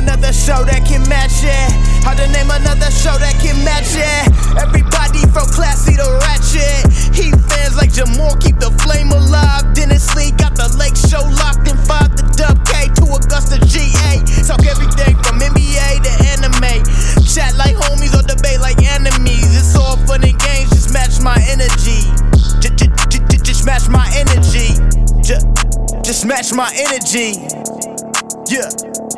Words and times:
another 0.00 0.32
show 0.32 0.64
that 0.64 0.80
can 0.88 1.04
match 1.12 1.44
it. 1.44 1.68
Hard 2.00 2.16
to 2.16 2.26
name 2.32 2.48
another 2.48 2.88
show 2.88 3.12
that 3.20 3.36
can 3.36 3.60
match 3.60 3.92
it. 3.92 4.24
Everybody 4.56 5.20
from 5.28 5.44
classy 5.52 5.92
to 6.00 6.08
ratchet. 6.24 6.88
Heat 7.12 7.36
fans 7.52 7.76
like 7.76 7.92
Jamal 7.92 8.32
keep 8.40 8.56
the 8.56 8.72
flame 8.80 9.12
alive. 9.12 9.68
Dennis 9.76 10.08
Lee 10.16 10.32
got 10.40 10.56
the 10.56 10.72
lake 10.80 10.96
show 10.96 11.20
locked 11.44 11.68
in 11.68 11.76
five 11.84 12.08
to 12.16 12.24
Dub 12.32 12.56
K 12.64 12.88
to 12.96 13.04
Augusta 13.12 13.60
GA. 13.68 14.24
Talk 14.48 14.64
everything 14.64 15.20
from 15.20 15.36
NBA 15.36 16.00
to 16.00 16.12
anime. 16.32 16.80
Chat 17.28 17.52
like 17.60 17.76
homies 17.76 18.16
or 18.16 18.24
debate 18.24 18.64
like 18.64 18.80
enemies. 18.80 19.52
It's 19.52 19.76
all 19.76 20.00
fun 20.08 20.24
and 20.24 20.38
games, 20.40 20.72
just 20.72 20.96
match 20.96 21.20
my 21.20 21.36
energy. 21.52 22.08
Just 23.44 23.68
match 23.68 23.84
my 23.92 24.08
energy. 24.16 24.80
Just 26.00 26.24
match 26.24 26.56
my 26.56 26.72
energy. 26.72 27.36
Yeah. 28.48 29.09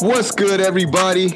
What's 0.00 0.30
good, 0.30 0.60
everybody? 0.60 1.32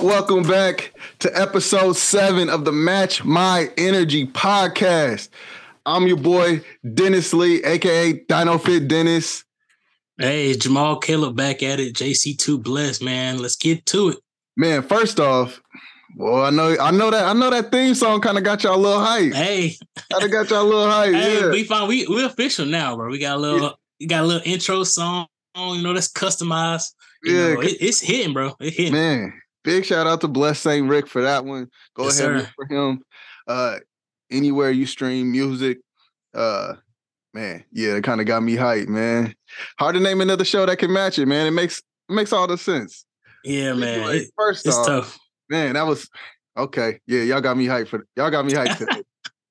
Welcome 0.00 0.44
back 0.44 0.92
to 1.18 1.36
episode 1.40 1.94
seven 1.96 2.48
of 2.48 2.64
the 2.64 2.70
Match 2.70 3.24
My 3.24 3.68
Energy 3.76 4.26
podcast. 4.26 5.30
I'm 5.84 6.06
your 6.06 6.16
boy, 6.16 6.62
Dennis 6.94 7.34
Lee, 7.34 7.62
aka 7.64 8.12
Dino 8.12 8.58
Fit 8.58 8.86
Dennis. 8.86 9.44
Hey, 10.16 10.54
Jamal 10.54 10.98
Caleb 10.98 11.36
back 11.36 11.62
at 11.64 11.80
it. 11.80 11.94
JC2 11.94 12.62
blessed, 12.62 13.02
man. 13.02 13.38
Let's 13.38 13.56
get 13.56 13.84
to 13.86 14.10
it. 14.10 14.18
Man, 14.56 14.82
first 14.82 15.18
off, 15.18 15.60
well, 16.16 16.44
I 16.44 16.50
know 16.50 16.76
I 16.80 16.92
know 16.92 17.10
that 17.10 17.24
I 17.24 17.32
know 17.32 17.50
that 17.50 17.72
theme 17.72 17.94
song 17.94 18.20
kind 18.20 18.38
of 18.38 18.44
got 18.44 18.62
y'all 18.62 18.76
a 18.76 18.78
little 18.78 19.04
hype. 19.04 19.32
Hey, 19.32 19.76
Kind 20.12 20.24
of 20.24 20.30
got 20.30 20.50
y'all 20.50 20.62
a 20.62 20.68
little 20.68 20.90
hype. 20.90 21.14
hey, 21.14 21.40
yeah. 21.40 21.50
we 21.50 21.64
found 21.64 21.88
we 21.88 22.06
we 22.06 22.24
official 22.24 22.66
now, 22.66 22.94
bro. 22.94 23.10
We 23.10 23.18
got 23.18 23.36
a 23.36 23.40
little 23.40 23.74
we 23.98 24.06
got 24.06 24.22
a 24.22 24.26
little 24.26 24.42
intro 24.44 24.84
song, 24.84 25.26
you 25.56 25.82
know, 25.82 25.92
that's 25.92 26.12
customized. 26.12 26.92
Yeah, 27.24 27.54
know, 27.54 27.60
it, 27.60 27.76
it's 27.80 28.00
hitting, 28.00 28.32
bro. 28.32 28.54
It 28.60 28.74
hitting. 28.74 28.92
Man, 28.92 29.32
big 29.62 29.84
shout 29.84 30.06
out 30.06 30.20
to 30.22 30.28
Bless$aintRic 30.28 31.08
for 31.08 31.22
that 31.22 31.44
one. 31.44 31.68
Go 31.94 32.04
Yes, 32.04 32.20
ahead 32.20 32.50
for 32.56 32.66
him. 32.66 33.02
Uh 33.46 33.78
anywhere 34.30 34.70
you 34.70 34.86
stream 34.86 35.30
music. 35.32 35.78
Uh 36.34 36.74
man, 37.32 37.64
yeah, 37.72 37.94
it 37.94 38.04
kind 38.04 38.20
of 38.20 38.26
got 38.26 38.42
me 38.42 38.56
hyped, 38.56 38.88
man. 38.88 39.34
Hard 39.78 39.94
to 39.94 40.00
name 40.00 40.20
another 40.20 40.44
show 40.44 40.66
that 40.66 40.78
can 40.78 40.92
match 40.92 41.18
it, 41.18 41.26
man. 41.26 41.46
It 41.46 41.52
makes 41.52 41.78
it 42.08 42.12
makes 42.14 42.32
all 42.32 42.46
the 42.46 42.58
sense. 42.58 43.04
Yeah, 43.44 43.74
man. 43.74 44.00
Anyway, 44.00 44.18
It- 44.18 44.30
first 44.36 44.66
it's 44.66 44.76
off, 44.76 44.86
tough. 44.86 45.18
man, 45.48 45.74
that 45.74 45.86
was 45.86 46.08
okay. 46.56 47.00
Yeah, 47.06 47.22
y'all 47.22 47.40
got 47.40 47.56
me 47.56 47.66
hyped 47.66 47.88
for 47.88 48.06
y'all 48.16 48.30
got 48.30 48.44
me 48.46 48.52
hyped 48.52 48.78
today. 48.78 49.02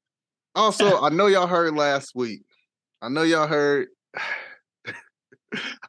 also, 0.55 1.01
I 1.01 1.09
know 1.09 1.27
y'all 1.27 1.47
heard 1.47 1.75
last 1.75 2.13
week. 2.15 2.41
I 3.01 3.09
know 3.09 3.23
y'all 3.23 3.47
heard 3.47 3.87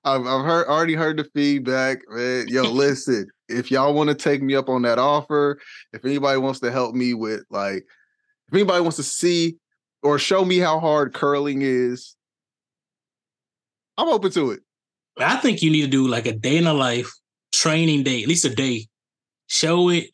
I've, 0.05 0.27
I've 0.27 0.45
heard 0.45 0.67
already 0.67 0.95
heard 0.95 1.19
the 1.19 1.25
feedback, 1.25 1.99
man. 2.09 2.49
Yo, 2.49 2.63
listen, 2.71 3.29
if 3.49 3.71
y'all 3.71 3.95
want 3.95 4.09
to 4.09 4.15
take 4.15 4.43
me 4.43 4.55
up 4.55 4.69
on 4.69 4.83
that 4.83 4.99
offer, 4.99 5.59
if 5.93 6.05
anybody 6.05 6.39
wants 6.39 6.61
to 6.61 6.71
help 6.71 6.95
me 6.95 7.15
with 7.15 7.45
like, 7.51 7.85
if 8.49 8.55
anybody 8.55 8.81
wants 8.83 8.97
to 8.97 9.03
see 9.03 9.57
or 10.03 10.19
show 10.19 10.45
me 10.45 10.59
how 10.59 10.81
hard 10.81 11.15
curling 11.15 11.63
is, 11.63 12.17
I'm 13.97 14.09
open 14.09 14.31
to 14.33 14.51
it. 14.53 14.61
I 15.19 15.37
think 15.37 15.63
you 15.63 15.71
need 15.71 15.83
to 15.83 15.89
do 15.89 16.09
like 16.09 16.27
a 16.27 16.33
day 16.33 16.57
in 16.57 16.67
a 16.67 16.75
life 16.75 17.11
training 17.53 18.03
day, 18.03 18.23
at 18.23 18.29
least 18.29 18.45
a 18.45 18.55
day. 18.55 18.89
Show 19.47 19.91
it, 19.91 20.11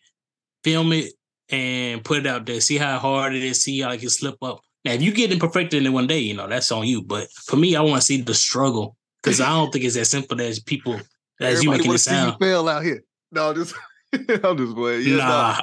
film 0.62 0.92
it, 0.92 1.12
and 1.48 2.04
put 2.04 2.18
it 2.18 2.26
out 2.26 2.46
there. 2.46 2.60
See 2.60 2.76
how 2.76 2.98
hard 2.98 3.34
it 3.34 3.42
is. 3.42 3.64
See 3.64 3.80
how 3.80 3.90
it 3.90 4.00
can 4.00 4.10
slip 4.10 4.36
up. 4.42 4.60
Now, 4.84 4.92
if 4.92 5.02
you 5.02 5.12
get 5.12 5.32
it 5.32 5.40
perfected 5.40 5.84
in 5.84 5.92
one 5.92 6.06
day, 6.06 6.18
you 6.18 6.34
know 6.34 6.48
that's 6.48 6.72
on 6.72 6.86
you. 6.86 7.02
But 7.02 7.30
for 7.30 7.56
me, 7.56 7.76
I 7.76 7.80
want 7.80 7.96
to 7.96 8.06
see 8.06 8.20
the 8.20 8.34
struggle 8.34 8.96
because 9.22 9.40
I 9.40 9.50
don't 9.50 9.72
think 9.72 9.84
it's 9.84 9.96
as 9.96 10.10
simple 10.10 10.40
as 10.40 10.60
people 10.60 10.94
as 11.40 11.62
you 11.62 11.70
Everybody 11.70 11.78
making 11.78 11.86
wanna 11.88 11.94
it 11.96 11.98
see 11.98 12.10
you 12.14 12.20
sound. 12.20 12.38
fail 12.40 12.68
out 12.68 12.84
here. 12.84 13.02
No, 13.32 13.54
just 13.54 13.74
I'm 14.12 14.56
just 14.56 14.74
playing. 14.74 15.06
Yeah, 15.06 15.16
nah. 15.16 15.60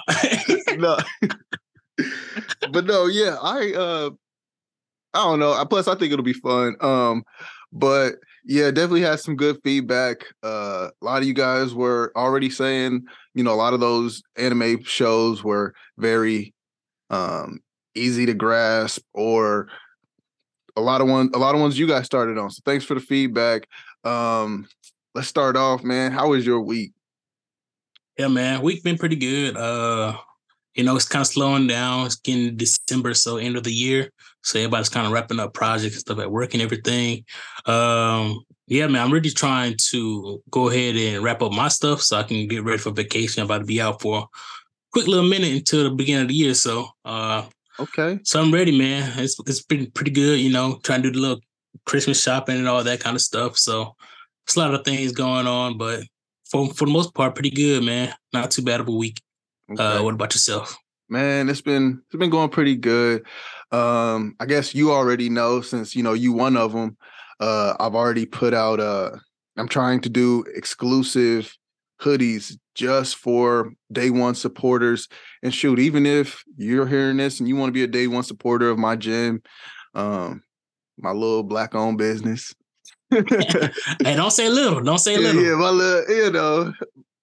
nah. 0.75 0.75
no. 0.77 0.97
but 2.71 2.85
no, 2.85 3.05
yeah, 3.07 3.37
I 3.41 3.73
uh 3.73 4.09
I 5.13 5.23
don't 5.23 5.39
know. 5.39 5.63
Plus 5.65 5.87
I 5.87 5.95
think 5.95 6.13
it'll 6.13 6.23
be 6.23 6.33
fun. 6.33 6.75
Um, 6.81 7.23
but 7.71 8.15
yeah, 8.45 8.71
definitely 8.71 9.01
had 9.01 9.19
some 9.19 9.35
good 9.35 9.57
feedback. 9.63 10.25
Uh 10.43 10.89
a 11.01 11.05
lot 11.05 11.21
of 11.21 11.27
you 11.27 11.33
guys 11.33 11.73
were 11.73 12.11
already 12.15 12.49
saying, 12.49 13.03
you 13.33 13.43
know, 13.43 13.53
a 13.53 13.55
lot 13.55 13.73
of 13.73 13.79
those 13.79 14.21
anime 14.37 14.83
shows 14.83 15.43
were 15.43 15.73
very 15.97 16.53
um 17.09 17.59
easy 17.95 18.25
to 18.25 18.33
grasp 18.33 19.01
or 19.13 19.69
a 20.77 20.81
lot 20.81 21.01
of 21.01 21.07
one 21.07 21.29
a 21.33 21.37
lot 21.37 21.55
of 21.55 21.61
ones 21.61 21.77
you 21.77 21.87
guys 21.87 22.05
started 22.05 22.37
on. 22.37 22.49
So 22.51 22.61
thanks 22.65 22.85
for 22.85 22.93
the 22.93 23.01
feedback. 23.01 23.67
Um 24.03 24.67
let's 25.17 25.27
start 25.27 25.57
off, 25.57 25.83
man. 25.83 26.11
How 26.11 26.29
was 26.29 26.45
your 26.45 26.61
week? 26.61 26.93
Yeah, 28.17 28.27
man. 28.27 28.61
Week 28.61 28.83
been 28.83 28.97
pretty 28.97 29.15
good. 29.15 29.57
Uh, 29.57 30.17
you 30.75 30.83
know, 30.83 30.95
it's 30.95 31.07
kind 31.07 31.21
of 31.21 31.27
slowing 31.27 31.67
down. 31.67 32.05
It's 32.05 32.15
getting 32.15 32.55
December, 32.55 33.13
so 33.15 33.37
end 33.37 33.57
of 33.57 33.63
the 33.63 33.73
year. 33.73 34.11
So 34.43 34.59
everybody's 34.59 34.89
kind 34.89 35.07
of 35.07 35.11
wrapping 35.11 35.39
up 35.39 35.53
projects 35.53 35.95
and 35.95 36.01
stuff 36.01 36.19
at 36.19 36.31
work 36.31 36.53
and 36.53 36.61
everything. 36.61 37.25
Um, 37.65 38.43
yeah, 38.67 38.87
man, 38.87 39.03
I'm 39.03 39.11
really 39.11 39.31
trying 39.31 39.75
to 39.89 40.41
go 40.51 40.69
ahead 40.69 40.95
and 40.95 41.23
wrap 41.23 41.41
up 41.41 41.51
my 41.51 41.67
stuff 41.67 42.01
so 42.01 42.17
I 42.17 42.23
can 42.23 42.47
get 42.47 42.63
ready 42.63 42.77
for 42.77 42.91
vacation. 42.91 43.41
I'm 43.41 43.45
about 43.45 43.59
to 43.59 43.65
be 43.65 43.81
out 43.81 44.01
for 44.01 44.19
a 44.19 44.25
quick 44.91 45.07
little 45.07 45.27
minute 45.27 45.51
until 45.51 45.83
the 45.83 45.91
beginning 45.91 46.23
of 46.23 46.27
the 46.27 46.35
year. 46.35 46.53
So 46.53 46.89
uh 47.05 47.45
Okay. 47.79 48.19
so 48.23 48.41
I'm 48.41 48.53
ready, 48.53 48.77
man. 48.77 49.19
It's 49.19 49.39
it's 49.45 49.63
been 49.63 49.91
pretty 49.91 50.11
good, 50.11 50.39
you 50.39 50.51
know, 50.51 50.79
trying 50.83 51.03
to 51.03 51.09
do 51.09 51.13
the 51.13 51.21
little 51.21 51.41
Christmas 51.85 52.21
shopping 52.21 52.57
and 52.57 52.67
all 52.67 52.83
that 52.83 52.99
kind 52.99 53.15
of 53.15 53.21
stuff. 53.21 53.57
So 53.57 53.95
it's 54.45 54.55
a 54.55 54.59
lot 54.59 54.73
of 54.73 54.83
things 54.83 55.11
going 55.11 55.47
on, 55.47 55.77
but 55.77 56.03
for 56.49 56.73
for 56.73 56.85
the 56.85 56.91
most 56.91 57.13
part, 57.13 57.35
pretty 57.35 57.51
good, 57.51 57.83
man. 57.83 58.13
Not 58.33 58.51
too 58.51 58.61
bad 58.61 58.79
of 58.79 58.87
a 58.87 58.91
week. 58.91 59.21
okay. 59.71 59.83
Uh, 59.83 60.03
what 60.03 60.13
about 60.13 60.33
yourself? 60.33 60.77
Man, 61.09 61.49
it's 61.49 61.61
been 61.61 62.01
it's 62.07 62.17
been 62.17 62.29
going 62.29 62.49
pretty 62.49 62.75
good. 62.75 63.25
Um, 63.71 64.35
I 64.39 64.45
guess 64.45 64.73
you 64.73 64.91
already 64.91 65.29
know 65.29 65.61
since 65.61 65.95
you 65.95 66.03
know 66.03 66.13
you 66.13 66.33
one 66.33 66.57
of 66.57 66.73
them. 66.73 66.97
Uh, 67.39 67.75
I've 67.79 67.95
already 67.95 68.25
put 68.25 68.53
out. 68.53 68.79
Uh, 68.79 69.11
I'm 69.57 69.67
trying 69.67 70.01
to 70.01 70.09
do 70.09 70.43
exclusive 70.55 71.55
hoodies 72.01 72.55
just 72.75 73.15
for 73.15 73.71
day 73.91 74.09
one 74.09 74.35
supporters. 74.35 75.07
And 75.43 75.53
shoot, 75.53 75.79
even 75.79 76.05
if 76.05 76.43
you're 76.57 76.87
hearing 76.87 77.17
this 77.17 77.39
and 77.39 77.47
you 77.47 77.55
want 77.55 77.69
to 77.69 77.73
be 77.73 77.83
a 77.83 77.87
day 77.87 78.07
one 78.07 78.23
supporter 78.23 78.69
of 78.69 78.77
my 78.77 78.95
gym, 78.95 79.41
um, 79.95 80.43
my 80.97 81.11
little 81.11 81.43
black 81.43 81.75
owned 81.75 81.97
business. 81.97 82.53
hey, 83.09 83.25
don't 84.15 84.31
say 84.31 84.49
little. 84.49 84.81
Don't 84.81 84.97
say 84.99 85.13
yeah, 85.19 85.19
little. 85.31 85.43
yeah, 85.43 85.55
my 85.55 85.69
little, 85.69 86.15
you 86.15 86.31
know, 86.31 86.73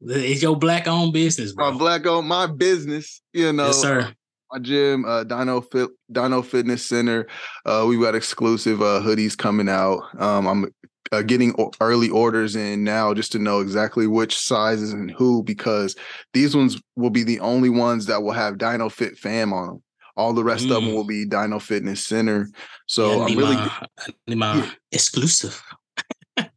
It's 0.02 0.42
your 0.42 0.56
black 0.56 0.86
owned 0.88 1.12
business, 1.12 1.54
my 1.56 1.70
bro. 1.70 1.78
black 1.78 2.06
owned 2.06 2.28
my 2.28 2.46
business, 2.46 3.22
you 3.32 3.52
know. 3.52 3.66
yes, 3.66 3.80
sir. 3.80 4.12
my 4.50 4.58
gym, 4.60 5.04
uh, 5.04 5.24
Dino 5.24 5.60
Fit, 5.60 5.90
Dino 6.10 6.42
Fitness 6.42 6.86
Center. 6.86 7.26
Uh, 7.66 7.84
we've 7.88 8.00
got 8.00 8.14
exclusive 8.14 8.80
uh, 8.82 9.00
hoodies 9.00 9.36
coming 9.36 9.68
out. 9.68 10.02
Um, 10.18 10.46
I'm 10.46 10.74
uh, 11.14 11.22
getting 11.22 11.54
early 11.80 12.08
orders 12.10 12.56
in 12.56 12.82
now 12.84 13.14
just 13.14 13.32
to 13.32 13.38
know 13.38 13.60
exactly 13.60 14.06
which 14.06 14.36
sizes 14.36 14.92
and 14.92 15.10
who, 15.10 15.42
because 15.42 15.96
these 16.32 16.56
ones 16.56 16.80
will 16.96 17.10
be 17.10 17.22
the 17.22 17.40
only 17.40 17.68
ones 17.70 18.06
that 18.06 18.22
will 18.22 18.32
have 18.32 18.58
Dino 18.58 18.88
Fit 18.88 19.16
Fam 19.16 19.52
on 19.52 19.66
them. 19.68 19.82
All 20.16 20.32
the 20.32 20.44
rest 20.44 20.64
of 20.64 20.70
them 20.70 20.84
Mm. 20.84 20.94
will 20.94 21.04
be 21.06 21.24
Dino 21.24 21.58
Fitness 21.58 22.04
Center. 22.06 22.48
So 22.86 23.18
Yeah, 23.18 23.24
I'm 23.24 23.36
really 23.36 23.56
my, 23.56 24.50
I 24.52 24.60
need 24.60 24.70
exclusive. 24.92 25.60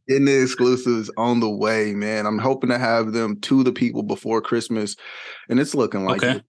getting 0.08 0.26
the 0.26 0.42
exclusives 0.42 1.10
on 1.18 1.40
the 1.40 1.50
way, 1.50 1.94
man. 1.94 2.26
I'm 2.26 2.38
hoping 2.40 2.70
to 2.70 2.78
have 2.78 3.14
them 3.14 3.40
to 3.42 3.64
the 3.64 3.72
people 3.72 4.04
before 4.04 4.42
Christmas, 4.42 4.96
and 5.50 5.60
it's 5.60 5.76
looking 5.76 6.06
like 6.06 6.24
Okay. 6.24 6.38
it. 6.38 6.44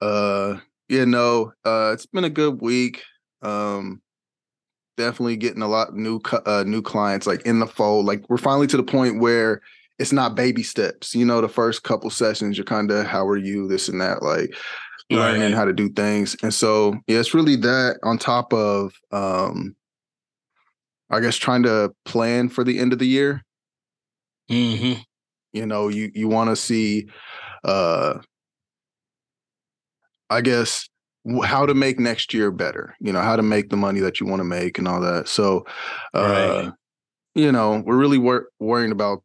Uh, 0.00 0.58
you 0.88 1.06
know, 1.06 1.52
uh, 1.64 1.90
it's 1.94 2.06
been 2.06 2.24
a 2.24 2.30
good 2.30 2.60
week. 2.60 3.02
Um, 3.42 4.02
definitely 5.02 5.36
getting 5.36 5.62
a 5.62 5.68
lot 5.68 5.88
of 5.88 5.94
new 5.94 6.20
uh, 6.46 6.64
new 6.66 6.82
clients 6.82 7.26
like 7.26 7.42
in 7.42 7.58
the 7.58 7.66
fold. 7.66 8.06
Like 8.06 8.28
we're 8.28 8.36
finally 8.36 8.66
to 8.68 8.76
the 8.76 8.82
point 8.82 9.20
where 9.20 9.60
it's 9.98 10.12
not 10.12 10.34
baby 10.34 10.62
steps. 10.62 11.14
You 11.14 11.24
know, 11.24 11.40
the 11.40 11.48
first 11.48 11.82
couple 11.82 12.10
sessions, 12.10 12.56
you're 12.56 12.64
kind 12.64 12.90
of 12.90 13.06
how 13.06 13.26
are 13.26 13.36
you, 13.36 13.68
this 13.68 13.88
and 13.88 14.00
that, 14.00 14.22
like 14.22 14.54
learning 15.10 15.40
Right. 15.42 15.54
how 15.54 15.64
to 15.64 15.72
do 15.72 15.88
things. 15.90 16.36
And 16.42 16.54
so, 16.54 16.94
yeah, 17.06 17.18
it's 17.20 17.34
really 17.34 17.56
that 17.56 17.98
on 18.02 18.18
top 18.18 18.52
of, 18.52 18.94
um, 19.10 19.76
I 21.10 21.20
guess 21.20 21.36
trying 21.36 21.64
to 21.64 21.92
plan 22.04 22.48
for 22.48 22.64
the 22.64 22.78
end 22.78 22.92
of 22.92 22.98
the 22.98 23.06
year 23.06 23.42
hmm 24.48 25.02
you 25.52 25.66
know 25.66 25.88
you 25.88 26.10
you 26.14 26.28
want 26.28 26.50
to 26.50 26.56
see 26.56 27.08
uh 27.64 28.18
i 30.30 30.40
guess 30.40 30.88
how 31.44 31.64
to 31.66 31.74
make 31.74 32.00
next 32.00 32.34
year 32.34 32.50
better 32.50 32.96
you 33.00 33.12
know 33.12 33.20
how 33.20 33.36
to 33.36 33.42
make 33.42 33.70
the 33.70 33.76
money 33.76 34.00
that 34.00 34.18
you 34.20 34.26
want 34.26 34.40
to 34.40 34.44
make 34.44 34.78
and 34.78 34.88
all 34.88 35.00
that 35.00 35.28
so 35.28 35.64
uh 36.14 36.20
Right. 36.64 36.72
you 37.34 37.52
know 37.52 37.82
we're 37.86 37.96
really 37.96 38.18
wor- 38.18 38.48
worrying 38.58 38.90
about 38.92 39.22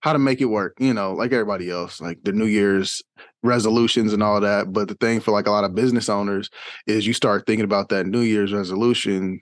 how 0.00 0.12
to 0.12 0.18
make 0.18 0.40
it 0.40 0.46
work 0.46 0.74
you 0.78 0.94
know 0.94 1.14
like 1.14 1.32
everybody 1.32 1.70
else 1.70 2.00
like 2.00 2.22
the 2.24 2.32
new 2.32 2.46
year's 2.46 3.02
resolutions 3.42 4.12
and 4.12 4.22
all 4.22 4.40
that 4.40 4.72
but 4.72 4.86
the 4.88 4.94
thing 4.94 5.18
for 5.20 5.32
like 5.32 5.46
a 5.46 5.50
lot 5.50 5.64
of 5.64 5.74
business 5.74 6.08
owners 6.08 6.48
is 6.86 7.06
you 7.06 7.12
start 7.12 7.44
thinking 7.46 7.64
about 7.64 7.88
that 7.88 8.06
new 8.06 8.20
year's 8.20 8.52
resolution 8.52 9.40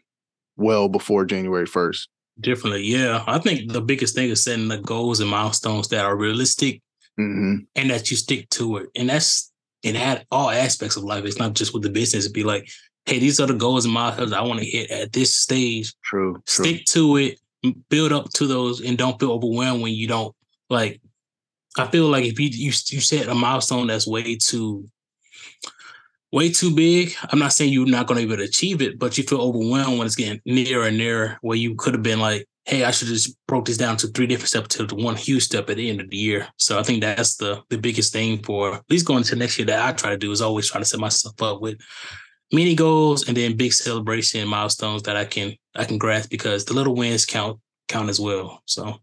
well 0.56 0.88
before 0.88 1.24
january 1.24 1.66
1st 1.66 2.06
Definitely, 2.40 2.84
yeah. 2.84 3.22
I 3.26 3.38
think 3.38 3.70
the 3.70 3.82
biggest 3.82 4.14
thing 4.14 4.30
is 4.30 4.42
setting 4.42 4.68
the 4.68 4.78
goals 4.78 5.20
and 5.20 5.28
milestones 5.28 5.88
that 5.88 6.06
are 6.06 6.16
realistic 6.16 6.80
hmm 7.18 7.56
and 7.76 7.90
that 7.90 8.10
you 8.10 8.16
stick 8.16 8.48
to 8.50 8.78
it. 8.78 8.88
And 8.96 9.10
that's 9.10 9.51
in 9.82 9.96
at 9.96 10.26
all 10.30 10.50
aspects 10.50 10.96
of 10.96 11.04
life. 11.04 11.24
It's 11.24 11.38
not 11.38 11.54
just 11.54 11.74
with 11.74 11.82
the 11.82 11.90
business. 11.90 12.24
It'd 12.24 12.34
be 12.34 12.44
like, 12.44 12.68
hey, 13.06 13.18
these 13.18 13.40
are 13.40 13.46
the 13.46 13.54
goals 13.54 13.84
and 13.84 13.94
milestones 13.94 14.32
I 14.32 14.42
want 14.42 14.60
to 14.60 14.66
hit 14.66 14.90
at 14.90 15.12
this 15.12 15.34
stage. 15.34 15.94
True. 16.04 16.42
True. 16.46 16.64
Stick 16.64 16.84
to 16.86 17.16
it, 17.16 17.40
build 17.88 18.12
up 18.12 18.30
to 18.34 18.46
those, 18.46 18.80
and 18.80 18.96
don't 18.96 19.18
feel 19.18 19.32
overwhelmed 19.32 19.82
when 19.82 19.92
you 19.92 20.06
don't 20.06 20.34
like. 20.70 21.00
I 21.78 21.86
feel 21.86 22.08
like 22.08 22.24
if 22.24 22.38
you 22.38 22.48
you 22.48 22.66
you 22.66 23.00
set 23.00 23.28
a 23.28 23.34
milestone 23.34 23.86
that's 23.86 24.06
way 24.06 24.36
too 24.36 24.88
way 26.30 26.50
too 26.50 26.74
big, 26.74 27.14
I'm 27.30 27.38
not 27.38 27.52
saying 27.52 27.72
you're 27.72 27.86
not 27.86 28.06
going 28.06 28.20
to 28.20 28.26
be 28.26 28.32
able 28.32 28.42
to 28.42 28.48
achieve 28.48 28.82
it, 28.82 28.98
but 28.98 29.16
you 29.16 29.24
feel 29.24 29.40
overwhelmed 29.40 29.98
when 29.98 30.06
it's 30.06 30.16
getting 30.16 30.40
nearer 30.44 30.86
and 30.86 30.98
nearer. 30.98 31.38
Where 31.40 31.56
you 31.56 31.74
could 31.74 31.94
have 31.94 32.02
been 32.02 32.20
like, 32.20 32.46
hey, 32.64 32.84
I 32.84 32.92
should 32.92 33.08
just 33.08 33.36
broke 33.46 33.64
this 33.66 33.76
down 33.76 33.96
to 33.98 34.06
three 34.08 34.26
different 34.26 34.48
steps 34.48 34.76
to 34.76 34.86
one 34.94 35.16
huge 35.16 35.42
step 35.42 35.68
at 35.68 35.76
the 35.76 35.90
end 35.90 36.00
of 36.00 36.10
the 36.10 36.16
year. 36.16 36.46
So 36.58 36.78
I 36.78 36.82
think 36.82 37.02
that's 37.02 37.36
the 37.36 37.62
the 37.70 37.78
biggest 37.78 38.12
thing 38.12 38.42
for 38.42 38.74
at 38.74 38.84
least 38.90 39.06
going 39.06 39.24
to 39.24 39.36
next 39.36 39.58
year 39.58 39.66
that 39.66 39.84
I 39.84 39.92
try 39.92 40.10
to 40.10 40.16
do 40.16 40.30
is 40.30 40.40
always 40.40 40.70
try 40.70 40.80
to 40.80 40.84
set 40.84 41.00
myself 41.00 41.40
up 41.42 41.60
with 41.60 41.78
mini 42.52 42.74
goals 42.74 43.26
and 43.26 43.36
then 43.36 43.56
big 43.56 43.72
celebration 43.72 44.46
milestones 44.46 45.02
that 45.02 45.16
I 45.16 45.24
can 45.24 45.54
I 45.74 45.84
can 45.84 45.98
grasp 45.98 46.30
because 46.30 46.64
the 46.64 46.74
little 46.74 46.94
wins 46.94 47.24
count 47.26 47.58
count 47.88 48.08
as 48.08 48.20
well. 48.20 48.62
So 48.66 49.00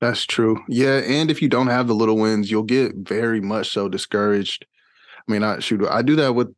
That's 0.00 0.24
true. 0.26 0.58
Yeah, 0.68 0.98
and 0.98 1.30
if 1.30 1.40
you 1.42 1.48
don't 1.48 1.68
have 1.68 1.86
the 1.86 1.94
little 1.94 2.16
wins, 2.16 2.50
you'll 2.50 2.64
get 2.64 2.94
very 2.96 3.40
much 3.40 3.70
so 3.70 3.88
discouraged. 3.88 4.66
I 5.28 5.32
mean, 5.32 5.44
I 5.44 5.60
shoot, 5.60 5.86
I 5.88 6.02
do 6.02 6.16
that 6.16 6.34
with, 6.34 6.52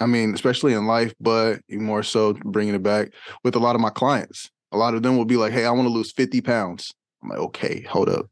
I 0.00 0.06
mean, 0.06 0.34
especially 0.34 0.72
in 0.72 0.86
life, 0.86 1.14
but 1.20 1.60
more 1.70 2.02
so 2.02 2.32
bringing 2.32 2.74
it 2.74 2.82
back 2.82 3.12
with 3.44 3.54
a 3.54 3.60
lot 3.60 3.76
of 3.76 3.80
my 3.80 3.90
clients. 3.90 4.50
A 4.76 4.78
lot 4.78 4.94
of 4.94 5.02
them 5.02 5.16
will 5.16 5.24
be 5.24 5.38
like, 5.38 5.52
"Hey, 5.52 5.64
I 5.64 5.70
want 5.70 5.86
to 5.86 5.92
lose 5.92 6.12
fifty 6.12 6.42
pounds." 6.42 6.92
I'm 7.22 7.30
like, 7.30 7.38
"Okay, 7.38 7.80
hold 7.88 8.10
up. 8.10 8.26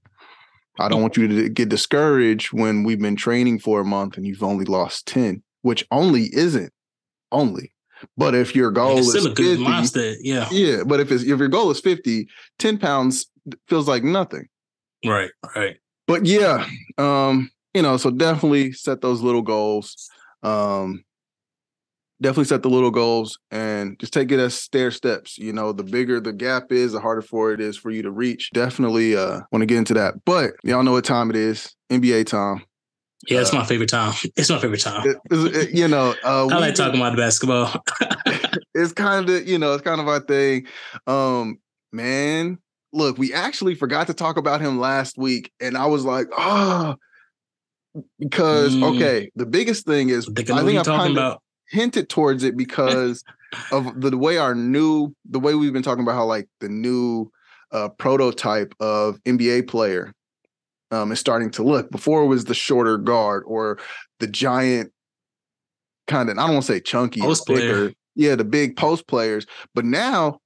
I 0.79 0.89
don't 0.89 1.01
want 1.01 1.17
you 1.17 1.27
to 1.27 1.49
get 1.49 1.71
discouraged 1.71 2.53
when 2.53 2.85
we've 2.85 3.01
been 3.01 3.17
training 3.17 3.61
for 3.61 3.81
a 3.81 3.85
month 3.85 4.17
and 4.17 4.27
you've 4.27 4.43
only 4.43 4.67
lost 4.67 5.07
ten, 5.07 5.43
which 5.63 5.87
only 5.91 6.25
isn't 6.35 6.73
only. 7.33 7.73
But 8.19 8.35
if 8.35 8.55
your 8.55 8.71
goal 8.71 8.99
it's 8.99 9.09
is 9.09 9.21
still 9.21 9.33
a 9.33 9.35
good 9.35 9.59
50, 9.59 9.65
milestone. 9.65 10.17
Yeah. 10.21 10.49
yeah, 10.51 10.83
but 10.85 11.01
if 11.01 11.11
it's 11.11 11.23
if 11.23 11.39
your 11.39 11.49
goal 11.49 11.71
is 11.71 11.81
50, 11.81 12.29
10 12.59 12.79
pounds 12.79 13.27
feels 13.67 13.89
like 13.89 14.05
nothing. 14.05 14.49
Right. 15.05 15.31
Right. 15.57 15.77
But 16.07 16.27
yeah, 16.27 16.67
um, 16.99 17.51
you 17.73 17.81
know, 17.81 17.97
so 17.97 18.11
definitely 18.11 18.73
set 18.73 19.01
those 19.01 19.23
little 19.23 19.43
goals. 19.43 20.11
Um, 20.43 21.05
definitely 22.23 22.45
set 22.45 22.63
the 22.63 22.71
little 22.71 22.91
goals 22.91 23.39
and 23.51 23.99
just 24.01 24.13
take 24.13 24.31
it 24.33 24.39
as 24.41 24.55
stair 24.55 24.91
steps. 24.91 25.37
You 25.39 25.53
know, 25.53 25.73
the 25.73 25.83
bigger 25.85 26.21
the 26.21 26.33
gap 26.33 26.73
is, 26.73 26.93
the 26.93 27.01
harder 27.01 27.23
for 27.23 27.53
it 27.53 27.61
is 27.61 27.77
for 27.77 27.91
you 27.91 28.03
to 28.03 28.11
reach. 28.11 28.51
Definitely 28.53 29.17
uh 29.17 29.41
want 29.53 29.63
to 29.63 29.67
get 29.67 29.79
into 29.79 29.95
that. 29.95 30.15
But 30.25 30.53
y'all 30.63 30.83
know 30.83 30.93
what 30.93 31.05
time 31.05 31.31
it 31.31 31.37
is. 31.37 31.75
NBA 31.91 32.27
time. 32.27 32.63
Yeah, 33.29 33.41
it's 33.41 33.53
Uh, 33.55 33.59
my 33.59 33.65
favorite 33.65 33.89
time. 33.89 34.13
It's 34.37 34.51
my 34.51 34.59
favorite 34.59 34.81
time. 34.81 35.07
It- 35.09 35.19
it- 35.31 35.71
you 35.75 35.89
know, 35.89 36.15
uh 36.25 36.47
I 36.49 36.59
like 36.59 36.75
talking 36.75 37.01
about 37.01 37.17
basketball. 37.17 37.73
it's 38.75 38.93
kind 38.93 39.29
of 39.31 39.49
you 39.49 39.59
know 39.59 39.73
it's 39.75 39.83
kind 39.83 40.01
of 40.01 40.09
our 40.09 40.21
thing 40.21 40.67
um 41.07 41.59
man 41.93 42.59
look 42.93 43.17
we 43.19 43.33
actually 43.33 43.75
forgot 43.75 44.09
to 44.09 44.15
talk 44.15 44.37
about 44.37 44.61
him 44.61 44.79
last 44.81 45.17
week 45.17 45.53
and 45.61 45.77
i 45.77 45.87
was 45.87 46.05
like 46.05 46.27
oh 46.37 46.95
because 48.19 48.75
Mm. 48.75 48.97
okay 48.97 49.31
the 49.37 49.47
biggest 49.47 49.87
thing 49.87 50.09
is 50.09 50.29
i 50.29 50.33
think 50.43 50.51
i've 50.51 50.85
talking 50.85 50.85
kind 50.85 51.11
of 51.11 51.17
about. 51.17 51.43
Hinted 51.75 52.09
towards 52.09 52.45
it 52.45 52.57
because 52.57 53.25
of 53.73 54.01
the, 54.01 54.11
the 54.11 54.19
way 54.19 54.39
our 54.39 54.55
new 54.55 55.13
the 55.29 55.41
way 55.41 55.55
we've 55.55 55.73
been 55.73 55.83
talking 55.83 56.05
about 56.05 56.15
how 56.15 56.25
like 56.25 56.49
the 56.61 56.69
new 56.69 57.31
uh 57.73 57.89
prototype 57.89 58.75
of 58.81 59.23
nba 59.25 59.67
player 59.67 60.13
um 60.91 61.11
is 61.11 61.19
starting 61.19 61.51
to 61.51 61.63
look 61.63 61.91
before 61.91 62.23
it 62.23 62.27
was 62.27 62.45
the 62.45 62.55
shorter 62.55 62.97
guard 62.97 63.43
or 63.47 63.79
the 64.21 64.27
giant 64.27 64.93
kind 66.07 66.31
of 66.31 66.39
i 66.39 66.43
don't 66.43 66.55
want 66.55 66.65
to 66.65 66.73
say 66.73 66.81
chunky 66.81 67.21
Post 67.21 67.47
player. 67.47 67.93
yeah 68.15 68.37
the 68.37 68.45
big 68.45 68.77
post 68.77 69.07
players 69.07 69.47
but 69.75 69.85
now 69.85 70.39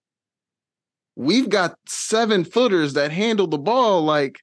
we've 1.15 1.51
got 1.51 1.77
seven 1.87 2.45
footers 2.45 2.95
that 2.95 3.11
handle 3.11 3.47
the 3.47 3.59
ball 3.59 4.03
like 4.03 4.41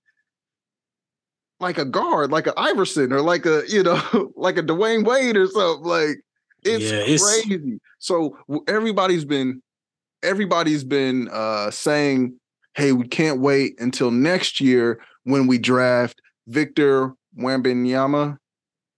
like 1.59 1.77
a 1.77 1.85
guard 1.85 2.31
like 2.31 2.47
a 2.47 2.59
iverson 2.59 3.13
or 3.13 3.21
like 3.21 3.45
a 3.45 3.63
you 3.67 3.81
know 3.81 4.31
like 4.35 4.57
a 4.57 4.63
Dwyane 4.63 5.05
Wade 5.05 5.37
or 5.37 5.47
something 5.47 5.85
like 5.85 6.17
it's 6.65 6.83
Yeah, 6.83 6.99
it's- 6.99 7.45
crazy 7.45 7.79
so 7.99 8.37
everybody's 8.67 9.25
been 9.25 9.61
everybody's 10.23 10.83
been 10.83 11.29
uh 11.31 11.71
saying 11.71 12.39
hey 12.75 12.91
we 12.91 13.07
can't 13.07 13.39
wait 13.39 13.79
until 13.79 14.11
next 14.11 14.59
year 14.59 14.99
when 15.23 15.47
we 15.47 15.57
draft 15.57 16.21
victor 16.47 17.13
Wembanyama 17.37 18.37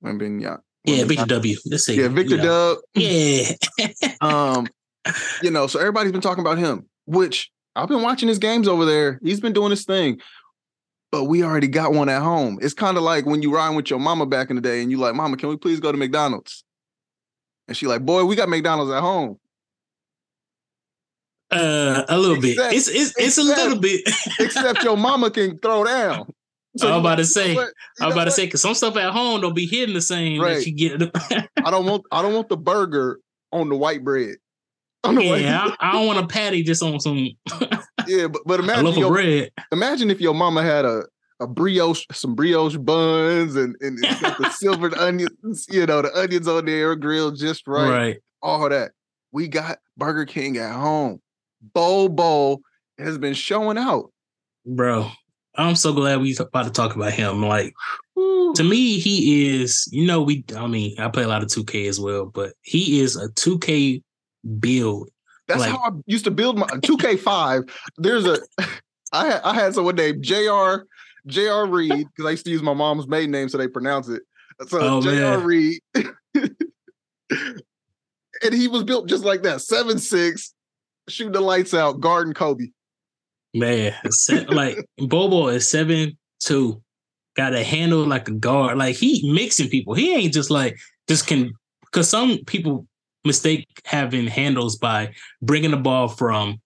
Wembanyama 0.04 0.60
Yeah, 0.86 1.04
Victor 1.06 1.26
W. 1.26 1.56
Let's 1.70 1.86
see. 1.86 1.96
yeah 2.00 2.08
victor 2.08 2.38
dub 2.38 2.78
Yeah. 2.96 3.52
um, 4.22 4.68
you 5.42 5.52
know, 5.52 5.68
so 5.68 5.80
everybody's 5.80 6.12
been 6.12 6.22
talking 6.22 6.42
about 6.42 6.58
him, 6.58 6.86
which 7.06 7.50
I've 7.76 7.88
been 7.88 8.02
watching 8.02 8.28
his 8.28 8.40
games 8.40 8.68
over 8.68 8.84
there. 8.86 9.20
He's 9.24 9.40
been 9.40 9.54
doing 9.54 9.70
his 9.70 9.86
thing, 9.86 10.20
but 11.12 11.26
we 11.26 11.44
already 11.44 11.68
got 11.70 11.94
one 11.94 12.10
at 12.10 12.22
home. 12.22 12.60
It's 12.62 12.74
kind 12.74 12.98
of 12.98 13.04
like 13.04 13.26
when 13.26 13.42
you 13.42 13.54
ride 13.56 13.76
with 13.76 13.90
your 13.90 14.00
mama 14.00 14.26
back 14.26 14.50
in 14.50 14.56
the 14.58 14.62
day 14.62 14.82
and 14.82 14.92
you're 14.92 15.00
like, 15.00 15.16
Mama, 15.16 15.38
can 15.38 15.48
we 15.50 15.56
please 15.58 15.80
go 15.80 15.92
to 15.92 15.98
McDonald's? 15.98 16.64
And 17.68 17.76
she 17.76 17.88
like, 17.88 18.06
Boy, 18.06 18.24
we 18.26 18.36
got 18.36 18.50
McDonald's 18.50 18.92
at 18.92 19.02
home. 19.02 19.38
Uh, 21.50 22.04
a 22.10 22.18
little 22.18 22.42
bit. 22.42 22.52
Except- 22.58 22.74
It's 22.74 22.88
it's 22.90 23.14
it's 23.18 23.38
a 23.38 23.44
little 23.44 23.80
bit. 23.80 24.02
Except 24.40 24.84
your 24.84 24.98
mama 24.98 25.32
can 25.32 25.58
throw 25.60 25.84
down. 25.86 26.32
I'm 26.82 27.00
about 27.00 27.16
to 27.16 27.26
say, 27.26 27.56
what? 27.56 27.70
I'm 28.02 28.12
about 28.12 28.26
to 28.26 28.32
say 28.32 28.46
because 28.46 28.62
some 28.62 28.76
stuff 28.76 28.98
at 28.98 29.12
home 29.12 29.42
don't 29.42 29.56
be 29.56 29.66
hitting 29.66 29.96
the 29.96 30.02
same 30.02 30.40
Right. 30.42 30.58
that 30.58 30.68
you 30.68 30.76
get. 30.76 31.02
I 31.66 31.72
don't 31.72 31.86
want 31.86 32.04
I 32.12 32.22
don't 32.22 32.34
want 32.34 32.50
the 32.50 32.58
burger 32.58 33.20
on 33.52 33.70
the 33.70 33.76
white 33.76 34.04
bread. 34.04 34.36
On 35.04 35.16
the 35.16 35.28
white- 35.28 35.42
yeah, 35.42 35.74
I, 35.80 35.90
I 35.90 35.92
don't 35.94 36.06
want 36.08 36.20
a 36.20 36.28
patty 36.28 36.64
just 36.64 36.84
on 36.84 37.00
some 37.00 37.18
yeah, 38.08 38.28
but, 38.28 38.42
but 38.46 38.60
imagine 38.60 38.96
your, 38.96 39.12
bread. 39.12 39.52
imagine 39.72 40.12
if 40.12 40.20
your 40.20 40.34
mama 40.34 40.62
had 40.64 40.84
a 40.86 41.04
a 41.40 41.48
brioche, 41.48 42.06
some 42.12 42.36
brioche 42.36 42.78
buns, 42.78 43.56
and 43.56 43.76
and 43.82 43.98
the 44.00 44.50
silvered 44.58 44.94
onions, 44.96 45.68
you 45.70 45.86
know, 45.86 46.02
the 46.02 46.14
onions 46.18 46.48
on 46.48 46.66
there 46.66 46.96
grilled 46.96 47.38
just 47.38 47.68
right, 47.68 47.90
Right. 47.90 48.18
all 48.42 48.68
that. 48.70 48.92
We 49.32 49.48
got 49.48 49.78
Burger 49.98 50.26
King 50.26 50.58
at 50.58 50.74
home. 50.74 51.22
Bol 51.74 52.10
Bol 52.10 52.62
has 52.98 53.18
been 53.18 53.34
showing 53.34 53.78
out. 53.78 54.12
bro. 54.66 55.10
I'm 55.60 55.76
so 55.76 55.92
glad 55.92 56.22
we 56.22 56.36
about 56.40 56.66
to 56.66 56.70
talk 56.70 56.96
about 56.96 57.14
him. 57.14 57.44
Like 57.44 57.74
to 58.16 58.64
me, 58.64 59.00
he 59.00 59.60
is. 59.62 59.88
You 59.92 60.06
know, 60.06 60.22
we. 60.22 60.44
I 60.56 60.68
mean, 60.68 61.00
I 61.00 61.08
play 61.10 61.24
a 61.24 61.28
lot 61.28 61.42
of 61.42 61.50
2K 61.50 61.88
as 61.90 62.00
well, 62.00 62.26
but 62.28 62.54
he 62.62 63.00
is 63.00 63.16
a 63.16 63.28
2K 63.30 64.04
build. 64.60 65.10
That's 65.48 65.62
like- 65.62 65.72
how 65.72 65.78
I 65.78 65.90
used 66.06 66.26
to 66.26 66.32
build 66.32 66.60
my 66.60 66.68
2K5. 66.68 67.70
There's 67.98 68.26
a 68.26 68.38
I 69.14 69.26
had 69.28 69.42
I 69.44 69.54
had 69.56 69.74
someone 69.74 69.96
named 69.96 70.24
JR 70.24 70.86
JR 71.28 71.66
Reed 71.66 72.08
because 72.08 72.26
I 72.26 72.32
used 72.32 72.46
to 72.46 72.52
use 72.52 72.62
my 72.62 72.74
mom's 72.74 73.08
maiden 73.08 73.32
name 73.32 73.50
so 73.50 73.58
they 73.58 73.68
pronounce 73.68 74.08
it. 74.08 74.24
So 74.68 74.80
Oh, 74.82 75.02
JR. 75.02 75.46
Reed. 75.46 75.80
and 78.44 78.54
he 78.54 78.68
was 78.68 78.84
built 78.84 79.08
just 79.08 79.24
like 79.24 79.44
that. 79.44 79.62
Seven 79.62 80.00
six, 80.00 80.54
shooting 81.10 81.34
the 81.34 81.42
lights 81.42 81.74
out, 81.74 82.00
guarding 82.00 82.34
Kobe. 82.34 82.68
Man, 83.54 83.94
like 84.50 84.78
Bol 84.98 85.30
Bol 85.30 85.50
is 85.50 85.70
seven 85.70 86.18
two, 86.40 86.82
got 87.36 87.54
a 87.54 87.64
handle 87.64 88.06
like 88.06 88.28
a 88.28 88.34
guard. 88.34 88.78
Like 88.78 88.96
he 88.96 89.32
mixing 89.32 89.70
people. 89.70 89.94
He 89.94 90.14
ain't 90.14 90.34
just 90.34 90.50
like 90.50 90.78
just 91.08 91.28
can 91.28 91.52
because 91.86 92.10
some 92.10 92.40
people 92.46 92.86
mistake 93.26 93.68
having 93.86 94.28
handles 94.28 94.78
by 94.78 95.14
bringing 95.42 95.72
the 95.72 95.78
ball 95.78 96.08
from 96.08 96.62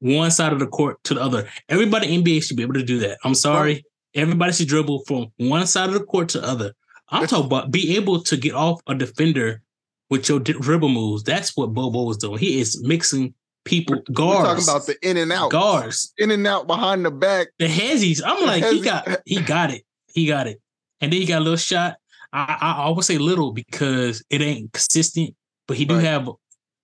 one 0.00 0.30
side 0.30 0.52
of 0.52 0.58
the 0.58 0.66
court 0.66 1.02
to 1.04 1.14
the 1.14 1.22
other. 1.22 1.48
Everybody 1.68 2.14
in 2.14 2.22
NBA 2.22 2.42
should 2.42 2.56
be 2.56 2.62
able 2.62 2.74
to 2.74 2.82
do 2.82 2.98
that. 3.00 3.18
I'm 3.24 3.34
sorry, 3.34 3.84
everybody 4.14 4.52
should 4.52 4.68
dribble 4.68 5.04
from 5.06 5.26
one 5.38 5.66
side 5.66 5.88
of 5.88 5.94
the 5.94 6.04
court 6.04 6.28
to 6.30 6.40
the 6.40 6.46
other. 6.48 6.72
I'm 7.08 7.26
talking 7.26 7.46
about 7.46 7.70
be 7.70 7.96
able 7.96 8.22
to 8.24 8.36
get 8.36 8.54
off 8.54 8.80
a 8.86 8.94
defender 8.94 9.62
with 10.10 10.28
your 10.28 10.38
dribble 10.40 10.88
moves. 10.88 11.22
That's 11.24 11.56
what 11.56 11.72
Bol 11.74 11.90
Bol 11.90 12.06
was 12.06 12.16
doing. 12.18 12.38
He 12.38 12.60
is 12.60 12.80
mixing 12.82 13.34
people 13.64 13.96
We're 13.96 14.14
guards. 14.14 14.66
talking 14.66 14.76
about 14.76 14.86
the 14.86 15.08
in 15.10 15.16
and 15.16 15.32
out. 15.32 15.50
guards. 15.50 16.12
In 16.18 16.30
and 16.30 16.46
out 16.46 16.66
behind 16.66 17.04
the 17.04 17.10
back. 17.10 17.48
The 17.58 17.66
hezzies. 17.66 18.20
I'm 18.24 18.40
The 18.40 18.46
like, 18.46 18.64
he 18.64 18.80
got 18.80 19.08
he 19.26 19.40
got 19.40 19.70
it. 19.72 19.82
He 20.12 20.26
got 20.26 20.46
it. 20.46 20.60
And 21.00 21.12
then 21.12 21.20
he 21.20 21.26
got 21.26 21.38
a 21.38 21.44
little 21.44 21.56
shot. 21.56 21.96
I, 22.32 22.56
I, 22.60 22.70
I 22.72 22.82
always 22.84 23.06
say 23.06 23.18
little 23.18 23.52
because 23.52 24.22
it 24.30 24.40
ain't 24.40 24.72
consistent, 24.72 25.34
but 25.66 25.76
he 25.76 25.84
do 25.84 25.94
Right. 25.96 26.04
have 26.04 26.28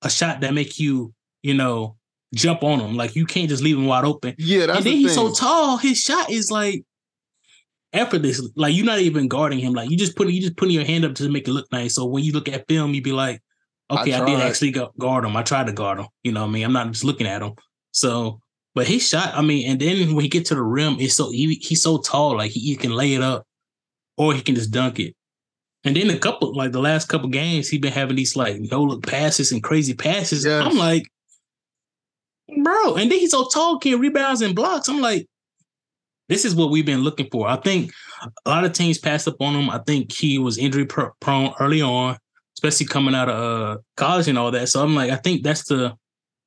a 0.03 0.11
shot 0.11 0.41
that 0.41 0.55
make 0.55 0.79
you, 0.81 1.13
you 1.43 1.55
know, 1.55 1.97
jump 2.35 2.63
on 2.65 2.81
him. 2.81 2.97
Like 2.97 3.15
you 3.15 3.27
can't 3.27 3.49
just 3.49 3.63
leave 3.63 3.77
him 3.77 3.87
wide 3.87 4.05
open. 4.05 4.35
Yeah, 4.39 4.67
that's 4.67 4.79
and 4.79 4.87
then 4.87 4.93
the 4.95 4.99
he's 4.99 5.15
thing. 5.15 5.29
so 5.29 5.35
tall, 5.35 5.77
his 5.77 5.99
shot 6.01 6.31
is 6.31 6.51
like 6.51 6.85
effortless. 7.97 8.41
Like 8.55 8.75
you're 8.75 8.87
not 8.87 9.01
even 9.01 9.29
guarding 9.29 9.59
him. 9.59 9.73
Like 9.73 9.91
you 9.91 9.97
just 9.97 10.17
putting 10.17 10.35
you 10.35 10.41
just 10.41 10.57
putting 10.57 10.75
your 10.75 10.85
hand 10.85 11.05
up 11.05 11.15
to 11.17 11.29
make 11.29 11.49
it 11.49 11.53
look 11.53 11.71
nice. 11.73 11.95
So 11.95 12.05
when 12.05 12.23
you 12.23 12.33
look 12.33 12.49
at 12.49 12.69
film, 12.69 12.95
you'd 12.95 13.05
be 13.05 13.13
like, 13.13 13.43
okay, 13.91 14.13
I, 14.13 14.25
did 14.25 14.39
tried. 14.39 14.47
actually 14.47 14.75
guard 14.99 15.25
him. 15.25 15.37
I 15.37 15.43
tried 15.43 15.67
to 15.67 15.73
guard 15.73 15.99
him. 15.99 16.07
You 16.23 16.33
know 16.33 16.43
what 16.43 16.49
I 16.49 16.53
mean? 16.53 16.65
I'm 16.65 16.73
not 16.73 16.89
just 16.89 17.05
looking 17.05 17.27
at 17.27 17.43
him. 17.43 17.55
So 17.93 18.41
But 18.77 18.87
his 18.87 19.09
shot, 19.09 19.33
I 19.35 19.41
mean, 19.41 19.71
and 19.71 19.81
then 19.81 20.15
when 20.15 20.23
he 20.23 20.29
get 20.29 20.45
to 20.47 20.55
the 20.55 20.63
rim, 20.63 20.97
it's 21.01 21.17
so 21.17 21.31
he, 21.31 21.55
he's 21.63 21.83
so 21.83 21.97
tall, 21.97 22.37
like 22.37 22.51
he, 22.51 22.61
he 22.61 22.77
can 22.77 22.93
lay 22.93 23.15
it 23.15 23.23
up, 23.23 23.47
or 24.19 24.35
he 24.35 24.43
can 24.43 24.55
just 24.55 24.71
dunk 24.71 25.01
it. 25.01 25.15
And 25.83 25.97
then 25.97 26.11
a 26.11 26.19
couple, 26.19 26.55
like 26.55 26.73
the 26.73 26.81
last 26.81 27.09
couple 27.09 27.31
games, 27.31 27.71
he 27.71 27.79
been 27.79 27.91
having 27.91 28.17
these 28.17 28.37
like 28.37 28.61
no 28.61 28.83
look 28.83 29.07
passes 29.07 29.51
and 29.51 29.63
crazy 29.63 29.95
passes. 29.95 30.45
Yes. 30.45 30.63
I'm 30.63 30.77
like, 30.77 31.09
bro, 32.63 32.97
and 32.97 33.11
then 33.11 33.19
he's 33.19 33.31
so 33.31 33.49
tall, 33.49 33.79
can 33.79 33.99
rebounds 33.99 34.43
and 34.43 34.55
blocks. 34.55 34.89
I'm 34.89 35.01
like, 35.01 35.27
this 36.29 36.45
is 36.45 36.55
what 36.55 36.71
we've 36.71 36.87
been 36.87 37.03
looking 37.03 37.29
for. 37.31 37.47
I 37.49 37.57
think 37.57 37.93
a 38.45 38.51
lot 38.51 38.65
of 38.65 38.73
teams 38.73 38.99
passed 38.99 39.29
up 39.29 39.37
on 39.41 39.55
him. 39.55 39.71
I 39.71 39.79
think 39.87 40.13
he 40.13 40.39
was 40.39 40.59
injury 40.59 40.85
pr- 40.87 41.13
prone 41.21 41.55
early 41.61 41.83
on, 41.83 42.17
especially 42.57 42.87
coming 42.87 43.15
out 43.15 43.29
of 43.29 43.79
uh, 43.79 43.81
college 43.97 44.27
and 44.29 44.39
all 44.39 44.51
that. 44.51 44.69
So 44.69 44.83
I'm 44.83 44.95
like, 44.95 45.11
I 45.11 45.17
think 45.17 45.43
that's 45.43 45.65
the 45.65 45.95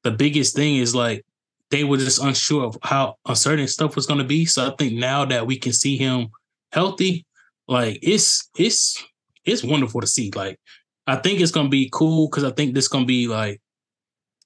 the 0.03 0.11
biggest 0.11 0.55
thing 0.55 0.77
is 0.77 0.95
like 0.95 1.25
they 1.71 1.83
were 1.83 1.97
just 1.97 2.21
unsure 2.23 2.65
of 2.65 2.77
how 2.83 3.15
uncertain 3.27 3.67
stuff 3.67 3.95
was 3.95 4.05
going 4.05 4.17
to 4.19 4.23
be. 4.25 4.45
So 4.45 4.67
I 4.67 4.75
think 4.75 4.93
now 4.93 5.25
that 5.25 5.45
we 5.45 5.57
can 5.57 5.71
see 5.73 5.97
him 5.97 6.27
healthy, 6.71 7.25
like 7.67 7.99
it's 8.01 8.49
it's 8.57 9.01
it's 9.45 9.63
wonderful 9.63 10.01
to 10.01 10.07
see. 10.07 10.31
Like 10.35 10.59
I 11.07 11.15
think 11.17 11.39
it's 11.39 11.51
going 11.51 11.67
to 11.67 11.71
be 11.71 11.89
cool 11.91 12.27
because 12.29 12.43
I 12.43 12.51
think 12.51 12.73
this 12.73 12.87
going 12.87 13.03
to 13.05 13.07
be 13.07 13.27
like 13.27 13.61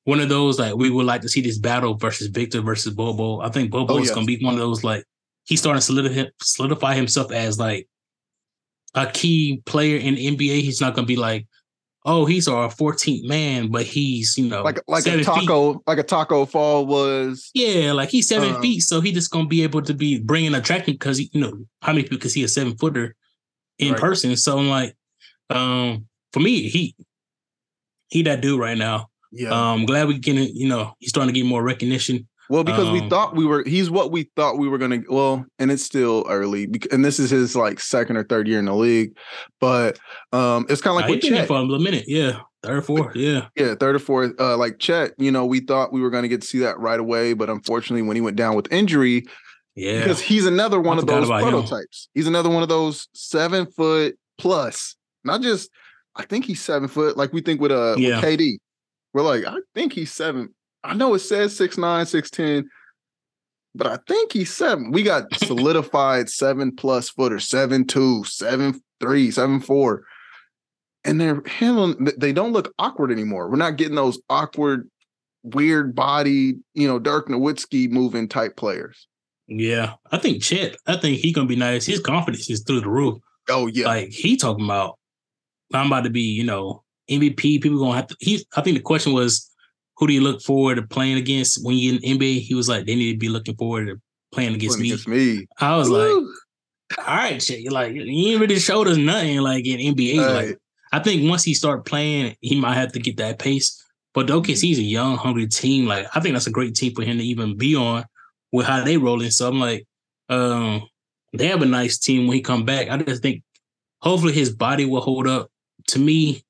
one 0.06 0.20
of 0.20 0.28
those 0.30 0.60
like 0.60 0.76
we 0.76 0.90
would 0.90 1.06
like 1.06 1.22
to 1.22 1.30
see 1.30 1.42
this 1.42 1.58
battle 1.58 1.96
versus 1.96 2.28
Victor 2.28 2.62
versus 2.62 2.94
Bol 2.94 3.14
Bol. 3.16 3.42
I 3.42 3.50
think 3.50 3.72
Bol 3.72 3.86
Bol 3.86 3.98
Oh, 3.98 4.02
is 4.02 4.08
yes. 4.08 4.16
going 4.16 4.28
to 4.28 4.38
be 4.38 4.44
one 4.44 4.54
of 4.54 4.60
those 4.60 4.84
like 4.84 5.04
he's 5.46 5.60
starting 5.60 5.80
to 5.80 5.86
solidify, 5.86 6.30
solidify 6.42 6.96
himself 6.96 7.32
as 7.32 7.60
like 7.60 7.88
a 8.96 9.08
key 9.08 9.62
player 9.66 9.98
in 9.98 10.16
the 10.16 10.28
NBA. 10.36 10.62
He's 10.62 10.80
not 10.82 10.94
going 10.96 11.06
to 11.06 11.08
be 11.08 11.16
like, 11.16 11.48
oh, 12.06 12.26
he's 12.26 12.48
our 12.48 12.70
14th 12.70 13.24
man, 13.28 13.72
but 13.72 13.84
he's 13.84 14.38
you 14.38 14.48
know 14.48 14.62
like 14.64 14.80
like 14.88 15.02
a 15.06 15.10
seven 15.10 15.20
feet. 15.24 15.28
Tacko, 15.50 15.82
like 15.88 15.98
a 16.00 16.04
Tacko 16.04 16.46
Fall 16.50 16.86
was. 16.86 17.50
Yeah, 17.54 17.94
like 17.94 18.10
he's 18.10 18.28
seven 18.28 18.56
Uh, 18.56 18.62
feet, 18.62 18.82
so 18.82 19.02
he 19.02 19.12
just 19.12 19.32
gonna 19.32 19.48
be 19.48 19.64
able 19.64 19.82
to 19.84 19.94
be 19.94 20.20
bringing 20.20 20.54
attraction 20.54 20.94
because 20.94 21.20
you 21.20 21.30
know 21.34 21.66
how 21.82 21.94
many 21.94 22.04
people 22.04 22.20
can 22.20 22.30
see 22.30 22.44
a 22.44 22.48
seven 22.48 22.76
footer 22.78 23.16
in 23.80 23.94
Right. 23.94 24.02
person. 24.02 24.36
So 24.36 24.58
I'm 24.60 24.70
like, 24.70 24.96
um, 25.50 26.06
for 26.32 26.40
me, 26.40 26.68
he 26.70 26.96
he 28.10 28.22
that 28.24 28.42
dude 28.42 28.60
right 28.60 28.78
now. 28.78 29.10
Yeah. 29.32 29.50
Um, 29.72 29.86
glad 29.86 30.08
we 30.08 30.20
getting 30.20 30.56
you 30.56 30.68
know 30.68 30.94
he's 31.00 31.10
starting 31.10 31.34
to 31.34 31.40
get 31.40 31.48
more 31.48 31.64
recognition. 31.64 32.28
Well, 32.50 32.64
because 32.64 32.90
we 32.92 33.00
Um, 33.00 33.10
thought 33.10 33.36
we 33.36 33.46
were, 33.46 33.64
he's 33.66 33.90
what 33.90 34.12
we 34.12 34.30
thought 34.36 34.58
we 34.58 34.68
were 34.68 34.78
going 34.78 35.04
to. 35.04 35.10
Well, 35.10 35.46
and 35.60 35.72
it's 35.72 35.84
still 35.84 36.26
early, 36.30 36.70
and 36.92 37.04
this 37.04 37.20
is 37.20 37.30
his 37.30 37.56
like 37.56 37.80
second 37.80 38.18
or 38.18 38.24
third 38.24 38.48
year 38.48 38.60
in 38.60 38.66
the 38.66 38.76
league, 38.76 39.18
but 39.62 39.98
um, 40.34 40.66
it's 40.70 40.82
kind 40.82 40.96
of 40.98 41.02
like 41.02 41.10
with 41.10 41.22
Chet. 41.22 41.48
for 41.48 41.58
a 41.58 41.66
minute, 41.80 42.04
yeah, 42.08 42.40
third, 42.62 42.86
fourth, 42.86 43.16
yeah, 43.16 43.48
Yeah, 43.56 43.76
third 43.76 43.96
or 43.96 44.00
fourth. 44.00 44.34
Uh, 44.40 44.58
like 44.58 44.80
Chet, 44.80 45.12
you 45.18 45.32
know, 45.32 45.46
we 45.46 45.62
thought 45.62 45.94
we 45.94 46.02
were 46.02 46.10
going 46.10 46.24
to 46.24 46.28
get 46.30 46.42
to 46.42 46.48
see 46.48 46.60
that 46.60 46.78
right 46.80 47.00
away, 47.00 47.34
but 47.34 47.50
unfortunately, 47.50 48.02
when 48.02 48.16
he 48.18 48.22
went 48.22 48.36
down 48.36 48.56
with 48.56 48.72
injury, 48.74 49.24
yeah. 49.76 50.00
because 50.00 50.20
he's 50.20 50.46
another 50.46 50.80
one 50.82 50.98
I 50.98 51.02
of 51.02 51.08
those 51.08 51.28
about 51.28 51.44
him. 51.44 51.50
prototypes. 51.50 52.10
He's 52.14 52.28
another 52.28 52.50
one 52.50 52.62
of 52.62 52.70
those 52.70 53.08
seven 53.14 53.66
foot 53.72 54.16
plus, 54.38 54.96
not 55.24 55.42
just. 55.42 55.70
I 56.16 56.26
think 56.26 56.46
he's 56.46 56.62
seven 56.62 56.88
foot, 56.90 57.18
like 57.18 57.34
we 57.34 57.42
think 57.42 57.60
with 57.62 57.72
uh 57.72 57.96
Yeah. 57.98 58.18
with 58.22 58.26
KD. 58.40 58.58
We're 59.14 59.24
like, 59.24 59.46
I 59.46 59.56
think 59.74 59.94
he's 59.94 60.12
seven. 60.12 60.54
I 60.84 60.94
know 60.94 61.14
it 61.14 61.20
says 61.20 61.56
six 61.56 61.78
nine, 61.78 62.06
six 62.06 62.30
ten, 62.30 62.70
but 63.76 63.88
I 63.88 63.98
think 64.08 64.34
he's 64.34 64.54
seven. 64.54 64.92
We 64.92 65.04
got 65.04 65.34
solidified 65.38 66.30
seven 66.30 66.76
plus 66.76 67.10
footer, 67.10 67.40
seven 67.40 67.86
two, 67.86 68.24
seven 68.26 68.82
three, 69.00 69.32
seven 69.32 69.60
four. 69.60 70.04
And 71.06 71.20
they're 71.20 71.42
handling 71.46 72.10
they 72.18 72.32
don't 72.32 72.54
look 72.54 72.74
awkward 72.80 73.12
anymore. 73.12 73.50
We're 73.50 73.58
not 73.58 73.78
getting 73.78 73.96
those 73.96 74.20
awkward, 74.30 74.90
weird 75.44 75.94
body, 75.96 76.56
you 76.74 76.88
know, 76.88 77.00
Dirk 77.00 77.28
Nowitzki 77.28 77.90
moving 77.90 78.30
type 78.30 78.56
players. 78.56 79.08
Yeah, 79.48 79.96
I 80.12 80.18
think 80.18 80.42
Chet. 80.42 80.78
I 80.88 80.96
think 80.96 81.20
he 81.20 81.34
gonna 81.34 81.48
be 81.48 81.56
nice. 81.56 81.86
His 81.86 82.00
confidence 82.00 82.50
is 82.50 82.64
through 82.64 82.82
the 82.82 82.90
roof. 82.90 83.20
Oh 83.50 83.68
yeah. 83.68 83.88
Like 83.88 84.10
he 84.10 84.38
talking 84.38 84.66
about, 84.66 84.98
I'm 85.74 85.88
about 85.88 86.06
to 86.06 86.10
be, 86.10 86.22
you 86.22 86.46
know, 86.46 86.84
MVP. 87.10 87.62
People 87.62 87.80
gonna 87.80 87.96
have 87.96 88.08
to. 88.08 88.16
He. 88.20 88.46
I 88.56 88.62
think 88.62 88.78
the 88.78 88.84
question 88.84 89.14
was, 89.14 89.50
who 89.98 90.08
do 90.08 90.14
you 90.14 90.22
look 90.22 90.42
forward 90.42 90.76
to 90.76 90.82
playing 90.84 91.18
against 91.18 91.64
when 91.66 91.78
you 91.78 91.94
in 92.02 92.18
NBA? 92.18 92.42
He 92.42 92.56
was 92.56 92.68
like, 92.68 92.86
they 92.86 92.96
need 92.96 93.14
to 93.14 93.18
be 93.18 93.30
looking 93.30 93.56
forward 93.56 93.88
to 93.88 94.02
playing 94.34 94.56
against 94.56 94.78
Playing 94.78 94.90
me. 94.90 94.90
against 94.90 95.08
me. 95.08 95.48
I 95.60 95.78
was 95.78 95.90
like, 95.90 96.10
all 96.10 97.16
right, 97.16 97.42
shit. 97.42 97.60
You're 97.60 97.72
like, 97.72 97.94
you 97.94 98.32
ain't 98.32 98.42
really 98.42 98.60
showed 98.60 98.88
us 98.88 98.98
nothing 98.98 99.40
like 99.40 99.66
in 99.66 99.96
NBA. 99.96 100.18
Right. 100.18 100.48
Like, 100.48 100.58
I 100.92 101.00
think 101.00 101.30
once 101.30 101.44
he 101.44 101.54
start 101.54 101.86
playing, 101.86 102.36
he 102.42 102.60
might 102.60 102.76
have 102.76 102.92
to 102.94 103.00
get 103.00 103.18
that 103.18 103.40
pace. 103.40 103.80
But 104.14 104.28
the 104.28 104.40
he's 104.42 104.78
a 104.78 104.84
young, 104.84 105.18
hungry 105.18 105.48
team. 105.48 105.88
Like, 105.88 106.06
I 106.16 106.20
think 106.20 106.34
that's 106.34 106.48
a 106.48 106.52
great 106.52 106.76
team 106.76 106.94
for 106.94 107.04
him 107.04 107.18
to 107.18 107.24
even 107.24 107.58
be 107.58 107.76
on 107.76 108.06
with 108.52 108.68
how 108.68 108.84
they 108.84 108.98
rolling. 108.98 109.32
So 109.32 109.48
I'm 109.48 109.60
like, 109.60 109.88
um, 110.30 110.84
they 111.34 111.48
have 111.48 111.64
a 111.64 111.66
nice 111.66 111.98
team 111.98 112.28
when 112.28 112.36
he 112.36 112.42
come 112.42 112.64
back. 112.64 112.90
I 112.90 112.98
just 112.98 113.24
think 113.24 113.44
hopefully 114.02 114.34
his 114.34 114.52
body 114.54 114.86
will 114.86 115.02
hold 115.02 115.28
up. 115.28 115.50
To 115.88 116.00
me, 116.00 116.44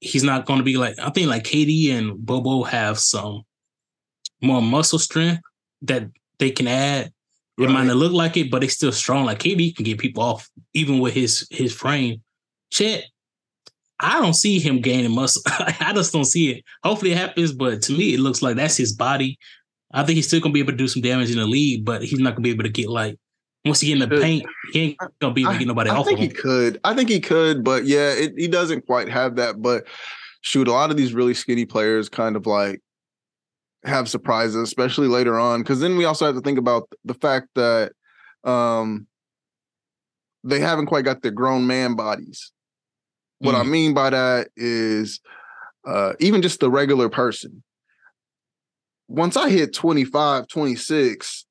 he's 0.00 0.22
not 0.22 0.46
going 0.46 0.58
to 0.58 0.64
be 0.64 0.76
like 0.76 0.98
I 0.98 1.10
think 1.10 1.28
like 1.28 1.44
KD 1.44 1.92
and 1.92 2.24
Bol 2.24 2.40
Bol 2.40 2.64
have 2.64 2.98
some 2.98 3.42
more 4.42 4.62
muscle 4.62 4.98
strength 4.98 5.42
that 5.82 6.08
they 6.38 6.50
can 6.50 6.68
add. 6.68 7.12
It 7.58 7.70
might 7.70 7.84
not 7.84 7.96
look 7.96 8.12
like 8.12 8.36
it, 8.36 8.50
but 8.50 8.62
it's 8.62 8.74
still 8.74 8.92
strong. 8.92 9.24
Like 9.24 9.38
KD 9.38 9.74
can 9.74 9.84
get 9.84 9.98
people 9.98 10.22
off 10.22 10.48
even 10.74 10.98
with 10.98 11.14
his 11.14 11.46
his 11.50 11.72
frame. 11.72 12.22
Chet, 12.70 13.04
I 13.98 14.20
don't 14.20 14.34
see 14.34 14.58
him 14.58 14.80
gaining 14.80 15.14
muscle. 15.14 15.42
I 15.46 15.92
just 15.94 16.12
don't 16.12 16.26
see 16.26 16.50
it. 16.50 16.64
Hopefully 16.82 17.12
it 17.12 17.18
happens, 17.18 17.52
but 17.52 17.82
to 17.82 17.92
me 17.92 18.14
it 18.14 18.20
looks 18.20 18.42
like 18.42 18.56
that's 18.56 18.76
his 18.76 18.92
body. 18.92 19.38
I 19.92 20.02
think 20.02 20.16
he's 20.16 20.26
still 20.26 20.40
gonna 20.40 20.52
be 20.52 20.60
able 20.60 20.72
to 20.72 20.76
do 20.78 20.88
some 20.88 21.02
damage 21.02 21.30
in 21.30 21.38
the 21.38 21.46
league, 21.46 21.84
but 21.84 22.02
he's 22.02 22.18
not 22.18 22.34
gonna 22.34 22.42
be 22.42 22.50
able 22.50 22.64
to 22.64 22.68
get 22.68 22.90
like 22.90 23.16
once 23.66 23.80
he 23.80 23.88
get 23.88 24.02
in 24.02 24.08
the 24.08 24.20
paint, 24.20 24.46
he 24.72 24.80
ain't 24.80 24.98
gonna 25.20 25.34
be 25.34 25.42
able 25.42 25.52
to 25.52 25.58
get 25.58 25.68
nobody 25.68 25.90
I 25.90 25.96
off 25.96 26.06
think 26.06 26.18
of 26.18 26.22
he 26.24 26.28
could. 26.30 26.80
I 26.84 26.94
think 26.94 27.08
he 27.08 27.20
could, 27.20 27.64
but 27.64 27.84
yeah, 27.84 28.12
it, 28.12 28.34
he 28.36 28.48
doesn't 28.48 28.86
quite 28.86 29.08
have 29.08 29.36
that. 29.36 29.60
But 29.60 29.86
shoot, 30.40 30.68
a 30.68 30.72
lot 30.72 30.90
of 30.90 30.96
these 30.96 31.12
really 31.12 31.34
skinny 31.34 31.64
players 31.64 32.08
kind 32.08 32.36
of 32.36 32.46
like 32.46 32.80
have 33.84 34.08
surprises, 34.08 34.56
especially 34.56 35.08
later 35.08 35.38
on. 35.38 35.62
Because 35.62 35.80
then 35.80 35.96
we 35.96 36.04
also 36.04 36.26
have 36.26 36.34
to 36.34 36.40
think 36.40 36.58
about 36.58 36.88
the 37.04 37.14
fact 37.14 37.48
that 37.54 37.92
um 38.44 39.06
they 40.44 40.60
haven't 40.60 40.86
quite 40.86 41.04
got 41.04 41.22
their 41.22 41.32
grown 41.32 41.66
man 41.66 41.96
bodies. 41.96 42.52
What 43.38 43.54
I 43.54 43.64
mean 43.64 43.92
by 43.92 44.10
that 44.10 44.48
is 44.56 45.20
uh 45.86 46.14
even 46.20 46.42
just 46.42 46.60
the 46.60 46.70
regular 46.70 47.08
person. 47.08 47.62
Once 49.08 49.36
I 49.36 49.50
hit 49.50 49.72
25, 49.72 50.48
26, 50.48 51.46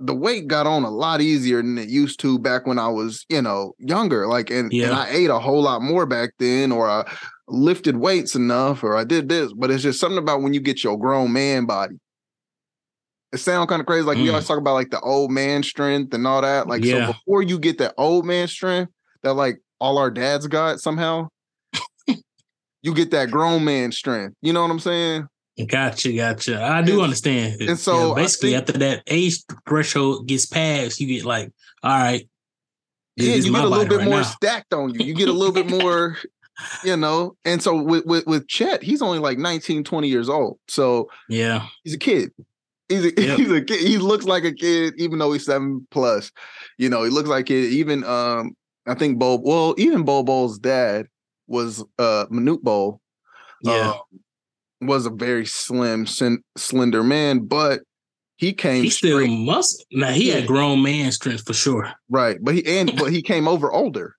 the 0.00 0.14
weight 0.14 0.46
got 0.46 0.66
on 0.66 0.84
a 0.84 0.90
lot 0.90 1.20
easier 1.20 1.56
than 1.58 1.76
it 1.78 1.88
used 1.88 2.20
to 2.20 2.38
back 2.38 2.66
when 2.66 2.78
I 2.78 2.88
was, 2.88 3.26
you 3.28 3.42
know, 3.42 3.74
younger. 3.78 4.26
Like, 4.28 4.50
and, 4.50 4.72
and 4.90 4.94
I 4.94 5.08
ate 5.10 5.30
a 5.30 5.38
whole 5.38 5.62
lot 5.62 5.82
more 5.82 6.06
back 6.06 6.30
then, 6.38 6.70
or 6.70 6.88
I 6.88 7.10
lifted 7.48 7.96
weights 7.96 8.34
enough, 8.36 8.84
or 8.84 8.96
I 8.96 9.04
did 9.04 9.28
this. 9.28 9.52
But 9.52 9.70
it's 9.70 9.82
just 9.82 9.98
something 9.98 10.18
about 10.18 10.42
when 10.42 10.54
you 10.54 10.60
get 10.60 10.84
your 10.84 10.96
grown 10.98 11.32
man 11.32 11.66
body. 11.66 11.96
It 13.32 13.38
sounds 13.38 13.68
kind 13.68 13.80
of 13.80 13.86
crazy. 13.86 14.04
Like 14.04 14.16
we 14.18 14.24
Mm. 14.26 14.30
always 14.30 14.46
talk 14.46 14.58
about 14.58 14.74
like 14.74 14.90
the 14.90 15.00
old 15.00 15.30
man 15.30 15.62
strength 15.62 16.14
and 16.14 16.26
all 16.26 16.40
that. 16.42 16.66
Like, 16.66 16.82
Yeah. 16.84 17.06
so 17.08 17.12
before 17.12 17.42
you 17.42 17.58
get 17.58 17.78
that 17.78 17.94
old 17.98 18.24
man 18.24 18.48
strength 18.48 18.92
that 19.22 19.34
like 19.34 19.58
all 19.80 19.98
our 19.98 20.10
dads 20.10 20.46
got 20.46 20.78
somehow, 20.80 21.28
you 22.82 22.94
get 22.94 23.10
that 23.10 23.30
grown 23.30 23.64
man 23.64 23.92
strength. 23.92 24.34
You 24.40 24.52
know 24.52 24.62
what 24.62 24.70
I'm 24.70 24.78
saying? 24.80 25.26
Gotcha, 25.66 26.12
gotcha. 26.12 26.62
I 26.62 26.82
do 26.82 26.94
And- 26.94 27.02
understand. 27.02 27.60
and 27.62 27.78
so 27.78 28.12
I 28.12 28.22
basically, 28.22 28.50
think- 28.52 28.60
after 28.68 28.78
that 28.78 29.02
age 29.06 29.38
threshold 29.68 30.26
gets 30.28 30.46
passed, 30.46 31.00
you 31.00 31.06
get 31.08 31.24
like, 31.24 31.52
all 31.82 31.90
right, 31.90 32.28
yeah, 33.16 33.34
you 33.34 33.52
get 33.52 33.64
a 33.64 33.68
little 33.68 33.84
bit 33.86 33.98
right 33.98 34.04
more 34.04 34.16
now. 34.18 34.22
stacked 34.22 34.72
on 34.72 34.94
you. 34.94 35.04
You 35.04 35.14
get 35.14 35.28
a 35.28 35.32
little 35.32 35.52
bit 35.54 35.68
more, 35.82 36.16
you 36.84 36.96
know. 36.96 37.36
And 37.44 37.60
so 37.62 37.82
with, 37.82 38.04
with 38.06 38.26
with 38.26 38.46
Chet, 38.46 38.82
he's 38.82 39.02
only 39.02 39.18
like 39.18 39.38
19, 39.38 39.82
20 39.84 40.08
years 40.08 40.28
old. 40.28 40.58
So 40.68 41.08
Yeah, 41.28 41.66
he's 41.82 41.94
a 41.94 41.98
kid. 41.98 42.30
He's 42.88 43.04
a, 43.04 43.12
Yep. 43.20 43.38
he's 43.38 43.50
a 43.50 43.60
kid. 43.62 43.80
He 43.80 43.98
looks 43.98 44.24
like 44.24 44.44
a 44.44 44.52
kid, 44.52 44.94
even 44.98 45.18
though 45.18 45.32
he's 45.32 45.44
seven 45.46 45.86
plus. 45.90 46.30
You 46.78 46.88
know, 46.88 47.02
he 47.02 47.10
looks 47.10 47.28
like 47.28 47.50
it. 47.50 47.70
Even 47.72 48.04
um, 48.04 48.52
I 48.86 48.94
think 48.94 49.18
Bob. 49.18 49.40
Well, 49.42 49.74
even 49.78 50.04
Bol 50.04 50.22
Bol's 50.22 50.58
dad 50.60 51.06
was 51.48 51.82
uh 51.98 52.26
Manute 52.30 52.62
Bol. 52.62 53.00
yeah. 53.62 53.90
um, 53.90 54.00
was 54.80 55.06
a 55.06 55.10
very 55.10 55.44
slim, 55.46 56.06
sin- 56.06 56.42
slender 56.56 57.02
man, 57.02 57.40
but 57.46 57.80
he 58.36 58.52
came 58.52 58.84
he 58.84 58.90
still 58.90 59.18
straight 59.18 59.30
must. 59.30 59.84
Now 59.90 60.12
he 60.12 60.28
Yeah. 60.28 60.36
had 60.36 60.46
grown 60.46 60.82
man 60.82 61.10
strength 61.12 61.44
for 61.46 61.54
sure. 61.54 61.92
right. 62.08 62.38
But 62.40 62.54
he 62.54 62.78
and 62.78 62.96
but 62.96 63.10
he 63.12 63.22
came 63.32 63.48
over 63.48 63.72
older. 63.72 64.14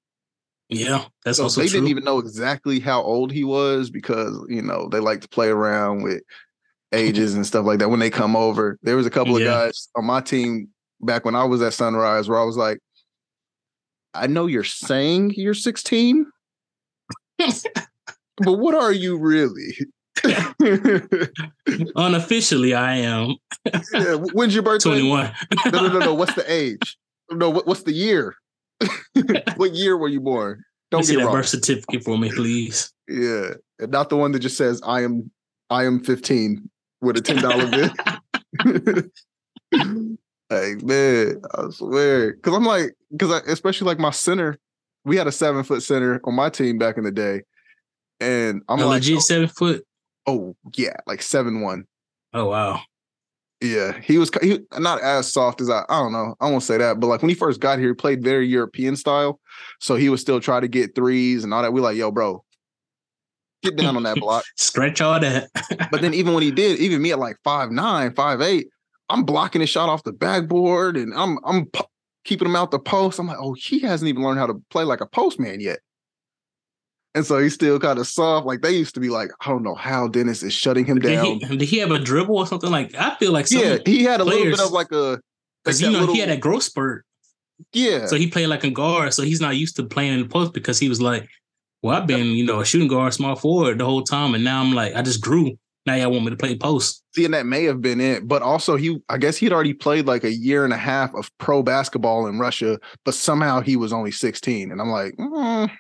Yeah, 0.72 1.06
that's 1.26 1.38
So 1.38 1.44
also 1.44 1.62
they 1.62 1.68
true. 1.68 1.78
didn't 1.80 1.90
even 1.90 2.04
know 2.04 2.20
exactly 2.20 2.80
how 2.80 3.02
old 3.02 3.32
he 3.32 3.44
was 3.44 3.90
because 3.90 4.38
you 4.50 4.62
know 4.62 4.88
they 4.92 5.00
like 5.00 5.22
to 5.22 5.30
play 5.30 5.48
around 5.48 6.04
with 6.04 6.22
ages 6.92 7.34
and 7.36 7.46
stuff 7.48 7.66
like 7.66 7.80
that 7.80 7.90
when 7.90 8.00
they 8.00 8.10
come 8.10 8.36
over. 8.36 8.78
There 8.84 8.96
was 8.98 9.06
a 9.08 9.10
couple 9.12 9.36
of 9.36 9.42
Yeah. 9.42 9.48
guys 9.66 9.88
on 9.96 10.06
my 10.06 10.22
team 10.22 10.68
back 11.02 11.24
when 11.26 11.36
I 11.36 11.44
was 11.46 11.62
at 11.62 11.74
Sunrise 11.74 12.28
where 12.28 12.38
I 12.40 12.44
was 12.44 12.58
like, 12.58 12.80
I 14.14 14.28
know 14.28 14.48
you're 14.48 14.64
saying 14.64 15.34
you're 15.38 15.54
16, 15.54 16.26
but 17.38 18.54
what 18.58 18.76
are 18.76 18.92
you 18.92 19.18
really? 19.18 19.78
Unofficially, 21.96 22.74
I 22.74 22.96
am 22.98 23.36
yeah, 23.94 24.16
when's 24.34 24.54
your 24.54 24.64
birthday? 24.64 24.90
21. 24.90 25.32
No, 25.66 25.72
no, 25.72 25.88
no, 25.88 26.00
no. 26.00 26.14
What's 26.14 26.34
the 26.34 26.52
age? 26.52 26.98
No, 27.32 27.50
what, 27.50 27.68
what's 27.68 27.84
the 27.84 27.94
year? 27.94 28.36
what 29.56 29.74
year 29.74 29.98
were 29.98 30.08
you 30.08 30.22
born? 30.22 30.64
Don't 30.92 31.06
get 31.06 31.18
that 31.18 31.26
wrong. 31.26 31.34
birth 31.34 31.48
certificate 31.48 32.04
for 32.04 32.18
me, 32.18 32.32
please. 32.32 32.92
Yeah, 33.08 33.52
and 33.78 33.92
not 33.92 34.10
the 34.10 34.18
one 34.18 34.32
that 34.32 34.40
just 34.40 34.58
says 34.58 34.82
I 34.84 35.04
am 35.04 35.30
I 35.70 35.86
am 35.86 36.04
15 36.04 36.70
with 37.02 37.18
a 37.18 37.22
ten 37.22 37.42
dollar 37.42 37.70
bill. 37.70 37.90
like 40.50 40.82
man, 40.82 41.42
I 41.54 41.70
swear, 41.70 42.34
because 42.34 42.56
I'm 42.56 42.66
like, 42.66 42.96
because 43.12 43.32
I 43.32 43.52
especially 43.52 43.86
like 43.86 44.00
my 44.00 44.10
center, 44.10 44.58
we 45.06 45.18
had 45.18 45.28
a 45.28 45.32
seven 45.32 45.64
foot 45.64 45.84
center 45.84 46.20
on 46.24 46.34
my 46.34 46.50
team 46.50 46.80
back 46.80 46.98
in 46.98 47.04
the 47.04 47.12
day, 47.12 47.44
and 48.20 48.64
I'm 48.68 48.80
a 48.80 48.86
like, 48.86 49.02
legit 49.02 49.18
oh 49.18 49.20
seven 49.20 49.48
foot. 49.48 49.86
Oh 50.30 50.56
yeah, 50.76 50.98
like 51.08 51.22
seven 51.22 51.62
one. 51.62 51.86
Oh 52.34 52.46
wow. 52.46 52.82
Yeah, 53.62 54.00
he 54.00 54.18
was 54.18 54.32
he, 54.42 54.60
not 54.78 55.02
as 55.02 55.32
soft 55.32 55.60
as 55.60 55.70
I. 55.70 55.84
I 55.90 56.00
don't 56.00 56.14
know. 56.14 56.36
I 56.40 56.50
won't 56.50 56.64
say 56.64 56.78
that, 56.78 57.00
but 57.00 57.08
like 57.08 57.22
when 57.22 57.30
he 57.30 57.36
first 57.36 57.60
got 57.60 57.78
here, 57.78 57.90
he 57.90 57.94
played 57.94 58.24
very 58.24 58.48
European 58.48 58.96
style, 58.96 59.40
so 59.80 59.96
he 59.96 60.08
was 60.08 60.22
still 60.22 60.40
trying 60.40 60.62
to 60.62 60.70
get 60.70 60.96
threes 60.96 61.44
and 61.44 61.54
all 61.54 61.62
that. 61.62 61.74
We 61.74 61.82
like, 61.82 61.98
yo, 61.98 62.10
bro, 62.10 62.44
get 63.62 63.76
down 63.76 63.98
on 63.98 64.04
that 64.04 64.16
block. 64.20 64.46
Stretch 64.56 65.02
all 65.02 65.20
that. 65.20 65.50
but 65.92 66.02
then 66.02 66.14
even 66.14 66.34
when 66.34 66.44
he 66.44 66.52
did, 66.52 66.80
even 66.80 67.02
me 67.02 67.12
at 67.12 67.20
like 67.20 67.36
five 67.44 67.70
nine, 67.70 68.14
five 68.14 68.40
eight, 68.40 68.68
I'm 69.10 69.24
blocking 69.24 69.60
his 69.60 69.70
shot 69.70 69.90
off 69.90 70.04
the 70.04 70.14
backboard 70.14 70.96
and 70.96 71.14
I'm 71.14 71.38
I'm 71.44 71.70
keeping 72.24 72.48
him 72.48 72.56
out 72.56 72.72
the 72.72 72.80
post. 72.80 73.20
I'm 73.20 73.28
like, 73.28 73.40
oh, 73.40 73.56
he 73.56 73.80
hasn't 73.80 74.08
even 74.08 74.24
learned 74.24 74.40
how 74.40 74.48
to 74.48 74.62
play 74.70 74.86
like 74.86 75.02
a 75.02 75.06
postman 75.06 75.60
yet. 75.60 75.80
And 77.16 77.26
so 77.26 77.40
he's 77.40 77.56
still 77.56 77.80
kind 77.80 77.98
of 77.98 78.08
soft. 78.08 78.46
Like 78.46 78.62
they 78.62 78.72
used 78.72 78.94
to 78.94 79.00
be 79.00 79.10
like, 79.10 79.32
I 79.42 79.50
don't 79.50 79.64
know 79.64 79.76
how 79.76 80.08
Dennis 80.08 80.44
is 80.44 80.54
shutting 80.54 80.86
him 80.86 81.00
Did 81.00 81.16
down. 81.16 81.26
he, 81.26 81.58
did 81.58 81.62
he 81.62 81.78
have 81.80 81.92
a 81.92 82.00
dribble 82.00 82.38
or 82.38 82.46
something 82.46 82.70
like? 82.70 82.94
I 82.96 83.16
feel 83.16 83.32
like 83.32 83.50
yeah, 83.50 83.78
he 83.86 84.04
had 84.04 84.22
a 84.22 84.24
little 84.24 84.46
bit 84.46 84.60
of 84.60 84.72
like 84.72 84.92
a 84.92 85.20
because 85.64 85.82
like 85.82 85.88
you 85.88 85.94
know 85.94 86.02
little- 86.02 86.16
he 86.16 86.22
had 86.22 86.30
that 86.30 86.40
growth 86.40 86.64
spurt, 86.64 87.06
yeah. 87.74 88.06
so 88.06 88.16
he 88.16 88.28
played 88.28 88.48
like 88.48 88.64
a 88.64 88.70
guard. 88.70 89.14
So 89.14 89.24
he's 89.24 89.42
not 89.42 89.58
used 89.58 89.76
to 89.78 89.84
playing 89.84 90.14
in 90.14 90.22
the 90.22 90.28
post 90.28 90.54
because 90.54 90.78
he 90.78 90.88
was 90.88 91.02
like, 91.02 91.28
"Well, 91.82 91.96
I've 91.96 92.08
been 92.08 92.28
you 92.28 92.46
know 92.46 92.60
a 92.60 92.66
shooting 92.66 92.88
guard, 92.88 93.14
small 93.14 93.36
forward 93.36 93.80
the 93.80 93.86
whole 93.86 94.04
time, 94.04 94.36
and 94.36 94.44
now 94.44 94.62
I'm 94.62 94.74
like 94.74 94.96
I 94.96 95.02
just 95.02 95.22
grew. 95.22 95.58
Now 95.86 95.96
y'all 95.96 96.12
want 96.12 96.26
me 96.26 96.32
to 96.32 96.38
play 96.38 96.56
post? 96.56 97.04
See, 97.16 97.26
and 97.26 97.34
that 97.34 97.48
may 97.48 97.64
have 97.64 97.82
been 97.82 98.00
it, 98.00 98.28
but 98.28 98.44
also 98.44 98.76
he, 98.76 99.02
I 99.10 99.18
guess 99.18 99.38
he'd 99.38 99.52
already 99.52 99.74
played 99.74 100.06
like 100.06 100.24
a 100.24 100.32
year 100.32 100.64
and 100.64 100.74
a 100.74 100.78
half 100.78 101.14
of 101.16 101.36
pro 101.40 101.64
basketball 101.64 102.28
in 102.28 102.38
Russia, 102.38 102.80
but 103.06 103.16
somehow 103.16 103.62
he 103.62 103.76
was 103.76 103.92
only 103.92 104.12
16. 104.12 104.72
And 104.72 104.80
I'm 104.80 104.90
like, 104.90 105.16
mm, 105.16 105.72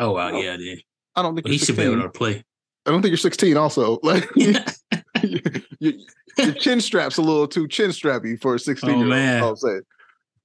Oh 0.00 0.12
wow, 0.12 0.30
Oh. 0.32 0.40
yeah, 0.40 0.56
dude. 0.56 0.82
I 1.14 1.22
don't 1.22 1.34
think 1.36 1.46
he 1.46 1.52
you're 1.54 1.58
should 1.58 1.76
be 1.76 1.82
16. 1.82 1.92
able 1.92 2.02
to 2.02 2.08
play. 2.10 2.42
I 2.86 2.90
don't 2.90 3.02
think 3.02 3.10
you're 3.10 3.16
16 3.18 3.56
also. 3.56 3.98
Like 4.02 4.28
your, 4.36 5.92
your 6.38 6.52
chin 6.54 6.80
strap's 6.80 7.18
a 7.18 7.22
little 7.22 7.46
too 7.46 7.68
chin 7.68 7.90
strappy 7.90 8.40
for 8.40 8.54
a 8.56 8.58
16 8.58 8.88
year 8.90 8.96
old. 8.98 9.06
Oh, 9.06 9.10
man. 9.10 9.42
I'll 9.42 9.56
say. 9.56 9.80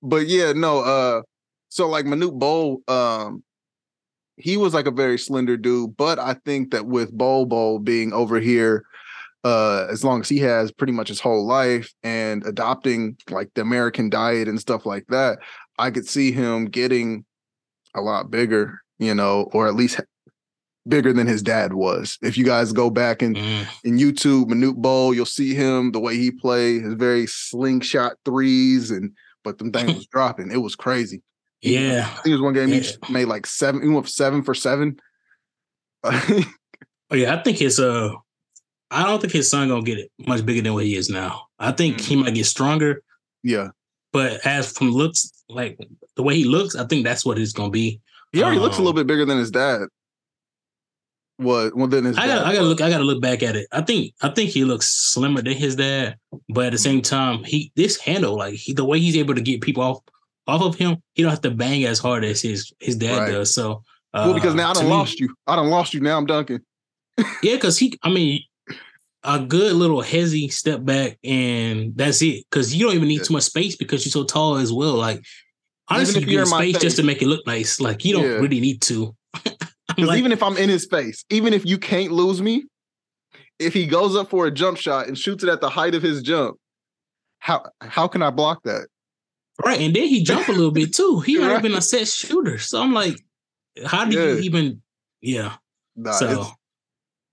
But 0.03 0.27
yeah, 0.27 0.51
no, 0.53 0.79
uh 0.79 1.21
so 1.69 1.87
like 1.89 2.05
Manute 2.05 2.37
Bol, 2.37 2.81
um, 2.87 3.43
he 4.37 4.55
was 4.57 4.73
like 4.73 4.85
a 4.85 4.91
very 4.91 5.17
slender 5.17 5.57
dude, 5.57 5.97
but 5.97 6.19
I 6.19 6.35
think 6.45 6.71
that 6.71 6.85
with 6.85 7.11
Bol 7.11 7.45
Bol 7.45 7.79
being 7.79 8.13
over 8.13 8.39
here, 8.39 8.85
uh, 9.43 9.85
as 9.89 10.03
long 10.03 10.21
as 10.21 10.29
he 10.29 10.39
has 10.39 10.71
pretty 10.71 10.93
much 10.93 11.07
his 11.09 11.19
whole 11.19 11.45
life 11.45 11.93
and 12.03 12.45
adopting 12.45 13.17
like 13.29 13.49
the 13.55 13.61
American 13.61 14.09
diet 14.09 14.47
and 14.47 14.59
stuff 14.59 14.85
like 14.85 15.05
that, 15.07 15.39
I 15.77 15.91
could 15.91 16.07
see 16.07 16.31
him 16.31 16.65
getting 16.65 17.25
a 17.93 18.01
lot 18.01 18.29
bigger, 18.31 18.81
you 18.99 19.13
know, 19.15 19.49
or 19.53 19.67
at 19.67 19.75
least 19.75 19.99
bigger 20.87 21.11
than 21.13 21.25
his 21.27 21.41
dad 21.41 21.73
was. 21.73 22.17
If 22.21 22.37
you 22.37 22.45
guys 22.45 22.71
go 22.71 22.89
back 22.89 23.21
and 23.21 23.35
Mm. 23.35 23.67
in 23.83 23.97
YouTube, 23.97 24.45
Manute 24.45 24.75
Bol, 24.75 25.13
you'll 25.13 25.25
see 25.25 25.53
him 25.55 25.91
the 25.91 25.99
way 25.99 26.15
he 26.17 26.29
played, 26.31 26.83
his 26.83 26.93
very 26.93 27.25
slingshot 27.27 28.13
threes, 28.23 28.91
and 28.91 29.11
but 29.43 29.57
them 29.57 29.71
things 29.71 29.93
was 29.95 30.07
dropping. 30.07 30.51
It 30.51 30.57
was 30.57 30.75
crazy. 30.75 31.21
Yeah. 31.61 32.05
I 32.11 32.15
think 32.21 32.27
it 32.27 32.31
was 32.33 32.41
one 32.41 32.53
game 32.53 32.69
he 32.69 32.83
made 33.09 33.25
like 33.25 33.45
seven. 33.47 33.81
He 33.81 33.87
went 33.89 34.07
seven 34.09 34.43
for 34.43 34.53
seven. 34.53 34.97
Oh 37.11 37.15
yeah, 37.15 37.35
I 37.35 37.43
think 37.43 37.59
his 37.59 37.79
uh 37.79 38.09
I 38.89 39.03
don't 39.03 39.21
think 39.21 39.33
his 39.33 39.49
son 39.49 39.67
gonna 39.69 39.83
get 39.83 39.99
it 39.99 40.11
much 40.25 40.43
bigger 40.45 40.61
than 40.61 40.73
what 40.73 40.85
he 40.85 40.95
is 40.95 41.09
now. 41.09 41.45
I 41.59 41.71
think 41.71 42.01
he 42.01 42.15
might 42.15 42.33
get 42.33 42.45
stronger, 42.47 43.03
yeah, 43.43 43.69
but 44.11 44.45
as 44.45 44.71
from 44.71 44.89
looks, 44.91 45.31
like 45.47 45.77
the 46.15 46.23
way 46.23 46.35
he 46.35 46.45
looks, 46.45 46.75
I 46.75 46.85
think 46.85 47.03
that's 47.05 47.23
what 47.23 47.37
it's 47.37 47.53
gonna 47.53 47.69
be. 47.69 48.01
He 48.35 48.43
already 48.43 48.59
looks 48.59 48.75
a 48.75 48.79
Um, 48.79 48.85
little 48.85 48.95
bit 48.95 49.07
bigger 49.07 49.25
than 49.25 49.37
his 49.37 49.51
dad. 49.51 49.81
What? 51.37 51.75
Well, 51.75 51.87
than 51.87 52.05
his 52.05 52.17
I 52.17 52.27
got 52.27 52.45
I 52.45 52.53
gotta 52.53 52.65
look 52.65 52.79
I 52.81 52.89
gotta 52.89 53.03
look 53.03 53.21
back 53.21 53.43
at 53.43 53.55
it. 53.57 53.67
I 53.71 53.81
think 53.81 54.13
I 54.21 54.29
think 54.29 54.51
he 54.51 54.63
looks 54.63 54.87
slimmer 54.87 55.41
than 55.41 55.53
his 55.57 55.75
dad, 55.75 56.15
but 56.49 56.67
at 56.67 56.71
the 56.71 56.77
same 56.77 57.01
time, 57.01 57.43
he 57.43 57.71
this 57.75 57.97
handle, 57.99 58.37
like 58.37 58.53
he, 58.55 58.71
the 58.73 58.85
way 58.85 58.99
he's 58.99 59.17
able 59.17 59.35
to 59.35 59.41
get 59.41 59.59
people 59.61 59.83
off 59.83 59.99
off 60.47 60.61
of 60.61 60.75
him, 60.75 60.97
he 61.13 61.23
don't 61.23 61.31
have 61.31 61.41
to 61.41 61.51
bang 61.51 61.83
as 61.85 61.99
hard 61.99 62.23
as 62.23 62.41
his 62.41 62.71
his 62.79 62.95
dad 62.95 63.17
Right. 63.17 63.31
does. 63.31 63.53
So 63.53 63.83
uh, 64.13 64.23
well, 64.27 64.33
because 64.33 64.55
now 64.55 64.69
I 64.69 64.73
to 64.73 64.79
done 64.79 64.89
me- 64.89 64.95
lost 64.95 65.19
you. 65.19 65.35
I 65.45 65.57
done 65.57 65.69
lost 65.69 65.93
you. 65.93 65.99
Now 65.99 66.17
I'm 66.17 66.25
dunking. 66.25 66.59
Yeah, 67.43 67.55
because 67.55 67.77
he, 67.77 67.97
I 68.03 68.09
mean, 68.09 68.41
a 69.23 69.39
good 69.39 69.73
little 69.73 70.01
hezzy 70.01 70.51
step 70.53 70.85
back, 70.85 71.17
and 71.23 71.95
that's 71.97 72.21
it. 72.21 72.45
Because 72.49 72.73
you 72.73 72.85
don't 72.85 72.95
even 72.95 73.07
need 73.09 73.17
Yeah. 73.19 73.23
too 73.23 73.33
much 73.33 73.43
space 73.43 73.75
because 73.75 74.05
you're 74.05 74.11
so 74.11 74.23
tall 74.23 74.55
as 74.55 74.71
well. 74.71 74.93
Like, 74.95 75.23
honestly, 75.89 76.21
if 76.21 76.27
you 76.27 76.33
you're 76.33 76.43
in 76.43 76.49
my 76.49 76.69
space 76.69 76.81
just 76.81 76.95
to 76.97 77.03
make 77.03 77.21
it 77.21 77.27
look 77.27 77.45
nice. 77.47 77.79
Like, 77.79 78.03
you 78.05 78.13
don't 78.13 78.23
Yeah. 78.23 78.39
really 78.39 78.59
need 78.59 78.81
to. 78.83 79.15
Because 79.87 80.09
like, 80.09 80.19
even 80.19 80.31
if 80.33 80.43
I'm 80.43 80.57
in 80.57 80.67
his 80.67 80.85
face, 80.85 81.23
even 81.29 81.53
if 81.53 81.65
you 81.65 81.77
can't 81.77 82.11
lose 82.11 82.41
me, 82.41 82.65
if 83.59 83.73
he 83.73 83.85
goes 83.87 84.13
up 84.15 84.29
for 84.29 84.45
a 84.45 84.51
jump 84.51 84.77
shot 84.77 85.07
and 85.07 85.17
shoots 85.17 85.41
it 85.43 85.49
at 85.49 85.61
the 85.61 85.69
height 85.69 85.95
of 85.95 86.01
his 86.03 86.21
jump, 86.21 86.57
how 87.39 87.63
how 87.81 88.07
can 88.09 88.21
I 88.21 88.29
block 88.29 88.63
that? 88.63 88.87
right, 89.63 89.79
and 89.79 89.95
then 89.95 90.07
he 90.07 90.21
jump 90.31 90.49
a 90.49 90.51
little 90.51 90.71
bit 90.71 90.93
too. 90.93 91.21
He 91.21 91.37
not 91.37 91.47
Right. 91.51 91.59
even 91.65 91.77
a 91.77 91.81
set 91.81 92.07
shooter, 92.09 92.57
so 92.57 92.81
I'm 92.81 92.93
like, 92.93 93.15
how 93.85 94.03
do 94.05 94.11
you 94.19 94.39
even? 94.39 94.81
Yeah, 95.21 95.55
Nah, 95.95 96.11
so 96.11 96.47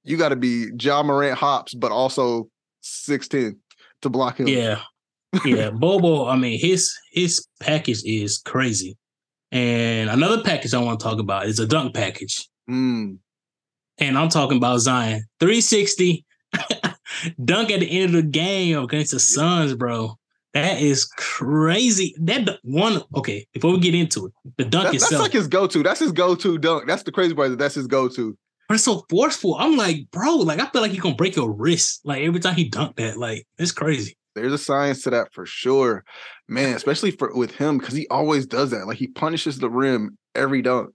you 0.05 0.17
got 0.17 0.29
to 0.29 0.37
be 0.37 0.69
Ja 0.81 1.03
Morant 1.03 1.37
hops, 1.39 1.75
but 1.75 1.91
also 1.91 2.49
six 2.81 3.27
ten 3.27 3.59
to 4.03 4.09
block 4.09 4.39
him. 4.39 4.47
yeah, 4.47 4.83
yeah. 5.45 5.71
Bol 5.71 6.01
Bol, 6.01 6.29
I 6.29 6.37
mean, 6.37 6.59
his 6.61 6.93
his 7.13 7.47
package 7.61 8.03
is 8.05 8.39
crazy. 8.39 8.97
And 9.51 10.09
another 10.09 10.43
package 10.43 10.73
I 10.73 10.79
want 10.79 10.99
to 10.99 11.05
talk 11.05 11.19
about 11.19 11.47
is 11.47 11.59
a 11.59 11.67
dunk 11.67 11.95
package. 11.95 12.49
Mm. 12.71 13.19
And 13.99 14.19
I'm 14.19 14.31
talking 14.31 14.57
about 14.57 14.79
Zion. 14.79 15.27
360 15.41 16.25
dunk 17.45 17.71
at 17.71 17.81
the 17.81 18.01
end 18.01 18.07
of 18.07 18.13
the 18.13 18.23
game 18.23 18.79
against 18.83 19.13
the 19.13 19.21
Suns, 19.21 19.75
bro. 19.75 20.19
That 20.55 20.81
is 20.81 21.05
crazy. 21.05 22.15
That 22.21 22.59
one, 22.63 23.03
okay, 23.15 23.47
before 23.53 23.73
we 23.73 23.81
get 23.81 23.95
into 23.95 24.27
it, 24.27 24.33
the 24.59 24.65
dunk 24.65 24.85
That's, 24.85 24.95
that's 24.95 25.05
itself, 25.05 25.23
like 25.23 25.33
his 25.33 25.49
go 25.49 25.67
to. 25.67 25.83
That's 25.83 26.01
his 26.01 26.13
go 26.13 26.35
to 26.35 26.59
dunk. 26.59 26.87
That's 26.87 27.03
the 27.03 27.13
crazy 27.13 27.35
part. 27.35 27.51
That 27.51 27.59
that's 27.59 27.75
his 27.75 27.87
go 27.87 28.09
to. 28.09 28.37
but 28.69 28.75
it's 28.75 28.85
so 28.85 29.05
forceful. 29.09 29.57
I'm 29.59 29.77
like, 29.77 30.11
bro, 30.11 30.37
like 30.37 30.61
I 30.61 30.67
feel 30.67 30.83
like 30.83 30.93
you're 30.93 31.03
gonna 31.03 31.15
break 31.15 31.37
your 31.37 31.51
wrist. 31.51 32.03
Like 32.05 32.23
every 32.23 32.41
time 32.41 32.55
he 32.55 32.69
dunked 32.69 32.97
that, 32.97 33.19
like 33.19 33.47
it's 33.59 33.73
crazy. 33.73 34.17
There's 34.35 34.53
a 34.53 34.59
science 34.59 35.03
to 35.03 35.11
that 35.11 35.33
for 35.33 35.47
sure, 35.47 36.05
man. 36.49 36.75
Especially 36.75 37.11
for 37.11 37.35
with 37.35 37.55
him 37.55 37.79
because 37.79 37.95
he 37.95 38.07
always 38.09 38.47
does 38.47 38.71
that. 38.71 38.87
Like 38.87 38.99
he 38.99 39.09
punishes 39.09 39.59
the 39.59 39.71
rim 39.71 40.17
every 40.35 40.63
dunk. 40.63 40.91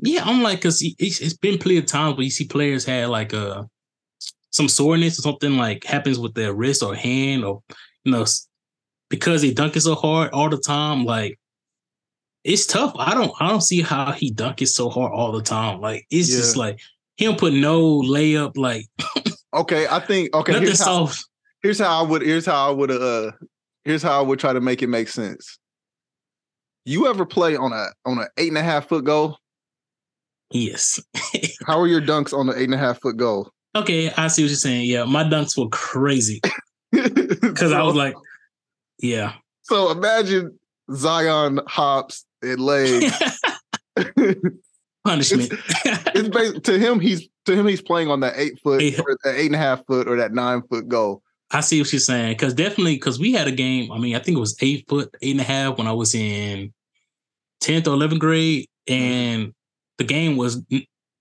Yeah, 0.00 0.22
I'm 0.24 0.42
like, 0.42 0.60
cause 0.60 0.78
he, 0.80 0.94
it's, 0.98 1.34
been 1.34 1.58
plenty 1.58 1.78
of 1.78 1.86
times 1.86 2.16
where 2.16 2.24
you 2.24 2.30
see 2.30 2.46
players 2.46 2.84
had 2.84 3.08
like 3.08 3.34
uh 3.34 3.64
some 4.50 4.68
soreness 4.68 5.18
or 5.18 5.22
something 5.22 5.56
like 5.56 5.84
happens 5.84 6.18
with 6.18 6.34
their 6.34 6.54
wrist 6.54 6.82
or 6.82 6.94
hand 6.94 7.44
or 7.44 7.62
you 8.04 8.12
know 8.12 8.24
because 9.10 9.42
they 9.42 9.52
dunk 9.52 9.76
it 9.76 9.80
so 9.80 9.94
hard 9.94 10.30
all 10.32 10.48
the 10.48 10.58
time. 10.58 11.04
Like 11.04 11.38
it's 12.44 12.66
tough. 12.66 12.92
I 12.96 13.14
don't 13.14 13.32
I 13.40 13.48
don't 13.48 13.60
see 13.60 13.82
how 13.82 14.12
he 14.12 14.30
dunk 14.30 14.62
it 14.62 14.68
so 14.68 14.88
hard 14.88 15.12
all 15.12 15.32
the 15.32 15.42
time. 15.42 15.80
Like 15.80 16.06
it's 16.10 16.28
just 16.28 16.56
like 16.56 16.80
he 17.16 17.24
don't 17.24 17.38
put 17.38 17.52
no 17.52 18.00
layup. 18.00 18.56
Like 18.56 18.86
Okay, 19.54 19.86
I 19.88 20.00
think 20.00 20.34
okay. 20.34 20.52
nothing 20.52 20.66
Here's 20.66 20.80
how, 20.80 21.06
soft. 21.06 21.26
Here's 21.62 21.78
how 21.78 22.04
I 22.04 22.06
would. 22.08 22.22
Here's 22.22 22.46
how 22.46 22.68
I 22.68 22.70
would. 22.72 22.90
Uh, 22.90 23.32
here's 23.84 24.02
how 24.02 24.18
I 24.18 24.22
would 24.22 24.38
try 24.38 24.52
to 24.52 24.60
make 24.60 24.82
it 24.82 24.88
make 24.88 25.08
sense. 25.08 25.58
You 26.84 27.06
ever 27.08 27.26
play 27.26 27.56
on 27.56 27.72
a 27.72 27.86
on 28.04 28.18
an 28.18 28.28
eight 28.38 28.48
and 28.48 28.58
a 28.58 28.62
half 28.62 28.88
foot 28.88 29.04
goal? 29.04 29.38
Yes. 30.50 30.98
How 31.66 31.78
are 31.78 31.86
your 31.86 32.00
dunks 32.00 32.32
on 32.32 32.46
the 32.46 32.56
eight 32.56 32.64
and 32.64 32.74
a 32.74 32.78
half 32.78 33.00
foot 33.02 33.18
goal? 33.18 33.50
okay, 33.74 34.10
I 34.12 34.28
see 34.28 34.42
what 34.42 34.48
you're 34.48 34.56
saying. 34.56 34.86
Yeah, 34.86 35.04
my 35.04 35.22
dunks 35.22 35.58
were 35.58 35.68
crazy 35.68 36.40
because 36.90 37.70
I 37.70 37.82
was 37.82 37.94
like, 37.94 38.14
yeah. 38.98 39.34
so 39.62 39.90
imagine 39.90 40.58
Zion 40.94 41.60
hops 41.66 42.24
and 42.40 42.60
legs. 42.60 43.12
Punishment. 45.04 45.52
it's 45.84 46.28
bas- 46.28 46.60
to 46.62 46.78
him 46.78 46.98
he's 47.00 47.28
to 47.44 47.54
him 47.54 47.66
he's 47.66 47.82
playing 47.82 48.08
on 48.10 48.20
that 48.20 48.34
eight 48.36 48.58
foot 48.60 48.80
Eight- 48.82 48.98
or 48.98 49.16
that 49.24 49.36
eight 49.36 49.46
and 49.46 49.54
a 49.54 49.58
half 49.58 49.84
foot 49.86 50.08
or 50.08 50.16
that 50.16 50.32
nine 50.32 50.62
foot 50.62 50.88
goal. 50.88 51.22
I 51.50 51.60
see 51.60 51.80
what 51.80 51.92
you're 51.92 52.00
saying. 52.00 52.36
Cause 52.36 52.54
definitely, 52.54 52.98
cause 52.98 53.18
we 53.18 53.32
had 53.32 53.48
a 53.48 53.52
game. 53.52 53.90
I 53.90 53.98
mean, 53.98 54.14
I 54.14 54.18
think 54.18 54.36
it 54.36 54.40
was 54.40 54.56
eight 54.60 54.86
foot, 54.88 55.14
eight 55.22 55.32
and 55.32 55.40
a 55.40 55.44
half 55.44 55.78
when 55.78 55.86
I 55.86 55.92
was 55.92 56.14
in 56.14 56.72
10th 57.62 57.86
or 57.86 57.96
11th 57.96 58.18
grade. 58.18 58.66
And 58.86 59.52
the 59.98 60.04
game 60.04 60.36
was 60.36 60.62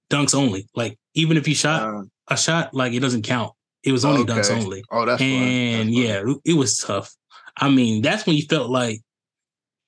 dunks 0.10 0.36
only. 0.36 0.68
Like 0.76 0.98
even 1.14 1.38
if 1.38 1.48
you 1.48 1.56
shot 1.56 1.84
uh, 1.84 2.04
a 2.30 2.38
shot, 2.38 2.74
like 2.74 2.94
it 2.94 3.00
doesn't 3.00 3.24
count. 3.24 3.54
It 3.84 3.92
was 3.92 4.06
only 4.06 4.22
okay. 4.22 4.34
dunks 4.34 4.52
only. 4.52 4.84
Oh, 4.92 5.06
that's 5.06 5.22
and 5.22 5.90
that's 5.90 5.98
yeah, 5.98 6.24
it 6.46 6.54
was 6.54 6.78
tough. 6.78 7.14
I 7.58 7.70
mean, 7.70 8.02
that's 8.02 8.26
when 8.26 8.36
you 8.36 8.44
felt 8.44 8.70
like 8.70 9.02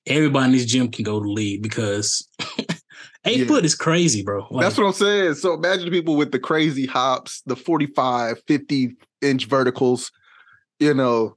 everybody 0.06 0.46
in 0.46 0.52
this 0.52 0.64
gym 0.64 0.90
can 0.90 1.04
go 1.04 1.20
to 1.20 1.30
league 1.30 1.62
because 1.62 2.26
eight 3.24 3.40
yeah. 3.40 3.46
foot 3.46 3.64
is 3.64 3.74
crazy, 3.74 4.22
bro. 4.22 4.46
Like, 4.50 4.64
that's 4.64 4.78
what 4.78 4.86
I'm 4.86 4.92
saying. 4.92 5.34
So 5.34 5.54
imagine 5.54 5.84
the 5.84 5.90
people 5.90 6.16
with 6.16 6.32
the 6.32 6.38
crazy 6.38 6.86
hops, 6.86 7.42
the 7.46 7.56
45, 7.56 8.42
50 8.46 8.96
inch 9.22 9.46
verticals, 9.46 10.10
you 10.80 10.94
know, 10.94 11.36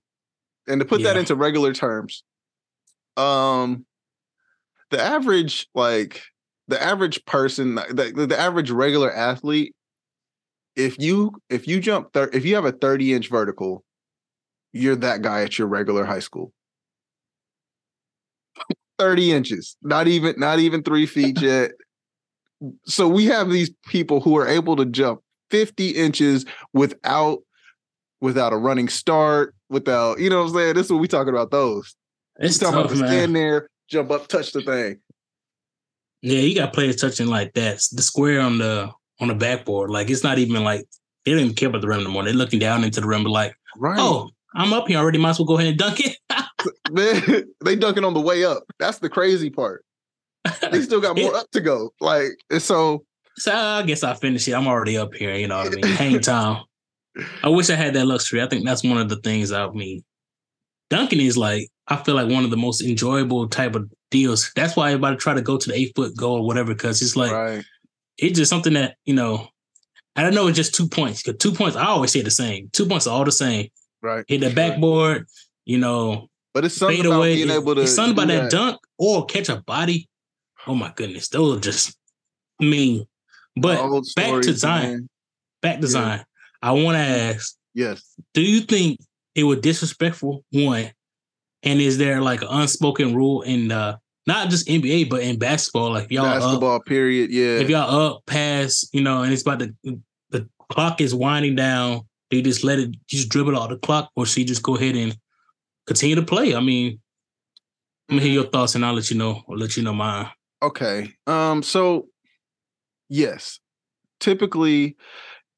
and 0.68 0.80
to 0.80 0.86
put 0.86 1.02
yeah. 1.02 1.14
that 1.14 1.20
into 1.20 1.36
regular 1.36 1.74
terms, 1.74 2.24
um, 3.18 3.86
the 4.90 5.00
average 5.00 5.68
like 5.76 6.24
the 6.68 6.82
average 6.82 7.24
person, 7.26 7.76
the, 7.76 8.26
the 8.28 8.40
average 8.40 8.72
regular 8.72 9.14
athlete, 9.14 9.76
if 10.76 10.98
you 10.98 11.34
if 11.50 11.68
you 11.68 11.80
jump 11.80 12.14
thir- 12.14 12.32
if 12.34 12.46
you 12.46 12.56
have 12.56 12.66
a 12.66 12.72
30 12.72 13.14
inch 13.14 13.30
vertical, 13.30 13.84
you're 14.72 14.96
that 14.96 15.22
guy 15.22 15.44
at 15.44 15.60
your 15.60 15.68
regular 15.68 16.06
high 16.06 16.20
school. 16.20 16.54
30 19.00 19.34
inches, 19.34 19.76
not 19.82 20.08
even 20.08 20.36
not 20.38 20.60
even 20.60 20.84
three 20.84 21.06
feet 21.06 21.42
yet. 21.42 21.72
so 22.86 23.08
we 23.08 23.26
have 23.26 23.50
these 23.50 23.72
people 23.88 24.22
who 24.22 24.38
are 24.38 24.48
able 24.48 24.76
to 24.78 24.86
jump 24.86 25.22
50 25.50 25.90
inches 25.90 26.46
without 26.74 27.40
without 28.24 28.54
a 28.54 28.58
running 28.58 28.88
start, 28.88 29.54
without 29.70 30.18
you 30.18 30.30
know 30.30 30.40
what 30.40 30.50
I'm 30.50 30.56
saying. 30.56 30.74
This 30.76 30.86
is 30.86 30.92
what 30.92 31.02
we 31.02 31.08
talking 31.08 31.34
about. 31.34 31.52
Those 31.52 31.94
it's 32.38 32.58
talking 32.58 32.76
tough, 32.76 32.86
about 32.86 33.02
to 33.02 33.08
stand 33.08 33.36
there, 33.36 33.70
jump 33.90 34.10
up, 34.10 34.28
touch 34.28 34.54
the 34.54 34.62
thing. 34.62 35.00
Yeah, 36.22 36.40
you 36.40 36.56
got 36.56 36.74
players 36.74 36.96
touching 36.96 37.28
like 37.28 37.54
that. 37.54 37.82
The 37.92 38.02
square 38.02 38.40
on 38.40 38.58
the 38.58 38.90
on 39.20 39.28
the 39.28 39.36
backboard, 39.36 39.92
like 39.92 40.10
it's 40.10 40.24
not 40.24 40.40
even 40.40 40.64
like 40.64 40.88
they 41.26 41.32
don't 41.32 41.42
even 41.42 41.54
care 41.54 41.70
about 41.70 41.82
the 41.82 41.88
rim 41.88 42.00
anymore. 42.00 42.24
They're 42.24 42.34
looking 42.34 42.60
down 42.60 42.84
into 42.84 43.02
the 43.02 43.08
rim, 43.08 43.24
but 43.24 43.32
like, 43.32 43.56
right. 43.78 44.00
oh, 44.00 44.30
I'm 44.56 44.72
up 44.74 44.88
here 44.88 44.98
already. 44.98 45.20
Might 45.20 45.32
as 45.32 45.40
well 45.40 45.46
go 45.46 45.58
ahead 45.58 45.70
and 45.70 45.78
dunk 45.78 46.00
it. 46.00 46.18
Man, 46.92 47.46
they 47.64 47.76
dunking 47.76 48.06
on 48.06 48.14
the 48.14 48.22
way 48.22 48.46
up. 48.46 48.64
That's 48.80 49.00
the 49.00 49.10
crazy 49.10 49.50
part. 49.50 49.84
They 50.72 50.82
still 50.82 51.02
got 51.02 51.18
more 51.22 51.36
up 51.36 51.52
to 51.52 51.62
go. 51.62 51.92
Like, 52.00 52.32
so. 52.58 53.04
So 53.36 53.52
I 53.52 53.82
guess 53.82 54.04
I 54.04 54.14
finished 54.14 54.48
it. 54.48 54.54
I'm 54.54 54.68
already 54.68 54.96
up 54.96 55.14
here. 55.16 55.34
You 55.34 55.48
know 55.48 55.58
what 55.58 55.68
I 55.68 55.76
mean? 55.76 55.96
Hang 55.96 56.20
time. 56.22 56.64
I 57.44 57.50
wish 57.50 57.70
I 57.70 57.76
had 57.76 57.94
that 57.94 58.06
luxury. 58.06 58.42
I 58.42 58.48
think 58.48 58.66
that's 58.66 58.84
one 58.84 58.98
of 58.98 59.10
the 59.10 59.18
things 59.18 59.52
I 59.52 59.70
mean. 59.70 60.04
Dunking 60.90 61.22
is 61.22 61.38
like 61.38 61.70
I 61.88 61.98
feel 61.98 62.16
like 62.16 62.30
one 62.30 62.44
of 62.44 62.50
the 62.50 62.58
most 62.58 62.82
enjoyable 62.82 63.48
type 63.48 63.76
of 63.76 63.90
deals. 64.12 64.52
That's 64.56 64.76
why 64.76 64.90
everybody 64.90 65.18
try 65.18 65.34
to 65.34 65.42
go 65.42 65.58
to 65.58 65.70
the 65.70 65.76
eight 65.76 65.94
foot 65.96 66.16
goal 66.16 66.40
or 66.40 66.48
whatever 66.48 66.74
because 66.74 67.02
it's 67.02 67.16
like 67.16 67.32
right. 67.32 67.64
it's 68.18 68.38
just 68.38 68.50
something 68.50 68.74
that 68.74 68.96
you 69.06 69.14
know. 69.14 69.48
I 70.16 70.22
don't 70.22 70.36
know 70.36 70.46
it's 70.46 70.56
just 70.56 70.76
two 70.76 70.88
points. 70.88 71.24
Cause 71.24 71.36
two 71.40 71.52
points, 71.52 71.76
I 71.76 71.86
always 71.86 72.12
say 72.12 72.22
the 72.22 72.30
same. 72.30 72.70
Two 72.72 72.86
points 72.86 73.08
are 73.08 73.18
all 73.18 73.26
the 73.26 73.32
same. 73.32 73.70
Right. 74.04 74.24
Hit 74.28 74.42
the 74.42 74.52
backboard, 74.52 75.26
you 75.66 75.80
know. 75.80 76.30
But 76.54 76.66
it's 76.66 76.76
something 76.76 77.04
about 77.04 77.18
away. 77.18 77.36
being 77.36 77.50
able 77.50 77.74
to. 77.74 77.82
It's 77.82 77.96
something 77.96 78.14
about 78.14 78.28
that. 78.28 78.44
that 78.44 78.52
dunk 78.52 78.80
or 79.00 79.26
catch 79.26 79.50
a 79.50 79.62
body. 79.62 80.08
Oh 80.68 80.76
my 80.76 80.94
goodness, 80.96 81.30
those 81.30 81.58
are 81.58 81.60
just 81.60 81.98
mean. 82.60 83.06
But 83.56 84.04
back 84.16 84.42
to 84.44 84.54
Zion. 84.54 84.92
Man. 84.92 85.10
Back 85.62 85.80
to 85.80 85.88
yeah. 85.88 85.92
Zion. 85.92 86.26
I 86.64 86.72
want 86.72 86.96
to 86.96 87.04
ask. 87.04 87.58
Yes. 87.74 88.02
Do 88.34 88.42
you 88.42 88.62
think 88.62 89.00
it 89.36 89.44
was 89.44 89.60
disrespectful? 89.60 90.46
One, 90.52 90.90
and 91.62 91.82
is 91.82 91.98
there 91.98 92.22
like 92.22 92.42
an 92.42 92.48
unspoken 92.50 93.14
rule 93.14 93.42
in 93.42 93.72
uh 93.72 93.98
not 94.26 94.50
just 94.50 94.68
NBA 94.68 95.10
but 95.10 95.22
in 95.22 95.38
basketball? 95.38 95.92
Like 95.92 96.10
y'all 96.10 96.24
basketball 96.24 96.78
up, 96.78 96.86
period, 96.86 97.32
yeah. 97.32 97.60
If 97.60 97.70
y'all 97.70 97.94
up 97.94 98.26
past, 98.26 98.90
you 98.94 99.02
know, 99.02 99.24
and 99.24 99.34
it's 99.34 99.42
about 99.42 99.60
the 99.60 99.76
the 100.30 100.48
clock 100.72 101.02
is 101.02 101.14
winding 101.14 101.56
down, 101.56 102.02
do 102.30 102.38
you 102.38 102.44
just 102.44 102.64
let 102.64 102.80
it 102.80 102.96
just 103.08 103.28
dribble 103.28 103.60
out 103.60 103.70
the 103.70 103.78
clock, 103.78 104.10
or 104.16 104.26
she 104.26 104.46
just 104.46 104.64
go 104.64 104.78
ahead 104.78 104.96
and 104.96 105.18
continue 105.86 106.16
to 106.16 106.24
play. 106.24 106.56
I 106.56 106.62
mean, 106.62 107.02
let 108.08 108.16
me 108.16 108.22
hear 108.22 108.32
your 108.32 108.50
thoughts, 108.50 108.76
and 108.76 108.86
I'll 108.86 108.94
let 108.94 109.12
you 109.12 109.18
know. 109.18 109.42
I'll 109.50 109.58
let 109.58 109.76
you 109.76 109.84
know 109.84 109.94
mine. 109.94 110.30
Okay. 110.62 111.14
Um. 111.28 111.62
So, 111.62 112.08
yes, 113.10 113.60
typically 114.22 114.96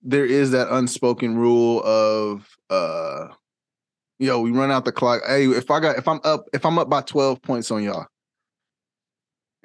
there 0.05 0.25
is 0.25 0.51
that 0.51 0.69
unspoken 0.69 1.35
rule 1.35 1.81
of 1.83 2.47
uh 2.69 3.27
yo, 4.19 4.39
we 4.39 4.51
run 4.51 4.71
out 4.71 4.85
the 4.85 4.91
clock. 4.91 5.21
Hey, 5.27 5.45
if 5.45 5.69
I 5.69 5.79
got 5.79 5.97
if 5.97 6.07
I'm 6.07 6.21
up 6.23 6.45
if 6.53 6.65
I'm 6.65 6.79
up 6.79 6.89
by 6.89 7.01
12 7.01 7.41
points 7.41 7.71
on 7.71 7.83
y'all, 7.83 8.05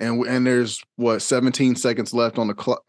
and 0.01 0.27
and 0.27 0.47
there's 0.47 0.83
what 0.97 1.21
17 1.21 1.77
seconds 1.77 2.13
left 2.13 2.39
on 2.39 2.49
the 2.49 2.55
clock 2.55 2.83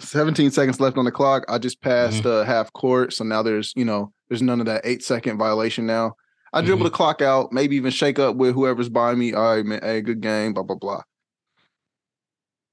17 0.00 0.50
seconds 0.50 0.80
left 0.80 0.96
on 0.96 1.04
the 1.04 1.12
clock 1.12 1.44
i 1.48 1.58
just 1.58 1.80
passed 1.80 2.24
mm-hmm. 2.24 2.42
uh, 2.42 2.44
half 2.44 2.72
court 2.72 3.12
so 3.12 3.22
now 3.22 3.42
there's 3.42 3.72
you 3.76 3.84
know 3.84 4.12
there's 4.28 4.42
none 4.42 4.60
of 4.60 4.66
that 4.66 4.80
eight 4.84 5.04
second 5.04 5.36
violation 5.36 5.86
now 5.86 6.14
i 6.52 6.60
dribble 6.60 6.78
mm-hmm. 6.78 6.84
the 6.84 6.90
clock 6.90 7.20
out 7.20 7.52
maybe 7.52 7.76
even 7.76 7.90
shake 7.90 8.18
up 8.18 8.36
with 8.36 8.54
whoever's 8.54 8.88
by 8.88 9.14
me 9.14 9.34
all 9.34 9.56
right 9.56 9.66
man 9.66 9.80
hey 9.82 10.00
good 10.00 10.20
game 10.20 10.54
blah 10.54 10.62
blah 10.62 10.76
blah 10.76 11.02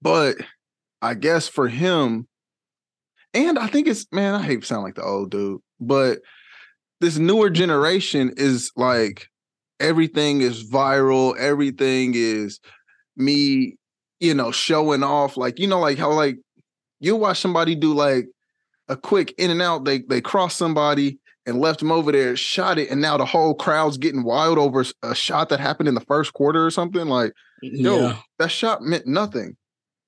but 0.01 0.37
i 1.01 1.13
guess 1.13 1.47
for 1.47 1.67
him 1.67 2.27
and 3.33 3.57
i 3.57 3.67
think 3.67 3.87
it's 3.87 4.05
man 4.11 4.35
i 4.35 4.41
hate 4.41 4.61
to 4.61 4.67
sound 4.67 4.83
like 4.83 4.95
the 4.95 5.03
old 5.03 5.31
dude 5.31 5.61
but 5.79 6.19
this 6.99 7.17
newer 7.17 7.49
generation 7.49 8.33
is 8.37 8.71
like 8.75 9.27
everything 9.79 10.41
is 10.41 10.69
viral 10.69 11.37
everything 11.37 12.13
is 12.15 12.59
me 13.15 13.75
you 14.21 14.35
know, 14.35 14.51
showing 14.51 15.03
off, 15.03 15.35
like, 15.35 15.59
you 15.59 15.67
know, 15.67 15.79
like 15.79 15.97
how 15.97 16.11
like 16.13 16.37
you 16.99 17.15
watch 17.15 17.39
somebody 17.39 17.75
do 17.75 17.93
like 17.93 18.27
a 18.87 18.95
quick 18.95 19.33
in 19.37 19.49
and 19.49 19.61
out, 19.61 19.83
they 19.83 19.99
they 20.07 20.21
cross 20.21 20.55
somebody 20.55 21.19
and 21.47 21.59
left 21.59 21.79
them 21.79 21.91
over 21.91 22.11
there, 22.11 22.37
shot 22.37 22.77
it, 22.77 22.91
and 22.91 23.01
now 23.01 23.17
the 23.17 23.25
whole 23.25 23.55
crowd's 23.55 23.97
getting 23.97 24.23
wild 24.23 24.59
over 24.59 24.85
a 25.01 25.15
shot 25.15 25.49
that 25.49 25.59
happened 25.59 25.89
in 25.89 25.95
the 25.95 26.01
first 26.01 26.33
quarter 26.33 26.63
or 26.63 26.69
something. 26.69 27.07
Like, 27.07 27.33
yo, 27.63 27.99
yeah. 27.99 28.17
that 28.37 28.51
shot 28.51 28.83
meant 28.83 29.07
nothing. 29.07 29.57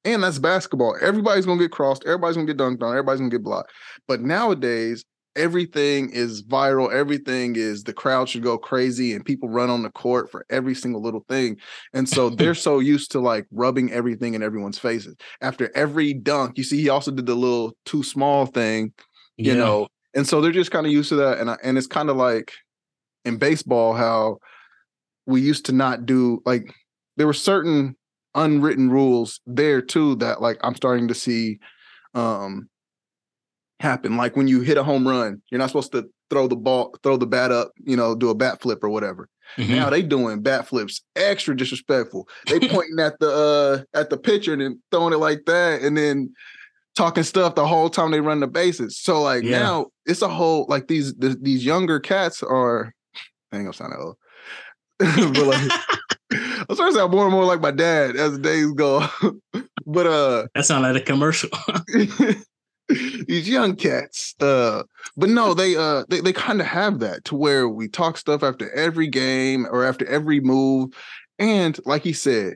And 0.06 0.24
that's 0.24 0.40
basketball. 0.40 0.98
Everybody's 1.02 1.46
gonna 1.46 1.62
get 1.62 1.72
crossed, 1.72 2.04
everybody's 2.06 2.36
gonna 2.36 2.48
get 2.48 2.58
dunked 2.58 2.84
on, 2.84 2.92
everybody's 2.92 3.20
gonna 3.20 3.32
get 3.32 3.44
blocked. 3.44 3.72
But 4.08 4.22
nowadays, 4.22 5.06
everything 5.36 6.12
is 6.12 6.44
viral. 6.44 6.92
Everything 6.94 7.56
is 7.56 7.84
the 7.84 7.94
crowd 7.94 8.30
should 8.30 8.44
go 8.44 8.58
crazy 8.58 9.14
and 9.14 9.26
people 9.26 9.50
run 9.50 9.70
on 9.70 9.82
the 9.82 9.90
court 9.90 10.30
for 10.30 10.46
every 10.50 10.76
single 10.76 11.02
little 11.02 11.26
thing. 11.28 11.58
And 11.94 12.08
so 12.08 12.30
they're 12.30 12.54
so 12.54 12.80
used 12.80 13.12
to 13.14 13.20
like 13.20 13.48
rubbing 13.52 13.92
everything 13.92 14.36
in 14.36 14.44
everyone's 14.44 14.78
faces. 14.78 15.16
After 15.42 15.72
every 15.76 16.14
dunk 16.14 16.58
you 16.58 16.64
see 16.64 16.82
he 16.82 16.90
also 16.90 17.12
did 17.12 17.26
the 17.26 17.36
little 17.36 17.76
too 17.86 18.04
small 18.04 18.46
thing 18.46 18.94
you 19.38 19.54
yeah. 19.54 19.58
know? 19.58 19.88
And 20.14 20.28
so 20.28 20.42
they're 20.42 20.52
just 20.52 20.72
kind 20.72 20.86
of 20.86 20.92
used 20.92 21.10
to 21.10 21.16
that. 21.16 21.40
And 21.40 21.50
I, 21.50 21.58
and 21.64 21.78
it's 21.78 21.88
kind 21.88 22.10
of 22.10 22.18
like 22.18 22.54
in 23.26 23.38
baseball 23.38 23.94
how 23.94 24.38
we 25.26 25.42
used 25.42 25.66
to 25.66 25.72
not 25.72 26.06
do 26.06 26.42
like 26.46 26.74
there 27.18 27.28
were 27.28 27.34
certain 27.34 27.96
unwritten 28.36 28.90
rules 28.90 29.40
there 29.46 29.82
too 29.82 30.16
that 30.16 30.42
like 30.42 30.58
I'm 30.64 30.76
starting 30.76 31.08
to 31.08 31.16
see 31.16 31.60
um 32.14 32.70
happen. 33.80 34.18
Like 34.18 34.36
when 34.36 34.48
you 34.48 34.62
hit 34.62 34.78
a 34.78 34.84
home 34.84 35.08
run, 35.08 35.42
you're 35.52 35.60
not 35.60 35.70
supposed 35.70 35.92
to 35.92 36.10
throw 36.30 36.48
the 36.48 36.56
ball, 36.56 36.96
throw 37.04 37.18
the 37.18 37.28
bat 37.28 37.52
up, 37.52 37.72
you 37.84 37.96
know, 37.96 38.16
do 38.16 38.30
a 38.30 38.36
bat 38.36 38.62
flip 38.62 38.84
or 38.84 38.90
whatever. 38.90 39.30
Mm-hmm. 39.58 39.76
Now 39.76 39.90
they 39.90 40.02
doing 40.02 40.42
bat 40.42 40.68
flips, 40.68 41.02
extra 41.16 41.56
disrespectful. 41.56 42.28
They 42.48 42.60
pointing 42.70 43.00
at 43.00 43.20
the 43.20 43.30
uh 43.30 43.98
at 43.98 44.10
the 44.10 44.18
pitcher 44.18 44.54
and 44.54 44.62
then 44.62 44.82
throwing 44.92 45.14
it 45.14 45.18
like 45.18 45.46
that, 45.46 45.82
and 45.82 45.96
then 45.96 46.34
talking 46.96 47.24
stuff 47.24 47.56
the 47.56 47.68
whole 47.68 47.90
time 47.90 48.12
they 48.12 48.22
run 48.22 48.40
the 48.40 48.48
bases. 48.48 48.98
So 48.98 49.22
like 49.22 49.44
yeah. 49.44 49.60
now 49.60 49.88
it's 50.06 50.22
a 50.22 50.30
whole 50.30 50.66
like 50.70 50.88
these 50.88 51.14
these 51.16 51.66
younger 51.66 52.00
cats 52.00 52.42
are. 52.42 52.94
I 53.52 53.58
ain't 53.58 53.66
gonna 53.66 53.74
sound 53.74 53.94
old, 53.96 54.18
but 55.00 55.46
like. 55.46 55.72
I'm 56.70 56.76
starting 56.76 56.96
to 56.96 57.00
sound 57.00 57.12
more 57.12 57.24
and 57.24 57.32
more 57.32 57.46
like 57.46 57.62
my 57.62 57.72
dad 57.72 58.16
as 58.16 58.34
the 58.34 58.40
days 58.40 58.72
go. 58.72 59.06
but 59.86 60.08
uh 60.08 60.48
that 60.56 60.66
sounds 60.66 60.84
like 60.84 61.02
a 61.02 61.06
commercial. 61.06 61.50
these 63.28 63.48
young 63.48 63.76
cats. 63.76 64.36
Uh, 64.40 64.84
but 65.16 65.30
no, 65.30 65.54
they 65.54 65.76
uh 65.76 66.04
they, 66.10 66.22
they 66.22 66.34
kind 66.34 66.62
of 66.62 66.68
have 66.68 67.00
that 67.00 67.24
to 67.26 67.36
where 67.36 67.68
we 67.68 67.88
talk 67.88 68.18
stuff 68.18 68.44
after 68.44 68.72
every 68.72 69.08
game 69.08 69.66
or 69.70 69.86
after 69.86 70.06
every 70.06 70.40
move. 70.40 70.90
And 71.40 71.78
like 71.86 72.04
he 72.04 72.14
said, 72.14 72.56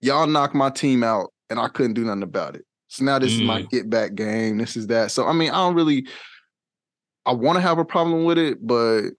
y'all 0.00 0.26
knocked 0.26 0.54
my 0.54 0.70
team 0.70 1.02
out 1.02 1.32
and 1.50 1.58
I 1.58 1.68
couldn't 1.68 1.94
do 1.94 2.04
nothing 2.04 2.22
about 2.22 2.56
it. 2.56 2.64
So 2.88 3.04
now 3.04 3.18
this 3.18 3.32
mm. 3.32 3.36
is 3.36 3.42
my 3.42 3.62
mm. 3.62 3.70
get 3.70 3.88
back 3.88 4.14
game. 4.14 4.58
This 4.58 4.76
is 4.76 4.88
that. 4.88 5.10
So 5.10 5.26
I 5.26 5.32
mean, 5.32 5.50
I 5.50 5.54
don't 5.54 5.74
really 5.74 6.06
I 7.24 7.32
want 7.32 7.56
to 7.56 7.62
have 7.62 7.78
a 7.78 7.84
problem 7.84 8.24
with 8.24 8.38
it, 8.38 8.64
but 8.64 9.10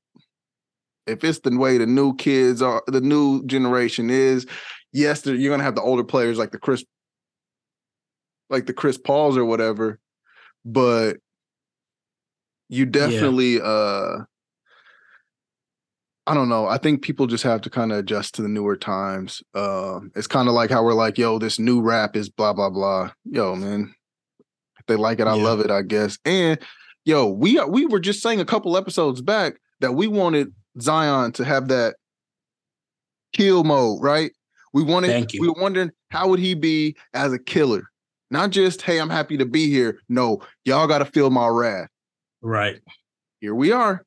if 1.07 1.23
it's 1.23 1.39
the 1.39 1.57
way 1.57 1.77
the 1.77 1.85
new 1.85 2.15
kids 2.15 2.61
are, 2.61 2.83
the 2.87 3.01
new 3.01 3.45
generation 3.45 4.09
is, 4.09 4.45
yes, 4.91 5.25
you're 5.25 5.51
gonna 5.51 5.63
have 5.63 5.75
the 5.75 5.81
older 5.81 6.03
players 6.03 6.37
like 6.37 6.51
the 6.51 6.59
Chris, 6.59 6.83
like 8.49 8.65
the 8.65 8.73
Chris 8.73 8.97
Pauls 8.97 9.37
or 9.37 9.45
whatever, 9.45 9.99
but 10.65 11.17
you 12.69 12.85
definitely 12.85 13.55
yeah. 13.55 13.63
uh 13.63 14.23
I 16.25 16.33
don't 16.33 16.47
know. 16.47 16.67
I 16.67 16.77
think 16.77 17.01
people 17.01 17.27
just 17.27 17.43
have 17.43 17.59
to 17.61 17.69
kind 17.69 17.91
of 17.91 17.97
adjust 17.97 18.35
to 18.35 18.41
the 18.41 18.47
newer 18.47 18.77
times. 18.77 19.43
Um, 19.53 20.09
it's 20.15 20.25
kind 20.25 20.47
of 20.47 20.53
like 20.53 20.69
how 20.69 20.81
we're 20.81 20.93
like, 20.93 21.17
yo, 21.17 21.37
this 21.37 21.59
new 21.59 21.81
rap 21.81 22.15
is 22.15 22.29
blah 22.29 22.53
blah 22.53 22.69
blah. 22.69 23.11
Yo, 23.25 23.55
man, 23.55 23.93
They 24.87 24.95
like 24.95 25.19
it. 25.19 25.27
I 25.27 25.35
Yeah. 25.35 25.43
love 25.43 25.59
it. 25.59 25.69
I 25.69 25.81
guess. 25.81 26.17
And 26.23 26.59
yo, 27.03 27.27
we 27.27 27.59
we 27.65 27.85
were 27.85 27.99
just 27.99 28.21
saying 28.21 28.39
a 28.39 28.45
couple 28.45 28.77
episodes 28.77 29.21
back 29.21 29.55
that 29.81 29.95
we 29.95 30.07
wanted 30.07 30.53
Zion 30.81 31.31
to 31.33 31.45
have 31.45 31.67
that 31.69 31.95
kill 33.33 33.63
mode, 33.63 34.01
right? 34.01 34.31
We 34.73 34.83
wanted. 34.83 35.31
We 35.39 35.47
were 35.47 35.61
wondering 35.61 35.91
how 36.09 36.29
would 36.29 36.39
he 36.39 36.53
be 36.55 36.95
as 37.13 37.31
a 37.33 37.39
killer, 37.39 37.83
not 38.31 38.49
just 38.49 38.81
hey, 38.81 38.99
I'm 38.99 39.09
happy 39.09 39.37
to 39.37 39.45
be 39.45 39.69
here. 39.69 39.99
No, 40.09 40.41
y'all 40.65 40.87
got 40.87 40.99
to 40.99 41.05
feel 41.05 41.29
my 41.29 41.47
wrath. 41.47 41.89
Right. 42.41 42.79
Here 43.39 43.53
we 43.55 43.71
are. 43.71 44.03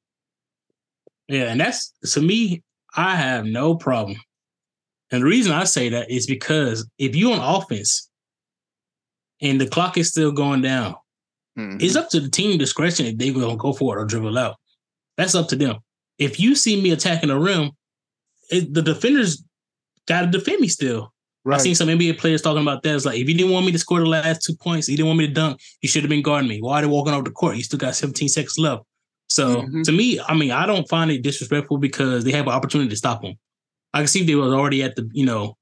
Yeah, 1.29 1.51
and 1.51 1.61
that's 1.61 1.93
to 2.13 2.21
me, 2.21 2.63
I 2.97 3.17
have 3.17 3.45
no 3.45 3.77
problem. 3.77 4.17
And 5.11 5.23
the 5.23 5.27
reason 5.27 5.53
I 5.53 5.65
say 5.65 5.89
that 5.91 6.11
is 6.11 6.27
because 6.27 6.89
if 6.99 7.15
you're 7.15 7.33
on 7.39 7.57
offense 7.63 8.11
and 9.41 9.61
the 9.61 9.69
clock 9.69 9.97
is 9.99 10.09
still 10.11 10.33
going 10.33 10.63
down, 10.63 10.97
Mhm. 11.57 11.81
it's 11.81 11.97
up 11.97 12.11
to 12.11 12.21
the 12.21 12.29
team 12.31 12.59
discretion 12.59 13.07
if 13.07 13.17
they're 13.19 13.33
gonna 13.33 13.57
go 13.57 13.73
for 13.73 13.97
it 13.97 14.03
or 14.03 14.05
dribble 14.05 14.37
out. 14.37 14.57
That's 15.17 15.35
up 15.35 15.49
to 15.49 15.57
them. 15.57 15.77
If 16.19 16.41
you 16.41 16.55
see 16.55 16.81
me 16.81 16.93
attacking 16.93 17.29
the 17.29 17.39
rim, 17.39 17.71
it, 18.51 18.73
the 18.73 18.83
defenders 18.83 19.45
gotta 20.07 20.27
defend 20.29 20.61
me 20.61 20.69
still. 20.69 21.13
I 21.47 21.51
right. 21.51 21.61
seen 21.61 21.75
some 21.75 21.89
NBA 21.89 22.19
players 22.19 22.43
talking 22.43 22.63
about 22.63 22.83
that. 22.83 22.95
It's 22.95 23.05
like 23.05 23.19
if 23.19 23.29
you 23.29 23.35
didn't 23.37 23.53
want 23.53 23.67
me 23.67 23.73
to 23.73 23.79
score 23.79 24.01
the 24.01 24.07
last 24.07 24.43
two 24.45 24.57
points, 24.57 24.89
you 24.89 24.97
didn't 24.97 25.09
want 25.09 25.19
me 25.19 25.29
to 25.29 25.33
dunk, 25.33 25.61
you 25.81 25.89
should 25.89 26.03
have 26.03 26.11
been 26.11 26.23
guarding 26.23 26.49
me. 26.49 26.61
Why 26.61 26.79
are 26.79 26.83
they 26.83 26.89
walking 26.89 27.13
off 27.13 27.25
the 27.25 27.31
court? 27.31 27.57
You 27.57 27.63
still 27.63 27.79
got 27.79 27.95
17 27.95 28.29
seconds 28.29 28.59
left. 28.59 28.83
So 29.29 29.63
Mhm. 29.63 29.85
to 29.85 29.93
me, 29.93 30.21
I 30.21 30.35
mean, 30.35 30.51
I 30.51 30.67
don't 30.67 30.89
find 30.89 31.11
it 31.11 31.23
disrespectful 31.23 31.79
because 31.79 32.25
they 32.25 32.33
have 32.33 32.47
an 32.47 32.53
opportunity 32.53 32.91
to 32.91 32.97
stop 32.97 33.23
them. 33.23 33.35
I 33.95 33.99
can 33.99 34.09
see 34.09 34.21
if 34.21 34.27
they 34.27 34.35
was 34.35 34.53
already 34.53 34.83
at 34.83 34.97
the, 34.97 35.09
you 35.13 35.25
know, 35.25 35.57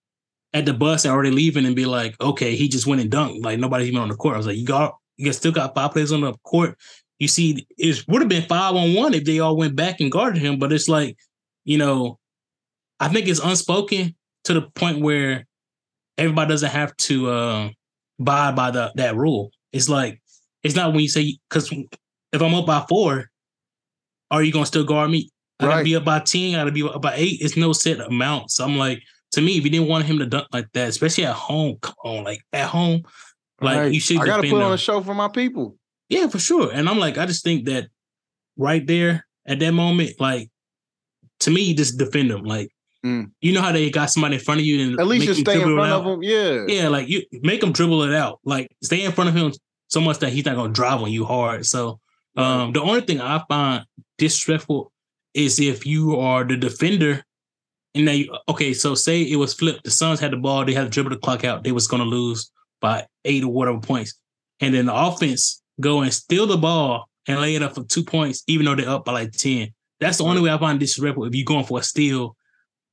at 0.54 0.66
the 0.66 0.72
bus 0.72 1.04
and 1.04 1.12
already 1.12 1.30
leaving 1.30 1.66
and 1.66 1.76
be 1.76 1.84
like, 1.84 2.18
okay, 2.20 2.54
he 2.54 2.68
just 2.68 2.86
went 2.86 3.02
and 3.02 3.10
dunked. 3.10 3.44
Like 3.44 3.58
nobody's 3.58 3.88
even 3.88 4.00
on 4.00 4.08
the 4.08 4.16
court. 4.16 4.34
I 4.34 4.38
was 4.38 4.46
like, 4.46 4.56
you 4.56 4.64
got 4.64 4.94
you 5.16 5.32
still 5.32 5.52
got 5.52 5.74
five 5.74 5.92
players 5.92 6.12
on 6.12 6.22
the 6.22 6.32
court. 6.44 6.78
You 7.18 7.28
see, 7.28 7.66
it 7.78 8.04
would 8.08 8.22
have 8.22 8.28
been 8.28 8.42
five 8.48 8.74
on 8.74 8.94
one 8.94 9.14
if 9.14 9.24
they 9.24 9.38
all 9.38 9.56
went 9.56 9.76
back 9.76 10.00
and 10.00 10.10
guarded 10.10 10.42
him. 10.42 10.58
But 10.58 10.72
it's 10.72 10.88
like, 10.88 11.16
you 11.64 11.78
know, 11.78 12.18
I 13.00 13.08
think 13.08 13.28
it's 13.28 13.40
unspoken 13.40 14.14
to 14.44 14.54
the 14.54 14.62
point 14.62 15.00
where 15.00 15.46
everybody 16.18 16.48
doesn't 16.50 16.70
have 16.70 16.96
to 16.96 17.30
uh, 17.30 17.70
abide 18.20 18.56
by 18.56 18.70
the 18.70 18.92
that 18.96 19.16
rule. 19.16 19.50
It's 19.72 19.88
like 19.88 20.20
it's 20.62 20.74
not 20.74 20.92
when 20.92 21.00
you 21.00 21.08
say 21.08 21.38
because 21.48 21.70
if 21.70 22.42
I'm 22.42 22.54
up 22.54 22.66
by 22.66 22.84
four, 22.88 23.30
are 24.30 24.42
you 24.42 24.52
gonna 24.52 24.66
still 24.66 24.84
guard 24.84 25.10
me? 25.10 25.30
I 25.60 25.66
gotta 25.66 25.84
be 25.84 25.96
up 25.96 26.04
by 26.04 26.18
ten. 26.20 26.54
I 26.54 26.58
gotta 26.58 26.72
be 26.72 26.82
up 26.82 27.00
by 27.00 27.14
eight. 27.14 27.38
It's 27.40 27.56
no 27.56 27.72
set 27.72 28.00
amount. 28.00 28.50
So 28.50 28.64
I'm 28.64 28.76
like, 28.76 29.00
to 29.32 29.40
me, 29.40 29.56
if 29.56 29.64
you 29.64 29.70
didn't 29.70 29.88
want 29.88 30.04
him 30.04 30.18
to 30.18 30.26
dunk 30.26 30.48
like 30.52 30.66
that, 30.74 30.88
especially 30.88 31.26
at 31.26 31.34
home, 31.34 31.76
come 31.80 31.94
on, 32.04 32.24
like 32.24 32.40
at 32.52 32.68
home, 32.68 33.02
like 33.60 33.78
Right. 33.78 33.92
you 33.92 34.00
should. 34.00 34.18
I 34.18 34.26
got 34.26 34.42
to 34.42 34.50
put 34.50 34.62
on 34.62 34.72
a 34.72 34.78
show 34.78 35.00
for 35.00 35.14
my 35.14 35.28
people. 35.28 35.76
Yeah, 36.08 36.28
for 36.28 36.38
sure. 36.38 36.70
And 36.72 36.88
I'm 36.88 36.98
like, 36.98 37.18
I 37.18 37.26
just 37.26 37.44
think 37.44 37.66
that 37.66 37.88
right 38.56 38.86
there 38.86 39.26
at 39.46 39.58
that 39.60 39.72
moment, 39.72 40.12
like 40.20 40.50
to 41.40 41.50
me, 41.50 41.62
you 41.62 41.74
just 41.74 41.98
defend 41.98 42.30
them. 42.30 42.44
Like 42.44 42.70
Mm. 43.04 43.30
you 43.42 43.52
know 43.52 43.60
how 43.60 43.70
they 43.70 43.90
got 43.90 44.08
somebody 44.08 44.36
in 44.36 44.40
front 44.40 44.60
of 44.60 44.66
you 44.66 44.82
and 44.82 44.98
At 44.98 45.06
least 45.06 45.26
just 45.26 45.44
them 45.44 45.56
stay 45.56 45.62
in 45.62 45.76
front 45.76 45.92
of 45.92 46.04
them. 46.06 46.22
Yeah. 46.22 46.64
Yeah, 46.66 46.88
like 46.88 47.06
you 47.06 47.22
make 47.42 47.60
them 47.60 47.70
dribble 47.70 48.02
it 48.04 48.14
out. 48.14 48.40
Like 48.46 48.74
stay 48.82 49.04
in 49.04 49.12
front 49.12 49.28
of 49.28 49.36
him 49.36 49.52
so 49.88 50.00
much 50.00 50.20
that 50.20 50.32
he's 50.32 50.46
not 50.46 50.56
gonna 50.56 50.72
drive 50.72 51.02
on 51.02 51.12
you 51.12 51.26
hard. 51.26 51.66
So 51.66 52.00
um 52.38 52.72
the 52.72 52.80
only 52.80 53.02
thing 53.02 53.20
I 53.20 53.44
find 53.46 53.84
disrespectful 54.16 54.90
is 55.34 55.60
if 55.60 55.84
you 55.84 56.16
are 56.18 56.44
the 56.44 56.56
defender 56.56 57.22
and 57.94 58.08
they 58.08 58.26
okay, 58.48 58.72
so 58.72 58.94
say 58.94 59.20
it 59.20 59.36
was 59.36 59.52
flipped. 59.52 59.84
The 59.84 59.90
Suns 59.90 60.18
had 60.18 60.32
the 60.32 60.38
ball, 60.38 60.64
they 60.64 60.72
had 60.72 60.84
to 60.84 60.88
dribble 60.88 61.10
the 61.10 61.18
clock 61.18 61.44
out, 61.44 61.62
they 61.62 61.72
was 61.72 61.86
gonna 61.86 62.04
lose 62.04 62.50
by 62.80 63.06
eight 63.26 63.44
or 63.44 63.52
whatever 63.52 63.80
points. 63.80 64.18
And 64.60 64.74
then 64.74 64.86
the 64.86 64.94
offense 64.94 65.62
go 65.80 66.02
and 66.02 66.12
steal 66.12 66.46
the 66.46 66.56
ball 66.56 67.08
and 67.26 67.40
lay 67.40 67.54
it 67.54 67.62
up 67.62 67.74
for 67.74 67.84
two 67.84 68.04
points, 68.04 68.42
even 68.46 68.66
though 68.66 68.74
they're 68.74 68.88
up 68.88 69.04
by 69.04 69.12
like 69.12 69.32
10. 69.32 69.68
That's 70.00 70.18
the 70.18 70.24
only 70.24 70.42
way 70.42 70.50
I 70.50 70.58
find 70.58 70.78
disrespectful 70.78 71.24
if 71.24 71.34
you're 71.34 71.44
going 71.44 71.64
for 71.64 71.78
a 71.78 71.82
steal 71.82 72.36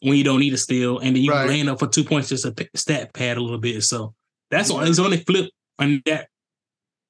when 0.01 0.17
you 0.17 0.23
don't 0.23 0.39
need 0.39 0.53
a 0.53 0.57
steal, 0.57 0.97
and 0.99 1.15
then 1.15 1.23
you 1.23 1.31
Right. 1.31 1.47
laying 1.47 1.69
up 1.69 1.79
for 1.79 1.87
two 1.87 2.03
points 2.03 2.29
just 2.29 2.45
a 2.45 2.53
stat 2.75 3.13
pad 3.13 3.37
a 3.37 3.41
little 3.41 3.59
bit. 3.59 3.83
So 3.83 4.15
that's 4.49 4.71
on 4.71 4.87
it's 4.87 4.99
only 4.99 5.17
flip 5.17 5.49
on 5.79 6.01
that 6.05 6.27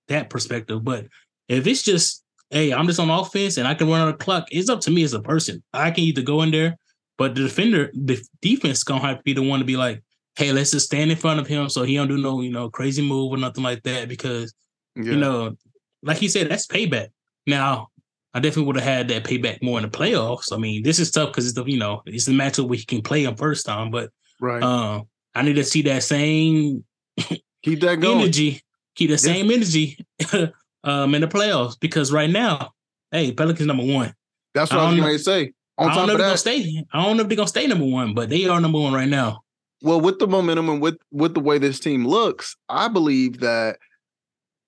that 0.07 0.29
perspective. 0.29 0.83
But 0.83 1.07
if 1.47 1.67
it's 1.67 1.83
just 1.83 2.23
hey, 2.49 2.73
I'm 2.73 2.85
just 2.87 2.99
on 2.99 3.09
offense 3.09 3.55
and 3.57 3.65
I 3.67 3.73
can 3.75 3.89
run 3.89 4.01
on 4.01 4.07
the 4.11 4.17
clock, 4.17 4.47
it's 4.51 4.69
up 4.69 4.81
to 4.81 4.91
me 4.91 5.03
as 5.03 5.13
a 5.13 5.21
person. 5.21 5.63
I 5.73 5.89
can 5.91 6.03
either 6.03 6.21
go 6.21 6.41
in 6.41 6.51
there, 6.51 6.77
but 7.17 7.33
the 7.33 7.43
defender, 7.43 7.91
the 7.93 8.21
defense 8.41 8.83
gonna 8.83 8.99
have 9.01 9.17
to 9.17 9.23
be 9.23 9.33
the 9.33 9.41
one 9.41 9.59
to 9.59 9.65
be 9.65 9.77
like, 9.77 10.03
hey, 10.35 10.51
let's 10.51 10.71
just 10.71 10.87
stand 10.87 11.11
in 11.11 11.17
front 11.17 11.39
of 11.39 11.47
him 11.47 11.69
so 11.69 11.83
he 11.83 11.95
don't 11.95 12.09
do 12.09 12.17
no, 12.17 12.41
you 12.41 12.51
know, 12.51 12.69
crazy 12.69 13.01
move 13.01 13.31
or 13.31 13.37
nothing 13.37 13.63
like 13.63 13.83
that. 13.83 14.09
Because 14.09 14.53
Yeah. 14.95 15.03
you 15.11 15.17
know, 15.17 15.55
like 16.03 16.21
you 16.21 16.29
said, 16.29 16.49
that's 16.49 16.67
payback. 16.67 17.09
Now, 17.47 17.87
I 18.33 18.39
definitely 18.39 18.65
would 18.65 18.75
have 18.77 18.85
had 18.85 19.07
that 19.09 19.23
payback 19.23 19.61
more 19.61 19.77
in 19.79 19.83
the 19.83 19.89
playoffs. 19.89 20.53
I 20.53 20.57
mean, 20.57 20.83
this 20.83 20.99
is 20.99 21.11
tough 21.11 21.29
because 21.29 21.45
it's 21.45 21.55
the 21.55 21.63
you 21.65 21.77
know 21.77 22.01
it's 22.05 22.25
the 22.25 22.31
matchup 22.33 22.67
where 22.67 22.77
he 22.77 22.85
can 22.85 23.01
play 23.01 23.23
him 23.25 23.35
first 23.35 23.65
time, 23.65 23.91
but 23.91 24.09
right. 24.39 24.63
um, 24.63 25.03
I 25.35 25.41
need 25.43 25.55
to 25.55 25.63
see 25.63 25.81
that 25.83 26.03
same 26.03 26.83
Keep 27.63 27.81
that 27.81 27.99
going. 28.01 28.21
energy, 28.21 28.61
keep 28.95 29.09
that 29.09 29.23
Yeah. 29.23 29.33
same 29.33 29.51
energy 29.51 29.97
um 30.83 31.13
in 31.13 31.21
the 31.21 31.27
playoffs 31.27 31.79
because 31.79 32.11
right 32.11 32.29
now, 32.29 32.71
hey, 33.11 33.31
Pelicans 33.31 33.67
number 33.67 33.83
one. 33.85 34.13
That's 34.53 34.71
what 34.71 34.79
I 34.79 34.85
I, 34.85 34.91
was 34.91 34.99
going 34.99 35.17
to 35.17 35.23
say. 35.23 35.53
On 35.77 35.89
I 35.89 35.95
don't 35.95 36.07
know 36.07 36.13
if 36.13 36.17
they're 36.19 36.27
gonna 36.27 36.37
stay. 36.37 36.85
I 36.93 37.03
don't 37.03 37.17
know 37.17 37.23
if 37.23 37.29
they're 37.29 37.37
gonna 37.37 37.47
stay 37.47 37.67
number 37.67 37.85
one, 37.85 38.13
but 38.13 38.29
they 38.29 38.45
are 38.47 38.59
number 38.59 38.79
one 38.79 38.93
right 38.93 39.07
now. 39.09 39.41
well, 39.81 39.99
with 40.01 40.19
the 40.19 40.27
momentum 40.27 40.69
and 40.69 40.81
with 40.81 40.97
with 41.11 41.33
the 41.33 41.39
way 41.39 41.57
this 41.57 41.79
team 41.79 42.05
looks, 42.07 42.55
I 42.69 42.87
believe 42.87 43.39
that 43.39 43.77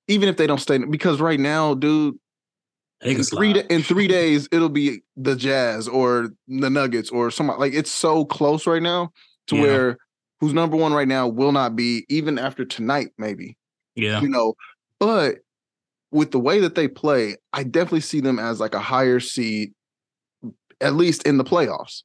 even 0.07 0.29
if 0.29 0.37
they 0.37 0.47
don't 0.47 0.59
stay, 0.59 0.77
because 0.77 1.19
right 1.21 1.39
now, 1.39 1.73
dude, 1.73 2.15
in 3.01 3.21
three 3.23 3.53
da- 3.53 3.65
in 3.69 3.83
three 3.83 4.07
days 4.07 4.47
it'll 4.51 4.69
be 4.69 5.01
the 5.17 5.35
Jazz 5.35 5.87
or 5.89 6.29
the 6.47 6.69
Nuggets 6.69 7.09
or 7.09 7.31
somebody 7.31 7.59
like 7.59 7.73
it's 7.73 7.91
so 7.91 8.23
close 8.23 8.65
right 8.65 8.81
now 8.81 9.11
to 9.47 9.55
Yeah. 9.57 9.61
where 9.61 9.97
who's 10.39 10.53
number 10.53 10.77
one 10.77 10.93
right 10.93 11.07
now 11.07 11.27
will 11.27 11.51
not 11.51 11.75
be 11.75 12.05
even 12.09 12.39
after 12.39 12.63
tonight, 12.63 13.09
maybe 13.17 13.57
Yeah, 13.95 14.21
you 14.21 14.29
know. 14.29 14.53
But 14.99 15.39
with 16.11 16.31
the 16.31 16.39
way 16.39 16.59
that 16.59 16.75
they 16.75 16.87
play, 16.87 17.35
I 17.51 17.63
definitely 17.63 18.01
see 18.01 18.21
them 18.21 18.39
as 18.39 18.59
like 18.61 18.73
a 18.73 18.79
higher 18.79 19.19
seed, 19.19 19.73
at 20.79 20.93
least 20.93 21.23
in 21.23 21.37
the 21.37 21.43
playoffs. 21.43 22.03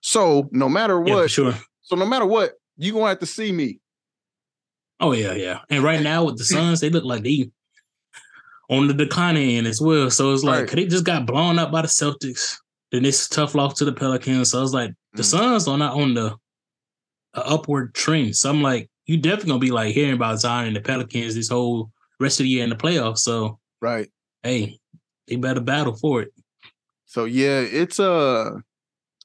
So 0.00 0.48
no 0.52 0.68
matter 0.68 1.02
yeah, 1.04 1.14
what, 1.14 1.30
sure. 1.30 1.54
so 1.82 1.96
no 1.96 2.06
matter 2.06 2.26
what, 2.26 2.52
you 2.76 2.92
gonna 2.92 3.08
have 3.08 3.18
to 3.20 3.26
see 3.26 3.50
me. 3.50 3.80
Oh 5.00 5.12
yeah, 5.12 5.34
yeah. 5.34 5.60
And 5.70 5.84
right 5.84 6.00
now 6.02 6.24
with 6.24 6.38
the 6.38 6.44
Suns, 6.44 6.80
they 6.80 6.90
look 6.90 7.04
like 7.04 7.22
they 7.22 7.50
on 8.70 8.88
the 8.88 8.94
declining 8.94 9.50
end 9.56 9.66
as 9.66 9.80
well. 9.80 10.10
So 10.10 10.32
it's 10.32 10.42
like 10.42 10.68
Right. 10.68 10.70
they 10.76 10.86
just 10.86 11.04
got 11.04 11.26
blown 11.26 11.58
up 11.58 11.70
by 11.70 11.82
the 11.82 11.88
Celtics. 11.88 12.56
Then 12.92 13.02
this 13.02 13.28
tough 13.28 13.54
loss 13.54 13.74
to 13.78 13.84
the 13.84 13.92
Pelicans. 13.92 14.50
So 14.50 14.62
it's 14.62 14.72
like 14.72 14.92
the 15.14 15.22
Mm. 15.22 15.26
Suns 15.26 15.68
are 15.68 15.78
not 15.78 15.94
on 15.94 16.14
the 16.14 16.36
upward 17.34 17.94
trend. 17.94 18.36
So 18.36 18.50
I'm 18.50 18.62
like, 18.62 18.88
you 19.06 19.18
definitely 19.18 19.48
gonna 19.50 19.60
be 19.60 19.70
like 19.70 19.94
hearing 19.94 20.14
about 20.14 20.40
Zion 20.40 20.68
and 20.68 20.76
the 20.76 20.80
Pelicans 20.80 21.34
this 21.34 21.48
whole 21.48 21.90
rest 22.18 22.40
of 22.40 22.44
the 22.44 22.50
year 22.50 22.64
in 22.64 22.70
the 22.70 22.76
playoffs. 22.76 23.18
So 23.18 23.58
Right. 23.80 24.08
hey, 24.42 24.78
they 25.28 25.36
better 25.36 25.60
battle 25.60 25.94
for 25.96 26.22
it. 26.22 26.32
So 27.04 27.24
yeah, 27.24 27.60
it's 27.60 28.00
uh 28.00 28.50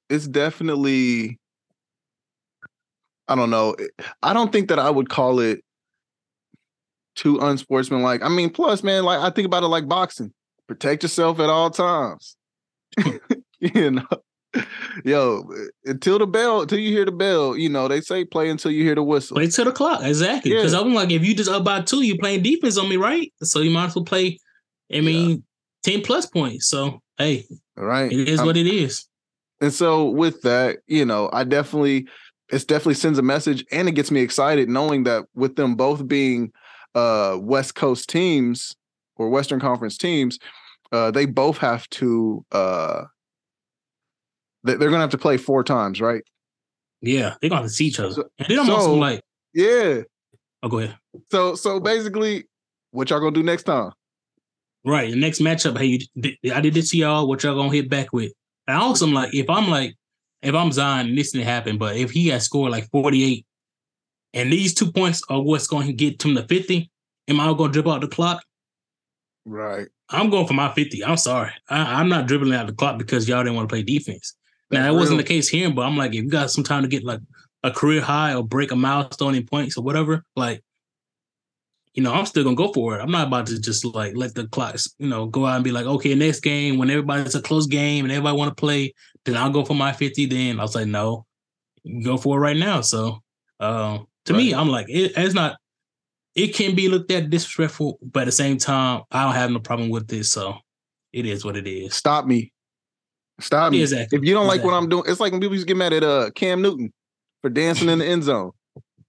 it's 0.09 0.27
definitely 0.27 1.39
I 3.31 3.35
don't 3.35 3.49
know. 3.49 3.73
Eh, 3.73 3.87
I 4.23 4.33
don't 4.33 4.51
think 4.51 4.69
that 4.69 4.79
I 4.79 4.89
would 4.89 5.09
call 5.09 5.39
it 5.39 5.61
too 7.15 7.37
unsportsmanlike. 7.39 8.21
I 8.23 8.29
mean, 8.29 8.49
plus, 8.49 8.83
man, 8.83 9.03
like 9.03 9.19
I 9.19 9.29
think 9.29 9.45
about 9.45 9.63
it 9.63 9.67
like 9.67 9.87
boxing. 9.87 10.33
Protect 10.67 11.03
yourself 11.03 11.39
at 11.39 11.49
all 11.49 11.69
times. 11.69 12.35
you 13.59 13.91
know. 13.91 14.07
Yo, 15.05 15.49
eh, 15.55 15.67
until 15.91 16.19
the 16.19 16.27
bell, 16.27 16.61
until 16.63 16.77
you 16.79 16.91
hear 16.91 17.05
the 17.05 17.11
bell, 17.11 17.55
you 17.55 17.69
know, 17.69 17.87
they 17.87 18.01
say 18.01 18.25
play 18.25 18.49
until 18.49 18.69
you 18.71 18.83
hear 18.83 18.95
the 18.95 19.03
whistle. 19.03 19.35
Play 19.35 19.47
to 19.47 19.63
the 19.63 19.71
clock, 19.71 20.01
exactly. 20.03 20.51
Because 20.51 20.73
Yeah. 20.73 20.81
I'm 20.81 20.93
like, 20.93 21.09
if 21.09 21.25
you 21.25 21.33
just 21.33 21.49
up 21.49 21.63
by 21.63 21.81
two, 21.81 22.01
you 22.01 22.17
playing 22.17 22.43
defense 22.43 22.77
on 22.77 22.89
me, 22.89 22.97
right? 22.97 23.31
So 23.43 23.61
you 23.61 23.71
might 23.71 23.85
as 23.85 23.95
well 23.95 24.03
play. 24.03 24.37
I 24.93 24.99
mean, 24.99 25.43
ten 25.83 26.01
plus 26.01 26.25
points. 26.25 26.67
So 26.67 26.99
hey, 27.17 27.45
All 27.77 27.85
right. 27.85 28.11
it 28.11 28.27
is 28.27 28.39
I'm- 28.39 28.45
what 28.47 28.57
it 28.57 28.67
is. 28.67 29.07
And 29.61 29.71
so 29.71 30.09
with 30.09 30.41
that, 30.41 30.79
you 30.87 31.05
know, 31.05 31.29
I 31.31 31.43
definitely 31.45 32.07
it 32.51 32.67
definitely 32.67 32.93
sends 32.95 33.17
a 33.17 33.21
message 33.23 33.65
and 33.71 33.87
it 33.87 33.93
gets 33.93 34.11
me 34.11 34.21
excited 34.21 34.69
knowing 34.69 35.03
that 35.03 35.25
with 35.35 35.55
them 35.55 35.75
both 35.75 36.07
being 36.07 36.51
uh 36.95 37.37
West 37.39 37.75
Coast 37.75 38.09
teams 38.09 38.75
or 39.15 39.29
Western 39.29 39.59
Conference 39.59 39.97
teams, 39.97 40.37
uh 40.91 41.11
they 41.11 41.25
both 41.25 41.57
have 41.59 41.87
to 41.91 42.45
uh 42.51 43.03
they- 44.63 44.75
they're 44.75 44.89
gonna 44.89 45.01
have 45.01 45.09
to 45.11 45.17
play 45.17 45.37
four 45.37 45.63
times, 45.63 45.99
right? 46.01 46.23
Yeah, 47.01 47.35
they're 47.41 47.49
gonna 47.49 47.69
see 47.69 47.85
each 47.87 47.99
other. 47.99 48.13
So- 48.13 48.29
and 48.37 48.47
then 48.47 48.59
I'm 48.59 48.69
also 48.69 48.93
like, 48.95 49.21
Yeah. 49.53 50.01
oh, 50.63 50.69
go 50.69 50.79
ahead. 50.79 50.97
So 51.31 51.55
so 51.55 51.79
basically, 51.79 52.45
what 52.91 53.09
y'all 53.09 53.19
gonna 53.19 53.31
do 53.31 53.43
next 53.43 53.63
time? 53.63 53.91
Right, 54.83 55.11
the 55.11 55.17
next 55.17 55.39
matchup. 55.41 55.77
Hey, 55.77 55.85
you, 56.23 56.51
I 56.53 56.59
did 56.61 56.73
this 56.73 56.89
to 56.91 56.97
y'all. 56.97 57.27
What 57.27 57.43
y'all 57.43 57.55
gonna 57.55 57.71
hit 57.71 57.89
back 57.89 58.13
with? 58.13 58.31
And 58.67 58.77
I 58.77 58.81
also 58.81 59.05
am 59.07 59.13
like, 59.13 59.33
if 59.33 59.49
I'm 59.49 59.69
like, 59.69 59.95
if 60.41 60.55
I'm 60.55 60.71
Zion, 60.71 61.15
this 61.15 61.31
didn't 61.31 61.47
happen, 61.47 61.77
but 61.77 61.95
if 61.95 62.11
he 62.11 62.27
had 62.27 62.41
scored 62.41 62.71
like 62.71 62.89
48, 62.91 63.45
and 64.33 64.51
these 64.51 64.73
two 64.73 64.91
points 64.91 65.21
are 65.29 65.41
what's 65.41 65.67
going 65.67 65.87
to 65.87 65.93
get 65.93 66.23
him 66.23 66.35
to 66.35 66.47
50, 66.47 66.89
am 67.27 67.39
I 67.39 67.53
gonna 67.53 67.71
dribble 67.71 67.91
out 67.91 68.01
the 68.01 68.07
clock 68.07 68.41
Right. 69.45 69.87
I'm 70.09 70.29
going 70.29 70.47
for 70.47 70.53
my 70.53 70.71
50. 70.73 71.03
I'm 71.03 71.17
sorry. 71.17 71.51
I, 71.69 71.99
am 72.01 72.09
not 72.09 72.27
dribbling 72.27 72.53
out 72.53 72.67
the 72.67 72.73
clock 72.73 72.97
because 72.97 73.27
y'all 73.27 73.43
didn't 73.43 73.55
want 73.55 73.69
to 73.69 73.73
play 73.73 73.83
defense. 73.83 74.35
Now, 74.69 74.83
that 74.83 74.97
wasn't 74.97 75.17
the 75.17 75.23
case 75.25 75.49
here, 75.49 75.69
but 75.69 75.81
I'm 75.81 75.97
like, 75.97 76.11
if 76.11 76.23
you 76.23 76.29
got 76.29 76.51
some 76.51 76.63
time 76.63 76.83
to 76.83 76.87
get 76.87 77.03
like 77.03 77.19
a 77.63 77.71
career 77.71 78.01
high 78.01 78.33
or 78.33 78.43
break 78.43 78.71
a 78.71 78.75
milestone 78.75 79.35
in 79.35 79.45
points 79.45 79.77
or 79.77 79.83
whatever, 79.83 80.23
like, 80.35 80.63
you 81.93 82.01
know, 82.01 82.13
I'm 82.13 82.25
still 82.25 82.43
gonna 82.43 82.55
go 82.55 82.71
for 82.71 82.97
it. 82.97 83.01
I'm 83.01 83.11
not 83.11 83.27
about 83.27 83.47
to 83.47 83.59
just 83.59 83.83
like 83.83 84.15
let 84.15 84.33
the 84.33 84.47
clocks, 84.47 84.93
you 84.97 85.09
know, 85.09 85.25
go 85.25 85.45
out 85.45 85.55
and 85.55 85.63
be 85.63 85.71
like, 85.71 85.85
okay, 85.85 86.15
next 86.15 86.39
game 86.39 86.77
when 86.77 86.89
everybody's 86.89 87.35
a 87.35 87.41
close 87.41 87.67
game 87.67 88.05
and 88.05 88.11
everybody 88.11 88.37
want 88.37 88.55
to 88.55 88.59
play, 88.59 88.93
then 89.25 89.35
I'll 89.35 89.51
go 89.51 89.65
for 89.65 89.73
my 89.73 89.91
50. 89.91 90.25
Then 90.27 90.59
I'll 90.59 90.67
say 90.67 90.85
no, 90.85 91.25
go 92.03 92.17
for 92.17 92.37
it 92.37 92.41
right 92.41 92.57
now. 92.57 92.81
So, 92.81 93.19
um, 93.59 94.07
to 94.25 94.33
right. 94.33 94.39
me, 94.39 94.53
I'm 94.53 94.69
like, 94.69 94.87
it, 94.89 95.13
it's 95.17 95.33
not. 95.33 95.57
It 96.33 96.55
can 96.55 96.75
be 96.75 96.87
looked 96.87 97.11
at 97.11 97.29
disrespectful, 97.29 97.99
but 98.01 98.21
at 98.21 98.25
the 98.25 98.31
same 98.31 98.57
time, 98.57 99.01
I 99.11 99.25
don't 99.25 99.33
have 99.33 99.51
no 99.51 99.59
problem 99.59 99.89
with 99.89 100.07
this. 100.07 100.31
So, 100.31 100.55
it 101.11 101.25
is 101.25 101.43
what 101.43 101.57
it 101.57 101.67
is. 101.67 101.93
Stop 101.93 102.25
me. 102.25 102.53
Stop 103.41 103.73
me. 103.73 103.81
Exactly. 103.81 104.17
If 104.17 104.23
you 104.23 104.33
don't 104.33 104.45
exactly. 104.45 104.59
like 104.59 104.65
what 104.65 104.77
I'm 104.77 104.87
doing, 104.87 105.03
it's 105.07 105.19
like 105.19 105.33
when 105.33 105.41
people 105.41 105.55
used 105.55 105.67
to 105.67 105.73
get 105.73 105.77
mad 105.77 105.91
at 105.91 106.03
uh 106.03 106.29
Cam 106.35 106.61
Newton 106.61 106.93
for 107.41 107.49
dancing 107.49 107.89
in 107.89 107.99
the 107.99 108.05
end 108.05 108.23
zone. 108.23 108.51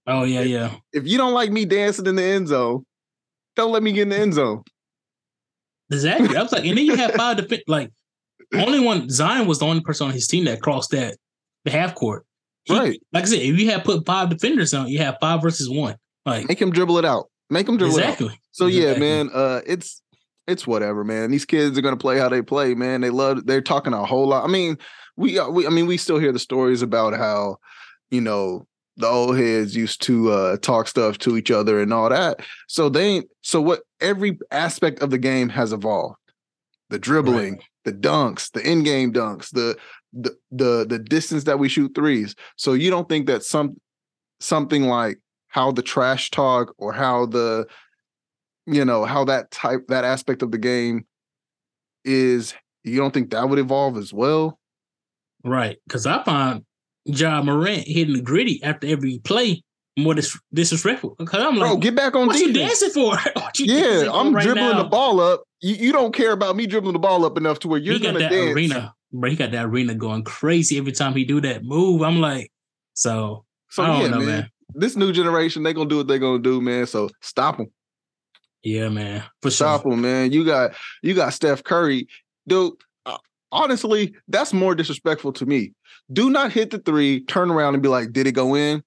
Oh 0.05 0.23
yeah, 0.23 0.41
yeah. 0.41 0.75
If 0.91 1.07
you 1.07 1.17
don't 1.17 1.33
like 1.33 1.51
me 1.51 1.65
dancing 1.65 2.07
in 2.07 2.15
the 2.15 2.23
end 2.23 2.47
zone, 2.47 2.85
don't 3.55 3.71
let 3.71 3.83
me 3.83 3.91
get 3.91 4.03
in 4.03 4.09
the 4.09 4.19
end 4.19 4.33
zone. 4.33 4.63
Exactly. 5.91 6.35
I 6.35 6.41
was 6.41 6.51
like, 6.51 6.65
and 6.65 6.77
then 6.77 6.85
you 6.85 6.95
have 6.95 7.13
five 7.15 7.37
defense. 7.37 7.63
Like, 7.67 7.91
only 8.53 8.79
one 8.79 9.09
Zion 9.09 9.47
was 9.47 9.59
the 9.59 9.65
only 9.65 9.81
person 9.81 10.07
on 10.07 10.13
his 10.13 10.27
team 10.27 10.45
that 10.45 10.61
crossed 10.61 10.91
that 10.91 11.17
the 11.65 11.71
half 11.71 11.95
court. 11.95 12.25
He, 12.65 12.77
right. 12.77 12.99
Like 13.11 13.23
I 13.23 13.27
said, 13.27 13.41
if 13.41 13.59
you 13.59 13.69
have 13.71 13.83
put 13.83 14.05
five 14.05 14.29
defenders 14.29 14.73
on, 14.73 14.87
you 14.87 14.99
have 14.99 15.17
five 15.19 15.41
versus 15.41 15.69
one. 15.69 15.95
Like, 16.25 16.47
make 16.47 16.61
him 16.61 16.71
dribble 16.71 16.97
it 16.97 17.05
out. 17.05 17.29
Make 17.49 17.67
him 17.67 17.77
dribble 17.77 17.97
exactly. 17.97 18.27
it 18.27 18.31
out. 18.31 18.37
So 18.51 18.67
exactly. 18.67 18.93
yeah, 18.93 18.99
man. 18.99 19.29
Uh, 19.33 19.61
it's 19.65 20.01
it's 20.47 20.67
whatever, 20.67 21.03
man. 21.03 21.31
These 21.31 21.45
kids 21.45 21.77
are 21.77 21.81
gonna 21.81 21.97
play 21.97 22.17
how 22.17 22.29
they 22.29 22.41
play, 22.41 22.73
man. 22.73 23.01
They 23.01 23.09
love. 23.09 23.45
They're 23.45 23.61
talking 23.61 23.93
a 23.93 24.05
whole 24.05 24.27
lot. 24.27 24.43
I 24.43 24.47
mean, 24.47 24.77
we, 25.17 25.37
uh, 25.37 25.49
we 25.49 25.67
I 25.67 25.69
mean, 25.69 25.87
we 25.87 25.97
still 25.97 26.19
hear 26.19 26.31
the 26.31 26.39
stories 26.39 26.81
about 26.81 27.13
how, 27.13 27.57
you 28.11 28.21
know, 28.21 28.65
the 28.97 29.07
old 29.07 29.37
heads 29.37 29.75
used 29.75 30.01
to 30.03 30.31
uh, 30.31 30.57
talk 30.57 30.87
stuff 30.87 31.17
to 31.19 31.37
each 31.37 31.51
other 31.51 31.81
and 31.81 31.93
all 31.93 32.09
that. 32.09 32.41
So 32.67 32.89
they 32.89 33.23
so 33.41 33.61
what 33.61 33.81
every 33.99 34.37
aspect 34.51 35.01
of 35.01 35.09
the 35.09 35.17
game 35.17 35.49
has 35.49 35.73
evolved. 35.73 36.17
The 36.89 36.99
dribbling, 36.99 37.53
right. 37.53 37.63
the 37.85 37.93
dunks, 37.93 38.51
the 38.51 38.61
in-game 38.61 39.13
dunks, 39.13 39.49
the 39.49 39.77
the 40.11 40.35
the 40.51 40.85
the 40.87 40.99
distance 40.99 41.45
that 41.45 41.57
we 41.57 41.69
shoot 41.69 41.95
threes. 41.95 42.35
So 42.55 42.73
you 42.73 42.91
don't 42.91 43.09
think 43.09 43.25
that 43.27 43.43
some 43.43 43.79
something 44.39 44.83
like 44.83 45.17
how 45.47 45.71
the 45.71 45.81
trash 45.81 46.29
talk 46.29 46.73
or 46.77 46.93
how 46.93 47.25
the 47.25 47.65
you 48.67 48.85
know 48.85 49.05
how 49.05 49.25
that 49.25 49.49
type 49.49 49.87
that 49.87 50.03
aspect 50.03 50.43
of 50.43 50.51
the 50.51 50.57
game 50.57 51.05
is 52.05 52.53
you 52.83 52.97
don't 52.97 53.13
think 53.13 53.31
that 53.31 53.49
would 53.49 53.59
evolve 53.59 53.97
as 53.97 54.13
well? 54.13 54.59
Right. 55.43 55.77
Cause 55.89 56.05
I 56.05 56.23
find 56.23 56.63
Ja 57.05 57.41
Morant 57.41 57.87
hitting 57.87 58.15
the 58.15 58.21
griddy 58.21 58.61
after 58.63 58.87
every 58.87 59.19
play 59.19 59.63
more 59.97 60.13
dis- 60.13 60.39
disrespectful. 60.53 61.15
Because 61.17 61.43
I'm 61.43 61.57
like, 61.57 61.69
bro, 61.69 61.77
get 61.77 61.95
back 61.95 62.15
on 62.15 62.27
what 62.27 62.37
defense. 62.37 62.47
you 62.47 62.53
dancing 62.53 62.89
for? 62.89 63.17
you 63.55 63.65
yeah, 63.65 63.81
dancing 63.81 64.09
for 64.09 64.15
I'm 64.15 64.33
right 64.33 64.43
dribbling 64.43 64.71
now? 64.71 64.83
the 64.83 64.89
ball 64.89 65.19
up. 65.19 65.43
You, 65.61 65.75
you 65.75 65.91
don't 65.91 66.13
care 66.13 66.31
about 66.31 66.55
me 66.55 66.65
dribbling 66.65 66.93
the 66.93 66.99
ball 66.99 67.25
up 67.25 67.37
enough 67.37 67.59
to 67.59 67.67
where 67.67 67.79
you're 67.79 67.99
gonna 67.99 68.19
dance. 68.19 68.33
Arena, 68.33 68.93
bro, 69.11 69.29
he 69.29 69.35
got 69.35 69.51
that 69.51 69.65
arena 69.65 69.93
going 69.93 70.23
crazy 70.23 70.77
every 70.77 70.91
time 70.91 71.13
he 71.13 71.25
do 71.25 71.41
that 71.41 71.63
move. 71.63 72.01
I'm 72.01 72.19
like, 72.19 72.51
so, 72.93 73.45
so 73.69 73.83
yeah, 73.83 74.07
know, 74.07 74.17
man. 74.19 74.27
man. 74.27 74.49
This 74.75 74.95
new 74.95 75.11
generation, 75.11 75.63
they 75.63 75.73
gonna 75.73 75.89
do 75.89 75.97
what 75.97 76.07
they 76.07 76.19
gonna 76.19 76.41
do, 76.41 76.59
man. 76.59 76.87
So 76.87 77.09
stop 77.21 77.57
them. 77.57 77.67
Yeah, 78.63 78.89
man. 78.89 79.23
For 79.41 79.51
stop 79.51 79.83
sure. 79.83 79.91
them, 79.91 80.01
man. 80.01 80.31
You 80.31 80.45
got 80.45 80.71
you 81.01 81.13
got 81.13 81.33
Steph 81.33 81.63
Curry, 81.63 82.07
dude. 82.47 82.73
Uh, 83.05 83.17
honestly, 83.51 84.15
that's 84.27 84.53
more 84.53 84.73
disrespectful 84.73 85.33
to 85.33 85.45
me. 85.45 85.73
Do 86.13 86.29
not 86.29 86.51
hit 86.51 86.71
the 86.71 86.79
three, 86.79 87.25
turn 87.25 87.51
around 87.51 87.73
and 87.73 87.83
be 87.83 87.89
like, 87.89 88.13
did 88.13 88.27
it 88.27 88.33
go 88.33 88.55
in? 88.55 88.83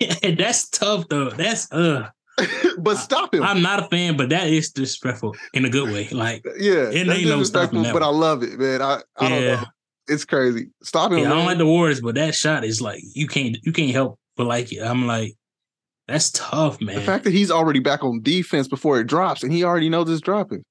that's 0.36 0.68
tough 0.68 1.08
though. 1.08 1.30
That's 1.30 1.70
uh 1.72 2.08
but 2.78 2.96
stop 2.96 3.34
him. 3.34 3.42
I'm 3.42 3.62
not 3.62 3.80
a 3.80 3.88
fan, 3.88 4.16
but 4.16 4.30
that 4.30 4.48
is 4.48 4.70
disrespectful 4.70 5.36
in 5.52 5.64
a 5.64 5.70
good 5.70 5.92
way. 5.92 6.08
Like, 6.08 6.44
yeah, 6.58 6.88
it 6.90 7.08
ain't 7.08 7.28
no 7.28 7.42
stopping 7.42 7.82
But 7.82 8.02
I 8.02 8.08
love 8.08 8.42
it, 8.42 8.58
man. 8.58 8.80
I, 8.80 9.02
I 9.18 9.28
yeah. 9.28 9.28
don't 9.28 9.40
know. 9.62 9.68
It's 10.08 10.24
crazy. 10.24 10.70
Stop 10.82 11.12
him. 11.12 11.18
Yeah. 11.18 11.26
I 11.26 11.36
don't 11.36 11.46
like 11.46 11.58
the 11.58 11.66
Warriors, 11.66 12.00
but 12.00 12.16
that 12.16 12.34
shot 12.34 12.64
is 12.64 12.80
like 12.80 13.02
you 13.14 13.26
can't 13.26 13.56
you 13.62 13.72
can't 13.72 13.92
help 13.92 14.18
but 14.36 14.46
like 14.46 14.72
it. 14.72 14.80
I'm 14.80 15.06
like, 15.06 15.34
that's 16.08 16.30
tough, 16.32 16.80
man. 16.80 16.96
The 16.96 17.02
fact 17.02 17.24
that 17.24 17.32
he's 17.32 17.50
already 17.50 17.80
back 17.80 18.02
on 18.02 18.20
defense 18.22 18.66
before 18.66 18.98
it 18.98 19.06
drops, 19.06 19.42
and 19.42 19.52
he 19.52 19.62
already 19.62 19.88
knows 19.88 20.10
it's 20.10 20.20
dropping. 20.20 20.64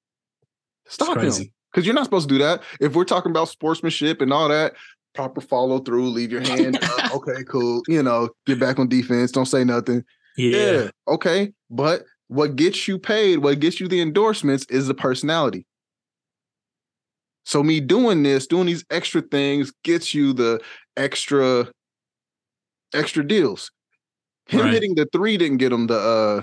Stop 0.86 1.18
him. 1.18 1.32
Because 1.72 1.86
you're 1.86 1.94
not 1.94 2.04
supposed 2.04 2.28
to 2.28 2.34
do 2.34 2.38
that. 2.38 2.62
If 2.80 2.94
we're 2.94 3.04
talking 3.04 3.30
about 3.30 3.48
sportsmanship 3.48 4.20
and 4.20 4.30
all 4.30 4.48
that, 4.48 4.74
proper 5.14 5.40
follow 5.40 5.78
through, 5.78 6.08
leave 6.08 6.32
your 6.32 6.40
hand 6.46 6.78
up. 6.82 7.14
Okay, 7.14 7.44
cool. 7.44 7.82
You 7.88 8.02
know, 8.02 8.30
get 8.46 8.58
back 8.60 8.78
on 8.78 8.88
defense. 8.88 9.32
Don't 9.32 9.46
say 9.46 9.64
nothing. 9.64 10.04
Yeah. 10.36 10.56
yeah. 10.56 10.90
Okay. 11.08 11.52
But 11.70 12.04
what 12.28 12.56
gets 12.56 12.88
you 12.88 12.98
paid, 12.98 13.38
what 13.38 13.60
gets 13.60 13.80
you 13.80 13.88
the 13.88 14.00
endorsements 14.00 14.64
is 14.66 14.86
the 14.86 14.94
personality. 14.94 15.66
So 17.44 17.62
me 17.62 17.80
doing 17.80 18.22
this, 18.22 18.46
doing 18.46 18.66
these 18.66 18.84
extra 18.90 19.20
things 19.20 19.72
gets 19.82 20.14
you 20.14 20.32
the 20.32 20.60
extra 20.96 21.68
extra 22.94 23.26
deals. 23.26 23.70
Him 24.46 24.60
right. 24.60 24.72
hitting 24.72 24.94
the 24.94 25.06
three 25.12 25.36
didn't 25.36 25.58
get 25.58 25.72
him 25.72 25.86
the 25.88 25.98
uh 25.98 26.42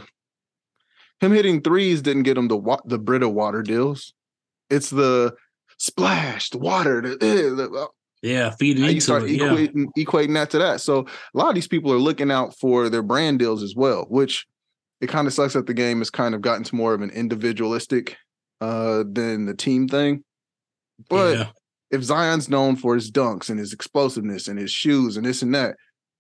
him 1.20 1.32
hitting 1.32 1.62
threes 1.62 2.02
didn't 2.02 2.24
get 2.24 2.38
him 2.38 2.48
the 2.48 2.80
the 2.86 3.00
Brita 3.00 3.30
water 3.30 3.62
deals. 3.62 4.14
It's 4.70 4.90
the 4.90 5.36
splash, 5.78 6.50
the 6.50 6.58
water, 6.58 7.02
the, 7.02 7.26
eh, 7.26 7.50
the, 7.50 7.56
the 7.56 7.88
yeah, 8.22 8.52
feeding 8.52 8.86
into 8.86 9.02
start 9.02 9.24
it, 9.24 9.40
equating, 9.40 9.88
yeah. 9.96 10.04
equating 10.06 10.34
that 10.34 10.50
to 10.52 10.60
that. 10.60 10.82
So 10.82 11.06
a 11.34 11.38
lot 11.38 11.50
of 11.50 11.56
these 11.56 11.68
people 11.68 11.92
are 11.94 11.98
looking 11.98 12.32
out 12.32 12.58
for 12.58 12.90
their 12.90 13.04
brand 13.04 13.40
deals 13.40 13.64
as 13.64 13.76
well, 13.76 14.06
which 14.10 14.46
it 15.02 15.08
kind 15.08 15.28
of 15.28 15.34
sucks 15.34 15.54
that 15.54 15.68
the 15.68 15.74
game 15.74 16.00
has 16.00 16.10
kind 16.10 16.36
of 16.36 16.42
gotten 16.42 16.64
to 16.66 16.76
more 16.76 16.94
of 16.94 17.02
an 17.02 17.12
individualistic 17.12 18.18
uh 18.62 19.04
than 19.10 19.46
the 19.46 19.56
team 19.56 19.88
thing. 19.88 20.24
But 21.10 21.38
yeah. 21.38 21.48
if 21.92 22.04
Zion's 22.04 22.50
known 22.50 22.76
for 22.76 22.96
his 22.96 23.10
dunks 23.10 23.50
and 23.50 23.58
his 23.58 23.72
explosiveness 23.72 24.50
and 24.50 24.60
his 24.60 24.72
shoes 24.72 25.16
and 25.16 25.26
this 25.26 25.42
and 25.42 25.56
that, 25.56 25.76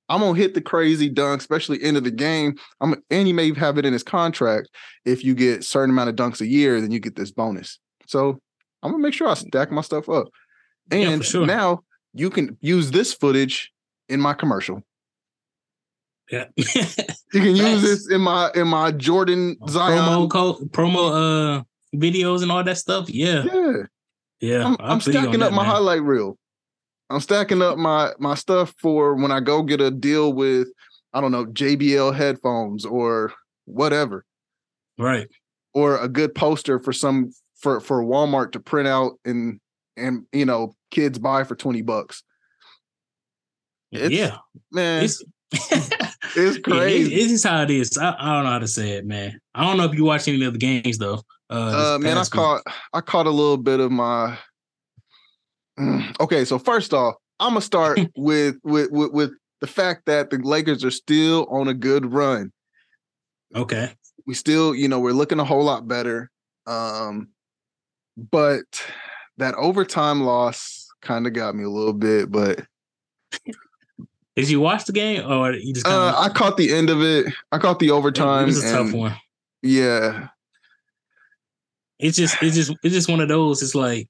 I'm 0.07 0.21
gonna 0.21 0.37
hit 0.37 0.53
the 0.53 0.61
crazy 0.61 1.09
dunk, 1.09 1.41
especially 1.41 1.83
into 1.83 2.01
the 2.01 2.11
game. 2.11 2.55
I'm 2.81 2.95
and 3.09 3.27
he 3.27 3.33
may 3.33 3.53
have 3.53 3.77
it 3.77 3.85
in 3.85 3.93
his 3.93 4.03
contract. 4.03 4.69
If 5.05 5.23
you 5.23 5.35
get 5.35 5.65
certain 5.65 5.91
amount 5.91 6.09
of 6.09 6.15
dunks 6.15 6.39
a 6.41 6.47
year, 6.47 6.79
then 6.79 6.91
you 6.91 6.99
get 6.99 7.15
this 7.15 7.31
bonus. 7.31 7.77
So 8.07 8.39
I'm 8.81 8.91
gonna 8.91 9.03
make 9.03 9.13
sure 9.13 9.27
I 9.27 9.33
stack 9.35 9.71
my 9.71 9.81
stuff 9.81 10.07
up. 10.07 10.27
And 10.91 11.01
yeah, 11.01 11.19
sure. 11.19 11.45
now 11.45 11.83
you 12.13 12.29
can 12.29 12.57
use 12.61 12.91
this 12.91 13.13
footage 13.13 13.71
in 14.07 14.19
my 14.19 14.33
commercial. 14.33 14.83
Yeah. 16.31 16.45
you 16.55 16.65
can 17.33 17.55
use 17.55 17.81
this 17.81 18.09
in 18.09 18.21
my 18.21 18.51
in 18.53 18.67
my 18.67 18.91
Jordan 18.91 19.57
Zion 19.67 20.03
promo 20.03 20.29
code, 20.29 20.71
promo 20.71 21.59
uh 21.59 21.63
videos 21.95 22.43
and 22.43 22.51
all 22.51 22.63
that 22.63 22.77
stuff. 22.77 23.09
Yeah. 23.09 23.43
Yeah. 23.43 23.73
Yeah. 24.39 24.65
I'm, 24.65 24.77
I'm 24.79 25.01
stacking 25.01 25.41
up 25.41 25.49
that, 25.49 25.55
my 25.55 25.63
man. 25.63 25.71
highlight 25.71 26.03
reel. 26.03 26.37
I'm 27.09 27.19
stacking 27.19 27.61
up 27.61 27.77
my 27.77 28.11
my 28.19 28.35
stuff 28.35 28.73
for 28.79 29.15
when 29.15 29.31
I 29.31 29.39
go 29.39 29.63
get 29.63 29.81
a 29.81 29.89
deal 29.89 30.31
with 30.33 30.67
I 31.13 31.21
don't 31.21 31.31
know 31.31 31.45
JBL 31.45 32.15
headphones 32.15 32.85
or 32.85 33.33
whatever. 33.65 34.23
Right. 34.97 35.27
Or 35.73 35.97
a 35.97 36.07
good 36.07 36.35
poster 36.35 36.79
for 36.79 36.93
some 36.93 37.31
for 37.59 37.79
for 37.79 38.03
Walmart 38.03 38.51
to 38.51 38.59
print 38.59 38.87
out 38.87 39.13
and 39.25 39.59
and 39.97 40.25
you 40.31 40.45
know 40.45 40.75
kids 40.91 41.19
buy 41.19 41.43
for 41.43 41.55
20 41.55 41.81
bucks. 41.81 42.23
It's, 43.91 44.13
yeah. 44.13 44.37
Man. 44.71 45.03
It's, 45.03 45.23
it's 46.35 46.59
crazy. 46.59 47.09
Yeah, 47.15 47.17
it, 47.17 47.25
it 47.25 47.31
is 47.31 47.43
how 47.43 47.63
it 47.63 47.71
is. 47.71 47.97
I, 47.97 48.15
I, 48.17 48.35
don't 48.35 48.43
know 48.45 48.51
how 48.51 48.59
to 48.59 48.67
say 48.67 48.91
it, 48.91 49.05
man. 49.05 49.39
I 49.55 49.65
don't 49.65 49.77
know 49.77 49.85
if 49.85 49.95
you 49.95 50.05
watch 50.05 50.27
any 50.27 50.43
of 50.43 50.53
the 50.53 50.59
games 50.59 50.97
though. 50.97 51.21
Uh, 51.49 51.95
uh 51.95 51.99
man, 51.99 52.17
I 52.17 52.23
caught 52.25 52.61
I 52.93 53.01
caught 53.01 53.25
a 53.25 53.31
little 53.31 53.57
bit 53.57 53.79
of 53.79 53.91
my 53.91 54.37
Okay, 56.19 56.45
so 56.45 56.59
first 56.59 56.93
off, 56.93 57.15
I'm 57.39 57.51
gonna 57.51 57.61
start 57.61 57.99
with, 58.15 58.57
with 58.63 58.91
with 58.91 59.11
with 59.11 59.31
the 59.61 59.67
fact 59.67 60.05
that 60.05 60.29
the 60.29 60.37
Lakers 60.37 60.83
are 60.83 60.91
still 60.91 61.47
on 61.49 61.67
a 61.67 61.73
good 61.73 62.11
run. 62.11 62.51
Okay. 63.55 63.91
We 64.25 64.33
still, 64.33 64.75
you 64.75 64.87
know, 64.87 64.99
we're 64.99 65.11
looking 65.11 65.39
a 65.39 65.45
whole 65.45 65.63
lot 65.63 65.87
better. 65.87 66.29
Um, 66.67 67.29
but 68.15 68.63
that 69.37 69.55
overtime 69.55 70.21
loss 70.21 70.78
kind 71.01 71.27
of 71.27 71.33
got 71.33 71.55
me 71.55 71.63
a 71.63 71.69
little 71.69 71.93
bit, 71.93 72.31
but 72.31 72.61
did 74.35 74.49
you 74.49 74.59
watch 74.59 74.85
the 74.85 74.93
game 74.93 75.29
or 75.29 75.53
you 75.53 75.73
just? 75.73 75.87
Uh, 75.87 76.13
I 76.17 76.29
caught 76.29 76.57
the 76.57 76.73
end 76.73 76.89
of 76.89 77.01
it. 77.01 77.33
I 77.51 77.57
caught 77.57 77.79
the 77.79 77.91
overtime. 77.91 78.43
It 78.43 78.47
was 78.47 78.63
a 78.63 78.71
tough 78.71 78.93
one. 78.93 79.15
Yeah, 79.61 80.27
it's 81.99 82.17
just 82.17 82.37
it's 82.41 82.55
just 82.55 82.71
it's 82.83 82.93
just 82.95 83.09
one 83.09 83.21
of 83.21 83.27
those. 83.27 83.61
It's 83.61 83.75
like 83.75 84.07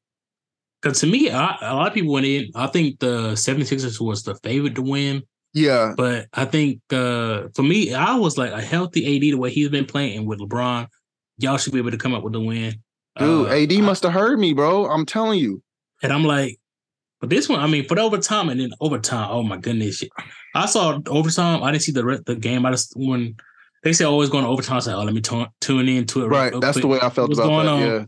because 0.82 1.00
to 1.02 1.08
me, 1.08 1.30
I, 1.30 1.58
a 1.62 1.76
lot 1.76 1.88
of 1.88 1.94
people 1.94 2.14
went 2.14 2.26
in. 2.26 2.52
I 2.56 2.68
think 2.68 3.00
the 3.00 3.32
76ers 3.32 4.00
was 4.00 4.24
the 4.24 4.36
favorite 4.36 4.76
to 4.76 4.82
win. 4.82 5.24
Yeah, 5.54 5.94
but 5.98 6.28
I 6.34 6.46
think 6.46 6.82
uh 6.92 7.48
for 7.56 7.64
me, 7.64 7.94
I 7.94 8.16
was 8.16 8.38
like 8.38 8.52
a 8.52 8.62
healthy 8.62 9.16
AD 9.16 9.22
the 9.24 9.34
way 9.36 9.50
he's 9.50 9.70
been 9.70 9.86
playing 9.86 10.26
with 10.26 10.40
LeBron 10.40 10.88
y'all 11.40 11.58
should 11.58 11.72
be 11.72 11.80
able 11.80 11.90
to 11.90 11.98
come 11.98 12.14
up 12.14 12.22
with 12.22 12.34
the 12.34 12.40
win. 12.40 12.76
Dude, 13.18 13.48
Uh, 13.48 13.50
AD 13.50 13.72
must 13.82 14.04
have 14.04 14.12
heard 14.12 14.40
me, 14.40 14.54
bro. 14.54 14.86
I'm 14.90 15.06
telling 15.06 15.40
you. 15.40 15.64
and 16.04 16.12
I'm 16.12 16.24
like, 16.26 16.60
but 17.20 17.30
this 17.30 17.50
one, 17.50 17.60
I 17.60 17.68
mean, 17.68 17.86
for 17.86 17.96
the 17.96 18.02
overtime 18.02 18.50
and 18.50 18.60
then 18.60 18.72
overtime, 18.80 19.30
oh 19.32 19.44
my 19.44 19.58
goodness. 19.58 20.04
I 20.56 20.66
saw 20.66 21.00
overtime. 21.08 21.64
I 21.64 21.72
didn't 21.72 21.84
see 21.84 21.92
the 21.92 22.24
the 22.26 22.36
game. 22.36 22.66
I 22.66 22.72
just 22.72 22.94
when 22.96 23.36
they 23.84 23.94
say 23.94 24.06
always 24.06 24.30
going 24.30 24.44
to 24.44 24.50
overtime, 24.50 24.78
I 24.78 24.80
said, 24.80 24.96
oh, 24.96 25.04
let 25.04 25.14
me 25.14 25.22
tune 25.22 25.48
tune 25.62 25.88
in 25.88 26.06
to 26.08 26.26
it. 26.26 26.28
Right. 26.28 26.54
That's 26.60 26.80
the 26.80 26.88
way 26.88 27.00
I 27.02 27.10
felt 27.10 27.30
What's 27.30 27.40
about 27.40 27.50
going 27.50 27.66
that. 27.66 27.72
on? 27.72 27.82
Yeah. 27.82 28.06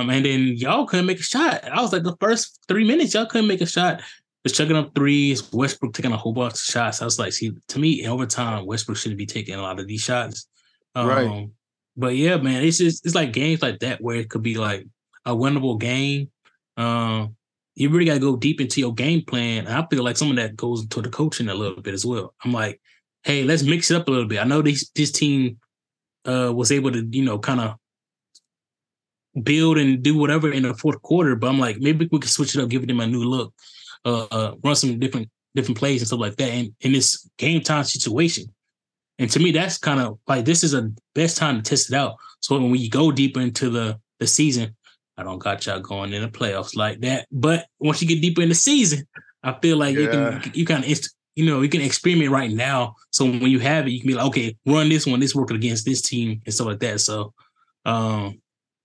Um, 0.00 0.10
and 0.10 0.24
then 0.24 0.40
y'all 0.56 0.86
couldn't 0.86 1.06
make 1.06 1.20
a 1.20 1.24
shot. 1.24 1.64
I 1.64 1.82
was 1.82 1.92
like, 1.92 2.04
the 2.04 2.16
first 2.20 2.60
three 2.68 2.84
minutes, 2.86 3.14
y'all 3.14 3.26
couldn't 3.26 3.48
make 3.48 3.60
a 3.60 3.66
shot. 3.66 4.00
Was 4.44 4.52
chucking 4.52 4.76
up 4.76 4.94
threes. 4.94 5.52
Westbrook 5.52 5.92
taking 5.92 6.12
a 6.12 6.16
whole 6.16 6.32
bunch 6.32 6.54
of 6.54 6.60
shots. 6.60 7.02
I 7.02 7.04
was 7.04 7.18
like, 7.18 7.32
see, 7.34 7.52
to 7.68 7.78
me, 7.78 8.04
in 8.04 8.08
overtime, 8.08 8.64
Westbrook 8.64 8.96
shouldn't 8.96 9.18
be 9.18 9.26
taking 9.26 9.54
a 9.54 9.60
lot 9.60 9.78
of 9.80 9.86
these 9.86 10.00
shots. 10.00 10.46
Um, 10.94 11.06
Right. 11.06 11.48
But 11.96 12.16
yeah, 12.16 12.36
man, 12.38 12.62
it's 12.64 12.78
just 12.78 13.04
it's 13.04 13.14
like 13.14 13.32
games 13.32 13.60
like 13.60 13.80
that 13.80 14.00
where 14.00 14.16
it 14.16 14.30
could 14.30 14.42
be 14.42 14.56
like 14.56 14.86
a 15.26 15.34
winnable 15.34 15.78
game. 15.78 16.30
Um, 16.76 17.36
you 17.74 17.88
really 17.88 18.04
got 18.04 18.14
to 18.14 18.20
go 18.20 18.36
deep 18.36 18.60
into 18.60 18.80
your 18.80 18.94
game 18.94 19.24
plan. 19.24 19.66
And 19.66 19.74
I 19.74 19.86
feel 19.90 20.04
like 20.04 20.16
some 20.16 20.30
of 20.30 20.36
that 20.36 20.56
goes 20.56 20.82
into 20.82 21.02
the 21.02 21.08
coaching 21.08 21.48
a 21.48 21.54
little 21.54 21.80
bit 21.80 21.94
as 21.94 22.04
well. 22.04 22.34
I'm 22.44 22.52
like, 22.52 22.80
hey, 23.22 23.44
let's 23.44 23.62
mix 23.62 23.90
it 23.90 23.96
up 23.96 24.08
a 24.08 24.10
little 24.10 24.26
bit. 24.26 24.40
I 24.40 24.44
know 24.44 24.62
this 24.62 24.90
this 24.90 25.12
team 25.12 25.58
uh 26.26 26.52
was 26.54 26.72
able 26.72 26.92
to, 26.92 27.06
you 27.10 27.24
know, 27.24 27.38
kind 27.38 27.60
of 27.60 27.76
build 29.42 29.78
and 29.78 30.02
do 30.02 30.18
whatever 30.18 30.52
in 30.52 30.64
the 30.64 30.74
fourth 30.74 31.00
quarter, 31.02 31.36
but 31.36 31.48
I'm 31.48 31.58
like, 31.58 31.78
maybe 31.78 32.08
we 32.10 32.18
can 32.18 32.28
switch 32.28 32.54
it 32.54 32.62
up, 32.62 32.68
give 32.68 32.86
them 32.86 33.00
a 33.00 33.06
new 33.06 33.24
look, 33.24 33.54
uh, 34.04 34.26
uh 34.30 34.54
run 34.62 34.74
some 34.74 34.98
different 34.98 35.28
different 35.54 35.78
plays 35.78 36.00
and 36.00 36.08
stuff 36.08 36.20
like 36.20 36.36
that. 36.36 36.50
And 36.50 36.74
in 36.80 36.92
this 36.92 37.28
game 37.38 37.60
time 37.60 37.84
situation. 37.84 38.46
And 39.18 39.30
to 39.32 39.38
me, 39.38 39.52
that's 39.52 39.76
kind 39.76 40.00
of 40.00 40.18
like 40.26 40.46
this 40.46 40.64
is 40.64 40.72
a 40.72 40.90
best 41.14 41.36
time 41.36 41.56
to 41.56 41.62
test 41.62 41.90
it 41.90 41.96
out. 41.96 42.16
So 42.40 42.58
when 42.58 42.70
we 42.70 42.88
go 42.88 43.12
deeper 43.12 43.40
into 43.40 43.68
the 43.70 44.00
the 44.18 44.26
season, 44.26 44.74
I 45.20 45.22
don't 45.22 45.38
got 45.38 45.66
y'all 45.66 45.80
going 45.80 46.12
in 46.12 46.22
the 46.22 46.28
playoffs 46.28 46.74
like 46.74 47.00
that. 47.00 47.26
But 47.30 47.66
once 47.78 48.00
you 48.00 48.08
get 48.08 48.22
deeper 48.22 48.40
in 48.40 48.48
the 48.48 48.54
season, 48.54 49.06
I 49.42 49.56
feel 49.60 49.76
like 49.76 49.96
you 49.96 50.08
can 50.08 50.50
you 50.54 50.64
kind 50.64 50.84
of 50.84 50.98
you 51.36 51.44
know 51.44 51.60
you 51.60 51.68
can 51.68 51.82
experiment 51.82 52.30
right 52.30 52.50
now. 52.50 52.94
So 53.10 53.26
when 53.26 53.50
you 53.50 53.58
have 53.58 53.86
it, 53.86 53.90
you 53.90 54.00
can 54.00 54.08
be 54.08 54.14
like, 54.14 54.26
okay, 54.26 54.56
run 54.66 54.88
this 54.88 55.06
one, 55.06 55.20
this 55.20 55.34
working 55.34 55.56
against 55.56 55.84
this 55.84 56.00
team 56.00 56.40
and 56.44 56.54
stuff 56.54 56.68
like 56.68 56.80
that. 56.80 57.00
So, 57.00 57.34
um, 57.84 58.40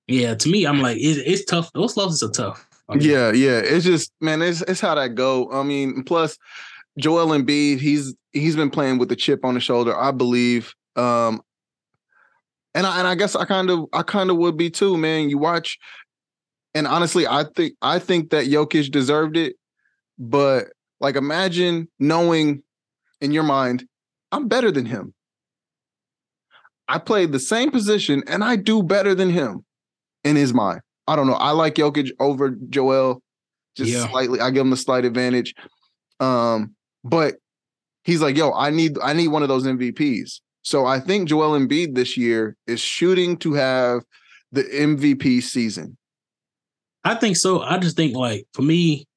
yeah, 0.07 0.35
to 0.35 0.49
me, 0.49 0.65
I'm 0.65 0.81
like, 0.81 0.97
it, 0.97 1.23
it's 1.25 1.45
tough. 1.45 1.71
Those 1.73 1.95
losses 1.95 2.21
are 2.21 2.31
tough. 2.31 2.67
I 2.89 2.95
mean, 2.95 3.09
Yeah, 3.09 3.31
yeah. 3.31 3.59
It's 3.59 3.85
just 3.85 4.11
man, 4.19 4.41
it's 4.41 4.61
it's 4.61 4.81
how 4.81 4.95
that 4.95 5.15
go. 5.15 5.49
I 5.51 5.63
mean, 5.63 6.03
plus 6.03 6.37
Joel 6.99 7.27
Embiid, 7.27 7.79
he's 7.79 8.13
he's 8.33 8.55
been 8.55 8.69
playing 8.69 8.97
with 8.97 9.09
the 9.09 9.15
chip 9.15 9.45
on 9.45 9.53
the 9.53 9.59
shoulder, 9.59 9.97
I 9.97 10.11
believe. 10.11 10.73
Um 10.97 11.41
and 12.75 12.85
I 12.85 12.99
and 12.99 13.07
I 13.07 13.15
guess 13.15 13.35
I 13.35 13.45
kind 13.45 13.69
of 13.69 13.85
I 13.93 14.03
kind 14.03 14.29
of 14.29 14.37
would 14.37 14.57
be 14.57 14.69
too, 14.69 14.97
man. 14.97 15.29
You 15.29 15.37
watch 15.37 15.79
and 16.75 16.85
honestly, 16.85 17.25
I 17.25 17.45
think 17.55 17.73
I 17.81 17.97
think 17.97 18.29
that 18.29 18.45
Jokic 18.45 18.91
deserved 18.91 19.37
it, 19.37 19.55
but 20.19 20.65
like 20.99 21.15
imagine 21.15 21.87
knowing 21.99 22.61
in 23.21 23.31
your 23.31 23.43
mind, 23.43 23.85
I'm 24.31 24.47
better 24.47 24.69
than 24.71 24.85
him. 24.85 25.13
I 26.87 26.99
played 26.99 27.31
the 27.31 27.39
same 27.39 27.71
position 27.71 28.23
and 28.27 28.43
I 28.43 28.57
do 28.57 28.83
better 28.83 29.15
than 29.15 29.31
him 29.31 29.65
in 30.23 30.35
his 30.35 30.53
mind. 30.53 30.81
I 31.07 31.15
don't 31.15 31.27
know. 31.27 31.33
I 31.33 31.51
like 31.51 31.75
Jokic 31.75 32.11
over 32.19 32.51
Joel 32.69 33.21
just 33.75 33.91
Yeah. 33.91 34.07
slightly. 34.07 34.39
I 34.39 34.51
give 34.51 34.61
him 34.61 34.69
the 34.69 34.77
slight 34.77 35.05
advantage. 35.05 35.55
Um, 36.19 36.75
but 37.03 37.35
he's 38.03 38.21
like, 38.21 38.37
yo, 38.37 38.51
I 38.51 38.69
need 38.69 38.97
I 39.01 39.13
need 39.13 39.29
one 39.29 39.41
of 39.43 39.49
those 39.49 39.65
MVPs. 39.65 40.41
So 40.61 40.85
I 40.85 40.99
think 40.99 41.29
Joel 41.29 41.57
Embiid 41.59 41.95
this 41.95 42.17
year 42.17 42.55
is 42.67 42.79
shooting 42.79 43.37
to 43.37 43.53
have 43.53 44.03
the 44.51 44.63
MVP 44.63 45.41
season. 45.41 45.97
I 47.05 47.15
think 47.15 47.37
so. 47.37 47.61
I 47.61 47.77
just 47.77 47.95
think 47.95 48.15
like 48.15 48.47
for 48.53 48.63
me, 48.63 49.07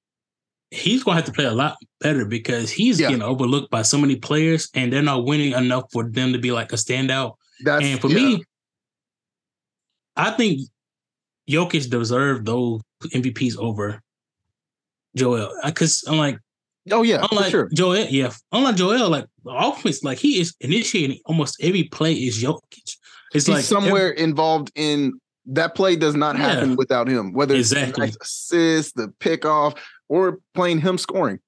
he's 0.70 1.02
gonna 1.02 1.16
have 1.16 1.24
to 1.24 1.32
play 1.32 1.46
a 1.46 1.52
lot 1.52 1.76
better 2.00 2.24
because 2.24 2.70
he's 2.70 3.00
Yeah. 3.00 3.08
getting 3.08 3.22
overlooked 3.22 3.70
by 3.70 3.82
so 3.82 3.98
many 3.98 4.16
players, 4.16 4.68
and 4.74 4.92
they're 4.92 5.02
not 5.02 5.24
winning 5.24 5.52
enough 5.52 5.84
for 5.92 6.04
them 6.08 6.32
to 6.34 6.38
be 6.38 6.52
like 6.52 6.72
a 6.72 6.76
standout. 6.76 7.34
That's 7.64 7.84
and 7.84 8.00
for 8.00 8.08
yeah. 8.08 8.14
me, 8.14 8.44
I 10.14 10.30
think 10.32 10.60
Jokic 11.48 11.88
deserved 11.90 12.46
those 12.46 12.82
MVPs 13.12 13.56
over 13.56 14.00
Joel. 15.16 15.50
Because 15.64 16.04
I'm 16.06 16.18
like, 16.18 16.38
Oh 16.90 17.02
yeah, 17.02 17.26
unlike 17.30 17.50
sure. 17.50 17.68
Joel, 17.74 18.06
yeah, 18.06 18.32
unlike 18.52 18.76
Joel, 18.76 19.10
like 19.10 19.26
the 19.44 19.50
offense, 19.50 20.02
like 20.02 20.18
he 20.18 20.40
is 20.40 20.54
initiating 20.60 21.20
almost 21.26 21.56
every 21.62 21.84
play 21.84 22.14
is 22.14 22.42
Jokic. 22.42 22.60
It's 22.76 22.96
He's 23.32 23.48
like 23.48 23.64
somewhere 23.64 24.10
involved 24.10 24.70
in 24.74 25.18
that 25.48 25.74
play 25.74 25.96
does 25.96 26.14
not 26.14 26.36
Yeah. 26.36 26.42
happen 26.54 26.76
without 26.76 27.08
him, 27.08 27.32
whether 27.32 27.54
it's 27.54 27.70
the 27.70 27.80
Exactly. 27.80 28.06
nice 28.06 28.16
assist, 28.20 28.94
the 28.96 29.08
pickoff, 29.20 29.76
or 30.08 30.38
playing 30.54 30.80
him 30.80 30.98
scoring. 30.98 31.38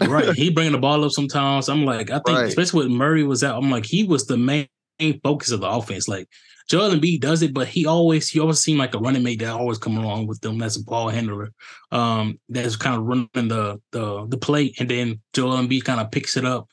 right. 0.00 0.28
He 0.36 0.50
bringing 0.50 0.72
the 0.72 0.78
ball 0.78 1.04
up 1.04 1.10
sometimes. 1.12 1.68
I'm 1.68 1.84
like, 1.84 2.10
I 2.10 2.20
think 2.24 2.38
Right. 2.38 2.46
especially 2.48 2.86
when 2.86 2.96
Murray 2.96 3.24
was 3.24 3.42
out, 3.44 3.62
I'm 3.62 3.70
like, 3.70 3.84
he 3.86 4.04
was 4.04 4.26
the 4.26 4.36
main, 4.36 4.66
main 5.00 5.20
focus 5.22 5.50
of 5.50 5.60
the 5.60 5.68
offense. 5.68 6.06
Like 6.08 6.28
Joel 6.70 6.90
Embiid 6.90 7.20
does 7.20 7.42
it, 7.42 7.54
but 7.54 7.66
he 7.66 7.86
always 7.86 8.28
he 8.28 8.38
always 8.40 8.58
seemed 8.60 8.78
like 8.78 8.94
a 8.94 8.98
running 8.98 9.22
mate 9.22 9.38
that 9.40 9.50
always 9.50 9.78
come 9.78 9.96
along 9.96 10.26
with 10.26 10.40
them. 10.42 10.58
That's 10.58 10.76
a 10.76 10.84
ball 10.84 11.08
handler. 11.08 11.50
Um, 11.90 12.38
that's 12.50 12.76
kind 12.76 12.94
of 12.96 13.04
running 13.04 13.28
the 13.48 13.80
the 13.92 14.26
the 14.28 14.36
plate, 14.36 14.76
and 14.78 14.88
then 14.88 15.20
Joel 15.32 15.56
Embiid 15.56 15.84
kind 15.84 16.00
of 16.00 16.10
picks 16.10 16.36
it 16.36 16.44
up. 16.44 16.68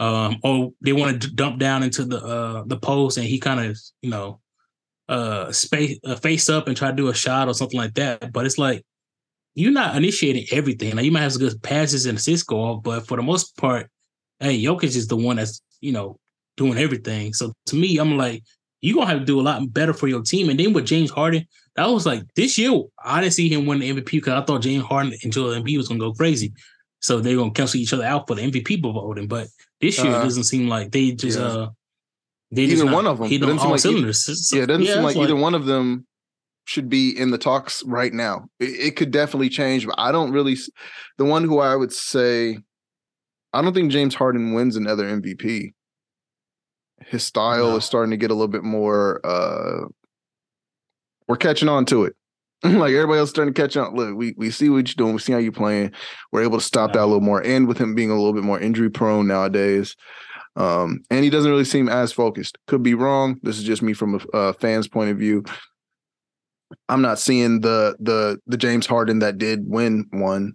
Um, 0.00 0.38
or 0.42 0.72
they 0.80 0.92
want 0.92 1.20
to 1.22 1.30
dump 1.34 1.58
down 1.58 1.82
into 1.82 2.04
the 2.04 2.18
uh 2.24 2.62
the 2.66 2.76
post, 2.76 3.18
and 3.18 3.26
he 3.26 3.38
kind 3.38 3.60
of 3.60 3.76
you 4.00 4.10
know 4.10 4.40
uh 5.12 5.52
space 5.52 5.98
uh, 6.04 6.16
face 6.16 6.48
up 6.48 6.66
and 6.68 6.76
try 6.76 6.90
to 6.90 6.96
do 6.96 7.08
a 7.08 7.14
shot 7.14 7.48
or 7.48 7.54
something 7.54 7.78
like 7.78 7.94
that. 7.94 8.32
But 8.32 8.46
it's 8.46 8.58
like 8.58 8.82
you're 9.54 9.70
not 9.72 9.96
initiating 9.96 10.46
everything. 10.50 10.96
Like 10.96 11.04
you 11.04 11.12
might 11.12 11.20
have 11.20 11.32
some 11.32 11.42
good 11.42 11.62
passes 11.62 12.06
and 12.06 12.16
assists 12.16 12.46
go 12.46 12.58
off, 12.60 12.82
but 12.82 13.06
for 13.06 13.16
the 13.18 13.22
most 13.22 13.56
part, 13.58 13.90
hey, 14.40 14.62
Jokic 14.62 14.96
is 14.96 15.08
the 15.08 15.16
one 15.16 15.36
that's 15.36 15.60
you 15.80 15.92
know 15.92 16.16
doing 16.56 16.78
everything. 16.78 17.34
So 17.34 17.52
to 17.66 17.76
me, 17.76 17.98
I'm 17.98 18.16
like, 18.16 18.42
you're 18.80 18.94
gonna 18.96 19.10
have 19.10 19.20
to 19.20 19.24
do 19.24 19.40
a 19.40 19.42
lot 19.42 19.72
better 19.72 19.92
for 19.92 20.08
your 20.08 20.22
team. 20.22 20.48
And 20.48 20.58
then 20.58 20.72
with 20.72 20.86
James 20.86 21.10
Harden, 21.10 21.46
that 21.76 21.86
was 21.86 22.06
like 22.06 22.22
this 22.34 22.56
year, 22.56 22.72
I 23.04 23.20
didn't 23.20 23.34
see 23.34 23.48
him 23.52 23.66
win 23.66 23.80
the 23.80 23.90
MVP 23.92 24.10
because 24.12 24.34
I 24.42 24.44
thought 24.44 24.62
James 24.62 24.84
Harden 24.84 25.12
and 25.22 25.32
Joel 25.32 25.60
Embiid 25.60 25.76
was 25.76 25.88
gonna 25.88 26.00
go 26.00 26.14
crazy. 26.14 26.54
So 27.00 27.20
they're 27.20 27.36
gonna 27.36 27.50
cancel 27.50 27.80
each 27.80 27.92
other 27.92 28.04
out 28.04 28.26
for 28.26 28.34
the 28.36 28.42
MVP 28.42 28.80
voting. 28.80 29.28
But 29.28 29.48
this 29.80 30.02
year, 30.02 30.14
Uh, 30.14 30.20
it 30.20 30.24
doesn't 30.24 30.44
seem 30.44 30.68
like 30.68 30.90
they 30.90 31.10
just 31.12 31.38
yeah. 31.38 31.44
uh 31.44 31.70
they 32.52 32.64
Either 32.64 32.84
not 32.84 32.94
one 32.94 33.06
of 33.06 33.18
them. 33.18 33.28
Hitting 33.28 33.48
doesn't 33.48 33.58
seem 33.58 33.66
all 33.66 33.72
like 33.72 33.80
either- 33.80 33.88
cylinders. 33.88 34.48
So- 34.48 34.56
yeah, 34.56 34.62
it 34.62 34.66
doesn't 34.66 34.84
seem 34.86 34.94
it's 34.96 35.04
like, 35.04 35.16
either 35.16 35.34
one 35.36 35.54
of 35.54 35.64
them 35.66 36.06
should 36.64 36.88
be 36.88 37.10
in 37.18 37.30
the 37.30 37.38
talks 37.38 37.82
right 37.86 38.12
now. 38.12 38.44
It, 38.60 38.64
it 38.88 38.96
could 38.96 39.10
definitely 39.10 39.48
change, 39.48 39.86
but 39.86 39.96
I 39.98 40.12
don't 40.12 40.30
really. 40.32 40.56
The 41.18 41.24
one 41.24 41.44
who 41.44 41.58
I 41.58 41.74
would 41.74 41.92
say, 41.92 42.58
I 43.52 43.62
don't 43.62 43.74
think 43.74 43.90
James 43.90 44.14
Harden 44.14 44.52
wins 44.54 44.76
another 44.76 45.04
MVP. 45.04 45.72
His 47.06 47.24
style 47.24 47.70
No. 47.70 47.76
is 47.76 47.84
starting 47.84 48.12
to 48.12 48.16
get 48.16 48.30
a 48.30 48.34
little 48.34 48.46
bit 48.48 48.62
more. 48.62 49.20
uh 49.24 49.86
We're 51.28 51.36
catching 51.36 51.68
on 51.68 51.84
to 51.86 52.04
it. 52.04 52.14
like 52.64 52.92
everybody 52.92 53.18
else 53.18 53.30
starting 53.30 53.52
to 53.52 53.60
catch 53.60 53.76
on. 53.76 53.94
Look, 53.96 54.14
we 54.16 54.34
we 54.36 54.50
see 54.50 54.68
what 54.68 54.86
you're 54.88 54.94
doing. 55.04 55.14
We 55.14 55.18
see 55.18 55.32
how 55.32 55.38
you're 55.38 55.50
playing. 55.50 55.90
We're 56.30 56.44
able 56.44 56.58
to 56.58 56.64
stop 56.64 56.92
that 56.92 57.02
a 57.02 57.06
little 57.06 57.20
more. 57.20 57.44
And 57.44 57.66
with 57.66 57.78
him 57.78 57.94
being 57.96 58.10
a 58.10 58.14
little 58.14 58.32
bit 58.32 58.44
more 58.44 58.60
injury 58.60 58.88
prone 58.88 59.26
nowadays, 59.26 59.96
um, 60.56 61.00
and 61.10 61.24
he 61.24 61.30
doesn't 61.30 61.50
really 61.50 61.64
seem 61.64 61.88
as 61.88 62.12
focused. 62.12 62.58
Could 62.66 62.82
be 62.82 62.94
wrong. 62.94 63.38
This 63.42 63.58
is 63.58 63.64
just 63.64 63.82
me 63.82 63.92
from 63.94 64.14
a, 64.32 64.36
a 64.38 64.52
fan's 64.54 64.88
point 64.88 65.10
of 65.10 65.18
view. 65.18 65.44
I'm 66.88 67.02
not 67.02 67.18
seeing 67.18 67.60
the 67.60 67.96
the 68.00 68.38
the 68.46 68.56
James 68.56 68.86
Harden 68.86 69.18
that 69.20 69.38
did 69.38 69.64
win 69.66 70.06
one 70.10 70.54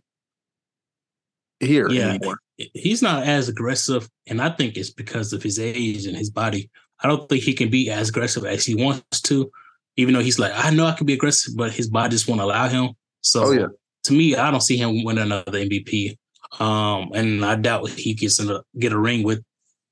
here 1.60 1.90
Yeah. 1.90 2.10
anymore. 2.12 2.40
he's 2.74 3.02
not 3.02 3.24
as 3.24 3.50
aggressive, 3.50 4.10
and 4.28 4.42
I 4.42 4.50
think 4.50 4.78
it's 4.78 4.90
because 4.92 5.34
of 5.34 5.44
his 5.44 5.60
age 5.60 6.06
and 6.06 6.18
his 6.18 6.30
body. 6.32 6.70
I 7.04 7.08
don't 7.08 7.28
think 7.30 7.44
he 7.44 7.54
can 7.54 7.70
be 7.70 7.90
as 7.92 8.10
aggressive 8.10 8.46
as 8.46 8.66
he 8.66 8.74
wants 8.76 9.22
to, 9.22 9.52
even 9.98 10.14
though 10.16 10.22
he's 10.22 10.40
like, 10.40 10.52
I 10.56 10.72
know 10.72 10.86
I 10.88 10.94
can 10.94 11.06
be 11.06 11.14
aggressive, 11.14 11.54
but 11.56 11.72
his 11.72 11.88
body 11.90 12.10
just 12.12 12.28
won't 12.28 12.42
allow 12.42 12.68
him. 12.68 12.90
So 13.22 13.44
Oh, 13.46 13.52
yeah. 13.52 13.68
to 14.06 14.14
me, 14.14 14.36
I 14.36 14.50
don't 14.50 14.62
see 14.62 14.78
him 14.78 15.04
win 15.04 15.20
another 15.20 15.52
MVP. 15.52 16.18
Um, 16.60 17.12
and 17.14 17.46
I 17.46 17.56
doubt 17.56 17.90
he 17.90 18.16
gets 18.16 18.40
in 18.40 18.50
a, 18.50 18.62
get 18.80 18.94
a 18.94 18.98
ring 18.98 19.22
with 19.22 19.44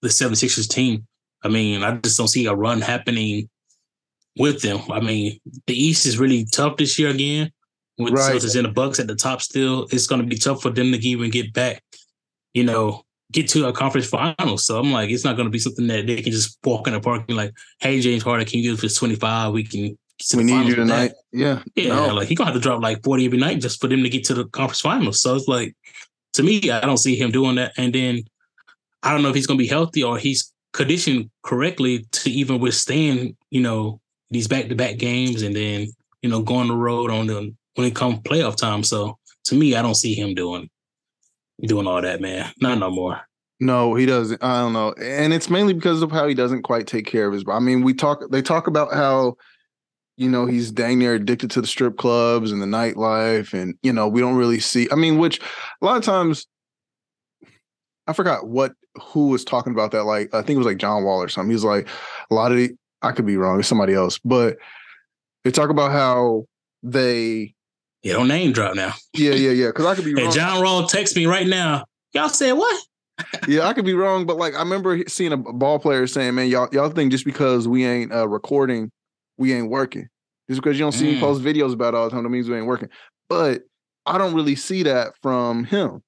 the 0.06 0.10
76ers 0.12 0.70
team. 0.70 1.06
I 1.44 1.50
mean, 1.50 1.84
I 1.84 1.96
just 1.98 2.18
don't 2.18 2.28
see 2.28 2.46
a 2.46 2.54
run 2.56 2.82
happening 2.82 3.50
with 4.38 4.62
them. 4.62 4.80
I 4.92 5.00
mean, 5.00 5.40
the 5.68 5.74
East 5.76 6.06
is 6.06 6.18
really 6.18 6.46
tough 6.52 6.78
this 6.78 6.98
year 6.98 7.10
again. 7.10 7.52
With 7.98 8.14
Right. 8.14 8.34
right. 8.34 8.42
Celtics 8.42 8.56
in 8.58 8.64
the 8.64 8.70
Bucks 8.72 9.00
at 9.00 9.08
the 9.08 9.16
top 9.16 9.42
still, 9.42 9.88
it's 9.92 10.08
going 10.08 10.22
to 10.22 10.28
be 10.28 10.38
tough 10.38 10.62
for 10.62 10.70
them 10.70 10.92
to 10.92 10.98
even 11.00 11.30
get 11.30 11.54
back 11.54 11.82
you 12.56 12.64
know, 12.64 13.04
get 13.34 13.50
to 13.50 13.68
a 13.68 13.74
conference 13.74 14.08
final. 14.08 14.58
So 14.58 14.80
I'm 14.80 14.92
like, 14.92 15.10
it's 15.12 15.26
not 15.26 15.36
going 15.36 15.46
to 15.46 15.52
be 15.52 15.60
something 15.60 15.88
that 15.88 16.08
they 16.08 16.22
can 16.22 16.32
just 16.32 16.58
walk 16.64 16.88
in 16.88 16.94
the 16.94 17.02
park 17.02 17.26
and 17.28 17.38
like, 17.38 17.54
hey, 17.82 18.00
James 18.00 18.24
Harden, 18.24 18.48
can 18.48 18.60
you 18.60 18.72
give 18.72 18.84
us 18.84 18.96
25? 18.96 19.52
We 19.52 19.64
can 19.66 19.98
We 20.36 20.44
need 20.46 20.68
you 20.68 20.76
with 20.78 20.88
that." 20.88 20.94
tonight. 20.94 21.12
Yeah. 21.34 21.62
Yeah, 21.76 21.90
No. 21.90 22.16
like 22.16 22.30
he's 22.30 22.38
gonna 22.38 22.52
have 22.52 22.56
to 22.56 22.64
drop 22.64 22.82
like 22.82 23.04
40 23.04 23.26
every 23.26 23.38
night 23.38 23.60
just 23.60 23.82
for 23.82 23.88
them 23.90 24.02
to 24.04 24.10
get 24.10 24.24
to 24.26 24.34
the 24.34 24.46
conference 24.46 24.80
finals. 24.80 25.22
So 25.22 25.36
it's 25.36 25.50
like, 25.50 25.76
to 26.34 26.44
me, 26.44 26.72
I 26.72 26.80
don't 26.80 26.98
see 26.98 27.18
him 27.18 27.32
doing 27.32 27.56
that. 27.56 27.74
And 27.78 27.94
then 27.94 28.24
I 29.06 29.12
don't 29.12 29.22
know 29.22 29.30
if 29.30 29.36
he's 29.36 29.48
gonna 29.48 29.58
be 29.58 29.68
healthy 29.68 30.04
or 30.04 30.18
he's 30.18 30.52
conditioned 30.74 31.30
correctly 31.44 32.06
to 32.12 32.30
even 32.30 32.60
withstand, 32.60 33.38
you 33.52 33.62
know, 33.62 34.02
these 34.32 34.48
back 34.48 34.68
to 34.68 34.76
back 34.76 34.98
games 34.98 35.44
and 35.44 35.56
then 35.56 35.88
you 36.22 36.30
know 36.30 36.42
go 36.42 36.56
on 36.56 36.68
the 36.68 36.76
road 36.76 37.12
on 37.12 37.28
the 37.28 37.56
when 37.76 37.88
it 37.88 37.96
comes 37.96 38.20
playoff 38.20 38.58
time. 38.58 38.84
So 38.84 39.18
to 39.46 39.56
me, 39.56 39.76
I 39.76 39.82
don't 39.82 39.96
see 39.96 40.16
him 40.16 40.34
doing 40.34 40.70
doing 41.62 41.88
all 41.88 42.02
that, 42.02 42.20
man. 42.20 42.52
Not 42.60 42.80
no 42.80 42.90
more. 42.90 43.22
No, 43.60 43.96
he 43.96 44.06
doesn't. 44.06 44.44
I 44.44 44.60
don't 44.60 44.74
know, 44.74 44.94
and 45.02 45.34
it's 45.34 45.50
mainly 45.50 45.74
because 45.74 46.02
of 46.02 46.12
how 46.12 46.28
he 46.28 46.34
doesn't 46.34 46.64
quite 46.64 46.88
take 46.88 47.06
care 47.06 47.28
of 47.28 47.34
his. 47.34 47.46
I 47.48 47.60
mean, 47.60 47.84
we 47.84 47.94
talk. 47.94 48.20
They 48.30 48.42
talk 48.42 48.68
about 48.68 48.94
how, 48.94 49.36
you 50.18 50.30
know, 50.30 50.46
he's 50.46 50.72
dang 50.72 51.00
near 51.00 51.14
addicted 51.14 51.52
to 51.52 51.62
the 51.62 51.68
strip 51.68 51.98
clubs 51.98 52.52
and 52.52 52.62
the 52.62 52.66
nightlife, 52.66 53.54
and 53.54 53.76
you 53.82 53.94
know, 53.94 54.10
we 54.10 54.20
don't 54.20 54.36
really 54.36 54.60
see. 54.60 54.90
I 54.92 54.96
mean, 54.96 55.20
which 55.20 55.40
a 55.82 55.86
lot 55.86 55.96
of 55.96 56.04
times, 56.04 56.48
I 58.08 58.14
forgot 58.14 58.46
what 58.46 58.74
who 59.02 59.28
was 59.30 59.44
talking 59.44 59.74
about 59.74 59.92
that. 59.92 60.04
Like, 60.04 60.34
I 60.34 60.42
think 60.42 60.56
it 60.56 60.58
was 60.58 60.68
like 60.68 60.78
John 60.78 61.04
Wall 61.04 61.22
or 61.22 61.30
something. 61.30 61.52
He's 61.52 61.64
like, 61.64 61.88
a 62.30 62.34
lot 62.34 62.52
of 62.52 62.58
the. 62.58 62.72
I 63.02 63.12
could 63.12 63.26
be 63.26 63.38
wrong. 63.38 63.60
It's 63.60 63.68
somebody 63.68 63.94
else, 63.94 64.20
but 64.24 64.58
they 65.44 65.52
talk 65.52 65.70
about 65.70 65.92
how 65.92 66.46
they. 66.84 67.54
Yeah, 68.04 68.14
don't 68.14 68.28
name 68.28 68.52
drop 68.52 68.76
now. 68.76 68.94
Yeah, 69.14 69.34
yeah, 69.34 69.52
yeah. 69.52 69.68
Because 69.68 69.86
I 69.86 69.96
could 69.96 70.06
be 70.06 70.14
Hey, 70.16 70.24
wrong. 70.24 70.34
John 70.34 70.64
Wall 70.64 70.88
text 70.88 71.16
me 71.16 71.26
right 71.26 71.48
now. 71.48 71.86
Y'all 72.14 72.30
said 72.30 72.54
what? 72.54 72.84
yeah, 73.48 73.68
I 73.68 73.74
could 73.74 73.86
be 73.86 73.94
wrong, 73.94 74.26
but 74.26 74.38
like 74.38 74.54
I 74.56 74.60
remember 74.60 75.04
seeing 75.08 75.32
a 75.32 75.38
ball 75.38 75.80
player 75.80 76.06
saying, 76.08 76.36
"Man, 76.36 76.50
y'all 76.50 76.68
y'all 76.72 76.90
think 76.90 77.12
just 77.12 77.26
because 77.26 77.68
we 77.68 77.86
ain't 77.86 78.12
uh, 78.14 78.28
recording, 78.28 78.92
we 79.38 79.54
ain't 79.54 79.70
working. 79.70 80.08
Just 80.50 80.62
because 80.62 80.78
you 80.78 80.86
don't 80.86 80.92
see 80.92 81.08
me 81.08 81.16
Mm. 81.16 81.20
post 81.22 81.42
videos 81.42 81.74
about 81.74 81.96
all 81.96 82.06
the 82.06 82.12
time, 82.12 82.24
that 82.24 82.30
means 82.30 82.50
we 82.50 82.58
ain't 82.58 82.68
working." 82.68 82.90
But 83.30 83.64
I 84.06 84.18
don't 84.18 84.34
really 84.36 84.56
see 84.56 84.84
that 84.84 85.14
from 85.22 85.64
him. 85.64 86.04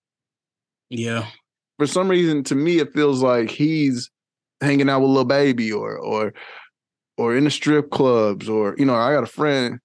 Yeah. 0.89 1.27
For 1.77 1.87
some 1.87 2.09
reason, 2.09 2.43
to 2.45 2.55
me, 2.55 2.79
it 2.79 2.93
feels 2.93 3.21
like 3.21 3.49
he's 3.51 4.09
hanging 4.61 4.89
out 4.89 5.01
with 5.01 5.11
Lil 5.11 5.25
Baby 5.25 5.71
or 5.71 5.97
or 5.97 6.33
or 7.17 7.35
in 7.35 7.43
the 7.43 7.51
strip 7.51 7.89
clubs 7.91 8.49
or 8.49 8.75
you 8.77 8.85
know, 8.85 8.95
I 8.95 9.13
got 9.13 9.23
a 9.23 9.27
friend. 9.27 9.79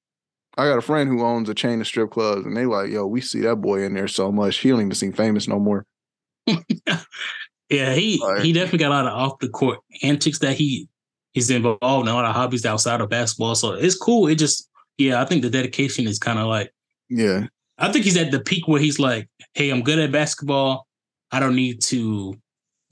I 0.58 0.66
got 0.66 0.78
a 0.78 0.82
friend 0.82 1.08
who 1.08 1.22
owns 1.22 1.48
a 1.48 1.54
chain 1.54 1.80
of 1.80 1.86
strip 1.86 2.10
clubs, 2.10 2.44
and 2.44 2.54
they 2.56 2.66
like, 2.66 2.90
yo, 2.90 3.06
we 3.06 3.22
see 3.22 3.40
that 3.40 3.56
boy 3.56 3.84
in 3.84 3.94
there 3.94 4.08
so 4.08 4.30
much. 4.30 4.58
He 4.58 4.68
don't 4.68 4.80
even 4.80 4.94
seem 4.94 5.12
famous 5.12 5.48
no 5.48 5.58
more. 5.58 5.86
Yeah, 7.70 7.94
he 7.94 8.20
Right. 8.22 8.44
he 8.44 8.52
definitely 8.52 8.80
got 8.80 8.90
a 8.92 8.94
lot 8.94 9.06
of 9.06 9.12
off 9.14 9.38
the 9.38 9.48
court 9.48 9.78
antics 10.02 10.38
that 10.40 10.56
he 10.56 10.88
he's 11.32 11.50
involved 11.50 11.82
in 11.82 12.08
a 12.08 12.14
lot 12.14 12.26
of 12.26 12.34
hobbies 12.34 12.66
outside 12.66 13.00
of 13.00 13.08
basketball. 13.08 13.54
So 13.54 13.72
it's 13.72 13.96
cool. 13.96 14.28
It 14.28 14.34
just 14.34 14.68
yeah, 14.98 15.22
I 15.22 15.24
think 15.24 15.42
the 15.42 15.50
dedication 15.50 16.06
is 16.06 16.18
kind 16.18 16.38
of 16.38 16.46
like 16.48 16.70
Yeah, 17.08 17.46
I 17.78 17.90
think 17.90 18.04
he's 18.04 18.16
at 18.18 18.30
the 18.30 18.40
peak 18.40 18.68
where 18.68 18.80
he's 18.80 18.98
like, 18.98 19.28
hey, 19.54 19.70
I'm 19.70 19.82
good 19.82 19.98
at 19.98 20.12
basketball. 20.12 20.86
I 21.32 21.40
don't 21.40 21.56
need 21.56 21.80
to 21.82 22.34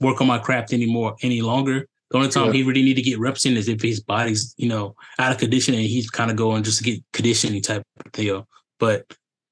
work 0.00 0.20
on 0.20 0.26
my 0.26 0.38
craft 0.38 0.72
anymore 0.72 1.16
any 1.22 1.42
longer. 1.42 1.86
The 2.10 2.16
only 2.16 2.30
time 2.30 2.46
Yeah. 2.46 2.54
he 2.54 2.62
really 2.64 2.82
need 2.82 2.94
to 2.94 3.02
get 3.02 3.20
reps 3.20 3.44
in 3.46 3.56
is 3.56 3.68
if 3.68 3.80
his 3.80 4.00
body's, 4.00 4.54
you 4.56 4.68
know, 4.68 4.96
out 5.18 5.30
of 5.30 5.38
condition 5.38 5.74
and 5.74 5.84
he's 5.84 6.10
kind 6.10 6.30
of 6.30 6.36
going 6.36 6.64
just 6.64 6.78
to 6.78 6.84
get 6.84 7.02
conditioning 7.12 7.62
type 7.62 7.84
of 8.04 8.12
deal. 8.12 8.48
But 8.80 9.04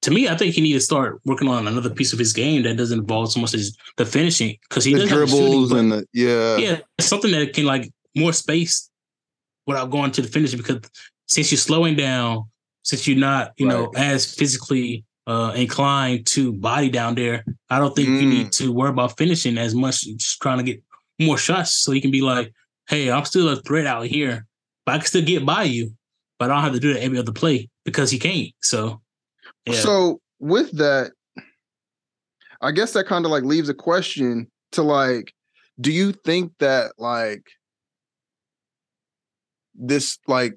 to 0.02 0.10
me, 0.10 0.28
I 0.28 0.36
think 0.36 0.54
he 0.54 0.60
need 0.60 0.72
to 0.72 0.80
start 0.80 1.20
working 1.24 1.48
on 1.48 1.68
another 1.68 1.90
piece 1.90 2.12
of 2.12 2.18
his 2.18 2.32
game 2.32 2.62
that 2.62 2.76
doesn't 2.76 2.98
involve 3.00 3.30
so 3.30 3.40
much 3.40 3.54
as 3.54 3.76
the 3.96 4.06
finishing 4.06 4.56
because 4.68 4.84
he 4.84 4.94
the 4.94 5.00
does 5.00 5.10
have 5.10 5.18
the 5.20 5.26
shooting, 5.26 5.44
dribbles 5.46 5.72
and 5.72 5.92
the 5.92 6.06
yeah, 6.12 6.56
yeah, 6.56 6.78
something 6.98 7.30
that 7.32 7.52
can 7.52 7.64
like 7.66 7.90
more 8.16 8.32
space 8.32 8.90
without 9.66 9.90
going 9.90 10.10
to 10.12 10.22
the 10.22 10.28
finish 10.28 10.54
because 10.54 10.80
since 11.26 11.52
you're 11.52 11.58
slowing 11.58 11.94
down, 11.94 12.44
since 12.82 13.06
you're 13.06 13.18
not, 13.18 13.52
you 13.58 13.66
know, 13.66 13.92
as 13.96 14.34
physically 14.34 15.04
uh 15.28 15.52
inclined 15.54 16.26
to 16.26 16.52
body 16.54 16.88
down 16.88 17.14
there, 17.14 17.44
I 17.68 17.78
don't 17.78 17.94
think 17.94 18.08
you 18.08 18.26
Mm. 18.26 18.30
need 18.30 18.52
to 18.52 18.72
worry 18.72 18.90
about 18.90 19.16
finishing 19.18 19.58
as 19.58 19.74
much. 19.74 20.00
Just 20.02 20.40
trying 20.40 20.58
to 20.58 20.64
get 20.64 20.82
more 21.20 21.36
shots 21.38 21.74
so 21.74 21.92
you 21.92 22.00
can 22.00 22.10
be 22.10 22.22
like, 22.22 22.52
hey, 22.88 23.10
I'm 23.10 23.24
still 23.26 23.48
a 23.50 23.56
threat 23.56 23.86
out 23.86 24.06
here, 24.06 24.46
but 24.86 24.94
I 24.94 24.98
can 24.98 25.06
still 25.06 25.22
get 25.24 25.44
by 25.44 25.64
you, 25.64 25.92
but 26.38 26.50
I 26.50 26.54
don't 26.54 26.64
have 26.64 26.72
to 26.72 26.80
do 26.80 26.94
that 26.94 27.02
every 27.02 27.18
other 27.18 27.32
play 27.32 27.68
because 27.84 28.10
he 28.10 28.18
can't. 28.18 28.48
So 28.62 29.02
yeah. 29.66 29.74
So 29.80 30.20
with 30.40 30.72
that, 30.78 31.12
I 32.62 32.72
guess 32.72 32.94
that 32.94 33.06
kind 33.06 33.24
of 33.26 33.30
like 33.30 33.44
leaves 33.44 33.68
a 33.68 33.74
question 33.74 34.50
to 34.72 34.82
like, 34.82 35.34
do 35.80 35.92
you 35.92 36.12
think 36.12 36.52
that 36.58 36.92
like 36.98 37.44
this 39.74 40.18
like 40.26 40.54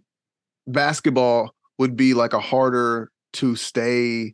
basketball 0.66 1.54
would 1.78 1.96
be 1.96 2.14
like 2.14 2.34
a 2.34 2.40
harder 2.40 3.12
to 3.34 3.56
stay 3.56 4.34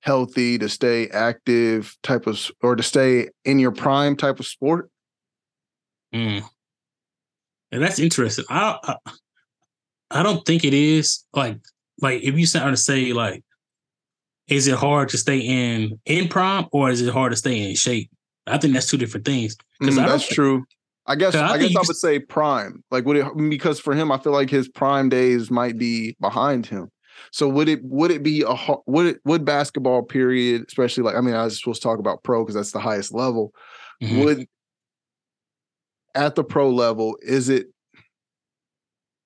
healthy, 0.00 0.58
to 0.58 0.68
stay 0.68 1.08
active 1.08 1.96
type 2.02 2.26
of 2.26 2.50
or 2.62 2.76
to 2.76 2.82
stay 2.82 3.28
in 3.44 3.58
your 3.58 3.72
prime 3.72 4.16
type 4.16 4.40
of 4.40 4.46
sport? 4.46 4.90
Mm. 6.14 6.42
And 7.72 7.82
that's 7.82 7.98
interesting. 7.98 8.44
I, 8.48 8.78
I 8.82 9.12
I 10.10 10.22
don't 10.22 10.44
think 10.46 10.64
it 10.64 10.72
is 10.74 11.24
like 11.34 11.58
like 12.00 12.22
if 12.22 12.38
you 12.38 12.46
start 12.46 12.70
to 12.72 12.76
say 12.76 13.12
like, 13.12 13.44
is 14.48 14.66
it 14.66 14.76
hard 14.76 15.10
to 15.10 15.18
stay 15.18 15.38
in 15.38 15.98
in 16.06 16.28
prime 16.28 16.66
or 16.72 16.90
is 16.90 17.02
it 17.02 17.12
hard 17.12 17.32
to 17.32 17.36
stay 17.36 17.68
in 17.68 17.74
shape? 17.76 18.10
I 18.46 18.56
think 18.56 18.72
that's 18.72 18.90
two 18.90 18.96
different 18.96 19.26
things. 19.26 19.56
'Cause 19.82 19.96
Mm, 19.98 20.06
that's 20.06 20.26
true. 20.26 20.64
I 21.06 21.14
guess 21.14 21.34
I 21.34 21.52
I, 21.52 21.58
guess 21.58 21.76
I 21.76 21.80
would 21.86 21.96
say 21.96 22.18
prime. 22.18 22.82
Like 22.90 23.04
would 23.04 23.16
it 23.16 23.26
because 23.50 23.78
for 23.80 23.94
him, 23.94 24.10
I 24.10 24.18
feel 24.18 24.32
like 24.32 24.50
his 24.50 24.68
prime 24.68 25.08
days 25.08 25.50
might 25.50 25.76
be 25.78 26.16
behind 26.20 26.66
him. 26.66 26.90
So 27.32 27.48
would 27.48 27.68
it 27.68 27.80
would 27.84 28.10
it 28.10 28.22
be 28.22 28.42
a 28.46 28.56
would 28.86 29.06
it 29.06 29.20
would 29.24 29.44
basketball 29.44 30.02
period, 30.02 30.64
especially 30.68 31.02
like 31.04 31.16
I 31.16 31.20
mean 31.20 31.34
I 31.34 31.44
was 31.44 31.58
supposed 31.58 31.82
to 31.82 31.88
talk 31.88 31.98
about 31.98 32.22
pro 32.22 32.44
because 32.44 32.54
that's 32.54 32.72
the 32.72 32.80
highest 32.80 33.12
level. 33.12 33.52
Mhm. 34.02 34.24
Would 34.24 34.46
at 36.14 36.34
the 36.34 36.44
pro 36.44 36.70
level, 36.70 37.16
is 37.22 37.48
it 37.48 37.66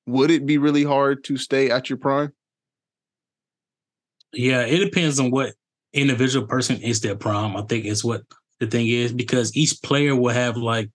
would 0.07 0.30
it 0.30 0.47
be 0.47 0.59
really 0.59 0.84
hard 0.84 1.24
to 1.24 1.36
stay 1.36 1.70
at 1.70 1.88
your 1.88 1.97
prime? 1.97 2.32
Yeah, 4.32 4.62
it 4.62 4.78
depends 4.78 5.20
on 5.20 5.30
what 5.30 5.55
individual 5.93 6.47
person 6.47 6.80
is 6.80 7.01
their 7.01 7.16
prime. 7.16 7.57
I 7.57 7.62
think 7.62 7.84
is 7.84 8.05
what 8.05 8.22
the 8.61 8.66
thing 8.66 8.88
is 8.88 9.12
because 9.12 9.55
each 9.57 9.80
player 9.82 10.16
will 10.16 10.32
have 10.32 10.57
like 10.57 10.90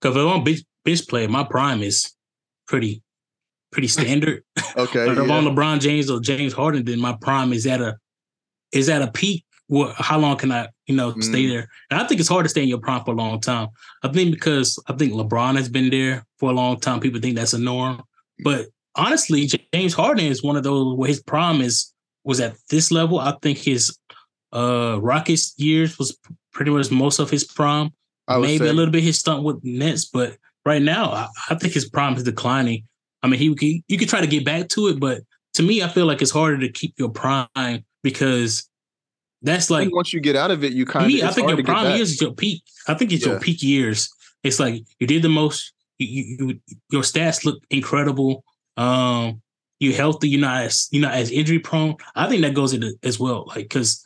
because 0.00 0.16
if 0.16 0.22
I'm 0.22 0.40
a 0.40 0.44
bench, 0.44 0.60
bench 0.84 1.06
player, 1.08 1.28
my 1.28 1.44
prime 1.44 1.82
is 1.82 2.12
pretty 2.66 3.02
pretty 3.72 3.88
standard. 3.88 4.42
Okay. 4.74 5.04
But 5.06 5.16
yeah. 5.26 5.34
I'm 5.34 5.44
LeBron 5.44 5.80
James 5.80 6.08
or 6.10 6.18
James 6.18 6.54
Harden, 6.54 6.84
then 6.86 6.98
my 6.98 7.12
prime 7.20 7.52
is 7.52 7.66
at 7.66 7.82
a 7.82 7.98
is 8.72 8.88
at 8.88 9.02
a 9.02 9.10
peak. 9.10 9.44
What? 9.66 9.94
How 9.96 10.18
long 10.18 10.38
can 10.38 10.50
I, 10.50 10.68
you 10.86 10.96
know, 10.96 11.12
stay 11.20 11.44
Mm. 11.44 11.48
there? 11.50 11.68
And 11.90 12.00
I 12.00 12.06
think 12.06 12.18
it's 12.20 12.28
hard 12.28 12.44
to 12.46 12.48
stay 12.48 12.62
in 12.62 12.68
your 12.68 12.78
prime 12.78 13.04
for 13.04 13.10
a 13.12 13.14
long 13.16 13.38
time. 13.40 13.68
I 14.02 14.08
think 14.08 14.32
because 14.32 14.82
I 14.88 14.94
think 14.94 15.12
LeBron 15.12 15.56
has 15.56 15.68
been 15.68 15.90
there 15.90 16.24
for 16.38 16.50
a 16.50 16.54
long 16.54 16.80
time. 16.80 17.00
People 17.00 17.20
think 17.20 17.36
that's 17.36 17.52
a 17.52 17.58
norm, 17.58 18.02
but 18.42 18.66
honestly, 18.94 19.46
James 19.74 19.92
Harden 19.92 20.24
is 20.24 20.42
one 20.42 20.56
of 20.56 20.62
those 20.62 20.96
where 20.96 21.08
his 21.08 21.22
prime 21.22 21.60
is 21.60 21.92
was 22.24 22.40
at 22.40 22.56
this 22.70 22.90
level. 22.90 23.18
I 23.18 23.34
think 23.42 23.58
his 23.58 23.94
uh 24.54 24.98
Rockets 25.02 25.52
years 25.58 25.98
was 25.98 26.16
pretty 26.54 26.70
much 26.70 26.90
most 26.90 27.18
of 27.18 27.28
his 27.28 27.44
prime. 27.44 27.90
I 28.26 28.38
Maybe 28.38 28.58
say- 28.64 28.68
a 28.70 28.72
little 28.72 28.92
bit 28.92 29.02
his 29.02 29.18
stunt 29.18 29.42
with 29.44 29.62
Nets, 29.62 30.06
but 30.06 30.38
right 30.64 30.80
now 30.82 31.10
I, 31.12 31.28
I 31.50 31.54
think 31.56 31.74
his 31.74 31.88
prime 31.90 32.14
is 32.14 32.22
declining. 32.22 32.84
I 33.22 33.28
mean, 33.28 33.38
he, 33.38 33.54
he 33.58 33.84
you 33.88 33.98
could 33.98 34.08
try 34.08 34.20
to 34.20 34.26
get 34.26 34.44
back 34.44 34.68
to 34.70 34.88
it, 34.88 35.00
but 35.00 35.22
to 35.54 35.62
me, 35.62 35.82
I 35.82 35.88
feel 35.88 36.06
like 36.06 36.22
it's 36.22 36.30
harder 36.30 36.58
to 36.58 36.68
keep 36.68 36.94
your 36.98 37.10
prime 37.10 37.84
because 38.02 38.68
that's 39.42 39.70
like 39.70 39.92
once 39.92 40.12
you 40.12 40.20
get 40.20 40.36
out 40.36 40.50
of 40.50 40.64
it, 40.64 40.72
you 40.72 40.86
kind 40.86 41.06
of 41.06 41.28
I 41.28 41.32
think 41.32 41.48
your 41.48 41.62
prime 41.64 41.96
years 41.96 42.12
is 42.12 42.20
your 42.20 42.32
peak. 42.32 42.62
I 42.88 42.94
think 42.94 43.12
it's 43.12 43.24
Yeah. 43.24 43.32
your 43.32 43.40
peak 43.40 43.62
years. 43.62 44.08
It's 44.42 44.58
like 44.58 44.82
you 44.98 45.06
did 45.06 45.22
the 45.22 45.28
most. 45.28 45.72
You, 45.98 46.06
you, 46.06 46.48
you 46.48 46.76
your 46.90 47.02
stats 47.02 47.44
look 47.44 47.62
incredible. 47.70 48.44
Um, 48.76 49.42
you're 49.78 49.94
healthy. 49.94 50.28
You're 50.28 50.40
not 50.40 50.62
as 50.62 50.88
you're 50.90 51.02
not 51.02 51.14
as 51.14 51.30
injury 51.30 51.58
prone. 51.58 51.96
I 52.14 52.28
think 52.28 52.42
that 52.42 52.54
goes 52.54 52.72
into 52.72 52.94
as 53.02 53.18
well. 53.18 53.46
Like 53.48 53.64
because 53.68 54.04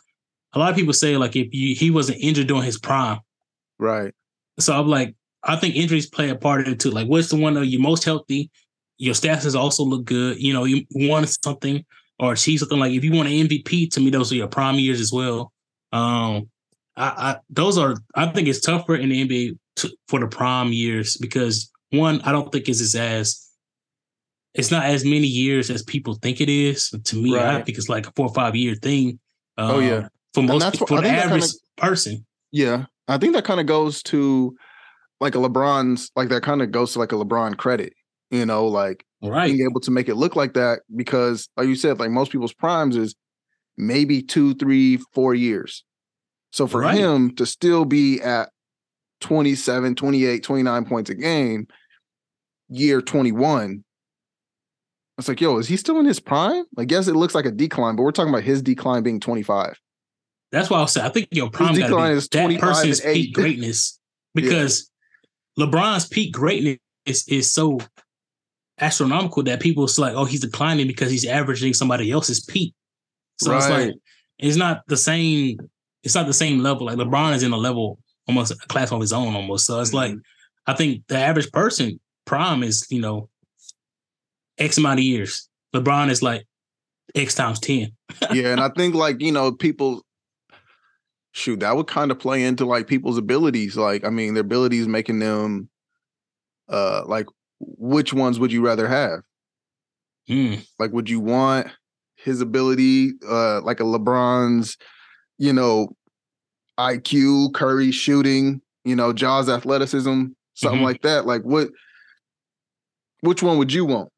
a 0.53 0.59
lot 0.59 0.71
of 0.71 0.77
people 0.77 0.93
say 0.93 1.17
like 1.17 1.37
if 1.37 1.49
you, 1.53 1.75
he 1.75 1.91
wasn't 1.91 2.19
injured 2.21 2.49
during 2.49 2.63
his 2.63 2.79
prime, 2.79 3.19
right. 3.79 4.15
so 4.59 4.79
I'm 4.79 4.89
like, 4.89 5.15
I 5.43 5.57
think 5.57 5.77
injuries 5.77 6.09
play 6.09 6.31
a 6.31 6.35
part 6.35 6.67
in 6.67 6.73
it 6.73 6.81
too. 6.81 6.91
Like, 6.91 7.09
what's 7.09 7.29
the 7.29 7.37
one 7.37 7.55
that 7.55 7.67
you're 7.67 7.81
most 7.81 8.05
healthy? 8.05 8.51
Your 8.99 9.15
stats 9.15 9.55
also 9.55 9.85
look 9.85 10.05
good. 10.05 10.39
You 10.41 10.53
know, 10.53 10.65
you 10.65 10.85
won 10.95 11.27
something 11.27 11.85
or 12.19 12.33
achieve 12.33 12.61
something. 12.61 12.79
Like, 12.79 12.93
if 12.93 13.05
you 13.05 13.13
want 13.13 13.29
an 13.29 13.35
MVP, 13.47 13.91
to 13.93 14.01
me, 14.01 14.11
those 14.11 14.33
are 14.33 14.37
your 14.37 14.49
prime 14.49 14.77
years 14.77 15.01
as 15.01 15.13
well. 15.13 15.53
Um, 15.93 16.49
I, 16.97 17.07
I 17.09 17.37
those 17.51 17.77
are. 17.79 17.97
I 18.15 18.27
think 18.27 18.49
it's 18.49 18.61
tougher 18.61 18.97
in 18.97 19.11
the 19.11 19.29
NBA 19.29 19.59
to, 19.77 19.91
for 20.09 20.21
the 20.21 20.27
prime 20.27 20.73
years 20.73 21.17
because 21.19 21.71
one, 21.91 22.21
I 22.23 22.33
don't 22.33 22.51
think 22.51 22.69
it's 22.69 22.95
as 22.95 23.43
it's 24.55 24.71
not 24.71 24.85
as 24.87 25.05
many 25.05 25.27
years 25.27 25.69
as 25.71 25.83
people 25.83 26.15
think 26.15 26.41
it 26.41 26.49
is. 26.49 26.89
To 27.05 27.17
me, 27.17 27.37
I 27.39 27.57
Right. 27.57 27.67
think 27.67 27.77
it's 27.77 27.91
like 27.91 28.07
a 28.07 28.13
four 28.17 28.29
or 28.29 28.35
five 28.35 28.57
year 28.57 28.75
thing. 28.75 29.19
Oh, 29.59 29.79
yeah. 29.81 29.95
Um, 29.97 30.09
for 30.33 30.43
most 30.43 30.77
for 30.79 30.95
I 30.95 30.97
the 30.97 31.03
that 31.03 31.21
kinda- 31.23 31.35
average 31.37 31.51
person. 31.77 32.27
Yeah. 32.53 32.87
I 33.09 33.19
think 33.19 33.35
that 33.35 33.45
kind 33.45 33.61
of 33.61 33.67
goes 33.67 34.03
to 34.05 34.57
like 35.21 35.35
a 35.35 35.39
LeBron's 35.39 36.11
like 36.17 36.31
that 36.31 36.43
kind 36.43 36.63
of 36.63 36.71
goes 36.73 36.95
to 36.95 36.99
like 36.99 37.13
a 37.13 37.17
LeBron 37.17 37.57
credit, 37.59 37.93
you 38.31 38.47
know, 38.47 38.67
like 38.67 39.05
Right. 39.23 39.47
being 39.53 39.67
able 39.69 39.81
to 39.81 39.91
make 39.91 40.09
it 40.09 40.15
look 40.17 40.37
like 40.37 40.55
that 40.55 40.81
because 40.95 41.49
like 41.57 41.69
you 41.69 41.77
said, 41.77 41.99
like 41.99 42.11
most 42.11 42.33
people's 42.33 42.53
primes 42.55 42.97
is 42.97 43.15
maybe 43.77 44.23
two, 44.23 44.55
three, 44.55 44.99
four 45.13 45.35
years. 45.35 45.85
So 46.53 46.67
for 46.67 46.81
Right. 46.81 46.99
him 46.99 47.35
to 47.37 47.47
still 47.47 47.85
be 47.85 48.21
at 48.21 48.51
27, 49.21 49.95
28, 49.95 50.43
29 50.43 50.85
points 50.85 51.11
a 51.11 51.15
game, 51.15 51.67
year 52.69 53.01
21, 53.01 53.85
It's 55.19 55.29
like, 55.29 55.41
yo, 55.41 55.57
is 55.57 55.67
he 55.67 55.79
still 55.79 55.99
in 55.99 56.05
his 56.05 56.21
prime? 56.21 56.65
Like, 56.77 56.91
yes, 56.91 57.09
it 57.09 57.15
looks 57.15 57.35
like 57.35 57.47
a 57.47 57.51
decline, 57.51 57.97
but 57.97 58.03
we're 58.03 58.13
talking 58.13 58.33
about 58.33 58.43
his 58.45 58.61
decline 58.61 59.03
being 59.03 59.19
25. 59.19 59.81
That's 60.53 60.69
why 60.69 60.83
I 60.83 60.85
said 60.87 61.05
I 61.05 61.09
think 61.09 61.29
your 61.31 61.51
prime 61.51 61.75
His 61.75 61.85
decline 61.85 62.11
to 62.11 62.17
is 62.17 62.29
be 62.29 62.57
that 62.57 62.61
person's 62.61 63.01
peak 63.01 63.33
greatness 63.35 63.99
because 64.35 64.91
LeBron's 65.59 66.07
peak 66.07 66.33
greatness 66.33 66.79
is, 67.07 67.27
is 67.29 67.51
so 67.51 67.79
astronomical 68.79 69.43
that 69.45 69.61
people's 69.61 69.99
like, 69.99 70.15
oh, 70.15 70.25
he's 70.25 70.41
declining 70.41 70.87
because 70.87 71.11
he's 71.11 71.25
averaging 71.27 71.75
somebody 71.75 72.11
else's 72.11 72.41
peak. 72.41 72.75
So 73.39 73.55
it's 73.57 73.69
like 73.69 73.95
it's 74.39 74.57
not 74.57 74.83
the 74.87 74.97
same. 74.97 75.59
It's 76.03 76.15
not 76.15 76.27
the 76.27 76.33
same 76.33 76.61
level. 76.61 76.87
Like 76.87 76.97
LeBron 76.97 77.35
is 77.35 77.43
in 77.43 77.53
a 77.53 77.57
level 77.57 77.99
almost 78.29 78.53
a 78.53 78.57
class 78.69 78.93
of 78.93 79.01
his 79.01 79.13
own 79.13 79.35
almost. 79.35 79.67
So 79.67 79.81
it's 79.81 79.93
like 79.93 80.13
Mhm. 80.13 80.21
I 80.67 80.75
think 80.75 81.07
the 81.09 81.19
average 81.19 81.51
person 81.53 82.01
prime 82.25 82.63
is 82.63 82.87
you 82.91 83.01
know 83.01 83.29
X 84.59 84.79
amount 84.79 85.01
of 85.01 85.05
years. 85.05 85.49
LeBron 85.75 86.11
is 86.11 86.23
like 86.23 86.47
X 87.15 87.35
times 87.35 87.61
ten. 87.61 87.93
yeah, 88.33 88.49
and 88.53 88.61
I 88.61 88.71
think 88.71 88.95
like 88.95 89.21
you 89.21 89.33
know 89.33 89.53
people 89.53 90.03
shoot 91.33 91.61
that 91.61 91.77
would 91.77 91.87
kind 91.87 92.11
of 92.11 92.19
play 92.19 92.43
into 92.43 92.65
like 92.65 92.87
people's 92.87 93.19
abilities. 93.19 93.77
Like 93.77 94.05
I 94.05 94.11
mean, 94.11 94.35
their 94.35 94.41
abilities 94.43 94.89
making 94.89 95.19
them 95.19 95.69
uh 96.69 97.05
like 97.07 97.27
which 97.61 98.13
ones 98.13 98.39
would 98.39 98.53
you 98.53 98.65
rather 98.65 98.89
have? 98.89 99.21
Mm. 100.29 100.67
Like, 100.79 100.93
would 100.93 101.09
you 101.09 101.21
want 101.21 101.69
his 102.17 102.41
ability, 102.41 103.13
uh, 103.29 103.61
like 103.63 103.81
a 103.81 103.85
LeBron's, 103.85 104.77
you 105.39 105.53
know, 105.53 105.89
IQ, 106.79 107.53
Curry 107.55 107.91
shooting, 107.93 108.61
you 108.85 108.97
know, 108.97 109.13
Ja's 109.13 109.49
athleticism, 109.49 110.25
something 110.55 110.81
Mhm. 110.81 110.85
like 110.85 111.03
that? 111.03 111.27
Like, 111.27 111.43
what? 111.43 111.69
Which 113.21 113.43
one 113.43 113.59
would 113.59 113.73
you 113.73 113.85
want? 113.85 114.11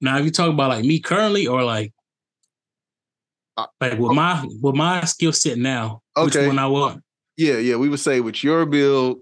Now, 0.00 0.18
if 0.18 0.24
you 0.24 0.30
talk 0.30 0.48
about 0.52 0.68
like 0.68 0.84
me 0.84 1.00
currently, 1.00 1.46
or 1.46 1.64
like 1.64 1.92
Uh, 3.56 3.66
like 3.80 3.98
with 3.98 4.12
my 4.12 4.46
with 4.62 4.76
my 4.76 5.04
skill 5.04 5.32
set 5.32 5.58
now, 5.58 6.00
Okay. 6.16 6.42
which 6.42 6.46
one 6.46 6.58
I 6.60 6.66
want? 6.68 7.02
Yeah, 7.36 7.58
yeah, 7.58 7.74
we 7.74 7.88
would 7.88 7.98
say 7.98 8.20
with 8.20 8.44
your 8.44 8.64
build, 8.66 9.18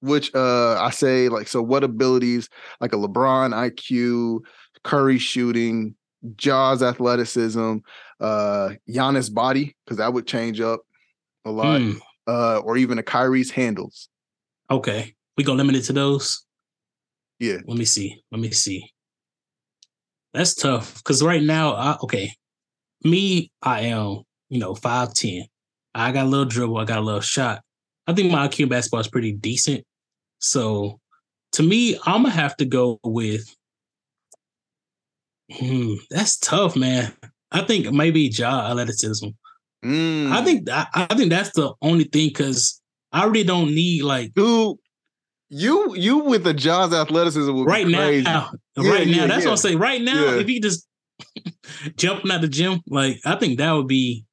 which 0.00 0.34
uh 0.34 0.80
I 0.80 0.90
say 0.90 1.28
like 1.28 1.48
so 1.48 1.62
what 1.62 1.84
abilities 1.84 2.48
like 2.80 2.92
a 2.92 2.96
LeBron 2.96 3.52
IQ, 3.54 4.40
Curry 4.84 5.18
shooting, 5.18 5.94
Ja's 6.36 6.82
athleticism, 6.82 7.76
uh 8.20 8.70
Giannis 8.88 9.32
body, 9.32 9.76
because 9.84 9.98
that 9.98 10.12
would 10.12 10.26
change 10.26 10.60
up 10.60 10.80
a 11.44 11.50
lot, 11.50 11.80
Hmm, 11.80 11.92
uh, 12.26 12.58
or 12.58 12.76
even 12.76 12.98
a 12.98 13.02
Kyrie's 13.02 13.50
handles. 13.50 14.08
okay, 14.70 15.14
we 15.36 15.44
gonna 15.44 15.58
limit 15.58 15.76
it 15.76 15.82
to 15.84 15.92
those. 15.92 16.44
Yeah. 17.38 17.56
Let 17.66 17.78
me 17.78 17.86
see. 17.86 18.22
Let 18.30 18.40
me 18.40 18.50
see. 18.50 18.92
That's 20.34 20.54
tough 20.54 20.96
because 20.96 21.22
right 21.22 21.42
now, 21.42 21.72
I, 21.74 21.96
okay, 22.02 22.30
me, 23.02 23.50
I 23.62 23.80
am 23.82 24.22
you 24.48 24.58
know 24.60 24.74
five 24.74 25.14
ten. 25.14 25.44
I 25.94 26.12
got 26.12 26.26
a 26.26 26.28
little 26.28 26.44
dribble. 26.44 26.76
I 26.78 26.84
got 26.84 26.98
a 26.98 27.02
little 27.02 27.20
shot. 27.20 27.62
I 28.06 28.12
think 28.12 28.30
my 28.30 28.46
IQ 28.46 28.64
in 28.64 28.68
basketball 28.68 29.00
is 29.00 29.08
pretty 29.08 29.32
decent. 29.32 29.84
So 30.40 30.98
to 31.52 31.62
me, 31.62 31.96
I'm 32.04 32.22
gonna 32.22 32.30
have 32.30 32.56
to 32.56 32.64
go 32.64 32.98
with. 33.04 33.54
Hmm, 35.52 35.94
that's 36.10 36.38
tough, 36.38 36.76
man. 36.76 37.12
I 37.50 37.62
think 37.62 37.92
maybe 37.92 38.22
Ja 38.22 38.70
athleticism. 38.70 39.28
Mm. 39.84 40.30
I 40.30 40.44
think 40.44 40.68
I, 40.70 40.86
I 40.94 41.14
think 41.14 41.30
that's 41.30 41.50
the 41.52 41.72
only 41.82 42.04
thing 42.04 42.28
because 42.28 42.80
I 43.12 43.24
really 43.24 43.44
don't 43.44 43.74
need 43.74 44.02
like 44.02 44.32
dude, 44.34 44.76
you 45.48 45.94
you 45.96 46.18
with 46.18 46.44
the 46.44 46.54
Ja's 46.54 46.92
athleticism 46.92 47.52
would 47.52 47.66
right 47.66 47.86
be 47.86 47.94
crazy. 47.94 48.24
now. 48.24 48.50
Yeah, 48.76 48.90
right 48.90 49.08
now, 49.08 49.26
that's 49.26 49.40
yeah. 49.44 49.46
what 49.46 49.52
I'm 49.52 49.56
saying. 49.56 49.78
Right 49.78 50.02
now, 50.02 50.24
Yeah. 50.24 50.38
if 50.40 50.48
you 50.48 50.60
just 50.60 50.86
jumping 51.96 52.30
out 52.30 52.42
the 52.42 52.48
gym, 52.48 52.80
like 52.86 53.18
I 53.24 53.36
think 53.36 53.58
that 53.58 53.72
would 53.72 53.88
be 53.88 54.24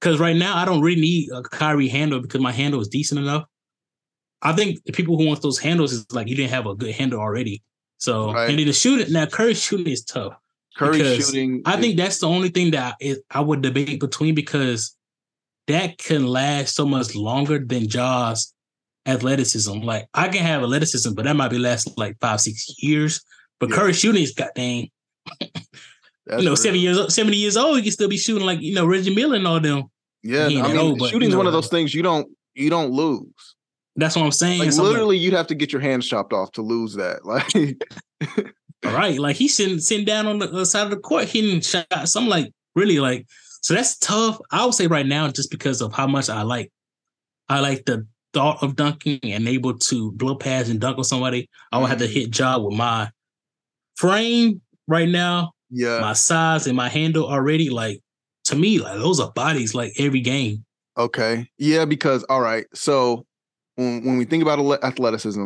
because 0.00 0.20
right 0.20 0.36
now 0.36 0.56
I 0.56 0.64
don't 0.64 0.82
really 0.82 1.00
need 1.00 1.30
a 1.32 1.42
Kyrie 1.42 1.88
handle 1.88 2.20
because 2.20 2.40
my 2.40 2.52
handle 2.52 2.80
is 2.80 2.88
decent 2.88 3.20
enough. 3.20 3.44
I 4.42 4.52
think 4.52 4.82
the 4.84 4.92
people 4.92 5.16
who 5.18 5.26
want 5.26 5.42
those 5.42 5.58
handles 5.58 5.92
is 5.92 6.06
like 6.12 6.28
you 6.28 6.36
didn't 6.36 6.50
have 6.50 6.66
a 6.66 6.74
good 6.74 6.94
handle 6.94 7.20
already. 7.20 7.62
So 7.98 8.32
Right. 8.32 8.50
and 8.50 8.58
then 8.58 8.66
the 8.66 8.72
shooting 8.72 9.12
now 9.12 9.26
Curry 9.26 9.54
shooting 9.54 9.88
is 9.88 10.04
tough. 10.04 10.34
Curry 10.76 10.98
shooting. 11.20 11.62
I 11.64 11.74
is- 11.74 11.80
think 11.80 11.96
that's 11.96 12.18
the 12.20 12.28
only 12.28 12.48
thing 12.50 12.70
that 12.70 12.96
I, 13.02 13.16
I 13.30 13.40
would 13.40 13.62
debate 13.62 13.98
between 14.00 14.34
because 14.34 14.94
that 15.66 15.98
can 15.98 16.26
last 16.26 16.74
so 16.76 16.86
much 16.86 17.14
longer 17.14 17.58
than 17.58 17.88
Ja's 17.88 18.54
athleticism. 19.06 19.80
Like 19.80 20.08
I 20.14 20.28
can 20.28 20.42
have 20.44 20.62
athleticism, 20.62 21.14
but 21.14 21.24
that 21.24 21.34
might 21.36 21.50
be 21.50 21.58
last 21.58 21.90
like 21.98 22.16
five, 22.20 22.40
six 22.40 22.74
years. 22.82 23.20
But 23.58 23.70
Yeah. 23.70 23.76
Curry 23.76 23.92
shooting 23.92 24.22
is 24.22 24.32
goddamn, 24.32 24.86
you 25.40 26.44
know. 26.44 26.54
70 26.54 26.78
years 26.78 26.98
old, 26.98 27.12
70 27.12 27.36
years 27.36 27.56
old, 27.56 27.76
you 27.78 27.82
can 27.82 27.92
still 27.92 28.08
be 28.08 28.16
shooting 28.16 28.46
like, 28.46 28.60
you 28.60 28.74
know, 28.74 28.86
Reggie 28.86 29.14
Miller 29.14 29.36
and 29.36 29.46
all 29.46 29.58
them. 29.60 29.84
Yeah, 30.22 30.44
I 30.44 30.48
mean, 30.48 30.76
old, 30.76 30.98
but, 30.98 31.06
you 31.06 31.10
shooting's 31.10 31.32
know, 31.32 31.38
one 31.38 31.46
of 31.46 31.52
those 31.52 31.68
things 31.68 31.94
you 31.94 32.02
don't 32.02 32.28
you 32.54 32.70
don't 32.70 32.90
lose. 32.90 33.47
That's 33.98 34.14
what 34.16 34.24
I'm 34.24 34.32
saying. 34.32 34.60
Like 34.60 34.72
So 34.72 34.78
I'm 34.82 34.84
like, 34.86 34.92
literally, 34.92 35.18
you'd 35.18 35.34
have 35.34 35.48
to 35.48 35.54
get 35.54 35.72
your 35.72 35.82
hands 35.82 36.08
chopped 36.08 36.32
off 36.32 36.52
to 36.52 36.62
lose 36.62 36.94
that. 36.94 37.20
Like, 37.24 37.82
all 38.86 38.92
right. 38.92 39.18
Like 39.18 39.34
he's 39.36 39.54
sitting 39.56 39.80
sitting 39.80 40.04
down 40.06 40.26
on 40.26 40.38
the 40.38 40.48
other 40.48 40.64
side 40.64 40.84
of 40.84 40.90
the 40.90 40.98
court 40.98 41.24
hitting 41.24 41.60
shots. 41.60 42.14
I'm 42.14 42.28
like, 42.28 42.52
really 42.76 43.00
like, 43.00 43.26
so 43.60 43.74
that's 43.74 43.98
tough. 43.98 44.38
I 44.52 44.64
would 44.64 44.74
say 44.74 44.86
right 44.86 45.04
now, 45.06 45.28
just 45.28 45.50
because 45.50 45.80
of 45.82 45.92
how 45.92 46.06
much 46.06 46.30
I 46.30 46.42
like, 46.42 46.70
I 47.48 47.58
like 47.60 47.84
the 47.86 48.06
thought 48.32 48.62
of 48.62 48.76
dunking 48.76 49.18
and 49.24 49.48
able 49.48 49.76
to 49.76 50.12
blow 50.12 50.36
pads 50.36 50.68
and 50.68 50.80
dunk 50.80 50.96
on 50.96 51.04
somebody. 51.04 51.48
I 51.72 51.78
would 51.78 51.88
have 51.88 51.98
to 51.98 52.06
Mhm. 52.06 52.12
hit 52.12 52.30
job 52.30 52.62
with 52.64 52.76
my 52.76 53.10
frame 53.96 54.60
right 54.86 55.08
now, 55.08 55.52
yeah, 55.70 56.00
my 56.00 56.12
size 56.12 56.66
and 56.68 56.76
my 56.76 56.88
handle 56.88 57.26
already. 57.26 57.70
Like 57.70 58.00
to 58.44 58.54
me, 58.56 58.78
like 58.78 58.98
those 58.98 59.18
are 59.18 59.32
bodies 59.32 59.74
like 59.74 59.92
every 59.98 60.20
game. 60.20 60.64
Okay. 60.96 61.48
Yeah, 61.58 61.84
because 61.84 62.22
all 62.24 62.40
right. 62.40 62.66
So 62.74 63.26
when 63.78 64.04
when 64.04 64.18
we 64.18 64.24
think 64.24 64.42
about 64.42 64.82
athleticism, 64.84 65.40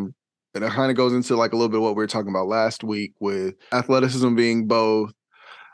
and 0.55 0.65
it 0.65 0.71
kind 0.73 0.91
of 0.91 0.97
goes 0.97 1.13
into 1.13 1.37
like 1.37 1.53
a 1.53 1.57
little 1.57 1.69
bit 1.69 1.77
of 1.77 1.83
what 1.83 1.91
we 1.95 2.03
were 2.03 2.07
talking 2.07 2.31
about 2.31 2.47
last 2.49 2.83
week 2.83 3.13
with 3.21 3.55
athleticism 3.73 4.35
being 4.35 4.67
both 4.67 5.13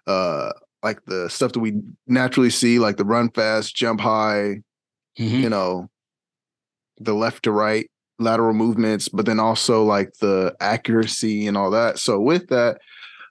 uh 0.08 0.50
like 0.82 1.04
the 1.06 1.28
stuff 1.28 1.52
that 1.52 1.60
we 1.60 1.74
naturally 2.06 2.50
see, 2.50 2.78
like 2.78 2.96
the 2.96 3.04
run 3.04 3.30
fast, 3.30 3.74
jump 3.74 4.00
high, 4.00 4.56
Mhm. 5.18 5.40
you 5.42 5.48
know, 5.48 5.88
the 6.98 7.14
left 7.14 7.44
to 7.44 7.52
right 7.52 7.88
lateral 8.20 8.52
movements, 8.54 9.08
but 9.08 9.26
then 9.26 9.38
also 9.40 9.84
like 9.84 10.12
the 10.20 10.54
accuracy 10.60 11.46
and 11.46 11.56
all 11.56 11.70
that. 11.70 11.98
So 11.98 12.20
with 12.20 12.48
that, 12.48 12.78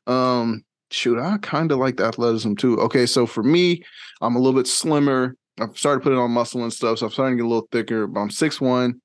um, 0.08 0.64
shoot, 0.92 1.20
I 1.20 1.38
kind 1.40 1.72
of 1.74 1.78
like 1.80 1.98
the 1.98 2.06
athleticism 2.06 2.56
too. 2.56 2.80
Okay, 2.82 3.06
so 3.06 3.26
for 3.26 3.44
me, 3.44 3.82
I'm 4.22 4.36
a 4.36 4.40
little 4.40 4.58
bit 4.58 4.68
slimmer. 4.68 5.36
I've 5.60 5.78
started 5.78 6.04
putting 6.04 6.20
on 6.20 6.32
muscle 6.32 6.64
and 6.64 6.72
stuff, 6.72 7.00
so 7.00 7.08
I'm 7.08 7.12
starting 7.12 7.38
to 7.38 7.44
get 7.44 7.48
a 7.48 7.50
little 7.50 7.68
thicker, 7.72 8.08
but 8.08 8.20
I'm 8.22 8.30
six 8.30 8.62
one. 8.62 9.02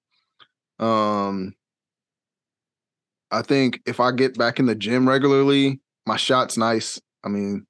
Um 0.82 1.54
I 3.30 3.42
think 3.42 3.80
if 3.86 4.00
I 4.00 4.12
get 4.12 4.36
back 4.36 4.58
in 4.58 4.66
the 4.66 4.74
gym 4.74 5.08
regularly, 5.08 5.80
my 6.06 6.16
shot's 6.16 6.56
nice. 6.58 7.00
I 7.24 7.28
mean 7.28 7.66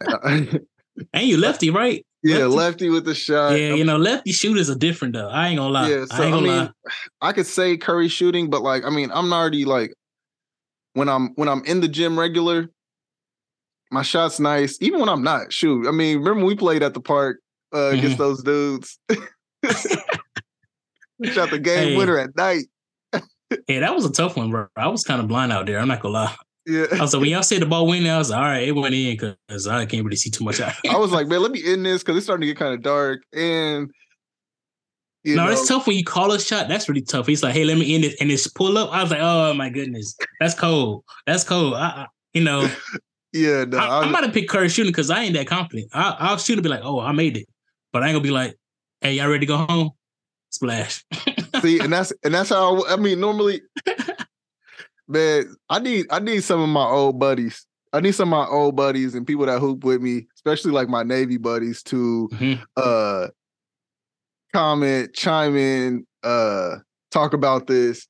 And 1.14 1.26
you 1.26 1.38
lefty, 1.38 1.70
right? 1.70 2.04
yeah, 2.22 2.44
Lefty. 2.44 2.56
lefty 2.56 2.88
with 2.90 3.04
the 3.06 3.14
shot. 3.14 3.58
yeah, 3.58 3.74
you 3.74 3.84
know, 3.84 3.96
lefty 3.96 4.32
shooters 4.32 4.68
are 4.68 4.74
different 4.74 5.14
though. 5.14 5.28
I 5.28 5.48
ain't 5.48 5.58
gonna 5.58 5.72
lie. 5.72 5.88
Yeah, 5.88 6.04
I 6.10 6.16
so 6.16 6.22
ain't 6.24 6.34
I, 6.34 6.36
gonna 6.36 6.42
mean, 6.42 6.56
lie. 6.58 6.70
I 7.22 7.32
could 7.32 7.46
say 7.46 7.76
Curry 7.78 8.08
shooting, 8.08 8.50
but 8.50 8.60
like, 8.62 8.84
I 8.84 8.90
mean, 8.90 9.10
I'm 9.14 9.32
already 9.32 9.64
like 9.64 9.94
when 10.92 11.08
I'm 11.08 11.30
when 11.36 11.48
I'm 11.48 11.64
in 11.64 11.80
the 11.80 11.88
gym 11.88 12.18
regular, 12.18 12.68
my 13.90 14.02
shot's 14.02 14.38
nice. 14.40 14.76
Even 14.82 15.00
when 15.00 15.08
I'm 15.08 15.22
not, 15.22 15.52
shoot. 15.52 15.88
I 15.88 15.92
mean, 15.92 16.18
remember 16.18 16.44
we 16.44 16.54
played 16.56 16.82
at 16.82 16.92
the 16.92 17.00
park 17.00 17.38
uh, 17.74 17.86
against 17.88 18.18
Mm-hmm. 18.18 18.22
those 18.22 18.42
dudes. 18.42 18.98
we 21.20 21.30
shot 21.30 21.50
the 21.50 21.58
game 21.58 21.90
Hey. 21.90 21.96
winner 21.96 22.18
at 22.18 22.34
night. 22.36 22.64
Yeah, 23.68 23.80
that 23.80 23.94
was 23.94 24.04
a 24.04 24.12
tough 24.12 24.36
one, 24.36 24.50
bro. 24.50 24.66
I 24.76 24.86
was 24.88 25.02
kind 25.02 25.20
of 25.20 25.26
blind 25.28 25.52
out 25.52 25.66
there. 25.66 25.78
I'm 25.80 25.88
not 25.88 26.00
gonna 26.00 26.14
lie. 26.14 26.34
Yeah. 26.66 26.86
I 26.92 27.00
was 27.00 27.12
like, 27.12 27.20
when 27.20 27.30
y'all 27.30 27.42
said 27.42 27.60
the 27.60 27.66
ball 27.66 27.86
went, 27.86 28.06
I 28.06 28.16
was 28.16 28.30
like, 28.30 28.38
all 28.38 28.44
right, 28.44 28.68
it 28.68 28.72
went 28.72 28.94
in 28.94 29.16
because 29.16 29.66
I 29.66 29.86
can't 29.86 30.04
really 30.04 30.16
see 30.16 30.30
too 30.30 30.44
much. 30.44 30.60
I 30.60 30.72
was 30.96 31.10
like, 31.10 31.26
man, 31.26 31.42
let 31.42 31.50
me 31.50 31.60
end 31.64 31.84
this 31.84 32.02
because 32.02 32.16
it's 32.16 32.26
starting 32.26 32.42
to 32.42 32.46
get 32.46 32.58
kind 32.58 32.74
of 32.74 32.82
dark. 32.82 33.22
And 33.32 33.90
you 35.24 35.34
no, 35.34 35.46
know, 35.46 35.50
it's 35.50 35.66
tough 35.66 35.86
when 35.86 35.96
you 35.96 36.04
call 36.04 36.30
a 36.32 36.38
shot. 36.40 36.68
That's 36.68 36.88
really 36.88 37.02
tough. 37.02 37.26
He's 37.26 37.42
like, 37.42 37.54
hey, 37.54 37.64
let 37.64 37.76
me 37.76 37.94
end 37.94 38.04
it, 38.04 38.14
and 38.20 38.30
it's 38.30 38.46
pull 38.46 38.78
up. 38.78 38.90
I 38.92 39.02
was 39.02 39.10
like, 39.10 39.20
oh 39.20 39.52
my 39.54 39.68
goodness, 39.68 40.16
that's 40.38 40.54
cold. 40.54 41.04
That's 41.26 41.42
cold. 41.44 41.74
I, 41.74 41.78
I, 41.86 42.06
you 42.34 42.44
know, 42.44 42.70
yeah, 43.32 43.64
no, 43.64 43.78
I, 43.78 44.02
I'm 44.02 44.10
about 44.10 44.22
to 44.22 44.30
pick 44.32 44.48
Curry 44.48 44.68
shooting 44.68 44.92
because 44.92 45.10
I 45.10 45.22
ain't 45.24 45.34
that 45.34 45.48
confident. 45.48 45.88
I, 45.92 46.16
I'll 46.20 46.38
shoot 46.38 46.54
and 46.54 46.62
be 46.62 46.68
like, 46.68 46.82
oh, 46.84 47.00
I 47.00 47.12
made 47.12 47.36
it, 47.36 47.48
but 47.92 48.02
I 48.02 48.06
ain't 48.06 48.14
gonna 48.14 48.22
be 48.22 48.30
like, 48.30 48.56
hey, 49.00 49.14
y'all 49.14 49.28
ready 49.28 49.40
to 49.40 49.46
go 49.46 49.56
home? 49.56 49.90
Splash. 50.50 51.04
See, 51.62 51.78
and 51.80 51.92
that's 51.92 52.12
and 52.24 52.34
that's 52.34 52.48
how 52.50 52.84
I 52.86 52.96
mean. 52.96 53.20
Normally, 53.20 53.62
man, 55.08 55.54
I 55.68 55.78
need 55.78 56.06
I 56.10 56.18
need 56.18 56.42
some 56.44 56.60
of 56.60 56.68
my 56.68 56.84
old 56.86 57.18
buddies. 57.18 57.66
I 57.92 58.00
need 58.00 58.12
some 58.12 58.32
of 58.32 58.38
my 58.38 58.46
old 58.52 58.76
buddies 58.76 59.14
and 59.14 59.26
people 59.26 59.46
that 59.46 59.58
hoop 59.58 59.82
with 59.84 60.00
me, 60.00 60.26
especially 60.36 60.70
like 60.72 60.88
my 60.88 61.02
Navy 61.02 61.36
buddies, 61.38 61.82
to 61.84 62.28
Mhm. 62.32 62.60
uh 62.76 63.28
comment, 64.52 65.14
chime 65.14 65.56
in, 65.56 66.06
uh 66.22 66.76
talk 67.10 67.32
about 67.32 67.66
this. 67.66 68.06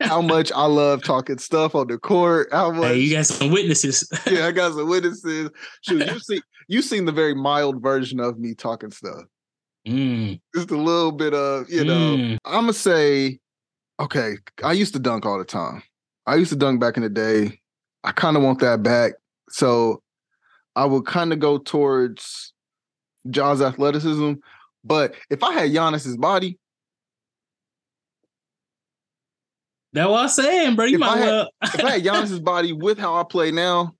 how 0.00 0.20
much 0.34 0.50
I 0.52 0.64
love 0.66 1.02
talking 1.02 1.38
stuff 1.38 1.74
on 1.74 1.86
the 1.88 1.98
court. 1.98 2.48
How 2.52 2.70
much 2.72 2.92
Hey, 2.92 2.98
you 3.00 3.16
got 3.16 3.26
some 3.26 3.50
witnesses. 3.50 4.08
yeah, 4.26 4.46
I 4.46 4.52
got 4.52 4.72
some 4.74 4.88
witnesses. 4.88 5.50
Shoot, 5.82 6.06
you 6.10 6.18
see, 6.20 6.42
you 6.68 6.82
seen 6.82 7.04
the 7.04 7.12
very 7.12 7.34
mild 7.34 7.82
version 7.82 8.18
of 8.20 8.38
me 8.38 8.54
talking 8.54 8.90
stuff. 8.90 9.24
Mm, 9.86 10.40
Just 10.54 10.70
a 10.70 10.76
little 10.76 11.12
bit 11.12 11.32
of, 11.34 11.70
you 11.70 11.84
know. 11.84 12.16
mm. 12.16 12.38
I'm 12.44 12.62
gonna 12.62 12.72
say, 12.72 13.38
okay, 13.98 14.34
I 14.62 14.72
used 14.72 14.92
to 14.94 14.98
dunk 15.00 15.24
all 15.26 15.38
the 15.38 15.44
time. 15.44 15.82
I 16.26 16.34
used 16.36 16.50
to 16.50 16.56
dunk 16.56 16.80
back 16.80 16.96
in 16.96 17.02
the 17.02 17.08
day. 17.08 17.60
I 18.04 18.12
kind 18.12 18.36
of 18.36 18.42
want 18.42 18.58
that 18.60 18.82
back. 18.82 19.12
So 19.48 20.02
I 20.76 20.84
would 20.84 21.06
kind 21.06 21.32
of 21.32 21.38
go 21.40 21.58
towards 21.58 22.52
Ja's 23.30 23.60
athleticism. 23.62 24.34
But 24.84 25.14
if 25.30 25.42
I 25.42 25.52
had 25.52 25.70
Giannis's 25.70 26.16
body, 26.16 26.58
That's 29.92 30.08
what 30.08 30.20
I'm 30.22 30.28
saying, 30.28 30.76
bro. 30.76 30.84
You 30.84 30.94
If 30.94 31.00
might 31.00 31.08
I 31.14 31.18
had- 31.18 31.26
well. 31.28 31.48
if 31.62 31.84
I 31.84 31.90
had 31.92 32.02
Giannis's 32.04 32.38
body 32.40 32.72
with 32.72 32.98
how 32.98 33.16
I 33.16 33.24
play 33.24 33.50
now, 33.50 33.94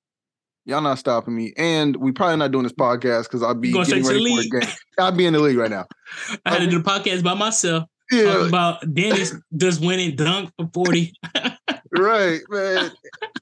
y'all 0.65 0.81
not 0.81 0.99
stopping 0.99 1.35
me. 1.35 1.53
And 1.57 1.97
we 1.97 2.13
probably 2.13 2.37
not 2.37 2.53
doing 2.53 2.65
this 2.65 2.73
podcast 2.73 3.25
because 3.25 3.43
I'll 3.43 3.55
be 3.55 3.73
getting 3.73 4.05
ready 4.05 4.25
the 4.25 4.49
for 4.49 4.57
a 4.57 4.61
game. 4.61 4.71
I'll 4.99 5.13
be 5.13 5.27
in 5.27 5.33
the 5.33 5.41
league 5.41 5.57
right 5.57 5.71
now. 5.71 5.87
I 6.45 6.53
had 6.53 6.59
to 6.61 6.67
do 6.67 6.83
the 6.83 6.91
um, 6.91 7.03
podcast 7.03 7.23
by 7.23 7.35
myself. 7.35 7.85
Yeah, 8.11 8.49
about 8.49 8.93
Dennis 8.93 9.37
just 9.57 9.81
winning 9.81 10.17
dunk 10.17 10.51
for 10.59 10.69
40. 10.75 11.13
right, 11.93 12.41
man. 12.49 12.91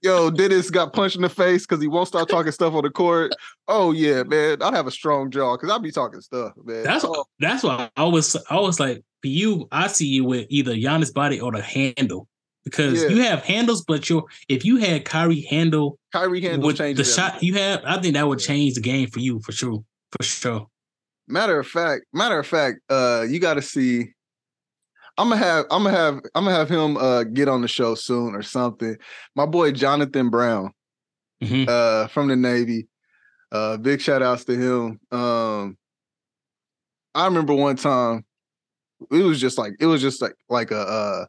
Yo, 0.03 0.31
Dennis 0.31 0.69
got 0.69 0.93
punched 0.93 1.17
in 1.17 1.23
the 1.23 1.31
face 1.31 1.67
because 1.67 1.81
he 1.81 1.89
won't 1.89 2.09
stop 2.09 2.29
talking 2.29 2.53
stuff 2.53 2.75
on 2.75 2.83
the 2.83 2.91
court. 2.91 3.33
Oh 3.67 3.93
yeah, 3.93 4.25
man. 4.25 4.63
I'd 4.63 4.75
have 4.75 4.87
a 4.87 4.91
strong 4.91 5.31
jaw 5.31 5.57
because 5.57 5.75
I'd 5.75 5.83
be 5.83 5.91
talking 5.91 6.21
stuff, 6.21 6.53
man. 6.63 6.83
That's 6.83 7.03
oh, 7.03 7.25
that's 7.39 7.63
why 7.63 7.89
I 7.97 8.05
was 8.05 8.37
I 8.51 8.61
was 8.61 8.79
like 8.79 9.03
for 9.23 9.29
you, 9.29 9.69
I 9.73 9.87
see 9.87 10.07
you 10.07 10.25
with 10.25 10.47
either 10.51 10.75
Giannis 10.75 11.15
body 11.15 11.41
or 11.41 11.51
the 11.51 11.63
handle. 11.63 12.29
Because 12.71 13.03
Yeah. 13.03 13.09
you 13.09 13.23
have 13.23 13.43
handles, 13.45 13.83
but 13.87 14.09
your 14.11 14.25
if 14.49 14.65
you 14.65 14.77
had 14.77 15.05
Kyrie 15.05 15.43
handle 15.43 15.99
Kyrie 16.13 16.41
handle 16.41 16.67
with 16.67 16.77
the 16.79 17.05
shot 17.05 17.37
everything. 17.37 17.47
you 17.49 17.55
have, 17.55 17.83
I 17.85 17.99
think 18.01 18.15
that 18.15 18.29
would 18.29 18.39
change 18.39 18.75
the 18.75 18.81
game 18.81 19.09
for 19.09 19.21
you 19.21 19.41
for 19.41 19.53
sure. 19.53 19.83
For 20.17 20.23
sure. 20.23 20.67
Matter 21.27 21.59
of 21.59 21.67
fact, 21.67 22.05
matter 22.13 22.39
of 22.39 22.47
fact, 22.47 22.81
uh, 22.91 23.25
you 23.29 23.39
got 23.39 23.55
to 23.55 23.63
see. 23.63 24.13
I'm 25.19 25.29
gonna 25.31 25.39
have 25.45 25.65
I'm 25.71 25.83
gonna 25.83 25.97
have 25.97 26.15
I'm 26.35 26.45
gonna 26.45 26.55
have 26.57 26.69
him 26.69 26.97
uh 26.97 27.25
get 27.25 27.49
on 27.49 27.61
the 27.63 27.69
show 27.69 27.95
soon 27.97 28.35
or 28.35 28.43
something. 28.43 28.97
My 29.35 29.47
boy 29.47 29.73
Jonathan 29.73 30.31
Brown. 30.31 30.71
Mhm. 31.43 31.69
uh 31.69 32.07
from 32.09 32.29
the 32.29 32.37
Navy. 32.37 32.87
Uh 33.51 33.77
big 33.79 34.01
shout 34.01 34.23
outs 34.23 34.45
to 34.45 34.55
him. 34.57 35.01
Um 35.11 35.77
I 37.15 37.25
remember 37.27 37.53
one 37.55 37.77
time 37.77 38.25
it 39.11 39.23
was 39.23 39.41
just 39.41 39.59
like 39.59 39.73
it 39.81 39.87
was 39.87 40.01
just 40.01 40.23
like 40.23 40.35
like 40.49 40.71
a 40.71 40.81
uh 40.81 41.25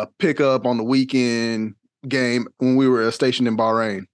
a 0.00 0.06
pickup 0.18 0.66
on 0.66 0.76
the 0.76 0.84
weekend 0.84 1.74
game 2.08 2.46
when 2.58 2.76
we 2.76 2.88
were 2.88 3.10
stationed 3.10 3.48
in 3.48 3.56
Bahrain. 3.56 4.04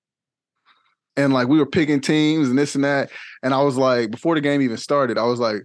And 1.16 1.32
like 1.32 1.48
we 1.48 1.58
were 1.58 1.66
picking 1.66 2.00
teams 2.00 2.48
and 2.48 2.58
this 2.58 2.74
and 2.74 2.84
that. 2.84 3.10
And 3.42 3.54
I 3.54 3.62
was 3.62 3.76
like, 3.76 4.10
before 4.10 4.34
the 4.34 4.40
game 4.40 4.60
even 4.60 4.76
started, 4.76 5.16
I 5.16 5.24
was 5.24 5.40
like, 5.40 5.62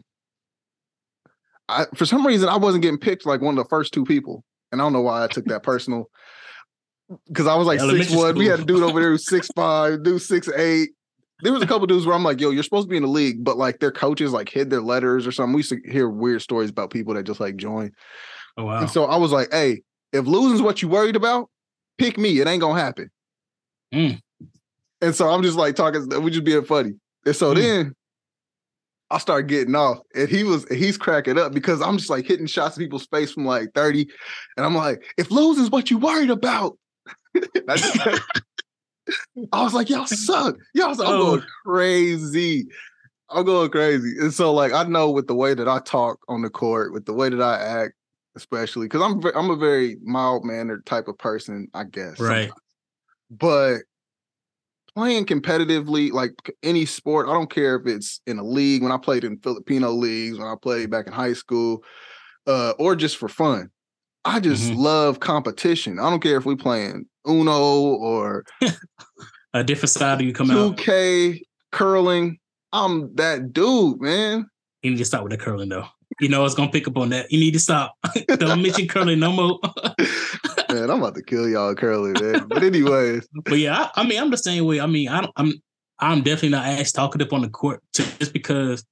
I 1.67 1.85
for 1.95 2.05
some 2.05 2.25
reason 2.25 2.47
I 2.47 2.57
wasn't 2.57 2.83
getting 2.83 2.99
picked 2.99 3.25
like 3.25 3.41
one 3.41 3.57
of 3.57 3.63
the 3.63 3.69
first 3.69 3.93
two 3.93 4.05
people. 4.05 4.43
And 4.71 4.81
I 4.81 4.85
don't 4.85 4.93
know 4.93 5.01
why 5.01 5.23
I 5.23 5.27
took 5.27 5.45
that 5.45 5.63
personal. 5.63 6.09
Cause 7.33 7.47
I 7.47 7.55
was 7.55 7.67
like 7.67 7.79
Elementary 7.79 8.05
six 8.05 8.15
one. 8.15 8.37
We 8.37 8.45
had 8.45 8.61
a 8.61 8.65
dude 8.65 8.83
over 8.83 8.99
there 9.01 9.09
who's 9.09 9.25
six 9.29 9.49
five, 9.55 10.03
dude 10.03 10.21
six 10.21 10.47
eight. 10.49 10.91
There 11.43 11.51
was 11.51 11.63
a 11.63 11.67
couple 11.67 11.87
dudes 11.87 12.05
where 12.05 12.15
I'm 12.15 12.23
like, 12.23 12.39
yo, 12.39 12.51
you're 12.51 12.63
supposed 12.63 12.87
to 12.87 12.89
be 12.89 12.97
in 12.97 13.03
the 13.03 13.09
league, 13.09 13.43
but 13.43 13.57
like 13.57 13.79
their 13.79 13.91
coaches 13.91 14.31
like 14.31 14.47
hid 14.47 14.69
their 14.69 14.79
letters 14.79 15.25
or 15.25 15.31
something. 15.31 15.53
We 15.53 15.59
used 15.59 15.71
to 15.71 15.81
hear 15.91 16.07
weird 16.07 16.41
stories 16.41 16.69
about 16.69 16.91
people 16.91 17.15
that 17.15 17.23
just 17.23 17.39
like 17.39 17.57
join. 17.57 17.91
Oh 18.57 18.65
wow. 18.65 18.79
And 18.79 18.89
so 18.89 19.05
I 19.05 19.17
was 19.17 19.31
like, 19.31 19.49
hey, 19.51 19.81
if 20.13 20.25
losing's 20.25 20.61
what 20.61 20.81
you 20.81 20.87
worried 20.87 21.15
about, 21.15 21.49
pick 21.97 22.17
me. 22.17 22.39
It 22.39 22.47
ain't 22.47 22.61
gonna 22.61 22.79
happen. 22.79 23.09
Mm. 23.93 24.19
And 25.01 25.15
so 25.15 25.29
I'm 25.29 25.41
just 25.43 25.57
like 25.57 25.75
talking, 25.75 26.07
we 26.21 26.31
just 26.31 26.43
being 26.43 26.63
funny. 26.63 26.93
And 27.25 27.35
so 27.35 27.53
Mm. 27.53 27.55
then 27.55 27.95
I 29.09 29.17
start 29.17 29.47
getting 29.47 29.75
off, 29.75 29.99
and 30.15 30.29
he 30.29 30.43
was 30.43 30.65
he's 30.71 30.97
cracking 30.97 31.37
up 31.37 31.51
because 31.53 31.81
I'm 31.81 31.97
just 31.97 32.09
like 32.09 32.25
hitting 32.25 32.45
shots 32.47 32.77
in 32.77 32.83
people's 32.83 33.07
face 33.07 33.31
from 33.33 33.45
like 33.45 33.73
30. 33.75 34.07
And 34.57 34.65
I'm 34.65 34.75
like, 34.75 35.03
if 35.17 35.29
losing's 35.31 35.69
what 35.69 35.91
you 35.91 35.97
worried 35.97 36.29
about. 36.29 36.77
I, 37.67 37.75
just- 37.75 38.21
I 39.51 39.63
was 39.63 39.73
like, 39.73 39.89
y'all 39.89 40.05
suck. 40.05 40.55
Y'all 40.73 40.95
suck. 40.95 41.07
I'm 41.07 41.13
Oh. 41.15 41.25
going 41.37 41.43
crazy. 41.65 42.67
I'm 43.29 43.45
going 43.45 43.69
crazy. 43.69 44.15
And 44.19 44.33
so 44.33 44.53
like 44.53 44.71
I 44.73 44.83
know 44.83 45.09
with 45.11 45.27
the 45.27 45.35
way 45.35 45.53
that 45.53 45.67
I 45.67 45.79
talk 45.79 46.19
on 46.29 46.41
the 46.41 46.49
court, 46.49 46.93
with 46.93 47.05
the 47.05 47.13
way 47.13 47.29
that 47.29 47.41
I 47.41 47.57
act, 47.59 47.93
especially 48.35 48.85
because 48.85 49.01
I'm 49.01 49.21
I'm 49.35 49.49
a 49.49 49.55
very 49.55 49.97
mild 50.03 50.43
mannered 50.45 50.85
type 50.85 51.07
of 51.07 51.17
person, 51.17 51.67
I 51.73 51.83
guess. 51.85 52.19
Right. 52.19 52.49
sometimes. 52.49 52.53
But 53.29 53.77
playing 54.95 55.25
competitively, 55.25 56.11
like 56.11 56.33
any 56.63 56.85
sport, 56.85 57.29
I 57.29 57.33
don't 57.33 57.49
care 57.49 57.75
if 57.75 57.87
it's 57.87 58.21
in 58.27 58.39
a 58.39 58.43
league. 58.43 58.83
When 58.83 58.91
I 58.91 58.97
played 58.97 59.23
in 59.23 59.37
Filipino 59.39 59.91
leagues, 59.91 60.37
when 60.37 60.47
I 60.47 60.55
played 60.61 60.89
back 60.89 61.07
in 61.07 61.13
high 61.13 61.33
school, 61.33 61.83
uh, 62.47 62.73
or 62.77 62.95
just 62.95 63.17
for 63.17 63.29
fun, 63.29 63.69
I 64.25 64.39
just 64.39 64.71
Mhm. 64.71 64.77
love 64.77 65.19
competition. 65.19 65.99
I 65.99 66.09
don't 66.09 66.21
care 66.21 66.37
if 66.37 66.45
we 66.45 66.55
playing 66.55 67.05
Uno 67.27 67.61
or 67.95 68.43
A 69.53 69.63
different 69.63 69.89
side 69.89 70.21
you 70.21 70.31
come 70.33 70.49
out. 70.51 70.77
2K 70.77 71.41
curling. 71.71 72.37
I'm 72.71 73.13
that 73.15 73.51
dude, 73.51 73.99
man. 74.01 74.45
You 74.81 74.91
need 74.91 74.97
to 74.97 75.05
start 75.05 75.23
with 75.23 75.31
the 75.31 75.37
curling 75.37 75.69
though. 75.69 75.87
You 76.21 76.29
know 76.29 76.45
it's 76.45 76.53
gonna 76.53 76.69
pick 76.71 76.87
up 76.87 76.97
on 76.97 77.09
that. 77.09 77.31
You 77.31 77.39
need 77.39 77.53
to 77.53 77.59
stop. 77.59 77.95
Don't 78.27 78.61
mention 78.61 78.87
curly 78.87 79.15
no 79.15 79.31
more. 79.31 79.59
man, 80.69 80.91
I'm 80.91 80.99
about 81.01 81.15
to 81.15 81.23
kill 81.23 81.49
y'all 81.49 81.73
curly, 81.73 82.13
man. 82.21 82.47
But 82.47 82.61
anyways, 82.63 83.27
But 83.43 83.57
yeah, 83.57 83.89
I, 83.95 84.01
I 84.01 84.07
mean, 84.07 84.21
I'm 84.21 84.29
the 84.29 84.37
same 84.37 84.65
way. 84.65 84.79
I 84.79 84.85
mean, 84.85 85.09
I 85.09 85.21
don't, 85.21 85.33
I'm 85.35 85.53
I'm 85.99 86.19
definitely 86.21 86.49
not 86.49 86.67
as 86.67 86.91
talkative 86.91 87.33
on 87.33 87.41
the 87.41 87.49
court 87.49 87.81
just 87.93 88.33
because 88.33 88.85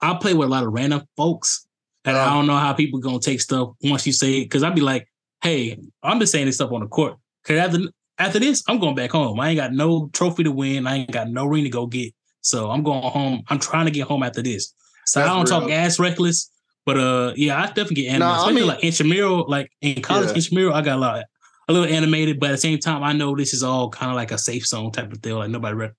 I 0.00 0.14
play 0.14 0.34
with 0.34 0.46
a 0.46 0.50
lot 0.50 0.64
of 0.64 0.72
random 0.72 1.02
folks, 1.16 1.66
and 2.04 2.16
I 2.16 2.26
Uh. 2.26 2.30
don't 2.34 2.46
know 2.46 2.56
how 2.56 2.72
people 2.74 3.00
gonna 3.00 3.18
take 3.18 3.40
stuff 3.40 3.70
once 3.82 4.06
you 4.06 4.12
say 4.12 4.38
it. 4.38 4.44
Because 4.44 4.62
I'd 4.62 4.74
be 4.76 4.80
like, 4.82 5.08
"Hey, 5.42 5.78
I'm 6.04 6.20
just 6.20 6.30
saying 6.30 6.46
this 6.46 6.54
stuff 6.54 6.70
on 6.70 6.80
the 6.80 6.86
court." 6.86 7.16
Because 7.42 7.58
after 7.58 7.78
after 8.18 8.38
this, 8.38 8.62
I'm 8.68 8.78
going 8.78 8.94
back 8.94 9.10
home. 9.10 9.40
I 9.40 9.48
ain't 9.48 9.56
got 9.58 9.72
no 9.72 10.10
trophy 10.12 10.44
to 10.44 10.52
win. 10.52 10.86
I 10.86 10.98
ain't 10.98 11.10
got 11.10 11.28
no 11.28 11.44
ring 11.46 11.64
to 11.64 11.70
go 11.70 11.86
get. 11.86 12.14
So 12.42 12.70
I'm 12.70 12.84
going 12.84 13.02
home. 13.02 13.42
I'm 13.48 13.58
trying 13.58 13.86
to 13.86 13.90
get 13.90 14.06
home 14.06 14.22
after 14.22 14.42
this. 14.42 14.72
So 15.06 15.20
That's 15.20 15.30
I 15.30 15.34
don't 15.36 15.46
talk 15.46 15.70
ass 15.70 15.98
reckless. 15.98 16.50
But 16.86 16.96
uh, 16.98 17.32
yeah, 17.36 17.60
I 17.60 17.66
definitely 17.66 17.96
get 18.02 18.08
animated. 18.14 18.20
Nah, 18.20 18.46
I 18.46 18.52
mean- 18.52 18.66
like 18.66 18.82
intramural, 18.82 19.46
like 19.48 19.70
in 19.80 20.00
college 20.02 20.28
Yeah. 20.30 20.34
intramural, 20.36 20.74
I 20.74 20.82
got 20.82 20.96
a 20.96 21.00
lot 21.00 21.24
a 21.68 21.72
little 21.72 21.94
animated, 21.94 22.40
but 22.40 22.48
at 22.48 22.52
the 22.52 22.58
same 22.58 22.78
time, 22.80 23.04
I 23.04 23.12
know 23.12 23.36
this 23.36 23.54
is 23.54 23.62
all 23.62 23.90
kind 23.90 24.10
of 24.10 24.16
like 24.16 24.32
a 24.32 24.38
safe 24.38 24.66
zone 24.66 24.90
type 24.90 25.12
of 25.12 25.20
deal. 25.22 25.38
Like 25.38 25.50
nobody 25.50 25.74
re- 25.76 25.90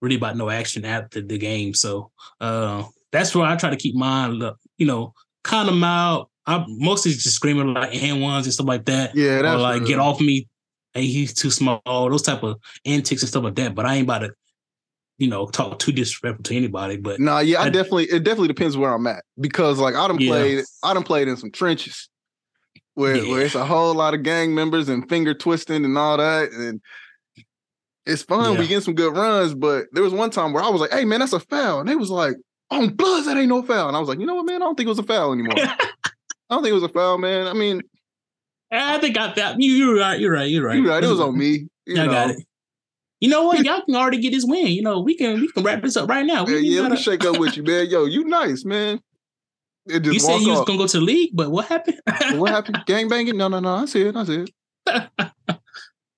really 0.00 0.16
about 0.16 0.36
no 0.38 0.48
action 0.48 0.86
after 0.86 1.20
the 1.20 1.36
game. 1.36 1.74
So 1.74 2.10
uh, 2.40 2.84
that's 3.12 3.34
where 3.34 3.44
I 3.44 3.54
try 3.56 3.68
to 3.68 3.76
keep 3.76 3.94
mine, 3.94 4.40
you 4.78 4.86
know, 4.86 5.12
kind 5.44 5.68
of 5.68 5.74
mild. 5.74 6.28
I 6.46 6.64
mostly 6.68 7.12
just 7.12 7.28
screaming 7.36 7.74
like 7.74 7.92
hand 7.92 8.22
ones 8.22 8.46
and 8.46 8.54
stuff 8.54 8.66
like 8.68 8.86
that. 8.86 9.14
yeah, 9.14 9.40
or 9.40 9.42
that's 9.42 9.60
like 9.60 9.80
real. 9.80 9.88
get 9.88 9.98
off 9.98 10.18
me. 10.18 10.48
Hey, 10.94 11.04
he's 11.04 11.34
too 11.34 11.50
small. 11.50 11.82
Those 11.84 12.22
type 12.22 12.42
of 12.42 12.56
antics 12.86 13.20
and 13.20 13.28
stuff 13.28 13.44
like 13.44 13.56
that. 13.56 13.74
But 13.74 13.84
I 13.84 13.96
ain't 13.96 14.04
about 14.04 14.20
to, 14.20 14.32
you 15.18 15.28
know, 15.28 15.46
talk 15.46 15.78
too 15.78 15.92
disrespectful 15.92 16.44
to 16.44 16.56
anybody. 16.56 16.96
But 16.96 17.20
Nah, 17.20 17.40
yeah, 17.40 17.60
I, 17.60 17.64
I- 17.66 17.70
definitely 17.70 18.04
it 18.06 18.24
definitely 18.24 18.48
depends 18.48 18.76
where 18.76 18.92
I'm 18.94 19.06
at 19.06 19.24
because 19.40 19.78
like 19.78 19.94
I 19.94 20.06
done 20.08 20.20
Yeah. 20.20 20.30
played 20.30 20.64
I 20.82 20.94
done 20.94 21.02
played 21.04 21.28
in 21.28 21.36
some 21.36 21.50
trenches 21.50 22.08
where 22.94 23.26
where 23.26 23.42
it's 23.42 23.54
a 23.54 23.64
whole 23.64 23.94
lot 23.94 24.14
of 24.14 24.22
gang 24.22 24.54
members 24.54 24.88
and 24.88 25.08
finger 25.08 25.34
twisting 25.34 25.84
and 25.84 25.96
all 25.98 26.16
that 26.16 26.50
and 26.52 26.80
it's 28.06 28.22
fun. 28.22 28.56
We 28.56 28.66
get 28.66 28.82
some 28.82 28.94
good 28.94 29.14
runs, 29.14 29.54
but 29.54 29.86
there 29.92 30.02
was 30.02 30.14
one 30.14 30.30
time 30.30 30.54
where 30.54 30.62
I 30.64 30.68
was 30.70 30.80
like, 30.80 30.92
"Hey 30.92 31.04
man, 31.04 31.20
that's 31.20 31.34
a 31.34 31.40
foul," 31.40 31.80
and 31.80 31.88
they 31.88 31.94
was 31.94 32.08
like, 32.10 32.36
"On 32.70 32.88
bloods, 32.94 33.26
that 33.26 33.36
ain't 33.36 33.50
no 33.50 33.62
foul," 33.62 33.86
and 33.88 33.94
I 33.96 34.00
was 34.00 34.08
like, 34.08 34.18
"You 34.18 34.24
know 34.24 34.34
what, 34.36 34.46
man? 34.46 34.62
I 34.62 34.64
don't 34.64 34.76
think 34.76 34.86
it 34.86 34.90
was 34.90 34.98
a 34.98 35.02
foul 35.02 35.32
anymore. 35.34 35.56
I 35.58 35.76
don't 36.48 36.62
think 36.62 36.70
it 36.70 36.80
was 36.80 36.82
a 36.84 36.88
foul, 36.88 37.18
man. 37.18 37.46
I 37.46 37.52
mean, 37.52 37.82
I 38.72 38.96
think 38.98 39.18
I 39.18 39.26
got 39.26 39.36
that 39.36 39.56
you 39.60 39.72
you're 39.72 39.98
right. 39.98 40.18
You're 40.18 40.32
right. 40.32 40.48
You're 40.48 40.64
right. 40.64 40.76
You're 40.76 40.86
right, 40.88 41.04
it 41.04 41.06
was 41.06 41.20
on 41.28 41.36
me. 41.36 41.66
You 41.86 42.00
I 42.00 42.06
know. 42.06 42.12
got 42.12 42.30
it. 42.30 42.38
You 43.20 43.28
know 43.28 43.44
what? 43.44 43.64
Y'all 43.64 43.82
can 43.84 43.96
already 43.96 44.18
get 44.18 44.32
this 44.32 44.44
win. 44.46 44.68
You 44.68 44.82
know, 44.82 45.00
we 45.00 45.16
can 45.16 45.40
we 45.40 45.48
can 45.50 45.64
wrap 45.64 45.82
this 45.82 45.96
up 45.96 46.08
right 46.08 46.24
now. 46.24 46.44
We, 46.44 46.52
Yeah, 46.54 46.58
we 46.60 46.64
yeah, 46.68 46.80
let 46.82 46.84
me 46.84 46.96
gotta- 46.96 47.02
shake 47.02 47.24
up 47.24 47.38
with 47.38 47.56
you, 47.56 47.62
man. 47.64 47.88
Yo, 47.88 48.04
you 48.04 48.24
nice, 48.24 48.64
man. 48.64 49.00
Just 49.88 50.04
you 50.04 50.18
said 50.20 50.40
you 50.40 50.50
was 50.50 50.64
gonna 50.66 50.78
go 50.78 50.86
to 50.86 50.98
the 50.98 51.04
league, 51.04 51.30
but 51.34 51.50
what 51.50 51.66
happened? 51.66 52.00
what 52.34 52.50
happened? 52.50 52.78
Gang 52.86 53.08
banging? 53.08 53.36
No, 53.38 53.48
no, 53.48 53.58
no. 53.58 53.74
I 53.74 53.84
see 53.86 54.02
it. 54.02 54.14
I 54.16 54.24
see 54.24 54.44
it. 54.44 54.50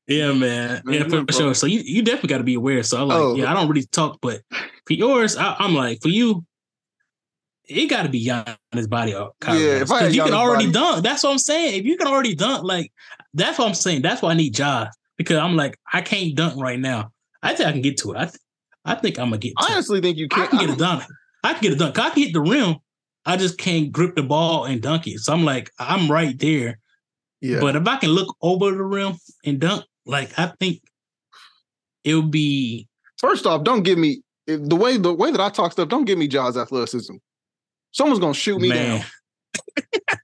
yeah, 0.09 0.33
man. 0.33 0.83
Man, 0.85 0.95
yeah, 0.95 1.09
for, 1.09 1.33
sure. 1.33 1.55
So 1.55 1.67
you, 1.67 1.81
you 1.85 2.03
definitely 2.03 2.29
got 2.31 2.39
to 2.39 2.45
be 2.45 2.55
aware. 2.55 2.83
So 2.83 2.99
I 2.99 3.03
like, 3.03 3.19
Oh. 3.19 3.37
yeah, 3.37 3.51
I 3.51 3.55
don't 3.55 3.69
really 3.69 3.87
talk, 3.87 4.19
but 4.21 4.41
for 4.87 4.93
yours, 4.93 5.37
I, 5.37 5.55
I'm 5.59 5.75
like, 5.75 6.03
for 6.03 6.09
you, 6.09 6.45
it 7.69 7.87
got 7.87 8.03
to 8.03 8.09
be 8.09 8.27
Giannis 8.27 8.89
body 8.89 9.15
or 9.15 9.31
Kyrie. 9.41 9.61
Yeah, 9.61 9.71
if 9.83 9.91
I 9.93 10.01
Because 10.01 10.17
you 10.17 10.25
can 10.25 10.35
already 10.35 10.67
body- 10.67 10.73
dunk. 10.73 11.05
That's 11.05 11.23
what 11.23 11.31
I'm 11.31 11.39
saying. 11.39 11.79
If 11.79 11.85
you 11.87 11.97
can 11.97 12.09
already 12.09 12.35
dunk, 12.35 12.65
like 12.65 12.93
that's 13.35 13.57
what 13.59 13.69
I'm 13.69 13.75
saying. 13.75 14.03
That's 14.03 14.21
why 14.21 14.31
I 14.33 14.35
need 14.35 14.59
Ja 14.59 14.89
because 15.21 15.37
I'm 15.37 15.55
like, 15.55 15.79
I 15.93 16.01
can't 16.01 16.35
dunk 16.35 16.59
right 16.59 16.81
now. 16.81 17.11
I 17.43 17.53
think 17.55 17.69
I 17.69 17.73
can 17.73 17.83
get 17.83 17.99
to 17.99 18.13
it. 18.13 18.17
I, 18.17 18.25
th- 18.25 18.37
I 18.87 18.95
think 18.95 19.19
I'm 19.19 19.27
gonna 19.27 19.37
get. 19.37 19.51
To 19.51 19.65
I 19.65 19.67
it. 19.67 19.73
honestly 19.75 20.01
think 20.01 20.17
you 20.17 20.29
can't. 20.29 20.49
can 20.49 20.61
get 20.61 20.71
it 20.71 20.79
done. 20.89 21.05
I 21.45 21.53
can 21.53 21.61
get 21.61 21.73
it 21.73 21.79
done. 21.79 21.93
'Cause 21.93 22.07
I 22.07 22.11
can 22.15 22.23
hit 22.23 22.33
the 22.33 22.41
rim. 22.41 22.77
I 23.27 23.37
just 23.37 23.59
can't 23.59 23.93
grip 23.93 24.17
the 24.17 24.23
ball 24.23 24.65
and 24.65 24.81
dunk 24.81 25.07
it. 25.07 25.19
So 25.19 25.35
I'm 25.35 25.45
like, 25.45 25.71
I'm 25.79 26.11
right 26.11 26.39
there. 26.39 26.79
Yeah. 27.43 27.61
But 27.61 27.77
if 27.77 27.87
I 27.87 27.97
can 27.99 28.09
look 28.11 28.35
over 28.41 28.71
the 28.71 28.83
rim 28.83 29.13
and 29.45 29.61
dunk, 29.61 29.85
like 30.07 30.39
I 30.39 30.53
think 30.59 30.81
it 32.05 32.15
would 32.15 32.31
be 32.31 32.89
First 33.19 33.45
off, 33.45 33.63
don't 33.65 33.83
give 33.83 33.99
me 33.99 34.23
the 34.47 34.75
way 34.75 34.97
the 34.97 35.13
way 35.13 35.31
that 35.31 35.41
I 35.41 35.51
talk 35.51 35.73
stuff. 35.73 35.91
Don't 35.91 36.07
give 36.07 36.17
me 36.19 36.27
Ja's 36.29 36.57
athleticism. 36.57 37.17
Someone's 37.93 38.21
gonna 38.21 38.33
shoot 38.33 38.59
me 38.59 38.71
man. 38.71 39.01
down. 39.01 39.07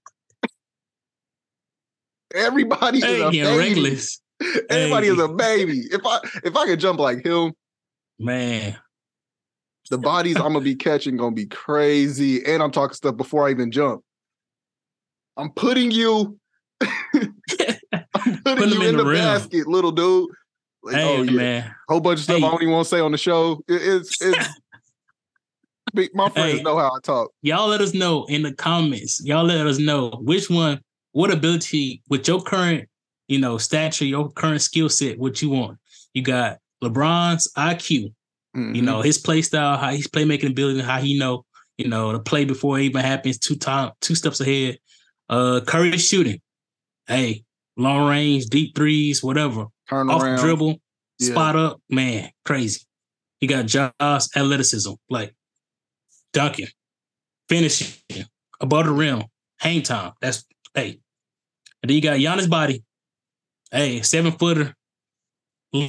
Everybody 2.35 2.99
is 2.99 3.05
a 3.05 3.31
baby. 3.31 3.43
reckless. 3.43 4.21
Everybody 4.71 5.09
is 5.09 5.19
a 5.19 5.29
baby. 5.47 5.81
If 5.91 6.01
I 6.05 6.19
if 6.45 6.57
I 6.57 6.67
could 6.67 6.81
jump 6.81 6.99
like 7.01 7.25
him, 7.25 7.53
Man. 8.19 8.77
the 9.91 9.99
bodies 9.99 10.37
I'm 10.37 10.53
gonna 10.53 10.61
be 10.61 10.75
catching 10.75 11.17
gonna 11.17 11.35
be 11.35 11.47
crazy. 11.47 12.45
And 12.45 12.63
I'm 12.63 12.71
talking 12.71 12.95
stuff 12.95 13.17
before 13.17 13.47
I 13.47 13.51
even 13.51 13.71
jump. 13.71 14.03
I'm 15.37 15.51
putting 15.51 15.91
you. 15.91 16.39
I'm 16.81 16.93
putting 17.15 18.43
Put 18.45 18.69
you 18.69 18.83
in 18.83 18.89
in 18.89 18.97
the 18.97 19.05
the, 19.05 19.13
basket, 19.15 19.67
little 19.67 19.93
dude. 19.93 20.31
Like, 20.83 20.97
Hey 20.97 21.17
oh 21.19 21.23
yeah, 21.23 21.31
man. 21.31 21.75
whole 21.89 22.01
bunch 22.01 22.19
of 22.21 22.25
stuff 22.25 22.39
Hey. 22.39 22.45
I 22.47 22.51
don't 22.51 22.63
even 22.63 22.73
want 22.75 22.85
to 22.87 22.91
say 22.91 23.01
on 23.01 23.13
the 23.13 23.19
show. 23.19 23.63
It- 23.69 23.83
it's 23.83 24.21
it's. 24.23 24.49
My 26.13 26.29
friends 26.29 26.59
Hey. 26.59 26.63
know 26.63 26.77
how 26.77 26.89
I 26.89 26.99
talk. 27.03 27.31
Y'all 27.41 27.69
let 27.69 27.81
us 27.81 27.95
know 27.95 28.27
in 28.27 28.43
the 28.43 28.53
comments. 28.53 29.25
Y'all 29.25 29.45
let 29.45 29.67
us 29.67 29.79
know 29.79 30.11
which 30.23 30.51
one, 30.51 30.81
what 31.13 31.31
ability 31.31 32.03
with 32.11 32.29
your 32.29 32.43
current, 32.43 32.87
you 33.29 33.39
know, 33.39 33.59
stature, 33.59 34.05
your 34.05 34.31
current 34.31 34.63
skill 34.63 34.89
set, 34.89 35.19
what 35.19 35.41
you 35.43 35.51
want. 35.51 35.79
You 36.15 36.23
got 36.23 36.59
LeBron's 36.83 37.51
IQ, 37.57 38.13
Mhm. 38.57 38.75
you 38.77 38.83
know, 38.83 39.03
his 39.03 39.19
play 39.19 39.43
style, 39.43 39.77
how 39.79 39.91
he's 39.91 40.09
playmaking 40.09 40.51
ability, 40.51 40.81
how 40.81 40.99
he 41.01 41.19
know, 41.19 41.45
you 41.79 41.89
know, 41.89 42.13
the 42.13 42.21
play 42.21 42.45
before 42.45 42.79
it 42.79 42.85
even 42.85 43.03
happens, 43.03 43.39
two 43.39 43.57
time, 43.57 43.93
two 44.01 44.15
steps 44.15 44.41
ahead. 44.41 44.79
Uh 45.29 45.61
Curry's 45.67 46.07
shooting. 46.07 46.41
Hey, 47.07 47.45
long 47.77 48.09
range, 48.09 48.47
deep 48.47 48.75
threes, 48.77 49.23
whatever. 49.23 49.67
turn 49.89 50.11
Off 50.11 50.23
around. 50.23 50.39
dribble, 50.41 50.81
Yeah. 51.21 51.31
spot 51.31 51.55
up, 51.57 51.81
man, 51.89 52.31
crazy. 52.45 52.81
You 53.41 53.49
got 53.49 53.67
Ja's 53.67 54.29
athleticism, 54.35 54.93
like 55.11 55.35
dunking, 56.33 56.69
finishing, 57.49 57.95
above 58.61 58.87
the 58.87 58.93
rim, 58.93 59.23
hang 59.59 59.83
time. 59.83 60.13
That's 60.21 60.45
hey. 60.75 60.99
And 61.83 61.91
then 61.91 61.95
you 61.97 62.01
got 62.03 62.19
Giannis 62.19 62.49
body. 62.51 62.83
Hey, 63.71 64.03
seven 64.03 64.33
footer. 64.33 64.75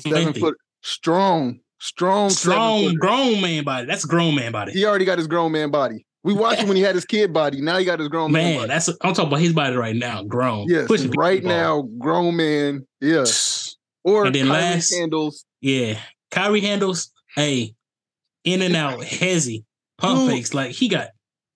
Seven 0.01 0.33
foot 0.33 0.55
strong, 0.83 1.59
strong, 1.79 2.29
strong, 2.29 2.93
grown 2.95 3.39
man 3.41 3.63
body. 3.63 3.85
That's 3.85 4.03
a 4.03 4.07
grown 4.07 4.35
man 4.35 4.51
body. 4.51 4.73
He 4.73 4.85
already 4.85 5.05
got 5.05 5.17
his 5.17 5.27
grown 5.27 5.51
man 5.51 5.71
body. 5.71 6.05
We 6.23 6.33
watched 6.35 6.61
him 6.61 6.67
when 6.67 6.75
he 6.77 6.83
had 6.83 6.95
his 6.95 7.05
kid 7.05 7.31
body. 7.31 7.61
Now 7.61 7.77
he 7.77 7.85
got 7.85 7.99
his 7.99 8.09
grown 8.09 8.31
man, 8.31 8.43
man, 8.43 8.57
body. 8.57 8.67
that's 8.69 8.89
I'm 8.89 9.13
talking 9.13 9.27
about 9.27 9.39
his 9.39 9.53
body 9.53 9.75
right 9.75 9.95
now, 9.95 10.23
grown. 10.23 10.67
Yes, 10.67 10.87
Pushing 10.87 11.11
right 11.11 11.43
now, 11.43 11.83
grown 11.99 12.35
man. 12.35 12.85
Yeah. 13.01 13.25
Or 14.03 14.25
And 14.27 14.33
then 14.35 14.47
Kyrie 14.47 14.61
last- 14.61 14.93
handles. 14.95 15.43
Yeah. 15.59 15.99
Kyrie 16.31 16.61
handles, 16.61 17.11
hey, 17.35 17.73
in 18.45 18.61
and 18.61 18.73
out, 18.73 19.01
hezzy, 19.01 19.65
pump 19.97 20.21
Dude. 20.21 20.29
fakes. 20.31 20.53
Like 20.53 20.71
he 20.71 20.87
got 20.87 21.09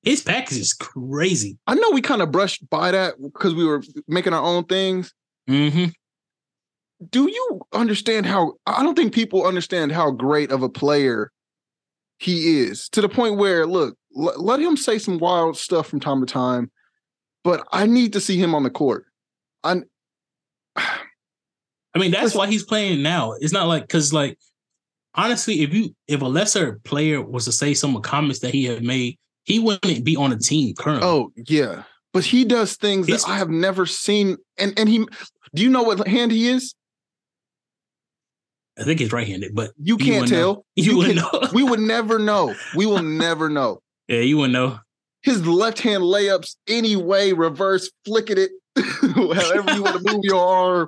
his 0.04 0.22
package 0.22 0.58
is 0.58 0.74
crazy. 0.74 1.58
I 1.66 1.76
know 1.76 1.92
we 1.92 2.02
kind 2.02 2.22
of 2.22 2.30
brushed 2.32 2.70
by 2.70 2.92
that 2.92 3.14
because 3.22 3.54
we 3.56 3.64
were 3.66 3.82
making 4.08 4.34
our 4.34 4.44
own 4.44 4.66
things. 4.66 5.14
hmm 5.48 5.86
Do 7.10 7.30
you 7.30 7.62
understand 7.74 8.26
how? 8.26 8.54
I 8.66 8.84
don't 8.84 8.96
think 8.96 9.14
people 9.14 9.46
understand 9.46 9.92
how 9.92 10.12
great 10.12 10.52
of 10.52 10.62
a 10.64 10.70
player 10.70 11.32
he 12.20 12.60
is 12.60 12.88
to 12.90 13.02
the 13.02 13.10
point 13.10 13.38
where, 13.38 13.66
look, 13.66 13.96
l- 14.16 14.34
let 14.38 14.60
him 14.60 14.78
say 14.78 15.00
some 15.00 15.18
wild 15.18 15.58
stuff 15.58 15.88
from 15.88 16.00
time 16.00 16.20
to 16.24 16.32
time, 16.32 16.70
but 17.44 17.66
I 17.72 17.88
need 17.88 18.14
to 18.14 18.22
see 18.22 18.38
him 18.38 18.54
on 18.54 18.62
the 18.64 18.70
court. 18.70 19.06
I 19.64 19.82
I 20.76 22.00
mean, 22.00 22.12
that's 22.12 22.36
why 22.36 22.48
he's 22.48 22.64
playing 22.64 23.02
now. 23.02 23.34
It's 23.40 23.54
not 23.54 23.68
like 23.68 23.84
because 23.84 24.14
like 24.14 24.38
honestly, 25.16 25.62
if 25.62 25.74
you 25.74 25.96
if 26.08 26.22
a 26.22 26.26
lesser 26.26 26.80
player 26.84 27.22
was 27.22 27.46
to 27.46 27.52
say 27.52 27.74
some 27.74 27.96
of 27.96 28.04
the 28.04 28.08
comments 28.08 28.40
that 28.40 28.54
he 28.54 28.66
had 28.66 28.84
made, 28.84 29.18
he 29.44 29.60
wouldn't 29.60 30.06
be 30.06 30.16
on 30.16 30.32
a 30.32 30.38
team 30.38 30.74
currently. 30.78 31.08
Oh 31.08 31.32
yeah, 31.36 31.84
but 32.14 32.24
he 32.24 32.46
does 32.46 32.76
things 32.78 33.08
He's- 33.08 33.24
that 33.26 33.32
I 33.32 33.38
have 33.38 33.50
never 33.50 33.86
seen. 33.86 34.38
And 34.58 34.74
and 34.78 34.88
he, 34.88 35.06
do 35.54 35.64
you 35.64 35.70
know 35.70 35.84
what 35.84 36.08
hand 36.08 36.32
he 36.32 36.48
is? 36.48 36.76
I 38.82 38.84
think 38.86 39.00
he's 39.00 39.12
right 39.14 39.28
handed, 39.28 39.54
but 39.56 39.72
You 39.82 39.98
can't 39.98 40.22
wouldn't 40.22 40.32
know. 40.32 40.54
tell. 40.56 40.66
You, 40.76 40.98
wouldn't 40.98 41.16
know. 41.18 41.50
We 41.54 41.64
would 41.64 41.80
never 41.80 42.18
know. 42.20 42.56
We 42.76 42.86
will 42.86 43.04
never 43.26 43.50
know. 43.50 43.80
yeah, 44.08 44.20
you 44.22 44.38
wouldn't 44.38 44.54
know. 44.54 44.80
His 45.24 45.46
left 45.46 45.80
hand 45.82 46.04
layups 46.04 46.56
anyway, 46.68 47.32
reverse, 47.34 47.92
flicking 48.06 48.38
it, 48.40 48.50
however 49.16 49.74
you 49.74 49.84
want 49.84 50.06
to 50.06 50.14
move 50.14 50.22
your 50.24 50.44
arm, 50.44 50.88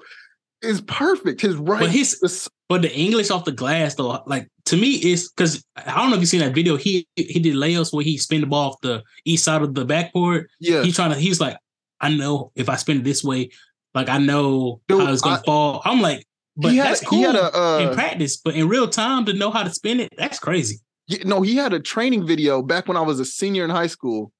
is 0.62 0.82
perfect. 0.82 1.42
His 1.42 1.56
right, 1.56 1.82
But 1.82 1.92
his 1.92 2.20
this- 2.20 2.50
but 2.70 2.82
the 2.82 2.92
English 2.96 3.30
off 3.30 3.46
the 3.46 3.52
glass 3.52 3.94
though, 3.96 4.24
like 4.26 4.48
to 4.66 4.78
me, 4.78 4.94
is 4.94 5.30
because 5.30 5.64
I 5.76 5.98
don't 5.98 6.10
know 6.10 6.16
if 6.16 6.22
you've 6.22 6.30
seen 6.30 6.40
that 6.40 6.56
video. 6.56 6.76
He 6.78 7.06
he 7.16 7.40
did 7.40 7.54
layups 7.56 7.94
where 7.94 8.04
he 8.04 8.18
spin 8.18 8.42
the 8.42 8.48
ball 8.48 8.72
off 8.72 8.82
the 8.82 9.04
east 9.26 9.44
side 9.44 9.62
of 9.62 9.76
the 9.76 9.86
backboard. 9.86 10.48
yeah, 10.60 10.82
He's 10.82 10.96
trying 10.96 11.12
to. 11.12 11.18
He's 11.20 11.40
like, 11.40 11.58
I 12.02 12.10
know 12.10 12.52
if 12.56 12.70
I 12.70 12.78
spin 12.78 12.98
it 12.98 13.04
this 13.04 13.24
way, 13.24 13.52
like 13.94 14.10
I 14.10 14.18
know 14.18 14.82
Dude, 14.88 15.02
how 15.06 15.12
it's 15.14 15.22
gonna 15.22 15.36
I- 15.42 15.44
fall. 15.46 15.82
I'm 15.86 16.02
like, 16.02 16.26
but 16.56 16.72
he 16.72 16.78
had 16.78 16.88
that's 16.90 17.00
he 17.02 17.06
cool. 17.08 17.24
had 17.24 17.36
a 17.36 17.48
in 17.82 17.88
uh, 17.90 17.94
practice, 17.94 18.38
but 18.38 18.56
in 18.56 18.68
real 18.68 18.88
time 18.88 19.26
to 19.26 19.34
know 19.34 19.52
how 19.52 19.64
to 19.64 19.70
spin 19.70 20.00
it, 20.00 20.10
that's 20.18 20.40
crazy. 20.40 20.80
no, 21.26 21.42
he 21.42 21.56
had 21.56 21.74
a 21.74 21.80
training 21.80 22.26
video 22.26 22.62
back 22.62 22.88
when 22.88 22.98
I 22.98 23.02
was 23.02 23.20
a 23.20 23.26
senior 23.26 23.64
in 23.64 23.70
high 23.70 23.88
school 23.88 24.32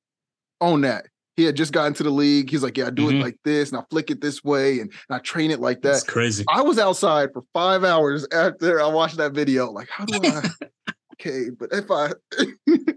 on 0.62 0.82
that. 0.82 1.06
He 1.36 1.44
had 1.44 1.56
just 1.56 1.74
gotten 1.74 1.94
to 1.96 2.04
the 2.04 2.12
league. 2.12 2.52
He's 2.52 2.62
like, 2.62 2.78
yeah, 2.78 2.88
I 2.88 2.90
do 2.92 3.08
Mhm. 3.08 3.16
it 3.16 3.22
like 3.22 3.38
this, 3.44 3.72
and 3.72 3.80
I 3.80 3.84
flick 3.90 4.12
it 4.12 4.22
this 4.22 4.44
way, 4.44 4.80
and, 4.80 4.92
and 5.10 5.16
I 5.16 5.20
train 5.20 5.50
it 5.50 5.60
like 5.60 5.82
that. 5.82 5.90
That's 5.90 6.04
crazy. 6.04 6.46
I 6.48 6.62
was 6.62 6.78
outside 6.78 7.30
for 7.34 7.44
five 7.54 7.84
hours 7.84 8.28
after 8.32 8.80
I 8.80 8.88
watched 8.88 9.18
that 9.18 9.34
video. 9.34 9.72
Like, 9.72 9.90
how 9.90 10.06
do 10.06 10.20
I? 10.24 10.44
okay, 11.14 11.50
but 11.50 11.70
if 11.74 11.90
I 11.90 12.12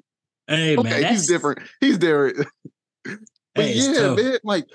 Hey 0.48 0.76
man, 0.76 0.86
okay, 0.86 1.04
he's 1.08 1.26
different. 1.26 1.60
He's 1.80 1.98
different. 1.98 2.46
but 3.04 3.20
Hey, 3.64 3.72
yeah, 3.72 4.14
man, 4.14 4.38
like 4.44 4.66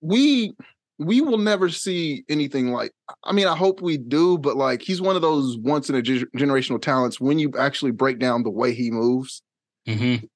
we 0.00 0.54
we 0.98 1.20
will 1.20 1.38
never 1.38 1.68
see 1.68 2.24
anything 2.28 2.72
like. 2.72 2.92
I 3.24 3.32
mean, 3.32 3.46
I 3.46 3.56
hope 3.56 3.80
we 3.82 3.96
do, 3.98 4.38
but 4.38 4.56
like 4.56 4.82
he's 4.82 5.00
one 5.00 5.16
of 5.16 5.22
those 5.22 5.58
once 5.58 5.88
in 5.88 5.96
a 5.96 6.02
ge- 6.02 6.26
generational 6.36 6.80
talents. 6.80 7.20
When 7.20 7.38
you 7.38 7.52
actually 7.58 7.90
break 7.90 8.18
down 8.18 8.42
the 8.42 8.50
way 8.50 8.72
he 8.74 8.90
moves, 8.90 9.42
Mhm. 9.88 10.28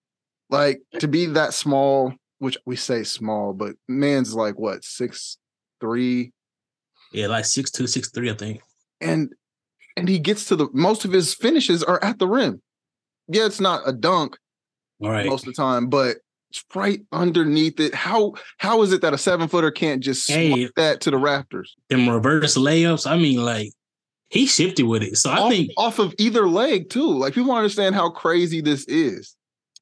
like 0.50 0.80
to 0.98 1.08
be 1.08 1.26
that 1.26 1.54
small, 1.54 2.12
which 2.38 2.58
we 2.66 2.76
say 2.76 3.02
small, 3.04 3.52
but 3.52 3.76
man's 3.88 4.34
like 4.34 4.58
what 4.58 4.84
six 4.84 5.38
three, 5.80 6.32
Yeah, 7.12 7.28
like 7.28 7.44
six 7.44 7.70
two, 7.70 7.86
six 7.86 8.10
three, 8.10 8.30
I 8.30 8.34
think. 8.34 8.60
and 9.00 9.32
and 9.96 10.08
he 10.08 10.18
gets 10.18 10.44
to 10.46 10.56
the 10.56 10.68
most 10.72 11.04
of 11.04 11.12
his 11.12 11.34
finishes 11.34 11.82
are 11.84 12.02
at 12.04 12.18
the 12.18 12.26
rim. 12.28 12.60
Yeah, 13.28 13.46
it's 13.46 13.60
not 13.60 13.82
a 13.86 13.92
dunk, 13.92 14.36
All 15.00 15.10
right. 15.10 15.26
most 15.26 15.46
of 15.46 15.54
the 15.54 15.60
time, 15.62 15.88
but 15.88 16.16
right 16.74 17.00
underneath 17.12 17.78
it. 17.80 17.94
How 17.94 18.34
how 18.58 18.82
is 18.82 18.92
it 18.92 19.00
that 19.02 19.14
a 19.14 19.18
seven 19.18 19.48
footer 19.48 19.70
can't 19.70 20.02
just 20.02 20.28
Hey. 20.30 20.68
that 20.76 21.00
to 21.02 21.10
the 21.10 21.16
Raptors? 21.18 21.68
Them 21.88 22.08
reverse 22.08 22.56
layups. 22.56 23.10
I 23.10 23.16
mean, 23.16 23.44
like 23.44 23.70
he 24.30 24.46
shifted 24.46 24.84
with 24.84 25.02
it. 25.02 25.16
So 25.16 25.30
I 25.30 25.38
off, 25.40 25.50
think, 25.50 25.70
off 25.76 25.98
of 25.98 26.14
either 26.18 26.48
leg 26.48 26.90
too? 26.90 27.10
Like 27.18 27.34
people 27.34 27.52
understand 27.52 27.94
how 27.94 28.10
crazy 28.10 28.60
this 28.60 28.84
is. 28.86 29.34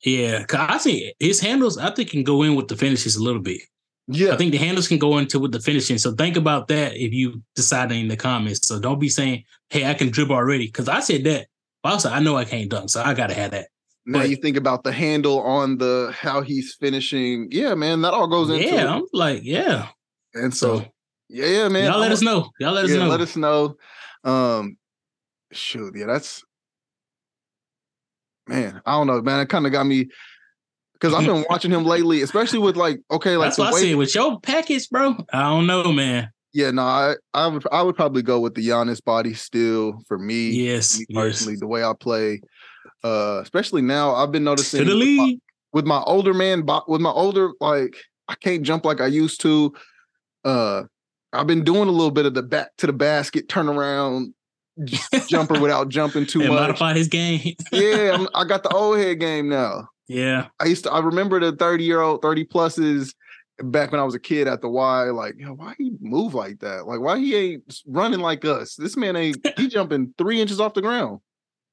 yeah, 0.05 0.45
'cause 0.45 0.61
I 0.69 0.79
think 0.79 1.15
his 1.19 1.41
handles, 1.41 1.79
I 1.79 1.91
think 1.91 2.11
can 2.11 2.23
go 2.23 2.43
in 2.43 2.55
with 2.55 2.69
the 2.69 2.77
finishes 2.77 3.17
a 3.17 3.23
little 3.23 3.41
bit. 3.43 3.61
Yeah, 4.09 4.33
I 4.33 4.37
think 4.37 4.53
the 4.53 4.59
handles 4.59 4.87
can 4.87 4.99
go 4.99 5.19
into 5.19 5.41
with 5.41 5.51
the 5.51 5.59
finishing. 5.61 5.99
So 5.99 6.13
think 6.15 6.37
about 6.37 6.69
that 6.69 6.95
if 6.95 7.13
you 7.13 7.43
decide 7.57 7.91
in 7.91 8.07
the 8.07 8.17
comments. 8.17 8.69
So 8.69 8.79
don't 8.79 9.01
be 9.01 9.09
saying, 9.09 9.43
"Hey, 9.71 9.85
I 9.85 9.95
can 9.95 10.11
dribble 10.11 10.37
already," 10.37 10.67
because 10.67 10.89
I 10.89 11.01
said 11.01 11.25
that. 11.25 11.49
But 11.83 11.93
also, 11.95 12.11
I 12.11 12.21
know 12.21 12.37
I 12.37 12.45
can't 12.45 12.69
dunk, 12.71 12.91
so 12.91 13.03
I 13.03 13.15
gotta 13.15 13.35
have 13.35 13.51
that. 13.51 13.67
Now 14.07 14.21
but- 14.21 14.31
you 14.31 14.37
think 14.37 14.57
about 14.57 14.85
the 14.85 14.93
handle 14.93 15.41
on 15.41 15.79
the 15.79 16.15
how 16.19 16.41
he's 16.41 16.75
finishing. 16.75 17.49
Yeah, 17.51 17.75
man, 17.75 18.03
that 18.03 18.15
all 18.15 18.29
goes 18.29 18.51
into 18.51 18.65
Yeah, 18.65 18.83
it. 18.83 18.87
I'm 18.89 19.03
like, 19.13 19.41
yeah. 19.43 19.89
And 20.35 20.55
so, 20.55 20.79
So 20.81 20.87
yeah, 21.29 21.47
yeah, 21.47 21.69
man. 21.69 21.91
y'all 21.91 21.99
let 22.01 22.13
us 22.13 22.23
know. 22.23 22.51
Y'all 22.61 22.73
let 22.73 22.85
us 22.85 22.91
yeah, 22.91 22.99
know. 22.99 23.09
let 23.09 23.21
us 23.21 23.37
know. 23.37 23.77
Um, 24.25 24.77
shoot, 25.53 25.95
yeah, 25.97 26.07
that's 26.07 26.45
man. 28.47 28.81
I 28.87 28.93
don't 28.93 29.07
know, 29.07 29.21
man. 29.23 29.41
It 29.41 29.49
kind 29.49 29.67
of 29.67 29.73
got 29.73 29.87
me 29.87 30.09
because 30.95 31.15
I've 31.15 31.27
been 31.27 31.45
watching 31.51 31.71
him 31.71 31.85
lately, 31.85 32.23
especially 32.23 32.59
with 32.59 32.77
like, 32.77 33.01
okay, 33.11 33.37
like 33.37 33.47
That's 33.49 33.59
what 33.59 33.75
I 33.75 33.81
said 33.81 33.97
with 33.97 34.15
your 34.15 34.41
package, 34.41 34.89
bro. 34.89 35.17
I 35.33 35.43
don't 35.43 35.67
know, 35.67 35.93
man. 35.93 36.31
Yeah, 36.53 36.71
no, 36.71 36.83
I, 36.83 37.15
I 37.35 37.49
would, 37.49 37.67
I 37.71 37.83
would 37.83 37.97
probably 37.97 38.23
go 38.23 38.41
with 38.41 38.55
the 38.55 38.67
Giannis 38.67 39.05
body 39.05 39.35
still 39.35 40.01
for 40.09 40.19
me. 40.19 40.51
Yes, 40.51 40.99
me 40.99 41.05
yes. 41.09 41.21
personally, 41.23 41.57
the 41.57 41.67
way 41.67 41.85
I 41.85 41.93
play, 41.99 42.41
uh, 43.05 43.41
especially 43.43 43.83
now, 43.83 44.15
I've 44.15 44.33
been 44.33 44.45
noticing 44.45 44.87
with 44.87 44.99
my- 45.17 45.37
with 45.73 45.85
my 45.87 46.01
older 46.03 46.33
man, 46.33 46.65
with 46.89 47.01
my 47.01 47.11
older, 47.11 47.51
like 47.61 47.97
I 48.29 48.35
can't 48.37 48.63
jump 48.63 48.85
like 48.85 49.01
I 49.01 49.07
used 49.09 49.41
to. 49.43 49.75
Uh, 50.45 50.85
I've 51.33 51.47
been 51.47 51.65
doing 51.65 51.89
a 51.89 51.93
little 51.93 52.11
bit 52.11 52.25
of 52.25 52.35
the 52.35 52.43
back 52.43 52.71
to 52.79 52.87
the 52.87 52.93
basket, 52.95 53.49
turn 53.49 53.69
around 53.69 54.33
jumper 55.29 55.61
without 55.61 55.89
jumping 55.89 56.25
too 56.27 56.41
and 56.41 56.49
much. 56.51 56.61
modify 56.61 56.95
his 56.95 57.09
game. 57.09 57.55
yeah, 57.73 58.13
I'm, 58.19 58.29
I 58.35 58.45
got 58.45 58.63
the 58.63 58.69
old 58.75 58.99
head 58.99 59.21
game 59.21 59.49
now. 59.49 59.89
yeah. 60.09 60.47
I 60.61 60.67
used 60.67 60.85
to, 60.85 60.93
I 60.93 61.01
remember 61.01 61.41
the 61.41 61.53
30 61.53 61.85
year 61.85 62.01
old, 62.01 62.23
30 62.23 62.45
pluses 62.45 63.15
back 63.59 63.91
when 63.91 64.01
I 64.01 64.05
was 64.05 64.15
a 64.15 64.19
kid 64.21 64.49
at 64.49 64.61
the 64.63 64.69
Y, 64.69 65.05
like, 65.11 65.35
you 65.39 65.45
know, 65.47 65.55
why 65.55 65.75
he 65.79 65.93
move 66.01 66.35
like 66.35 66.61
that? 66.61 66.87
Like, 66.87 67.01
why 67.01 67.19
he 67.19 67.35
ain't 67.35 67.83
running 67.87 68.21
like 68.21 68.45
us? 68.45 68.77
This 68.77 68.97
man 68.97 69.17
ain't 69.17 69.39
he 69.59 69.69
jumping 69.69 70.15
three 70.17 70.41
inches 70.41 70.61
off 70.61 70.75
the 70.75 70.83
ground. 70.83 71.21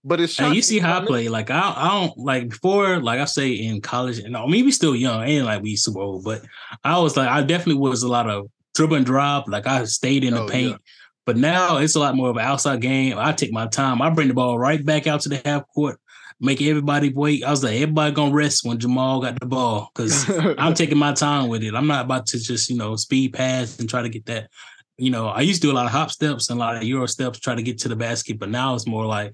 But 0.06 0.20
it's 0.20 0.40
and 0.40 0.54
you 0.54 0.62
see 0.62 0.80
how 0.80 1.00
I 1.00 1.06
play. 1.06 1.30
Like 1.30 1.50
I, 1.50 1.74
I 1.76 2.02
don't 2.02 2.18
like 2.18 2.50
before, 2.50 3.00
like 3.00 3.20
I 3.20 3.26
say 3.26 3.54
in 3.54 3.80
college, 3.80 4.20
and 4.20 4.36
oh, 4.36 4.44
I 4.44 4.48
mean 4.48 4.66
we 4.66 4.72
still 4.72 4.96
young, 4.96 5.24
ain't 5.24 5.46
like 5.46 5.62
we 5.62 5.76
super 5.78 6.02
old, 6.02 6.24
but 6.24 6.44
I 6.84 7.00
was 7.00 7.16
like 7.16 7.30
I 7.30 7.42
definitely 7.42 7.80
was 7.80 8.04
a 8.04 8.10
lot 8.10 8.30
of 8.30 8.50
dribble 8.76 8.98
and 8.98 9.06
drop. 9.06 9.48
Like 9.48 9.66
I 9.66 9.86
stayed 9.86 10.24
in 10.24 10.34
the 10.34 10.44
oh, 10.44 10.48
paint. 10.48 10.72
Yeah. 10.72 10.78
But 11.26 11.38
now 11.38 11.78
it's 11.78 11.96
a 11.96 12.02
lot 12.02 12.18
more 12.18 12.30
of 12.30 12.36
an 12.36 12.44
outside 12.44 12.82
game. 12.82 13.18
I 13.18 13.32
take 13.32 13.54
my 13.54 13.68
time. 13.68 14.02
I 14.02 14.10
bring 14.10 14.28
the 14.28 14.34
ball 14.34 14.60
right 14.60 14.86
back 14.86 15.08
out 15.08 15.22
to 15.22 15.30
the 15.30 15.42
half 15.46 15.64
court 15.74 15.98
make 16.44 16.62
everybody 16.62 17.12
wait. 17.12 17.44
I 17.44 17.52
was 17.52 17.64
like, 17.64 17.76
everybody 17.76 18.14
gonna 18.14 18.34
rest 18.34 18.66
when 18.66 18.78
Jamal 18.78 19.22
got 19.22 19.40
the 19.40 19.46
ball 19.46 19.90
because 19.96 20.30
I'm 20.58 20.74
taking 20.74 20.98
my 20.98 21.14
time 21.14 21.48
with 21.48 21.64
it. 21.64 21.74
I'm 21.74 21.88
not 21.88 22.06
about 22.06 22.28
to 22.28 22.40
just 22.40 22.70
you 22.70 22.78
know 22.78 22.96
speed 22.96 23.34
pass 23.34 23.80
and 23.80 23.90
try 23.90 24.02
to 24.02 24.10
get 24.10 24.26
that. 24.26 24.50
You 24.98 25.10
know, 25.10 25.28
I 25.28 25.42
used 25.42 25.62
to 25.62 25.68
do 25.68 25.72
a 25.72 25.76
lot 25.76 25.86
of 25.86 25.92
hop 25.92 26.12
steps 26.12 26.50
and 26.50 26.60
a 26.60 26.64
lot 26.64 26.76
of 26.76 26.84
euro 26.84 27.08
steps 27.08 27.40
try 27.40 27.56
to 27.56 27.64
get 27.64 27.80
to 27.80 27.88
the 27.88 27.96
basket, 27.96 28.38
but 28.38 28.50
now 28.50 28.76
it's 28.76 28.86
more 28.86 29.06
like 29.06 29.34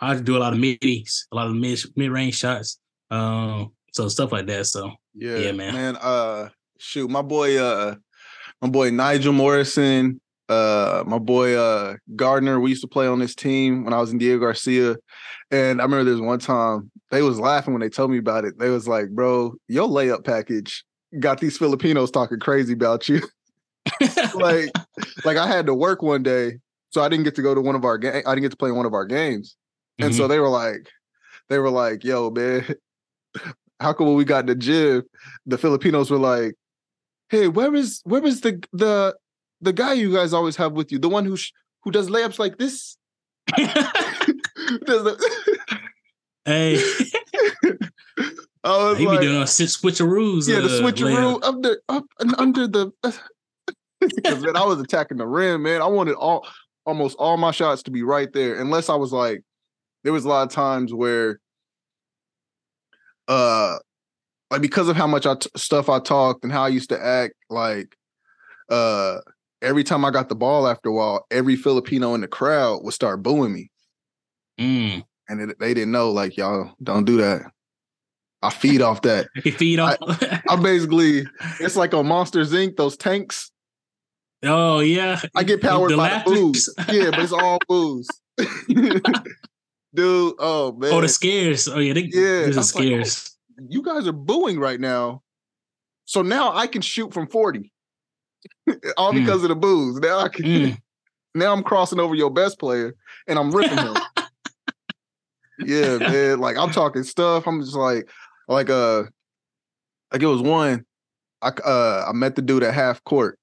I 0.00 0.08
had 0.08 0.18
to 0.18 0.24
do 0.24 0.36
a 0.36 0.38
lot 0.38 0.52
of 0.52 0.58
middies, 0.58 1.26
a 1.32 1.36
lot 1.36 1.48
of 1.48 1.54
mid 1.54 1.78
mid 1.96 2.10
range 2.10 2.36
shots, 2.36 2.78
um, 3.10 3.72
so 3.92 4.08
stuff 4.08 4.32
like 4.32 4.46
that. 4.46 4.66
So 4.66 4.92
yeah, 5.14 5.38
yeah, 5.38 5.52
man, 5.52 5.74
man. 5.74 5.96
Uh, 5.96 6.48
shoot, 6.78 7.10
my 7.10 7.22
boy, 7.22 7.58
uh, 7.58 7.96
my 8.60 8.68
boy 8.68 8.90
Nigel 8.90 9.32
Morrison, 9.32 10.20
uh 10.48 11.04
my 11.06 11.18
boy 11.18 11.54
uh 11.54 11.96
Gardner, 12.16 12.58
we 12.60 12.70
used 12.70 12.82
to 12.82 12.88
play 12.88 13.06
on 13.06 13.18
this 13.18 13.34
team 13.34 13.84
when 13.84 13.92
I 13.92 14.00
was 14.00 14.12
in 14.12 14.18
Diego 14.18 14.40
Garcia. 14.40 14.96
And 15.50 15.80
I 15.80 15.84
remember 15.84 16.04
there's 16.04 16.20
one 16.20 16.38
time 16.38 16.90
they 17.10 17.22
was 17.22 17.38
laughing 17.38 17.74
when 17.74 17.80
they 17.80 17.88
told 17.88 18.10
me 18.10 18.18
about 18.18 18.44
it. 18.44 18.58
They 18.58 18.70
was 18.70 18.88
like, 18.88 19.10
bro, 19.10 19.54
your 19.68 19.88
layup 19.88 20.24
package 20.24 20.84
got 21.18 21.40
these 21.40 21.56
Filipinos 21.56 22.10
talking 22.10 22.38
crazy 22.38 22.72
about 22.72 23.08
you. 23.08 23.22
like, 24.34 24.70
like 25.24 25.36
I 25.36 25.46
had 25.46 25.66
to 25.66 25.74
work 25.74 26.02
one 26.02 26.22
day, 26.22 26.58
so 26.90 27.02
I 27.02 27.08
didn't 27.08 27.24
get 27.24 27.34
to 27.36 27.42
go 27.42 27.54
to 27.54 27.60
one 27.60 27.74
of 27.74 27.84
our 27.84 27.96
games. 27.96 28.24
I 28.26 28.34
didn't 28.34 28.42
get 28.42 28.50
to 28.50 28.56
play 28.56 28.70
in 28.70 28.76
one 28.76 28.86
of 28.86 28.94
our 28.94 29.06
games. 29.06 29.56
And 29.98 30.10
mm-hmm. 30.10 30.18
so 30.18 30.28
they 30.28 30.38
were 30.38 30.48
like, 30.48 30.88
they 31.48 31.58
were 31.58 31.70
like, 31.70 32.04
yo, 32.04 32.30
man, 32.30 32.64
how 33.80 33.92
come 33.92 34.06
when 34.06 34.16
we 34.16 34.24
got 34.24 34.40
in 34.40 34.46
the 34.46 34.54
gym, 34.54 35.02
the 35.46 35.58
Filipinos 35.58 36.10
were 36.10 36.18
like, 36.18 36.54
hey, 37.28 37.48
where 37.48 37.74
is 37.74 38.00
where 38.04 38.24
is 38.24 38.40
the 38.40 38.62
the 38.72 39.14
the 39.60 39.72
guy 39.72 39.92
you 39.94 40.12
guys 40.12 40.32
always 40.32 40.56
have 40.56 40.72
with 40.72 40.92
you, 40.92 40.98
the 40.98 41.08
one 41.08 41.24
who 41.24 41.36
sh- 41.36 41.52
who 41.82 41.90
does 41.90 42.08
layups 42.08 42.38
like 42.38 42.58
this. 42.58 42.96
hey. 46.44 46.82
I 48.64 48.76
was 48.76 48.98
he 48.98 49.06
like, 49.06 49.20
be 49.20 49.26
doing 49.26 49.40
a 49.40 49.44
switcheroos. 49.44 50.48
Yeah, 50.48 50.60
the 50.60 50.66
uh, 50.66 50.82
switcheroo 50.82 51.42
up 51.42 51.62
the 51.62 51.78
up 51.88 52.04
and 52.18 52.34
under 52.38 52.66
the. 52.66 52.92
Because 54.00 54.42
man, 54.42 54.56
I 54.56 54.64
was 54.64 54.80
attacking 54.80 55.18
the 55.18 55.26
rim, 55.26 55.62
man. 55.62 55.80
I 55.80 55.86
wanted 55.86 56.14
all 56.14 56.46
almost 56.84 57.16
all 57.18 57.36
my 57.36 57.50
shots 57.50 57.82
to 57.84 57.90
be 57.90 58.02
right 58.02 58.32
there, 58.32 58.60
unless 58.60 58.88
I 58.88 58.96
was 58.96 59.12
like, 59.12 59.42
there 60.04 60.12
was 60.12 60.24
a 60.24 60.28
lot 60.28 60.46
of 60.46 60.52
times 60.52 60.92
where, 60.92 61.40
uh, 63.26 63.78
like 64.50 64.62
because 64.62 64.88
of 64.88 64.96
how 64.96 65.06
much 65.06 65.26
I 65.26 65.34
t- 65.34 65.50
stuff 65.56 65.88
I 65.88 65.98
talked 65.98 66.44
and 66.44 66.52
how 66.52 66.64
I 66.64 66.68
used 66.68 66.90
to 66.90 67.02
act, 67.02 67.34
like, 67.50 67.96
uh, 68.70 69.18
every 69.60 69.84
time 69.84 70.04
I 70.04 70.10
got 70.10 70.28
the 70.28 70.34
ball 70.34 70.66
after 70.66 70.88
a 70.88 70.92
while, 70.92 71.26
every 71.30 71.56
Filipino 71.56 72.14
in 72.14 72.20
the 72.20 72.28
crowd 72.28 72.80
would 72.84 72.94
start 72.94 73.22
booing 73.22 73.52
me. 73.52 73.70
Mm. 74.58 75.04
And 75.28 75.40
it, 75.50 75.58
they 75.58 75.74
didn't 75.74 75.92
know, 75.92 76.10
like, 76.10 76.36
y'all 76.36 76.72
don't 76.82 77.04
do 77.04 77.18
that. 77.18 77.42
I 78.42 78.50
feed 78.50 78.82
off 78.82 79.02
that. 79.02 79.28
you 79.44 79.52
feed 79.52 79.78
off. 79.78 79.96
I, 80.00 80.42
I, 80.48 80.56
basically, 80.56 81.26
it's 81.60 81.76
like 81.76 81.94
on 81.94 82.06
Monsters 82.06 82.52
Inc. 82.52 82.76
Those 82.76 82.96
tanks. 82.96 83.50
Oh 84.44 84.78
yeah. 84.78 85.20
I 85.34 85.42
get 85.42 85.60
powered 85.60 85.90
the 85.90 85.96
by 85.96 86.22
the 86.24 86.30
booze. 86.30 86.72
Yeah, 86.88 87.10
but 87.10 87.20
it's 87.20 87.32
all 87.32 87.58
booze. 87.66 88.08
Dude, 89.98 90.34
oh 90.38 90.70
man. 90.78 90.92
Oh, 90.92 91.00
the 91.00 91.08
scares. 91.08 91.66
Oh 91.66 91.80
yeah, 91.80 91.92
they, 91.92 92.02
yeah. 92.02 92.20
There's 92.22 92.54
the 92.54 92.62
scares. 92.62 93.36
Like, 93.58 93.64
oh, 93.64 93.66
you 93.68 93.82
guys 93.82 94.06
are 94.06 94.12
booing 94.12 94.60
right 94.60 94.78
now. 94.78 95.24
So 96.04 96.22
now 96.22 96.54
I 96.54 96.68
can 96.68 96.82
shoot 96.82 97.12
from 97.12 97.26
40. 97.26 97.72
all 98.96 99.12
mm. 99.12 99.16
because 99.16 99.42
of 99.42 99.48
the 99.48 99.56
booze. 99.56 99.98
Now 99.98 100.20
I 100.20 100.28
can. 100.28 100.44
Mm. 100.44 100.78
Now 101.34 101.52
I'm 101.52 101.62
crossing 101.62 102.00
over 102.00 102.14
your 102.14 102.30
best 102.30 102.58
player 102.58 102.96
and 103.28 103.38
I'm 103.38 103.54
ripping 103.54 103.76
him. 103.76 103.94
yeah, 105.60 105.98
man. 105.98 106.40
Like 106.40 106.56
I'm 106.56 106.70
talking 106.70 107.02
stuff. 107.04 107.46
I'm 107.46 107.60
just 107.60 107.76
like, 107.76 108.08
like 108.48 108.70
uh, 108.70 109.04
like 110.10 110.22
it 110.22 110.26
was 110.26 110.40
one. 110.40 110.84
I 111.42 111.48
uh 111.48 112.06
I 112.08 112.12
met 112.12 112.34
the 112.34 112.42
dude 112.42 112.64
at 112.64 112.72
half 112.74 113.04
court, 113.04 113.38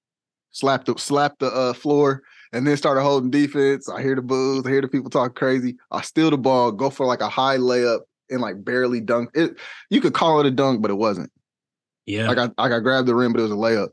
slapped 0.51 0.87
the 0.87 0.97
slapped 0.97 1.39
the 1.39 1.47
uh 1.47 1.73
floor, 1.73 2.23
and 2.55 2.65
then 2.65 2.77
started 2.77 3.01
holding 3.01 3.29
defense. 3.29 3.89
I 3.89 4.01
hear 4.01 4.15
the 4.15 4.21
booze. 4.21 4.65
I 4.65 4.69
hear 4.69 4.79
the 4.79 4.87
people 4.87 5.09
talk 5.09 5.35
crazy. 5.35 5.75
I 5.91 6.01
steal 6.01 6.29
the 6.29 6.37
ball, 6.37 6.71
go 6.71 6.89
for 6.89 7.05
like 7.05 7.19
a 7.19 7.27
high 7.27 7.57
layup, 7.57 7.99
and 8.29 8.39
like 8.39 8.63
barely 8.63 9.01
dunk 9.01 9.31
it. 9.33 9.57
You 9.89 9.99
could 9.99 10.13
call 10.13 10.39
it 10.39 10.45
a 10.45 10.51
dunk, 10.51 10.81
but 10.81 10.89
it 10.89 10.95
wasn't. 10.95 11.31
Yeah, 12.05 12.31
I 12.31 12.33
got 12.33 12.53
I 12.57 12.69
got 12.69 12.79
grabbed 12.79 13.09
the 13.09 13.15
rim, 13.15 13.33
but 13.33 13.39
it 13.39 13.43
was 13.43 13.51
a 13.51 13.55
layup. 13.55 13.89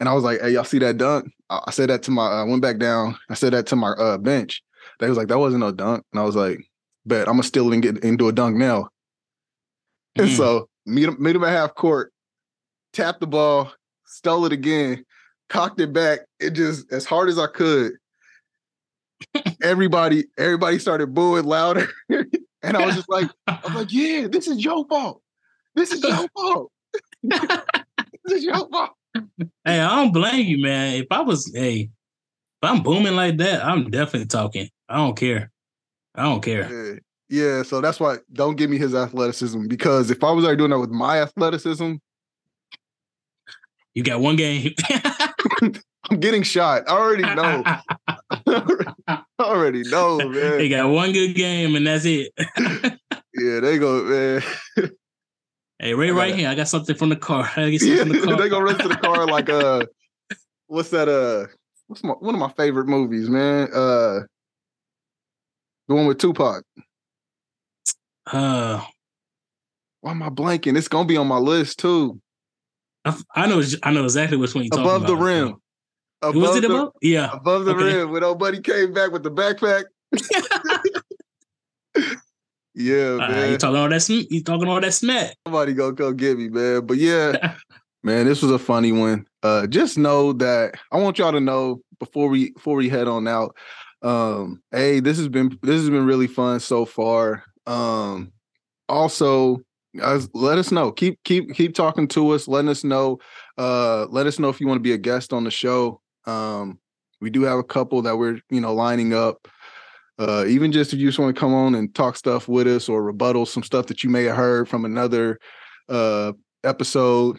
And 0.00 0.08
I 0.08 0.12
was 0.12 0.24
like, 0.24 0.40
"Hey, 0.40 0.50
y'all 0.50 0.64
see 0.64 0.80
that 0.80 0.98
dunk?" 0.98 1.30
I 1.48 1.70
said 1.70 1.88
that 1.90 2.02
to 2.04 2.10
my. 2.10 2.26
I 2.26 2.42
went 2.42 2.62
back 2.62 2.78
down. 2.78 3.16
I 3.30 3.34
said 3.34 3.52
that 3.52 3.66
to 3.68 3.76
my 3.76 3.90
uh, 3.90 4.18
bench. 4.18 4.60
They 4.98 5.08
was 5.08 5.16
like, 5.16 5.28
"That 5.28 5.38
wasn't 5.38 5.60
no 5.60 5.70
dunk," 5.70 6.04
and 6.12 6.20
I 6.20 6.24
was 6.24 6.34
like, 6.34 6.58
"Bet 7.06 7.28
I'm 7.28 7.34
gonna 7.34 7.44
steal 7.44 7.70
it 7.70 7.74
and 7.74 7.82
get 7.82 8.02
into 8.02 8.26
a 8.26 8.32
dunk 8.32 8.56
now." 8.56 8.88
Mm. 10.18 10.24
And 10.24 10.32
so 10.32 10.68
meet 10.84 11.04
him, 11.04 11.16
meet 11.20 11.36
him 11.36 11.44
at 11.44 11.50
half 11.50 11.76
court, 11.76 12.12
tap 12.92 13.20
the 13.20 13.28
ball, 13.28 13.70
stole 14.04 14.46
it 14.46 14.52
again, 14.52 15.04
cocked 15.48 15.80
it 15.80 15.92
back. 15.92 16.20
It 16.40 16.50
just 16.50 16.92
as 16.92 17.04
hard 17.04 17.28
as 17.28 17.38
I 17.38 17.46
could. 17.46 17.92
everybody, 19.62 20.24
everybody 20.38 20.78
started 20.78 21.14
booing 21.14 21.44
louder, 21.44 21.88
and 22.08 22.76
I 22.76 22.86
was 22.86 22.94
just 22.94 23.08
like, 23.08 23.28
"I'm 23.46 23.74
like, 23.74 23.92
yeah, 23.92 24.28
this 24.30 24.46
is 24.46 24.64
your 24.64 24.86
fault. 24.86 25.22
This 25.74 25.92
is 25.92 26.02
your 26.02 26.28
fault. 26.36 26.72
this 27.22 28.32
is 28.32 28.44
your 28.44 28.68
fault." 28.68 28.92
hey, 29.64 29.80
I 29.80 29.96
don't 29.96 30.12
blame 30.12 30.46
you, 30.46 30.62
man. 30.62 30.96
If 30.96 31.06
I 31.10 31.20
was, 31.20 31.50
hey, 31.54 31.90
if 32.62 32.70
I'm 32.70 32.82
booming 32.82 33.16
like 33.16 33.38
that, 33.38 33.64
I'm 33.64 33.90
definitely 33.90 34.26
talking. 34.26 34.68
I 34.88 34.96
don't 34.96 35.16
care. 35.16 35.50
I 36.14 36.24
don't 36.24 36.42
care. 36.42 36.70
Yeah, 36.70 36.98
yeah 37.28 37.62
so 37.62 37.80
that's 37.80 38.00
why 38.00 38.16
don't 38.32 38.56
give 38.56 38.70
me 38.70 38.78
his 38.78 38.94
athleticism 38.94 39.66
because 39.66 40.10
if 40.10 40.22
I 40.24 40.30
was 40.30 40.44
already 40.44 40.58
doing 40.58 40.70
that 40.70 40.78
with 40.78 40.90
my 40.90 41.20
athleticism, 41.20 41.94
you 43.98 44.04
got 44.04 44.20
one 44.20 44.36
game. 44.36 44.72
I'm 46.08 46.20
getting 46.20 46.44
shot. 46.44 46.88
I 46.88 46.92
already 46.92 47.22
know. 47.34 47.64
I 49.08 49.22
already 49.40 49.82
know, 49.82 50.18
man. 50.18 50.58
They 50.58 50.68
got 50.68 50.88
one 50.88 51.10
good 51.10 51.34
game 51.34 51.74
and 51.74 51.84
that's 51.84 52.04
it. 52.04 52.32
yeah, 52.38 53.58
they 53.58 53.76
go, 53.76 54.04
man. 54.04 54.42
Hey, 55.80 55.94
Ray, 55.94 56.12
right 56.12 56.32
here. 56.32 56.48
I 56.48 56.54
got 56.54 56.68
something 56.68 56.94
from 56.94 57.08
the 57.08 57.16
car. 57.16 57.50
I 57.56 57.70
get 57.70 57.82
yeah, 57.82 57.96
from 58.04 58.10
the 58.10 58.20
car. 58.20 58.36
they 58.36 58.48
gonna 58.48 58.64
run 58.66 58.78
to 58.78 58.88
the 58.88 58.96
car 58.96 59.26
like 59.26 59.50
uh, 59.50 59.84
what's 60.68 60.90
that? 60.90 61.08
Uh, 61.08 61.48
what's 61.88 62.04
my 62.04 62.12
one 62.12 62.36
of 62.36 62.40
my 62.40 62.52
favorite 62.52 62.86
movies, 62.86 63.28
man? 63.28 63.66
Uh, 63.74 64.20
the 65.88 65.94
one 65.96 66.06
with 66.06 66.18
Tupac. 66.18 66.62
Uh, 68.28 68.80
why 70.02 70.12
am 70.12 70.22
I 70.22 70.28
blanking? 70.28 70.78
It's 70.78 70.86
gonna 70.86 71.08
be 71.08 71.16
on 71.16 71.26
my 71.26 71.38
list 71.38 71.80
too. 71.80 72.20
I, 73.34 73.44
I 73.44 73.46
know. 73.46 73.62
I 73.82 73.92
know 73.92 74.04
exactly 74.04 74.36
which 74.36 74.54
one 74.54 74.64
you're 74.64 74.70
above 74.72 74.86
about. 74.86 74.96
Above 74.96 75.06
the 75.06 75.24
rim. 75.24 75.56
Above 76.22 76.34
was 76.34 76.56
it 76.56 76.64
above? 76.64 76.92
The, 77.00 77.08
yeah, 77.08 77.30
above 77.32 77.64
the 77.64 77.74
okay. 77.74 77.96
rim. 77.96 78.10
When 78.10 78.24
old 78.24 78.38
buddy 78.38 78.60
came 78.60 78.92
back 78.92 79.12
with 79.12 79.22
the 79.22 79.30
backpack. 79.30 79.84
Yeah, 82.78 83.18
uh, 83.20 83.28
man. 83.28 83.50
You 83.50 83.58
talking 83.58 83.76
all 83.76 83.88
that? 83.88 84.02
Sm- 84.02 84.30
you 84.30 84.40
talking 84.40 84.68
all 84.68 84.80
that 84.80 84.94
smack? 84.94 85.34
Somebody 85.44 85.74
gonna 85.74 85.94
go 85.94 86.12
get 86.12 86.38
me, 86.38 86.48
man. 86.48 86.86
But 86.86 86.98
yeah, 86.98 87.56
man, 88.04 88.26
this 88.26 88.40
was 88.40 88.52
a 88.52 88.58
funny 88.58 88.92
one. 88.92 89.26
Uh, 89.42 89.66
just 89.66 89.98
know 89.98 90.32
that 90.34 90.74
I 90.92 90.98
want 90.98 91.18
y'all 91.18 91.32
to 91.32 91.40
know 91.40 91.82
before 91.98 92.28
we 92.28 92.52
before 92.52 92.76
we 92.76 92.88
head 92.88 93.08
on 93.08 93.26
out. 93.26 93.56
Um, 94.02 94.62
hey, 94.70 95.00
this 95.00 95.18
has 95.18 95.26
been 95.26 95.58
this 95.60 95.80
has 95.80 95.90
been 95.90 96.06
really 96.06 96.28
fun 96.28 96.60
so 96.60 96.84
far. 96.84 97.42
Um, 97.66 98.30
also, 98.88 99.60
let 99.94 100.58
us 100.58 100.70
know. 100.70 100.92
Keep 100.92 101.22
keep 101.24 101.54
keep 101.54 101.74
talking 101.74 102.08
to 102.08 102.30
us. 102.30 102.48
Letting 102.48 102.68
us 102.68 102.84
know. 102.84 103.18
Uh, 103.56 104.06
let 104.06 104.26
us 104.26 104.38
know 104.38 104.48
if 104.48 104.60
you 104.60 104.66
want 104.66 104.78
to 104.78 104.82
be 104.82 104.92
a 104.92 104.98
guest 104.98 105.32
on 105.32 105.44
the 105.44 105.50
show. 105.50 106.00
Um, 106.26 106.78
we 107.20 107.30
do 107.30 107.42
have 107.42 107.58
a 107.58 107.64
couple 107.64 108.02
that 108.02 108.16
we're 108.16 108.40
you 108.50 108.60
know 108.60 108.74
lining 108.74 109.14
up 109.14 109.48
uh, 110.18 110.44
even 110.48 110.72
just 110.72 110.92
if 110.92 110.98
you 110.98 111.06
just 111.06 111.18
want 111.18 111.34
to 111.34 111.38
come 111.38 111.54
on 111.54 111.74
and 111.76 111.94
talk 111.94 112.16
stuff 112.16 112.48
with 112.48 112.66
us 112.66 112.88
or 112.88 113.02
rebuttal 113.02 113.46
some 113.46 113.62
stuff 113.62 113.86
that 113.86 114.02
you 114.02 114.10
may 114.10 114.24
have 114.24 114.36
heard 114.36 114.68
from 114.68 114.84
another 114.84 115.38
uh, 115.88 116.32
episode. 116.64 117.38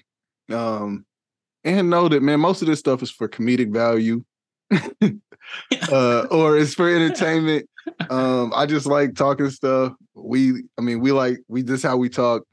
Um, 0.49 1.05
and 1.65 1.89
know 1.89 2.07
that 2.07 2.23
man, 2.23 2.39
most 2.39 2.61
of 2.61 2.69
this 2.69 2.79
stuff 2.79 3.03
is 3.03 3.11
for 3.11 3.27
comedic 3.27 3.73
value. 3.73 4.23
uh, 5.91 6.27
or 6.31 6.57
it's 6.57 6.73
for 6.73 6.89
entertainment. 6.89 7.67
Um, 8.11 8.53
I 8.55 8.67
just 8.67 8.85
like 8.85 9.15
talking 9.15 9.49
stuff. 9.49 9.93
We, 10.13 10.63
I 10.77 10.81
mean, 10.81 10.99
we 10.99 11.11
like 11.11 11.39
we 11.47 11.63
this 11.63 11.81
how 11.81 11.97
we 11.97 12.07
talk. 12.07 12.43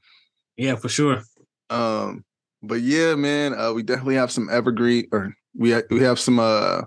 Yeah, 0.56 0.76
for 0.76 0.88
sure. 0.88 1.22
Um, 1.68 2.24
but 2.62 2.80
yeah, 2.80 3.14
man, 3.16 3.52
uh, 3.52 3.72
we 3.72 3.82
definitely 3.82 4.14
have 4.14 4.30
some 4.32 4.48
evergreen 4.50 5.08
or 5.12 5.34
we 5.54 5.72
ha- 5.72 5.82
we 5.90 6.00
have 6.00 6.18
some 6.18 6.38
uh 6.38 6.82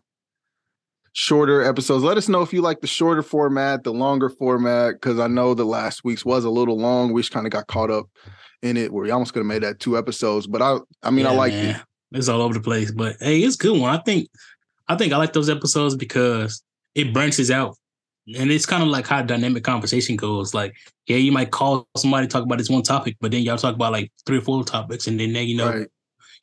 shorter 1.14 1.64
episodes. 1.64 2.04
Let 2.04 2.18
us 2.18 2.30
know 2.30 2.41
if 2.41 2.54
you 2.54 2.62
like 2.62 2.82
the 2.82 2.88
shorter 2.88 3.22
format, 3.22 3.84
the 3.84 3.93
longer 3.93 4.30
format, 4.30 4.95
because 4.95 5.20
I 5.20 5.28
know 5.28 5.54
the 5.54 5.66
last 5.66 6.04
week's 6.04 6.26
was 6.26 6.45
a 6.45 6.50
little 6.50 6.78
long. 6.78 7.14
We 7.14 7.22
just 7.22 7.34
kind 7.34 7.45
of 7.45 7.52
got 7.52 7.68
caught 7.68 7.91
up 7.91 8.08
in 8.62 8.78
it 8.78 8.91
where 8.91 9.04
we 9.04 9.12
almost 9.12 9.34
could 9.34 9.39
have 9.39 9.47
made 9.47 9.64
that 9.64 9.80
two 9.80 9.97
episodes. 9.97 10.47
But 10.47 10.62
I 10.62 10.78
I 11.04 11.12
mean 11.12 11.26
Yeah, 11.26 11.32
I 11.32 11.36
like 11.36 11.54
it. 11.54 11.76
It's 12.12 12.30
all 12.30 12.41
over 12.41 12.56
the 12.56 12.62
place, 12.62 12.91
but 12.91 13.18
hey, 13.20 13.39
it's 13.41 13.56
a 13.56 13.60
good 13.60 13.80
one. 13.80 13.93
I 13.95 14.02
think 14.02 14.30
I 14.90 14.96
think 14.98 15.14
I 15.14 15.18
like 15.18 15.34
those 15.34 15.50
episodes 15.50 15.96
because 15.96 16.62
it 16.96 17.14
branches 17.14 17.52
out. 17.52 17.78
And 18.38 18.52
it's 18.52 18.66
kind 18.66 18.84
of 18.84 18.90
like 18.90 19.08
how 19.08 19.22
dynamic 19.22 19.64
conversation 19.64 20.16
goes. 20.16 20.54
Like, 20.54 20.76
yeah, 21.08 21.18
you 21.18 21.32
might 21.32 21.50
call 21.52 21.88
somebody 21.98 22.28
talk 22.28 22.44
about 22.44 22.58
this 22.60 22.70
one 22.70 22.84
topic, 22.84 23.16
but 23.22 23.32
then 23.32 23.42
y'all 23.42 23.58
talk 23.58 23.74
about 23.76 23.92
like 23.92 24.12
three 24.26 24.38
or 24.38 24.42
four 24.42 24.64
topics, 24.64 25.08
and 25.08 25.20
then 25.20 25.34
you 25.34 25.58
know 25.58 25.70
Right. 25.70 25.88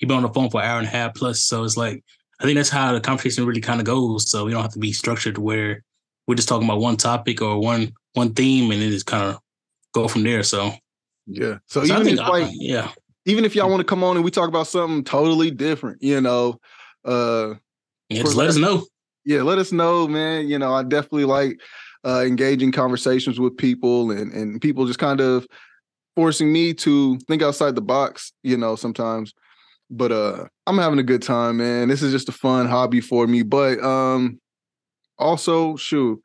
you've 0.00 0.08
been 0.08 0.16
on 0.16 0.22
the 0.24 0.28
phone 0.30 0.50
for 0.50 0.60
an 0.60 0.66
hour 0.68 0.78
and 0.78 0.86
a 0.88 0.90
half 0.90 1.14
plus. 1.14 1.42
So 1.42 1.62
it's 1.62 1.76
like 1.76 2.02
I 2.40 2.44
think 2.44 2.56
that's 2.56 2.70
how 2.70 2.92
the 2.92 3.00
conversation 3.00 3.46
really 3.46 3.60
kind 3.60 3.78
of 3.80 3.86
goes. 3.86 4.28
So 4.30 4.44
we 4.44 4.50
don't 4.50 4.62
have 4.62 4.72
to 4.72 4.78
be 4.80 4.92
structured 4.92 5.38
where 5.38 5.84
we're 6.26 6.34
just 6.34 6.48
talking 6.48 6.66
about 6.68 6.80
one 6.80 6.96
topic 6.96 7.40
or 7.40 7.60
one 7.60 7.92
one 8.14 8.34
theme, 8.34 8.70
and 8.72 8.80
then 8.82 8.90
just 8.90 9.06
kind 9.06 9.22
of 9.24 9.38
go 9.92 10.08
from 10.08 10.24
there. 10.24 10.42
So, 10.42 10.72
Yeah. 11.28 11.58
So, 11.66 11.84
so 11.84 11.94
I 11.94 12.00
even 12.00 12.04
think 12.06 12.18
if 12.20 12.26
I- 12.26 12.30
like 12.30 12.50
yeah, 12.54 12.90
even 13.26 13.44
if 13.44 13.54
y'all 13.54 13.70
want 13.70 13.80
to 13.80 13.84
come 13.84 14.02
on 14.02 14.16
and 14.16 14.24
we 14.24 14.32
talk 14.32 14.48
about 14.48 14.66
something 14.66 15.04
totally 15.04 15.52
different, 15.52 16.02
you 16.02 16.20
know, 16.20 16.58
uh 17.04 17.54
yeah, 18.08 18.22
just 18.22 18.36
let 18.36 18.48
us 18.48 18.56
know. 18.56 18.84
yeah, 19.24 19.42
let 19.42 19.58
us 19.58 19.72
know, 19.72 20.06
man. 20.06 20.48
You 20.48 20.58
know, 20.58 20.74
I 20.74 20.82
definitely 20.82 21.24
like 21.24 21.60
uh 22.04 22.22
engaging 22.24 22.72
conversations 22.72 23.40
with 23.40 23.56
people 23.56 24.10
and 24.10 24.32
and 24.32 24.60
people 24.60 24.86
just 24.86 24.98
kind 24.98 25.20
of 25.20 25.46
forcing 26.14 26.52
me 26.52 26.72
to 26.72 27.18
think 27.28 27.42
outside 27.42 27.74
the 27.74 27.82
box, 27.82 28.32
you 28.42 28.56
know, 28.56 28.76
sometimes. 28.76 29.34
But 29.90 30.12
uh 30.12 30.46
I'm 30.66 30.78
having 30.78 30.98
a 30.98 31.04
good 31.04 31.22
time, 31.22 31.58
man. 31.58 31.88
This 31.88 32.02
is 32.02 32.12
just 32.12 32.28
a 32.28 32.32
fun 32.32 32.66
hobby 32.66 33.00
for 33.00 33.26
me. 33.26 33.42
But 33.42 33.82
um 33.82 34.40
also, 35.18 35.76
shoot, 35.76 36.20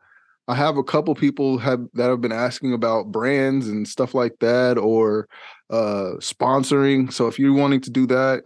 I 0.48 0.56
have 0.56 0.76
a 0.78 0.84
couple 0.84 1.16
people 1.16 1.58
have 1.60 1.82
that 1.94 2.10
have 2.10 2.22
been 2.22 2.32
asking 2.32 2.74
about 2.74 3.12
brands 3.12 3.68
and 3.70 3.88
stuff 3.88 4.14
like 4.14 4.38
that 4.40 4.78
or 4.78 5.28
uh 5.70 6.18
sponsoring. 6.20 7.12
So 7.12 7.28
if 7.28 7.40
you're 7.40 7.54
wanting 7.54 7.82
to 7.82 7.90
do 7.90 8.06
that, 8.08 8.44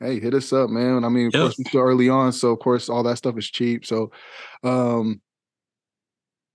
hey, 0.00 0.20
hit 0.20 0.34
us 0.34 0.52
up, 0.52 0.70
man. 0.70 1.04
I 1.04 1.08
mean, 1.08 1.26
of 1.28 1.32
course, 1.32 1.58
we're 1.58 1.64
still 1.68 1.80
early 1.80 2.08
on, 2.08 2.32
so 2.32 2.50
of 2.52 2.58
course, 2.60 2.88
all 2.88 3.02
that 3.04 3.18
stuff 3.18 3.36
is 3.38 3.50
cheap. 3.50 3.84
So, 3.86 4.10
um, 4.62 5.20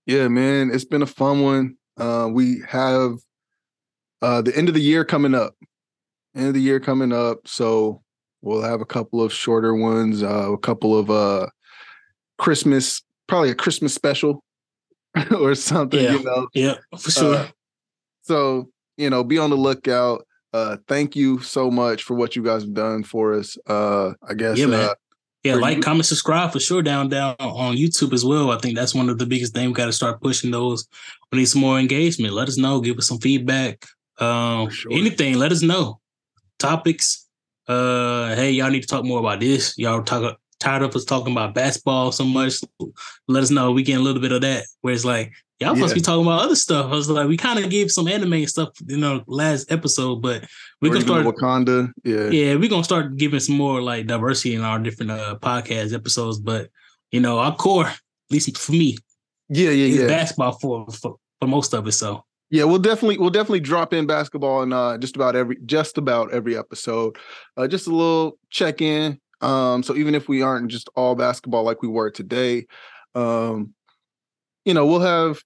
yeah, 0.06 0.28
man, 0.28 0.72
it's 0.72 0.86
been 0.86 1.02
a 1.02 1.08
fun 1.08 1.42
one. 1.42 1.76
Uh, 1.98 2.30
we 2.32 2.62
have 2.68 3.18
uh 4.22 4.42
the 4.42 4.56
end 4.58 4.68
of 4.68 4.74
the 4.74 4.82
year 4.82 5.06
coming 5.06 5.36
up. 5.36 5.56
End 6.36 6.48
of 6.48 6.54
the 6.54 6.62
year 6.62 6.80
coming 6.80 7.12
up, 7.14 7.48
so 7.48 8.02
we'll 8.42 8.62
have 8.62 8.82
a 8.82 8.86
couple 8.86 9.22
of 9.22 9.34
shorter 9.34 9.76
ones, 9.76 10.24
uh, 10.24 10.52
a 10.52 10.58
couple 10.58 10.98
of 10.98 11.10
uh 11.10 11.48
Christmas, 12.38 13.02
probably 13.28 13.50
a 13.52 13.56
Christmas 13.56 13.94
special 13.94 14.44
or 15.38 15.56
something, 15.56 16.02
Yeah. 16.04 16.14
you 16.14 16.24
know. 16.24 16.48
Yeah, 16.54 16.76
for 16.98 17.12
sure. 17.12 17.36
Uh, 17.36 17.48
so, 18.22 18.70
you 18.98 19.10
know, 19.10 19.24
be 19.24 19.38
on 19.38 19.50
the 19.50 19.56
lookout. 19.58 20.26
Uh 20.54 20.78
thank 20.88 21.16
you 21.16 21.40
so 21.40 21.70
much 21.70 22.04
for 22.04 22.16
what 22.16 22.36
you 22.36 22.44
guys 22.44 22.64
have 22.64 22.74
done 22.74 23.04
for 23.04 23.34
us. 23.34 23.58
Uh 23.68 24.14
I 24.28 24.34
guess 24.34 24.58
Yeah, 24.58 24.66
man. 24.68 24.90
uh 24.90 24.94
Yeah, 25.44 25.56
like, 25.56 25.78
you- 25.78 25.84
comment, 25.84 26.06
subscribe 26.06 26.52
for 26.52 26.60
sure 26.60 26.82
down 26.82 27.10
down 27.10 27.36
on 27.40 27.76
YouTube 27.78 28.14
as 28.14 28.26
well. 28.26 28.52
I 28.52 28.58
think 28.58 28.76
that's 28.76 28.94
one 28.96 29.10
of 29.10 29.18
the 29.20 29.26
biggest 29.26 29.54
things. 29.54 29.68
We 29.68 29.74
got 29.74 29.86
to 29.86 29.94
start 29.94 30.22
pushing 30.22 30.52
those. 30.52 30.88
We 31.32 31.38
need 31.40 31.46
some 31.46 31.62
more 31.62 31.80
engagement. 31.80 32.34
Let 32.34 32.48
us 32.50 32.58
know. 32.58 32.82
Give 32.82 32.98
us 32.98 33.08
some 33.08 33.20
feedback. 33.20 33.86
Um, 34.20 34.70
sure. 34.70 34.92
anything. 34.92 35.38
Let 35.38 35.52
us 35.52 35.62
know. 35.62 36.00
Topics. 36.58 37.26
Uh, 37.68 38.36
hey, 38.36 38.52
y'all 38.52 38.70
need 38.72 38.82
to 38.82 38.88
talk 38.88 39.06
more 39.06 39.20
about 39.20 39.40
this. 39.40 39.78
Y'all 39.78 40.04
talk 40.04 40.38
tired 40.60 40.84
of 40.84 40.96
us 40.96 41.06
talking 41.06 41.32
about 41.32 41.54
basketball 41.54 42.12
so 42.12 42.24
much. 42.24 42.62
Let 43.28 43.44
us 43.44 43.52
know. 43.52 43.72
We 43.72 43.84
get 43.84 44.00
a 44.00 44.04
little 44.04 44.22
bit 44.22 44.32
of 44.32 44.42
that. 44.42 44.66
Where 44.82 44.94
it's 44.94 45.06
like 45.06 45.32
y'all 45.60 45.76
supposed 45.76 45.94
to 45.94 46.00
be 46.00 46.02
talking 46.02 46.26
about 46.26 46.42
other 46.42 46.56
stuff. 46.56 46.88
I 46.88 46.96
was 46.96 47.10
like, 47.10 47.28
we 47.28 47.38
kind 47.38 47.60
of 47.60 47.70
gave 47.70 47.92
some 47.92 48.08
anime 48.08 48.34
and 48.34 48.50
stuff, 48.50 48.70
you 48.88 48.98
know, 48.98 49.24
last 49.28 49.72
episode, 49.72 50.22
but 50.22 50.46
we 50.82 50.90
or 50.90 50.94
can 50.94 51.02
even 51.02 51.24
start 51.24 51.26
Wakanda. 51.26 51.92
Yeah. 52.04 52.30
yeah, 52.30 52.56
we're 52.56 52.70
gonna 52.70 52.84
start 52.84 53.18
giving 53.18 53.40
some 53.40 53.58
more 53.58 53.82
like 53.82 54.08
diversity 54.08 54.56
in 54.56 54.62
our 54.62 54.80
different 54.80 55.12
uh 55.12 55.38
podcast 55.42 55.94
episodes. 55.94 56.40
But 56.40 56.70
you 57.12 57.20
know, 57.20 57.40
our 57.40 57.56
core, 57.56 57.88
at 57.88 58.00
least 58.30 58.56
for 58.58 58.72
me, 58.72 58.98
Yeah, 59.50 59.72
yeah, 59.72 60.02
yeah. 60.02 60.08
basketball 60.08 60.54
for, 60.54 60.88
for 60.92 61.18
for 61.40 61.48
most 61.48 61.74
of 61.74 61.88
it. 61.88 61.92
So 61.94 62.24
Yeah, 62.50 62.64
we'll 62.66 62.80
definitely 62.80 63.18
we'll 63.18 63.30
definitely 63.30 63.62
drop 63.62 63.94
in 63.94 64.06
basketball 64.08 64.64
in 64.64 64.72
uh 64.74 64.98
just 64.98 65.16
about 65.16 65.36
every 65.36 65.58
just 65.66 65.98
about 65.98 66.32
every 66.32 66.58
episode. 66.58 67.18
Uh 67.58 67.68
just 67.68 67.88
a 67.88 67.92
little 67.92 68.38
check 68.50 68.82
in. 68.82 69.20
Um 69.42 69.84
so 69.84 69.96
even 69.96 70.16
if 70.16 70.28
we 70.28 70.42
aren't 70.42 70.70
just 70.70 70.90
all 70.96 71.16
basketball 71.16 71.64
like 71.64 71.82
we 71.82 71.88
were 71.88 72.12
today, 72.12 72.66
um 73.16 73.74
you 74.66 74.74
know, 74.74 74.86
we'll 74.86 75.00
have 75.00 75.42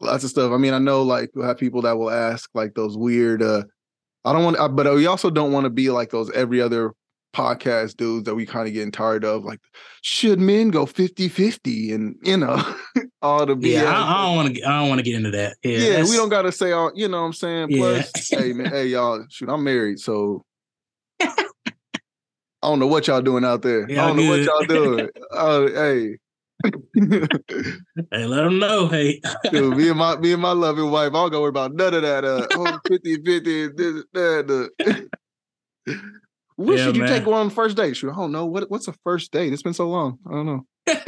lots 0.00 0.24
of 0.24 0.30
stuff. 0.30 0.52
I 0.52 0.56
mean, 0.56 0.72
I 0.72 0.78
know 0.78 1.02
like 1.02 1.30
we'll 1.34 1.46
have 1.46 1.58
people 1.58 1.82
that 1.82 1.98
will 1.98 2.10
ask 2.10 2.48
like 2.54 2.74
those 2.74 2.96
weird 2.96 3.42
uh 3.42 3.64
I 4.24 4.32
don't 4.32 4.44
want 4.44 4.58
uh, 4.58 4.68
but 4.68 4.92
we 4.94 5.06
also 5.06 5.30
don't 5.30 5.52
want 5.52 5.64
to 5.64 5.70
be 5.70 5.90
like 5.90 6.10
those 6.10 6.30
every 6.30 6.60
other 6.60 6.92
podcast 7.34 7.96
dudes 7.96 8.26
that 8.26 8.34
we 8.34 8.44
kind 8.44 8.68
of 8.68 8.74
getting 8.74 8.92
tired 8.92 9.24
of 9.24 9.44
like 9.44 9.58
should 10.02 10.38
men 10.38 10.68
go 10.68 10.84
50-50 10.84 11.94
and 11.94 12.16
you 12.22 12.36
know 12.36 12.62
all 13.22 13.46
the 13.46 13.56
yeah, 13.60 13.84
I, 13.84 14.20
I 14.20 14.26
don't 14.26 14.36
want 14.36 14.54
to. 14.54 14.64
I 14.64 14.80
don't 14.80 14.88
want 14.88 14.98
to 14.98 15.04
get 15.04 15.14
into 15.14 15.30
that. 15.30 15.56
Yeah, 15.62 15.78
Yeah, 15.78 16.02
we 16.02 16.16
don't 16.16 16.28
gotta 16.28 16.52
say 16.52 16.72
all. 16.72 16.92
You 16.94 17.08
know 17.08 17.20
what 17.20 17.26
I'm 17.26 17.32
saying? 17.32 17.70
Yeah. 17.70 17.78
Plus, 17.78 18.28
hey 18.30 18.52
man, 18.52 18.66
hey 18.66 18.86
y'all, 18.86 19.24
shoot, 19.30 19.48
I'm 19.48 19.64
married, 19.64 19.98
so 20.00 20.44
I 22.62 22.68
don't 22.68 22.78
know 22.78 22.86
what 22.86 23.06
y'all 23.08 23.20
doing 23.22 23.44
out 23.44 23.62
there. 23.62 23.84
I 23.90 23.94
don't 23.94 24.16
know 24.16 24.28
what 24.28 24.40
y'all 24.42 24.64
doing. 24.66 25.08
Oh, 25.32 25.66
hey. 25.68 26.16
Hey, 28.12 28.26
let 28.26 28.42
them 28.44 28.58
know. 28.60 28.86
Hey, 28.88 29.20
Dude, 29.50 29.76
me 29.76 29.88
and 29.88 29.98
my 29.98 30.16
me 30.20 30.32
and 30.32 30.42
my 30.42 30.52
loving 30.52 30.90
wife, 30.90 31.10
I'll 31.14 31.28
go 31.30 31.40
worry 31.40 31.48
about 31.48 31.74
none 31.74 31.92
of 31.94 32.02
that. 32.02 32.24
Uh, 32.24 32.46
oh, 32.52 32.78
50 32.88 33.16
50, 33.24 33.68
this, 33.68 34.04
that. 34.12 34.70
Uh. 34.76 35.92
What 36.56 36.78
Yeah, 36.78 36.84
should 36.84 36.96
you 36.96 37.02
man. 37.02 37.18
take 37.20 37.26
on 37.26 37.48
the 37.48 37.54
first 37.54 37.76
date? 37.76 37.96
Shoot, 37.96 38.10
I 38.12 38.14
don't 38.14 38.30
know. 38.32 38.46
What 38.46 38.70
what's 38.70 38.86
a 38.86 38.92
first 39.04 39.32
date? 39.32 39.52
It's 39.52 39.62
been 39.62 39.74
so 39.74 39.88
long. 39.88 40.18
I 40.26 40.30
don't 40.30 40.46
know. 40.46 40.66
I 40.86 41.04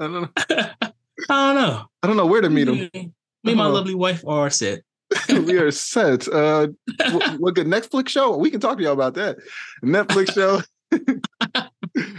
don't 0.00 0.12
know. 0.12 0.28
I 0.50 0.82
don't 1.28 1.54
know. 1.54 1.84
I 2.02 2.06
don't 2.06 2.16
know 2.16 2.26
where 2.26 2.42
to 2.42 2.50
meet 2.50 2.68
him. 2.68 2.90
Me 2.92 3.12
and 3.46 3.56
my 3.56 3.64
Uh-huh. 3.64 3.72
lovely 3.72 3.94
wife 3.94 4.22
are 4.26 4.50
set. 4.50 4.80
we 5.28 5.58
are 5.58 5.70
set. 5.70 6.28
Uh, 6.28 6.68
what 7.38 7.54
good 7.54 7.66
Netflix 7.66 8.08
show? 8.08 8.36
We 8.36 8.50
can 8.50 8.60
talk 8.60 8.78
to 8.78 8.84
y'all 8.84 8.92
about 8.92 9.14
that. 9.14 9.38
Netflix 9.82 10.34
show. 10.34 10.62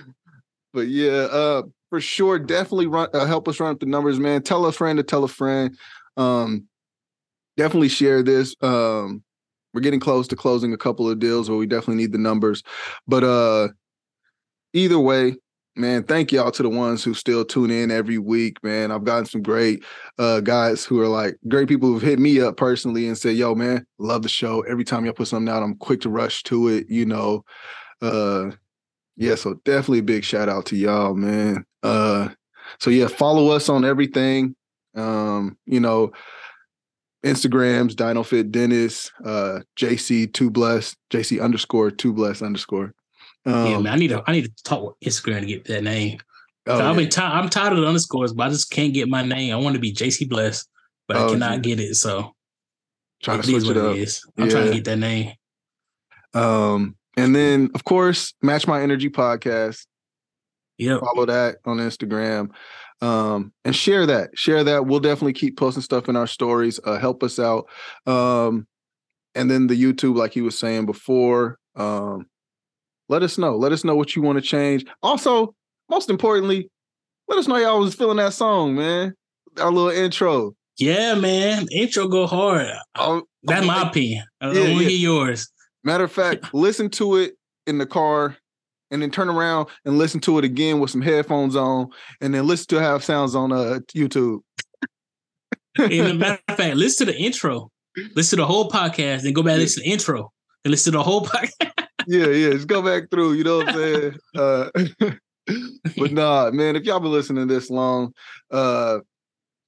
but 0.74 0.88
yeah, 0.88 1.12
uh, 1.12 1.64
for 1.90 2.02
sure, 2.02 2.40
definitely 2.40 2.88
run. 2.88 3.10
Uh, 3.14 3.26
help 3.26 3.48
us 3.48 3.60
run 3.60 3.72
up 3.72 3.80
the 3.80 3.86
numbers, 3.86 4.20
man. 4.20 4.42
Tell 4.42 4.66
a 4.66 4.72
friend 4.72 4.98
to 4.98 5.04
tell 5.04 5.24
a 5.24 5.28
friend. 5.28 5.78
Um, 6.18 6.68
definitely 7.58 7.90
share 7.90 8.24
this. 8.24 8.56
Um, 8.62 9.24
we're 9.74 9.82
getting 9.82 10.00
close 10.00 10.28
to 10.30 10.36
closing 10.36 10.74
a 10.74 10.78
couple 10.78 11.10
of 11.10 11.20
deals 11.20 11.50
where 11.50 11.58
we 11.58 11.68
definitely 11.68 12.02
need 12.02 12.14
the 12.14 12.18
numbers. 12.18 12.64
But 13.08 13.24
uh, 13.24 13.70
either 14.74 15.00
way, 15.00 15.36
man, 15.76 16.04
thank 16.04 16.32
y'all 16.32 16.52
to 16.52 16.64
the 16.64 16.70
ones 16.70 17.04
who 17.04 17.14
still 17.14 17.44
tune 17.46 17.72
in 17.72 17.92
every 17.92 18.18
week, 18.18 18.64
man. 18.64 18.92
I've 18.92 19.04
gotten 19.04 19.26
some 19.26 19.42
great 19.42 19.84
uh 20.18 20.40
guys 20.42 20.86
who 20.86 21.00
are 21.02 21.08
like 21.08 21.38
great 21.48 21.68
people 21.68 21.90
who've 21.90 22.02
hit 22.02 22.20
me 22.20 22.40
up 22.42 22.58
personally 22.58 23.08
and 23.08 23.18
said, 23.18 23.36
yo, 23.36 23.56
man, 23.56 23.86
love 23.98 24.24
the 24.24 24.30
show. 24.30 24.62
Every 24.62 24.84
time 24.84 25.06
y'all 25.06 25.14
put 25.14 25.28
something 25.28 25.54
out, 25.54 25.64
I'm 25.64 25.76
quick 25.76 26.02
to 26.02 26.10
rush 26.10 26.44
to 26.44 26.68
it, 26.70 26.90
you 26.90 27.06
know. 27.06 27.44
Uh 28.02 28.52
yeah, 29.18 29.36
so 29.36 29.56
definitely 29.66 30.00
a 30.00 30.04
big 30.04 30.24
shout 30.24 30.50
out 30.50 30.66
to 30.68 30.76
y'all, 30.76 31.16
man. 31.16 31.66
Uh 31.84 32.30
so 32.80 32.90
yeah, 32.90 33.08
follow 33.08 33.50
us 33.50 33.70
on 33.70 33.86
everything. 33.86 34.56
Um, 34.96 35.58
you 35.66 35.80
know, 35.80 36.12
Instagrams, 37.24 37.94
DinoFit 37.94 38.52
Dennis, 38.52 39.12
uh, 39.26 39.60
JC 39.78 40.32
two 40.32 40.50
bless, 40.50 40.96
JC 41.12 41.42
underscore 41.42 41.92
two 41.92 42.14
bless 42.14 42.42
underscore. 42.42 42.94
Um, 43.46 43.66
yeah, 43.68 43.80
man. 43.80 43.94
I 43.94 43.96
need 43.98 44.08
to. 44.10 44.24
I 44.26 44.32
need 44.32 44.46
to 44.46 44.64
talk 44.64 44.84
with 44.84 45.00
Instagram 45.14 45.42
to 45.42 45.46
get 45.46 45.66
that 45.66 45.84
name. 45.84 46.20
oh, 46.68 46.74
I've 46.80 46.80
yeah. 46.80 46.94
been. 46.94 47.10
ti- 47.10 47.22
I'm 47.22 47.50
tired 47.50 47.74
of 47.74 47.80
the 47.80 47.88
underscores, 47.88 48.34
but 48.34 48.48
I 48.48 48.50
just 48.50 48.72
can't 48.72 48.94
get 48.94 49.08
my 49.08 49.24
name. 49.24 49.54
I 49.54 49.58
want 49.58 49.76
to 49.76 49.80
be 49.80 49.94
JC 49.94 50.28
Bless, 50.28 50.66
but 51.08 51.18
Oh, 51.18 51.28
I 51.28 51.32
cannot 51.32 51.54
yeah. 51.66 51.76
get 51.76 51.80
it. 51.80 51.96
So 51.96 52.34
trying 53.22 53.42
to 53.42 53.48
switch 53.48 53.64
it 53.64 53.68
what 53.68 53.78
up. 53.78 53.96
it 53.96 54.02
is. 54.02 54.26
I'm 54.38 54.50
trying 54.50 54.68
to 54.68 54.74
get 54.74 54.86
that 54.86 54.98
name. 54.98 55.34
Um, 56.34 56.96
and 57.18 57.36
then 57.36 57.70
of 57.76 57.84
course, 57.84 58.34
Match 58.42 58.68
My 58.68 58.82
Energy 58.82 59.10
podcast. 59.10 59.86
Yeah, 60.78 61.00
Follow 61.00 61.26
that 61.28 61.58
on 61.66 61.78
Instagram. 61.78 62.50
Um, 63.02 63.54
and 63.64 63.76
share 63.76 64.06
that. 64.06 64.32
Share 64.36 64.64
that. 64.66 64.86
We'll 64.86 65.00
definitely 65.00 65.34
keep 65.34 65.58
posting 65.58 65.84
stuff 65.84 66.10
in 66.10 66.16
our 66.18 66.28
stories. 66.28 66.80
Uh, 66.84 66.98
help 66.98 67.24
us 67.24 67.40
out. 67.40 67.66
Um, 68.06 68.68
and 69.36 69.50
then 69.50 69.68
the 69.68 69.82
YouTube, 69.82 70.16
like 70.18 70.34
he 70.34 70.42
was 70.42 70.58
saying 70.58 70.86
before. 70.86 71.58
Um, 71.76 72.26
let 73.10 73.24
us 73.24 73.38
know. 73.38 73.56
Let 73.56 73.72
us 73.72 73.84
know 73.84 73.96
what 73.96 74.16
you 74.16 74.22
want 74.22 74.38
to 74.38 74.42
change. 74.42 74.86
Also, 75.04 75.54
most 75.90 76.10
importantly, 76.10 76.70
let 77.28 77.40
us 77.40 77.48
know 77.48 77.58
y'all 77.58 77.80
was 77.80 77.96
feeling 77.96 78.18
that 78.18 78.34
song, 78.34 78.76
man. 78.76 79.14
Our 79.60 79.72
little 79.72 79.90
intro. 79.90 80.56
Yeah, 80.78 81.16
man. 81.16 81.68
Intro 81.72 82.08
go 82.08 82.28
hard. 82.28 82.68
Oh, 82.96 83.24
That's 83.44 83.66
my 83.66 83.88
opinion. 83.88 84.26
I 84.42 84.52
yeah, 84.52 84.72
want 84.72 84.80
to 84.80 84.90
hear 84.90 84.98
yours. 84.98 85.50
Matter 85.84 86.04
of 86.04 86.12
fact, 86.12 86.48
listen 86.54 86.90
to 86.92 87.18
it 87.18 87.36
in 87.68 87.78
the 87.78 87.86
car 87.86 88.36
and 88.92 89.02
then 89.02 89.12
turn 89.12 89.30
around 89.30 89.68
and 89.86 89.98
listen 89.98 90.20
to 90.22 90.38
it 90.38 90.46
again 90.46 90.80
with 90.80 90.92
some 90.92 91.02
headphones 91.02 91.56
on 91.56 91.90
and 92.22 92.34
then 92.34 92.46
listen 92.46 92.68
to 92.68 92.82
have 92.82 93.04
sounds 93.04 93.36
on 93.36 93.52
uh 93.52 93.80
YouTube. 93.96 94.40
In 95.80 96.06
a 96.06 96.14
matter 96.14 96.40
of 96.48 96.58
fact, 96.58 96.76
listen 96.76 97.08
to 97.08 97.14
the 97.14 97.20
intro. 97.20 97.72
Listen 98.16 98.38
to 98.38 98.44
the 98.44 98.48
whole 98.48 98.70
podcast, 98.70 99.22
then 99.22 99.34
go 99.34 99.42
back 99.42 99.54
and 99.54 99.62
listen 99.62 99.84
to 99.84 99.90
the 99.90 99.94
intro 99.94 100.32
and 100.64 100.72
listen 100.72 100.92
to 100.92 100.98
the 100.98 101.04
whole 101.04 101.26
podcast. 101.26 101.85
Yeah, 102.08 102.28
yeah. 102.28 102.50
Just 102.52 102.68
go 102.68 102.82
back 102.82 103.10
through, 103.10 103.34
you 103.34 103.44
know 103.44 103.58
what 103.58 103.70
I'm 103.70 103.76
saying? 103.76 104.18
Uh 104.36 104.70
but 105.98 106.12
nah, 106.12 106.52
man, 106.52 106.76
if 106.76 106.84
y'all 106.84 107.00
been 107.00 107.12
listening 107.12 107.48
this 107.48 107.70
long, 107.70 108.14
uh 108.52 109.00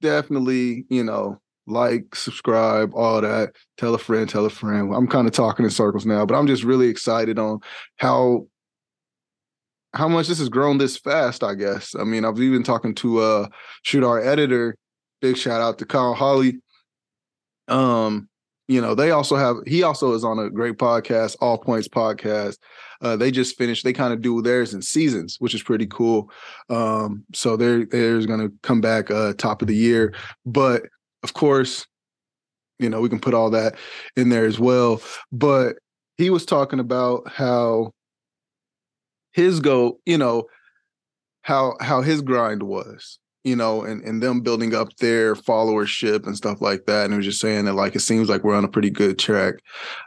definitely, 0.01 0.85
you 0.89 1.03
know, 1.03 1.39
like, 1.67 2.15
subscribe, 2.15 2.93
all 2.95 3.21
that. 3.21 3.53
Tell 3.77 3.93
a 3.93 3.97
friend, 3.97 4.29
tell 4.29 4.45
a 4.45 4.49
friend. 4.49 4.93
I'm 4.95 5.07
kind 5.07 5.27
of 5.27 5.33
talking 5.33 5.65
in 5.65 5.71
circles 5.71 6.05
now, 6.05 6.25
but 6.25 6.35
I'm 6.35 6.47
just 6.47 6.63
really 6.63 6.87
excited 6.87 7.37
on 7.37 7.59
how 7.97 8.47
how 9.93 10.07
much 10.07 10.27
this 10.27 10.39
has 10.39 10.49
grown 10.49 10.77
this 10.77 10.97
fast, 10.97 11.43
I 11.43 11.55
guess. 11.55 11.95
I 11.95 12.03
mean, 12.03 12.23
I've 12.23 12.39
even 12.39 12.63
talking 12.63 12.95
to 12.95 13.19
uh 13.19 13.47
shoot 13.83 14.03
our 14.03 14.19
editor, 14.19 14.77
big 15.21 15.37
shout 15.37 15.61
out 15.61 15.77
to 15.79 15.85
Kyle 15.85 16.13
Holly. 16.13 16.59
Um, 17.67 18.29
you 18.67 18.81
know, 18.81 18.95
they 18.95 19.11
also 19.11 19.35
have 19.35 19.57
he 19.65 19.83
also 19.83 20.13
is 20.13 20.23
on 20.23 20.39
a 20.39 20.49
great 20.49 20.77
podcast, 20.77 21.37
All 21.39 21.57
Points 21.57 21.87
Podcast. 21.87 22.57
Uh, 23.01 23.15
they 23.15 23.31
just 23.31 23.57
finished, 23.57 23.83
they 23.83 23.93
kind 23.93 24.13
of 24.13 24.21
do 24.21 24.41
theirs 24.41 24.73
in 24.73 24.81
seasons, 24.81 25.37
which 25.39 25.53
is 25.53 25.63
pretty 25.63 25.85
cool. 25.87 26.29
Um, 26.69 27.23
so 27.33 27.55
they're 27.55 27.85
they're 27.85 28.25
gonna 28.25 28.49
come 28.63 28.81
back 28.81 29.09
uh 29.09 29.33
top 29.33 29.61
of 29.61 29.67
the 29.67 29.75
year. 29.75 30.13
But 30.45 30.83
of 31.23 31.33
course, 31.33 31.85
you 32.79 32.89
know, 32.89 33.01
we 33.01 33.09
can 33.09 33.19
put 33.19 33.33
all 33.33 33.49
that 33.51 33.75
in 34.15 34.29
there 34.29 34.45
as 34.45 34.59
well. 34.59 35.01
But 35.31 35.77
he 36.17 36.29
was 36.29 36.45
talking 36.45 36.79
about 36.79 37.29
how 37.29 37.91
his 39.31 39.59
go, 39.59 39.99
you 40.05 40.17
know, 40.17 40.45
how 41.41 41.75
how 41.79 42.01
his 42.01 42.21
grind 42.21 42.63
was, 42.63 43.19
you 43.43 43.55
know, 43.55 43.83
and, 43.83 44.03
and 44.03 44.21
them 44.21 44.41
building 44.41 44.75
up 44.75 44.95
their 44.97 45.35
followership 45.35 46.25
and 46.25 46.35
stuff 46.35 46.61
like 46.61 46.85
that. 46.85 47.05
And 47.05 47.13
he 47.13 47.17
was 47.17 47.25
just 47.25 47.41
saying 47.41 47.65
that 47.65 47.73
like 47.73 47.95
it 47.95 48.01
seems 48.01 48.29
like 48.29 48.43
we're 48.43 48.55
on 48.55 48.65
a 48.65 48.69
pretty 48.69 48.89
good 48.89 49.17
track. 49.17 49.55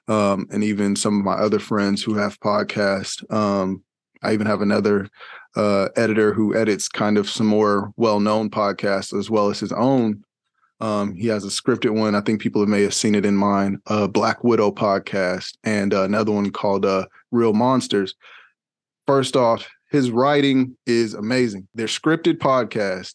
Um, 0.08 0.46
and 0.50 0.62
even 0.62 0.96
some 0.96 1.18
of 1.18 1.24
my 1.24 1.34
other 1.34 1.58
friends 1.58 2.02
who 2.02 2.14
have 2.14 2.40
podcasts, 2.40 3.30
um, 3.32 3.82
I 4.22 4.32
even 4.34 4.46
have 4.46 4.60
another 4.60 5.08
uh, 5.56 5.88
editor 5.96 6.32
who 6.32 6.54
edits 6.54 6.88
kind 6.88 7.18
of 7.18 7.28
some 7.28 7.46
more 7.46 7.92
well-known 7.96 8.50
podcasts 8.50 9.18
as 9.18 9.30
well 9.30 9.50
as 9.50 9.60
his 9.60 9.72
own 9.72 10.22
um, 10.80 11.14
he 11.14 11.26
has 11.28 11.44
a 11.44 11.48
scripted 11.48 11.90
one. 11.90 12.14
I 12.14 12.20
think 12.20 12.40
people 12.40 12.64
may 12.66 12.82
have 12.82 12.94
seen 12.94 13.14
it 13.14 13.26
in 13.26 13.36
mine, 13.36 13.80
uh, 13.86 14.06
Black 14.06 14.42
Widow 14.42 14.70
podcast, 14.70 15.56
and 15.62 15.92
uh, 15.92 16.04
another 16.04 16.32
one 16.32 16.50
called 16.50 16.86
uh, 16.86 17.06
Real 17.30 17.52
Monsters. 17.52 18.14
First 19.06 19.36
off, 19.36 19.68
his 19.90 20.10
writing 20.10 20.76
is 20.86 21.14
amazing. 21.14 21.68
They're 21.74 21.86
scripted 21.86 22.38
podcast, 22.38 23.14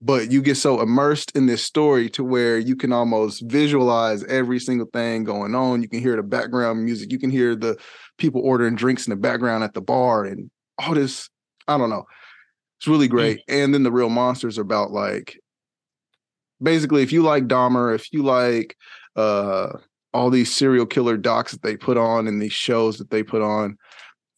but 0.00 0.30
you 0.30 0.42
get 0.42 0.56
so 0.56 0.80
immersed 0.80 1.32
in 1.36 1.46
this 1.46 1.62
story 1.62 2.08
to 2.10 2.22
where 2.22 2.58
you 2.58 2.76
can 2.76 2.92
almost 2.92 3.42
visualize 3.46 4.22
every 4.24 4.60
single 4.60 4.86
thing 4.92 5.24
going 5.24 5.54
on. 5.54 5.82
You 5.82 5.88
can 5.88 6.00
hear 6.00 6.16
the 6.16 6.22
background 6.22 6.84
music. 6.84 7.10
You 7.10 7.18
can 7.18 7.30
hear 7.30 7.56
the 7.56 7.76
people 8.18 8.42
ordering 8.44 8.76
drinks 8.76 9.06
in 9.06 9.10
the 9.10 9.16
background 9.16 9.64
at 9.64 9.74
the 9.74 9.80
bar 9.80 10.24
and 10.24 10.50
all 10.78 10.94
this. 10.94 11.28
I 11.66 11.76
don't 11.78 11.90
know. 11.90 12.04
It's 12.78 12.86
really 12.86 13.08
great. 13.08 13.40
And 13.48 13.72
then 13.72 13.82
the 13.82 13.92
real 13.92 14.10
monsters 14.10 14.58
are 14.58 14.62
about 14.62 14.90
like 14.90 15.38
basically 16.62 17.02
if 17.02 17.12
you 17.12 17.22
like 17.22 17.44
Dahmer, 17.44 17.94
if 17.94 18.12
you 18.12 18.22
like 18.22 18.76
uh 19.16 19.70
all 20.12 20.30
these 20.30 20.54
serial 20.54 20.86
killer 20.86 21.16
docs 21.16 21.52
that 21.52 21.62
they 21.62 21.76
put 21.76 21.96
on 21.96 22.28
and 22.28 22.40
these 22.40 22.52
shows 22.52 22.98
that 22.98 23.10
they 23.10 23.22
put 23.22 23.42
on 23.42 23.76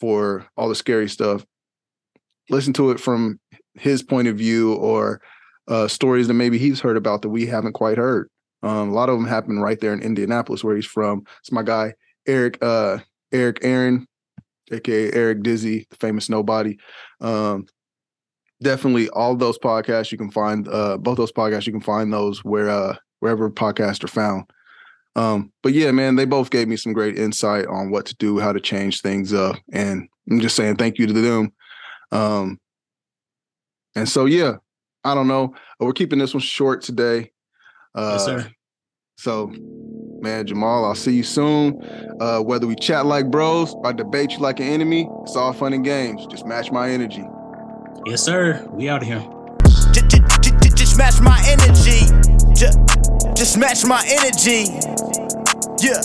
for 0.01 0.47
all 0.57 0.69
the 0.69 0.75
scary 0.75 1.09
stuff, 1.09 1.45
listen 2.51 2.73
to 2.75 2.91
it 2.91 3.01
from 3.01 3.39
his 3.75 4.03
point 4.03 4.29
of 4.29 4.37
view 4.37 4.75
or 4.75 5.21
uh, 5.69 5.89
stories 5.89 6.29
that 6.29 6.35
maybe 6.35 6.59
he's 6.59 6.81
heard 6.81 6.97
about 6.97 7.23
that 7.23 7.29
we 7.29 7.47
haven't 7.47 7.73
quite 7.73 7.99
heard. 7.99 8.29
Um, 8.63 8.91
a 8.91 8.93
lot 8.93 9.09
of 9.09 9.17
them 9.17 9.27
happen 9.27 9.59
right 9.59 9.81
there 9.81 9.93
in 9.93 10.01
Indianapolis, 10.01 10.65
where 10.65 10.77
he's 10.77 10.87
from. 10.87 11.25
It's 11.41 11.53
my 11.53 11.63
guy 11.63 11.95
Eric 12.27 12.59
uh, 12.63 12.99
Eric 13.33 13.59
Aaron, 13.63 14.07
aka 14.71 15.13
Eric 15.13 15.43
Dizzy, 15.43 15.87
the 15.91 15.97
famous 15.97 16.29
nobody. 16.29 16.79
Um, 17.21 17.67
definitely 18.63 19.09
all 19.11 19.37
those 19.37 19.59
podcasts 19.59 20.11
you 20.11 20.19
can 20.19 20.31
find 20.31 20.67
uh 20.69 20.97
both 20.97 21.17
those 21.17 21.33
podcasts 21.33 21.67
you 21.67 21.73
can 21.73 21.81
find 21.81 22.13
those 22.13 22.45
where 22.45 22.71
uh 22.71 22.97
wherever 23.21 23.51
podcasts 23.51 24.03
are 24.03 24.09
found 24.09 24.45
um 25.15 25.53
but 25.63 25.73
yeah 25.73 25.91
man 25.91 26.17
they 26.17 26.25
both 26.25 26.51
gave 26.51 26.67
me 26.67 26.77
some 26.77 26.93
great 26.93 27.19
insight 27.19 27.67
on 27.67 27.91
what 27.91 28.07
to 28.07 28.15
do 28.17 28.39
how 28.39 28.53
to 28.53 28.61
change 28.61 29.03
things 29.03 29.35
up 29.35 29.57
and 29.73 30.09
i'm 30.31 30.41
just 30.41 30.57
saying 30.57 30.77
thank 30.77 30.99
you 30.99 31.07
to 31.07 31.13
them 31.13 31.53
um 32.13 32.59
and 33.95 34.09
so 34.09 34.27
yeah 34.27 34.55
i 35.05 35.15
don't 35.15 35.29
know 35.29 35.55
we're 35.81 35.93
keeping 35.93 36.19
this 36.19 36.35
one 36.35 36.41
short 36.41 36.83
today 36.83 37.31
uh 37.95 38.11
yes, 38.13 38.25
sir. 38.25 38.51
so 39.17 39.53
man 40.21 40.47
jamal 40.47 40.85
i'll 40.85 40.95
see 40.95 41.15
you 41.15 41.23
soon 41.23 41.79
uh 42.21 42.41
whether 42.41 42.67
we 42.67 42.75
chat 42.75 43.07
like 43.07 43.31
bros 43.31 43.75
or 43.75 43.93
debate 43.93 44.33
you 44.33 44.39
like 44.39 44.61
an 44.61 44.67
enemy 44.67 45.09
it's 45.23 45.37
all 45.37 45.53
fun 45.53 45.73
and 45.73 45.85
games 45.85 46.27
just 46.27 46.47
match 46.47 46.71
my 46.71 46.91
energy 46.91 47.25
Yes, 48.07 48.23
sir. 48.23 48.65
We 48.71 48.89
out 48.89 49.03
of 49.03 49.09
here. 49.09 49.19
Just 50.77 50.97
match 50.97 51.21
my 51.21 51.43
energy. 51.49 52.07
Just 53.35 53.59
match 53.59 53.85
my 53.85 54.01
energy. 54.07 54.71
Yeah. 55.83 56.01